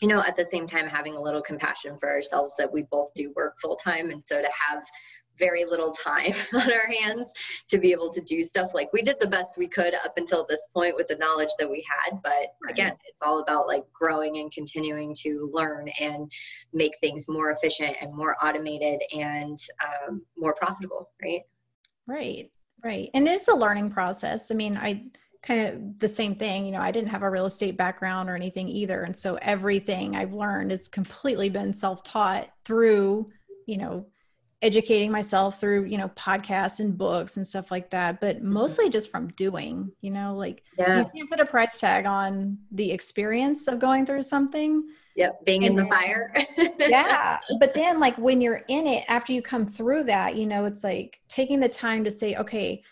you 0.00 0.08
know 0.08 0.22
at 0.22 0.36
the 0.36 0.44
same 0.44 0.66
time 0.66 0.86
having 0.86 1.14
a 1.14 1.20
little 1.20 1.42
compassion 1.42 1.96
for 1.98 2.08
ourselves 2.10 2.54
that 2.58 2.72
we 2.72 2.82
both 2.90 3.08
do 3.14 3.32
work 3.34 3.54
full 3.60 3.76
time 3.76 4.10
and 4.10 4.22
so 4.22 4.40
to 4.40 4.48
have 4.48 4.84
very 5.38 5.64
little 5.64 5.92
time 5.92 6.34
on 6.54 6.72
our 6.72 6.86
hands 7.00 7.32
to 7.68 7.78
be 7.78 7.92
able 7.92 8.12
to 8.12 8.20
do 8.22 8.42
stuff. 8.42 8.74
Like 8.74 8.92
we 8.92 9.02
did 9.02 9.16
the 9.20 9.26
best 9.26 9.56
we 9.56 9.68
could 9.68 9.94
up 9.94 10.14
until 10.16 10.46
this 10.48 10.66
point 10.74 10.96
with 10.96 11.08
the 11.08 11.16
knowledge 11.16 11.50
that 11.58 11.70
we 11.70 11.84
had 11.88 12.20
but 12.22 12.54
again 12.68 12.92
it's 13.04 13.22
all 13.22 13.40
about 13.40 13.66
like 13.66 13.84
growing 13.92 14.38
and 14.38 14.52
continuing 14.52 15.14
to 15.14 15.50
learn 15.52 15.88
and 16.00 16.30
make 16.72 16.92
things 16.98 17.28
more 17.28 17.50
efficient 17.50 17.96
and 18.00 18.14
more 18.14 18.36
automated 18.42 19.00
and 19.12 19.58
um, 19.84 20.22
more 20.36 20.54
profitable 20.54 21.10
right? 21.22 21.42
Right. 22.06 22.50
Right. 22.84 23.10
And 23.14 23.26
it's 23.26 23.48
a 23.48 23.54
learning 23.54 23.90
process. 23.90 24.50
I 24.50 24.54
mean 24.54 24.76
i 24.76 25.04
kind 25.42 25.60
of 25.60 25.98
the 26.00 26.08
same 26.08 26.34
thing 26.34 26.66
you 26.66 26.72
know 26.72 26.80
i 26.80 26.90
didn't 26.90 27.10
have 27.10 27.22
a 27.22 27.30
real 27.30 27.46
estate 27.46 27.76
background 27.76 28.28
or 28.28 28.34
anything 28.34 28.68
either. 28.68 29.02
And 29.02 29.16
so 29.16 29.36
everything 29.42 30.16
i've 30.16 30.32
learned 30.32 30.70
has 30.70 30.88
completely 30.88 31.48
been 31.48 31.72
self-taught 31.72 32.48
through 32.64 33.30
you 33.66 33.78
know 33.78 34.06
educating 34.62 35.10
myself 35.10 35.60
through 35.60 35.84
you 35.84 35.98
know 35.98 36.08
podcasts 36.10 36.80
and 36.80 36.96
books 36.96 37.36
and 37.36 37.46
stuff 37.46 37.70
like 37.70 37.90
that 37.90 38.20
but 38.20 38.36
mm-hmm. 38.36 38.52
mostly 38.54 38.88
just 38.88 39.10
from 39.10 39.28
doing 39.28 39.90
you 40.00 40.10
know 40.10 40.34
like 40.34 40.62
yeah. 40.78 40.98
you 40.98 41.04
can't 41.14 41.30
put 41.30 41.40
a 41.40 41.44
price 41.44 41.78
tag 41.78 42.06
on 42.06 42.56
the 42.72 42.90
experience 42.90 43.68
of 43.68 43.78
going 43.78 44.06
through 44.06 44.22
something 44.22 44.88
yep 45.14 45.44
being 45.44 45.64
and 45.64 45.78
in 45.78 45.84
the 45.84 45.90
fire 45.90 46.32
yeah 46.78 47.38
but 47.60 47.74
then 47.74 48.00
like 48.00 48.16
when 48.16 48.40
you're 48.40 48.62
in 48.68 48.86
it 48.86 49.04
after 49.08 49.32
you 49.34 49.42
come 49.42 49.66
through 49.66 50.02
that 50.02 50.36
you 50.36 50.46
know 50.46 50.64
it's 50.64 50.82
like 50.82 51.20
taking 51.28 51.60
the 51.60 51.68
time 51.68 52.02
to 52.02 52.10
say 52.10 52.34
okay 52.36 52.82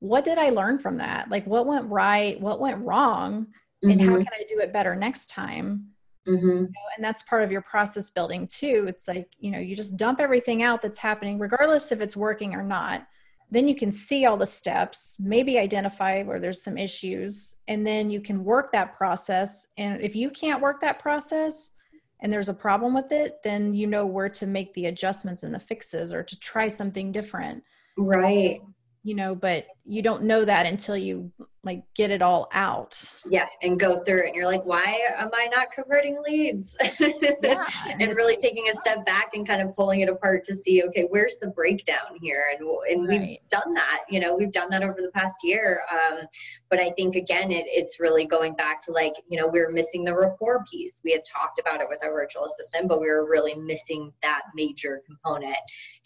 what 0.00 0.24
did 0.24 0.36
i 0.36 0.50
learn 0.50 0.78
from 0.78 0.98
that 0.98 1.30
like 1.30 1.46
what 1.46 1.66
went 1.66 1.86
right 1.90 2.38
what 2.38 2.60
went 2.60 2.78
wrong 2.84 3.46
and 3.82 3.98
mm-hmm. 3.98 4.10
how 4.10 4.16
can 4.16 4.28
i 4.38 4.44
do 4.46 4.58
it 4.58 4.74
better 4.74 4.94
next 4.94 5.30
time 5.30 5.86
Mm-hmm. 6.26 6.48
You 6.48 6.62
know, 6.62 6.86
and 6.96 7.04
that's 7.04 7.22
part 7.22 7.42
of 7.42 7.52
your 7.52 7.62
process 7.62 8.10
building 8.10 8.46
too. 8.46 8.86
It's 8.88 9.06
like, 9.08 9.28
you 9.38 9.50
know, 9.50 9.58
you 9.58 9.76
just 9.76 9.96
dump 9.96 10.20
everything 10.20 10.62
out 10.62 10.80
that's 10.80 10.98
happening, 10.98 11.38
regardless 11.38 11.92
if 11.92 12.00
it's 12.00 12.16
working 12.16 12.54
or 12.54 12.62
not. 12.62 13.06
Then 13.50 13.68
you 13.68 13.74
can 13.74 13.92
see 13.92 14.24
all 14.24 14.36
the 14.36 14.46
steps, 14.46 15.16
maybe 15.20 15.58
identify 15.58 16.22
where 16.22 16.40
there's 16.40 16.64
some 16.64 16.78
issues, 16.78 17.54
and 17.68 17.86
then 17.86 18.10
you 18.10 18.20
can 18.20 18.42
work 18.42 18.72
that 18.72 18.96
process. 18.96 19.66
And 19.76 20.00
if 20.00 20.16
you 20.16 20.30
can't 20.30 20.62
work 20.62 20.80
that 20.80 20.98
process 20.98 21.72
and 22.20 22.32
there's 22.32 22.48
a 22.48 22.54
problem 22.54 22.94
with 22.94 23.12
it, 23.12 23.42
then 23.44 23.74
you 23.74 23.86
know 23.86 24.06
where 24.06 24.30
to 24.30 24.46
make 24.46 24.72
the 24.72 24.86
adjustments 24.86 25.42
and 25.42 25.54
the 25.54 25.60
fixes 25.60 26.12
or 26.12 26.22
to 26.22 26.40
try 26.40 26.68
something 26.68 27.12
different. 27.12 27.62
Right. 27.98 28.60
You 29.02 29.14
know, 29.14 29.34
but 29.34 29.66
you 29.86 30.02
don't 30.02 30.22
know 30.22 30.44
that 30.44 30.66
until 30.66 30.96
you 30.96 31.30
like 31.62 31.82
get 31.94 32.10
it 32.10 32.22
all 32.22 32.48
out. 32.52 32.94
Yeah 33.28 33.46
and 33.62 33.78
go 33.78 34.02
through 34.04 34.20
it 34.20 34.26
and 34.26 34.34
you're 34.34 34.46
like 34.46 34.64
why 34.64 35.00
am 35.16 35.30
i 35.34 35.46
not 35.54 35.70
converting 35.72 36.22
leads? 36.26 36.76
Yeah, 37.42 37.66
and 37.86 38.16
really 38.16 38.36
taking 38.36 38.68
a 38.68 38.74
step 38.76 39.04
back 39.04 39.30
and 39.34 39.46
kind 39.46 39.60
of 39.60 39.74
pulling 39.74 40.00
it 40.00 40.08
apart 40.08 40.44
to 40.44 40.56
see 40.56 40.82
okay 40.84 41.06
where's 41.10 41.36
the 41.40 41.48
breakdown 41.48 42.18
here? 42.20 42.44
And 42.58 42.68
and 42.90 43.08
right. 43.08 43.20
we've 43.20 43.48
done 43.50 43.74
that 43.74 44.02
you 44.08 44.20
know 44.20 44.34
we've 44.36 44.52
done 44.52 44.70
that 44.70 44.82
over 44.82 45.00
the 45.00 45.10
past 45.12 45.36
year 45.42 45.82
um, 45.90 46.26
but 46.70 46.78
i 46.80 46.90
think 46.96 47.16
again 47.16 47.50
it, 47.50 47.64
it's 47.68 48.00
really 48.00 48.26
going 48.26 48.54
back 48.54 48.80
to 48.82 48.92
like 48.92 49.14
you 49.28 49.38
know 49.38 49.46
we 49.46 49.60
are 49.60 49.70
missing 49.70 50.04
the 50.04 50.14
rapport 50.14 50.64
piece. 50.70 51.00
We 51.04 51.12
had 51.12 51.22
talked 51.24 51.60
about 51.60 51.80
it 51.80 51.88
with 51.88 52.02
our 52.02 52.12
virtual 52.12 52.44
assistant 52.44 52.88
but 52.88 53.00
we 53.00 53.08
were 53.08 53.28
really 53.28 53.54
missing 53.54 54.12
that 54.22 54.42
major 54.54 55.02
component 55.06 55.56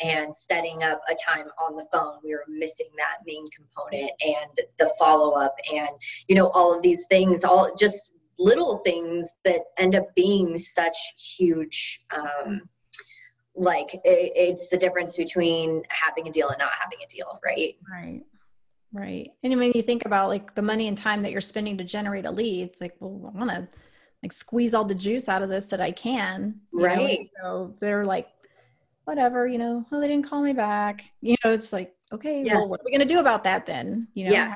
and 0.01 0.37
setting 0.37 0.83
up 0.83 1.01
a 1.09 1.15
time 1.15 1.47
on 1.63 1.77
the 1.77 1.87
phone. 1.93 2.19
We 2.25 2.35
were 2.35 2.45
missing 2.49 2.89
that 2.97 3.19
main 3.27 3.47
component 3.51 3.68
and 3.93 4.67
the 4.79 4.91
follow-up 4.99 5.39
up 5.39 5.57
and 5.73 5.89
you 6.27 6.35
know 6.35 6.49
all 6.49 6.75
of 6.75 6.83
these 6.83 7.07
things 7.07 7.45
all 7.45 7.75
just 7.79 8.13
little 8.39 8.79
things 8.79 9.39
that 9.45 9.63
end 9.79 9.97
up 9.97 10.15
being 10.15 10.57
such 10.57 10.97
huge 11.37 12.01
um, 12.15 12.63
like 13.55 13.95
it, 13.95 14.33
it's 14.35 14.69
the 14.69 14.77
difference 14.77 15.17
between 15.17 15.83
having 15.89 16.29
a 16.29 16.33
deal 16.33 16.49
and 16.49 16.59
not 16.59 16.71
having 16.79 16.99
a 17.05 17.09
deal 17.09 17.39
right? 17.45 17.77
Right. 17.91 18.23
Right. 18.91 19.33
And 19.43 19.55
when 19.59 19.73
you 19.75 19.83
think 19.83 20.07
about 20.07 20.29
like 20.29 20.55
the 20.55 20.63
money 20.63 20.89
and 20.89 20.97
time 20.97 21.21
that 21.23 21.31
you're 21.31 21.43
spending 21.43 21.77
to 21.79 21.85
generate 21.85 22.25
a 22.25 22.31
lead 22.31 22.69
it's 22.69 22.81
like 22.81 22.95
well 23.01 23.33
i 23.35 23.39
want 23.39 23.51
to 23.51 23.69
like 24.23 24.33
squeeze 24.33 24.73
all 24.73 24.85
the 24.85 24.95
juice 24.95 25.29
out 25.29 25.43
of 25.43 25.51
this 25.51 25.67
that 25.67 25.81
i 25.81 25.91
can 25.91 26.59
right 26.73 27.29
know? 27.37 27.69
so 27.69 27.75
they're 27.81 28.05
like 28.05 28.29
whatever 29.05 29.47
you 29.47 29.59
know 29.59 29.85
oh 29.91 30.01
they 30.01 30.07
didn't 30.07 30.29
call 30.29 30.43
me 30.43 30.53
back. 30.53 31.03
You 31.23 31.35
know 31.43 31.53
it's 31.53 31.73
like 31.73 31.95
okay 32.13 32.43
yeah. 32.43 32.55
well 32.55 32.69
what 32.69 32.81
are 32.81 32.85
we 32.85 32.91
going 32.91 33.07
to 33.07 33.15
do 33.15 33.21
about 33.21 33.45
that 33.45 33.67
then? 33.67 34.09
You 34.15 34.29
know 34.29 34.33
yeah. 34.33 34.55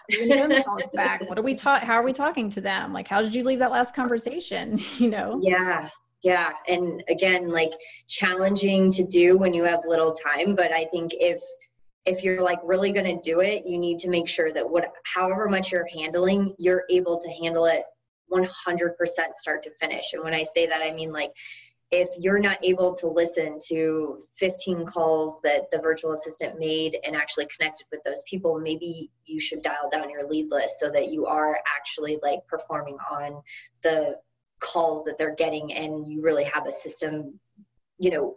back? 0.94 1.28
What 1.28 1.38
are 1.38 1.42
we 1.42 1.54
taught 1.54 1.84
how 1.84 1.94
are 1.94 2.02
we 2.02 2.12
talking 2.12 2.48
to 2.50 2.60
them? 2.60 2.92
Like 2.92 3.08
how 3.08 3.22
did 3.22 3.34
you 3.34 3.44
leave 3.44 3.58
that 3.60 3.70
last 3.70 3.94
conversation? 3.94 4.80
You 4.98 5.10
know? 5.10 5.38
Yeah 5.42 5.88
yeah 6.22 6.50
and 6.68 7.02
again 7.08 7.48
like 7.48 7.72
challenging 8.08 8.90
to 8.90 9.04
do 9.04 9.36
when 9.36 9.52
you 9.52 9.64
have 9.64 9.80
little 9.86 10.12
time 10.12 10.54
but 10.54 10.72
i 10.72 10.86
think 10.92 11.12
if 11.14 11.40
if 12.06 12.22
you're 12.24 12.42
like 12.42 12.58
really 12.64 12.92
going 12.92 13.04
to 13.04 13.20
do 13.22 13.40
it 13.40 13.66
you 13.66 13.78
need 13.78 13.98
to 13.98 14.08
make 14.08 14.28
sure 14.28 14.52
that 14.52 14.68
what 14.68 14.92
however 15.04 15.48
much 15.48 15.72
you're 15.72 15.88
handling 15.94 16.54
you're 16.58 16.84
able 16.90 17.20
to 17.20 17.28
handle 17.30 17.66
it 17.66 17.84
100% 18.32 18.94
start 19.34 19.62
to 19.62 19.70
finish. 19.78 20.14
And 20.14 20.24
when 20.24 20.34
i 20.34 20.42
say 20.42 20.66
that 20.66 20.82
i 20.82 20.92
mean 20.92 21.12
like 21.12 21.32
if 21.92 22.08
you're 22.18 22.38
not 22.38 22.58
able 22.64 22.94
to 22.96 23.06
listen 23.06 23.58
to 23.68 24.18
15 24.36 24.86
calls 24.86 25.38
that 25.42 25.70
the 25.70 25.78
virtual 25.78 26.12
assistant 26.12 26.58
made 26.58 26.98
and 27.04 27.14
actually 27.14 27.46
connected 27.46 27.86
with 27.92 28.02
those 28.02 28.22
people 28.26 28.58
maybe 28.58 29.10
you 29.26 29.38
should 29.38 29.62
dial 29.62 29.90
down 29.92 30.10
your 30.10 30.26
lead 30.26 30.50
list 30.50 30.80
so 30.80 30.90
that 30.90 31.10
you 31.10 31.26
are 31.26 31.60
actually 31.78 32.18
like 32.22 32.40
performing 32.48 32.96
on 33.10 33.42
the 33.82 34.16
calls 34.58 35.04
that 35.04 35.18
they're 35.18 35.34
getting 35.34 35.72
and 35.74 36.08
you 36.08 36.22
really 36.22 36.44
have 36.44 36.66
a 36.66 36.72
system 36.72 37.38
you 37.98 38.10
know 38.10 38.36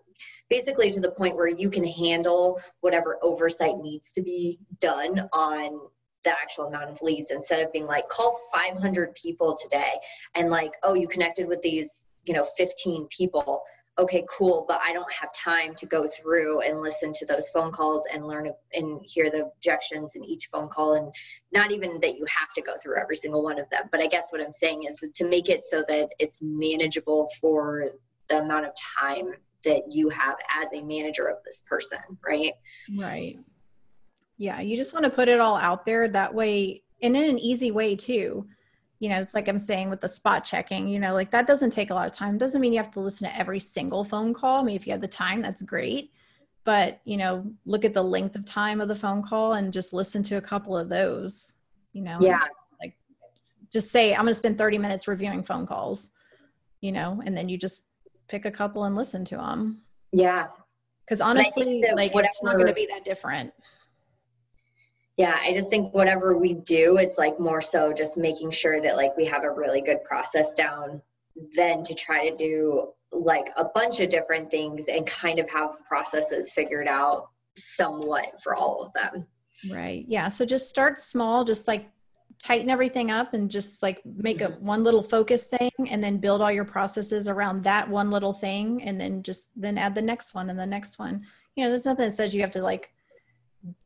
basically 0.50 0.92
to 0.92 1.00
the 1.00 1.12
point 1.12 1.36
where 1.36 1.48
you 1.48 1.70
can 1.70 1.86
handle 1.86 2.60
whatever 2.82 3.18
oversight 3.22 3.78
needs 3.78 4.12
to 4.12 4.22
be 4.22 4.60
done 4.82 5.30
on 5.32 5.80
the 6.26 6.32
actual 6.32 6.66
amount 6.66 6.90
of 6.90 7.02
leads 7.02 7.32
instead 7.32 7.64
of 7.64 7.72
being 7.72 7.86
like 7.86 8.10
call 8.10 8.38
500 8.52 9.14
people 9.16 9.56
today 9.62 9.94
and 10.34 10.50
like 10.50 10.74
oh 10.84 10.94
you 10.94 11.08
connected 11.08 11.48
with 11.48 11.62
these 11.62 12.06
you 12.26 12.34
know 12.34 12.46
15 12.58 13.08
people 13.08 13.64
okay 13.98 14.26
cool 14.30 14.66
but 14.68 14.80
i 14.84 14.92
don't 14.92 15.12
have 15.12 15.32
time 15.34 15.74
to 15.76 15.86
go 15.86 16.08
through 16.08 16.62
and 16.62 16.82
listen 16.82 17.14
to 17.14 17.26
those 17.26 17.50
phone 17.50 17.72
calls 17.72 18.06
and 18.12 18.28
learn 18.28 18.52
and 18.74 19.02
hear 19.06 19.32
the 19.32 19.46
objections 19.46 20.14
in 20.16 20.26
each 20.26 20.50
phone 20.52 20.68
call 20.68 20.94
and 20.94 21.14
not 21.54 21.72
even 21.72 22.00
that 22.02 22.18
you 22.18 22.26
have 22.26 22.52
to 22.54 22.62
go 22.62 22.74
through 22.82 23.00
every 23.00 23.16
single 23.16 23.42
one 23.42 23.60
of 23.60 23.70
them 23.70 23.84
but 23.92 24.02
i 24.02 24.08
guess 24.08 24.32
what 24.32 24.42
i'm 24.42 24.52
saying 24.52 24.84
is 24.84 25.04
to 25.14 25.26
make 25.28 25.50
it 25.50 25.64
so 25.64 25.84
that 25.88 26.10
it's 26.20 26.42
manageable 26.42 27.30
for 27.40 27.92
the 28.28 28.40
amount 28.40 28.66
of 28.66 28.72
time 29.00 29.32
that 29.64 29.84
you 29.90 30.10
have 30.10 30.36
as 30.62 30.72
a 30.74 30.84
manager 30.84 31.28
of 31.28 31.38
this 31.46 31.64
person 31.68 32.00
right? 32.26 32.54
Right. 32.98 33.40
Yeah 34.38 34.60
you 34.60 34.76
just 34.76 34.94
want 34.94 35.06
to 35.06 35.10
put 35.10 35.30
it 35.30 35.40
all 35.40 35.56
out 35.56 35.86
there 35.86 36.08
that 36.10 36.34
way 36.34 36.84
and 37.02 37.16
in 37.16 37.30
an 37.30 37.40
easy 37.40 37.72
way 37.72 37.96
too 37.96 38.46
you 39.06 39.10
know, 39.12 39.20
it's 39.20 39.36
like 39.36 39.48
I'm 39.48 39.60
saying 39.60 39.92
with 39.92 40.02
the 40.02 40.08
spot 40.08 40.44
checking, 40.44 40.90
you 40.90 41.00
know, 41.00 41.14
like 41.14 41.30
that 41.30 41.46
doesn't 41.46 41.70
take 41.70 41.92
a 41.92 41.94
lot 41.94 42.08
of 42.08 42.12
time. 42.12 42.40
Doesn't 42.40 42.60
mean 42.60 42.74
you 42.74 42.80
have 42.80 42.90
to 42.94 43.00
listen 43.00 43.30
to 43.30 43.38
every 43.38 43.60
single 43.60 44.04
phone 44.04 44.34
call. 44.34 44.62
I 44.62 44.64
mean, 44.64 44.76
if 44.76 44.88
you 44.88 44.94
have 44.94 45.00
the 45.00 45.08
time, 45.08 45.44
that's 45.44 45.62
great. 45.62 46.12
But, 46.64 47.02
you 47.06 47.18
know, 47.18 47.46
look 47.68 47.86
at 47.86 47.94
the 47.94 48.02
length 48.02 48.36
of 48.36 48.46
time 48.46 48.82
of 48.82 48.88
the 48.88 48.96
phone 48.96 49.22
call 49.22 49.54
and 49.54 49.72
just 49.72 49.94
listen 49.94 50.24
to 50.24 50.38
a 50.38 50.42
couple 50.42 50.76
of 50.76 50.90
those, 50.90 51.54
you 51.94 52.02
know. 52.02 52.18
Yeah. 52.20 52.42
Like 52.82 52.98
just 53.72 53.92
say, 53.92 54.16
I'm 54.16 54.22
going 54.22 54.30
to 54.30 54.34
spend 54.34 54.58
30 54.58 54.80
minutes 54.80 55.08
reviewing 55.08 55.44
phone 55.44 55.68
calls, 55.68 56.10
you 56.82 56.92
know, 56.92 57.22
and 57.24 57.38
then 57.38 57.48
you 57.48 57.60
just 57.60 57.86
pick 58.28 58.46
a 58.46 58.52
couple 58.52 58.86
and 58.86 58.96
listen 58.96 59.24
to 59.26 59.38
them. 59.38 59.84
Yeah. 60.14 60.48
Because 61.06 61.22
honestly, 61.22 61.86
like 61.94 62.12
whatever, 62.16 62.32
it's 62.32 62.42
not 62.42 62.56
going 62.56 62.66
to 62.66 62.74
be 62.74 62.88
that 62.88 63.06
different 63.06 63.54
yeah 65.18 65.38
i 65.42 65.54
just 65.54 65.70
think 65.70 65.94
whatever 65.94 66.38
we 66.38 66.54
do 66.54 66.98
it's 66.98 67.18
like 67.18 67.40
more 67.40 67.62
so 67.62 67.94
just 67.94 68.18
making 68.18 68.52
sure 68.52 68.82
that 68.82 68.96
like 68.96 69.16
we 69.18 69.26
have 69.26 69.44
a 69.44 69.52
really 69.52 69.82
good 69.82 70.04
process 70.04 70.54
down 70.56 71.02
than 71.56 71.84
to 71.84 71.94
try 71.94 72.30
to 72.30 72.36
do 72.36 72.90
like 73.12 73.52
a 73.58 73.66
bunch 73.66 74.00
of 74.00 74.10
different 74.10 74.52
things 74.52 74.88
and 74.88 75.06
kind 75.08 75.40
of 75.40 75.50
have 75.50 75.84
processes 75.86 76.52
figured 76.52 76.88
out 76.88 77.30
somewhat 77.58 78.42
for 78.42 78.56
all 78.56 78.84
of 78.84 78.94
them. 78.94 79.26
Right. 79.72 80.06
Yeah 80.08 80.28
so 80.28 80.46
just 80.46 80.70
start 80.70 81.00
small 81.00 81.44
just 81.44 81.68
like 81.68 81.90
tighten 82.44 82.70
everything 82.70 83.12
up 83.12 83.34
and 83.34 83.50
just 83.50 83.82
like 83.82 84.06
make 84.06 84.42
a 84.42 84.50
one 84.60 84.84
little 84.84 85.02
focus 85.02 85.48
thing 85.48 85.72
and 85.90 86.04
then 86.04 86.18
build 86.18 86.42
all 86.42 86.52
your 86.52 86.66
processes 86.66 87.28
around 87.28 87.64
that 87.64 87.90
one 87.90 88.12
little 88.12 88.34
thing 88.34 88.84
and 88.84 89.00
then 89.00 89.24
just 89.24 89.50
then 89.56 89.78
add 89.78 89.96
the 89.96 90.02
next 90.02 90.36
one 90.36 90.50
and 90.50 90.60
the 90.60 90.66
next 90.66 91.00
one. 91.00 91.26
You 91.56 91.64
know 91.64 91.70
there's 91.70 91.86
nothing 91.86 92.06
that 92.06 92.12
says 92.12 92.36
you 92.36 92.42
have 92.42 92.52
to 92.52 92.62
like 92.62 92.92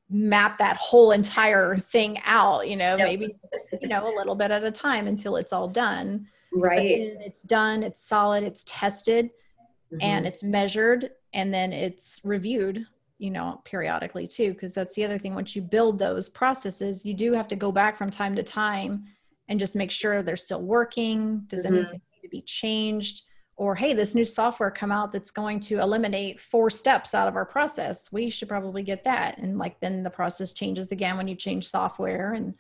map 0.10 0.58
that 0.58 0.76
whole 0.78 1.12
entire 1.12 1.78
thing 1.78 2.20
out 2.26 2.68
you 2.68 2.76
know 2.76 2.96
yep. 2.98 3.08
maybe 3.08 3.36
you 3.82 3.88
know 3.88 4.04
a 4.04 4.16
little 4.16 4.36
bit 4.36 4.50
at 4.50 4.64
a 4.64 4.72
time 4.72 5.08
until 5.08 5.36
it's 5.36 5.54
all 5.54 5.68
done 5.68 6.26
right 6.54 7.00
it's 7.22 7.44
done 7.44 7.84
it's 7.84 8.04
solid 8.04 8.44
it's 8.44 8.64
tested 8.66 9.26
mm-hmm. 9.26 9.98
and 10.02 10.26
it's 10.26 10.44
measured 10.44 11.12
and 11.34 11.54
then 11.54 11.72
it's 11.72 12.22
reviewed 12.24 12.86
you 13.20 13.30
know 13.30 13.62
periodically 13.66 14.26
too 14.26 14.54
because 14.54 14.74
that's 14.74 14.96
the 14.96 15.06
other 15.06 15.20
thing 15.20 15.36
once 15.36 15.56
you 15.56 15.62
build 15.62 16.00
those 16.00 16.28
processes 16.28 17.06
you 17.06 17.14
do 17.14 17.34
have 17.34 17.48
to 17.48 17.56
go 17.56 17.72
back 17.72 17.96
from 17.96 18.10
time 18.10 18.36
to 18.36 18.42
time 18.42 19.04
and 19.48 19.60
just 19.60 19.76
make 19.76 19.92
sure 19.92 20.24
they're 20.24 20.36
still 20.36 20.62
working 20.62 21.44
does 21.48 21.66
mm-hmm. 21.66 21.76
anything 21.76 22.02
need 22.14 22.22
to 22.24 22.30
be 22.30 22.42
changed 22.42 23.26
or 23.60 23.76
hey 23.76 23.94
this 23.94 24.16
new 24.16 24.24
software 24.24 24.72
come 24.72 24.92
out 24.92 25.12
that's 25.12 25.32
going 25.32 25.60
to 25.60 25.80
eliminate 25.80 26.40
four 26.40 26.70
steps 26.70 27.14
out 27.14 27.28
of 27.28 27.36
our 27.36 27.46
process 27.46 28.10
we 28.12 28.30
should 28.30 28.48
probably 28.48 28.84
get 28.84 29.04
that. 29.04 29.38
And 29.38 29.58
like 29.58 29.80
then 29.80 30.04
the 30.04 30.10
process 30.10 30.54
changes 30.54 30.92
again 30.92 31.18
when 31.18 31.28
you 31.28 31.36
change 31.36 31.68
software 31.68 32.34
and 32.34 32.56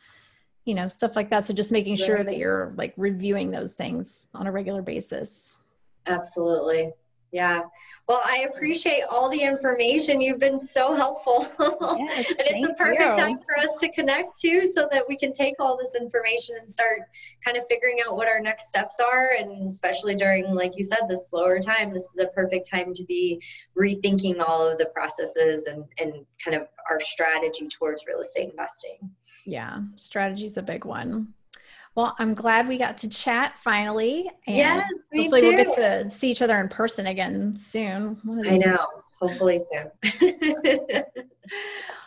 you 0.65 0.75
know 0.75 0.87
stuff 0.87 1.15
like 1.15 1.29
that. 1.29 1.45
So 1.45 1.53
just 1.53 1.71
making 1.71 1.95
sure 1.95 2.23
that 2.23 2.37
you're 2.37 2.73
like 2.77 2.93
reviewing 2.97 3.49
those 3.51 3.75
things 3.75 4.27
on 4.33 4.45
a 4.45 4.51
regular 4.51 4.81
basis. 4.81 5.57
Absolutely 6.05 6.91
yeah. 7.31 7.63
Well, 8.07 8.21
I 8.25 8.47
appreciate 8.49 9.03
all 9.03 9.29
the 9.29 9.41
information. 9.41 10.19
You've 10.19 10.39
been 10.39 10.57
so 10.57 10.95
helpful. 10.95 11.47
Yes, 11.99 12.29
and 12.29 12.39
it's 12.39 12.69
a 12.69 12.73
perfect 12.73 13.01
you. 13.01 13.15
time 13.15 13.39
for 13.39 13.57
us 13.59 13.77
to 13.77 13.91
connect 13.91 14.39
too 14.39 14.65
so 14.73 14.87
that 14.91 15.03
we 15.07 15.17
can 15.17 15.33
take 15.33 15.55
all 15.59 15.77
this 15.77 15.95
information 15.95 16.55
and 16.59 16.69
start 16.69 17.01
kind 17.43 17.57
of 17.57 17.65
figuring 17.67 17.97
out 18.05 18.15
what 18.15 18.27
our 18.27 18.39
next 18.39 18.69
steps 18.69 18.99
are. 18.99 19.31
And 19.37 19.65
especially 19.65 20.15
during, 20.15 20.45
like 20.53 20.77
you 20.77 20.83
said, 20.83 20.99
this 21.07 21.29
slower 21.29 21.59
time, 21.59 21.93
this 21.93 22.03
is 22.03 22.19
a 22.19 22.27
perfect 22.27 22.69
time 22.69 22.93
to 22.93 23.03
be 23.03 23.41
rethinking 23.77 24.39
all 24.39 24.67
of 24.67 24.77
the 24.77 24.85
processes 24.87 25.67
and, 25.67 25.85
and 25.99 26.25
kind 26.43 26.57
of 26.57 26.67
our 26.89 26.99
strategy 26.99 27.67
towards 27.67 28.05
real 28.07 28.21
estate 28.21 28.49
investing. 28.49 28.97
Yeah, 29.45 29.79
strategy 29.95 30.45
is 30.45 30.57
a 30.57 30.63
big 30.63 30.85
one. 30.85 31.33
Well, 31.95 32.15
I'm 32.19 32.33
glad 32.33 32.67
we 32.67 32.77
got 32.77 32.97
to 32.99 33.09
chat 33.09 33.57
finally. 33.59 34.29
And 34.47 34.55
yes, 34.55 34.83
hopefully 35.13 35.41
too. 35.41 35.47
we'll 35.47 35.57
get 35.57 35.73
to 35.73 36.09
see 36.09 36.31
each 36.31 36.41
other 36.41 36.59
in 36.59 36.69
person 36.69 37.07
again 37.07 37.53
soon. 37.53 38.17
I 38.45 38.57
know. 38.57 38.85
Hopefully 39.19 39.59
soon. 39.71 40.31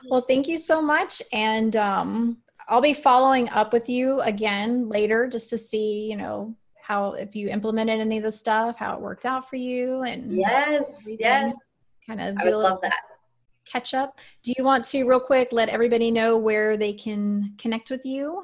well, 0.09 0.23
thank 0.23 0.49
you 0.49 0.57
so 0.57 0.81
much. 0.81 1.23
And 1.33 1.77
um, 1.77 2.39
I'll 2.69 2.81
be 2.81 2.95
following 2.95 3.49
up 3.51 3.73
with 3.73 3.89
you 3.89 4.21
again 4.21 4.89
later 4.89 5.29
just 5.29 5.51
to 5.51 5.59
see, 5.59 6.09
you 6.11 6.17
know, 6.17 6.57
how 6.83 7.13
if 7.13 7.37
you 7.37 7.49
implemented 7.49 8.01
any 8.01 8.17
of 8.19 8.23
the 8.25 8.33
stuff, 8.33 8.77
how 8.77 8.95
it 8.95 9.01
worked 9.01 9.25
out 9.25 9.49
for 9.49 9.57
you 9.57 10.03
and 10.03 10.37
yes, 10.37 11.07
yes. 11.19 11.55
Kind 12.07 12.21
of 12.21 12.37
I 12.39 12.45
would 12.45 12.55
love 12.55 12.81
that. 12.83 12.95
Catch 13.65 13.95
up. 13.95 14.19
Do 14.43 14.53
you 14.57 14.65
want 14.65 14.85
to 14.87 15.05
real 15.05 15.21
quick 15.21 15.49
let 15.53 15.69
everybody 15.69 16.11
know 16.11 16.37
where 16.37 16.77
they 16.77 16.93
can 16.93 17.55
connect 17.59 17.91
with 17.91 18.05
you? 18.05 18.43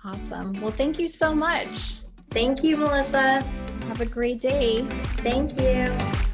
Awesome. 0.04 0.54
Well 0.62 0.72
thank 0.72 1.00
you 1.00 1.08
so 1.08 1.34
much. 1.34 1.96
Thank 2.32 2.64
you 2.64 2.78
melissa. 2.78 3.42
Have 3.88 4.02
a 4.02 4.06
great 4.06 4.42
day. 4.42 4.84
Thank 5.18 5.60
you 5.60 6.33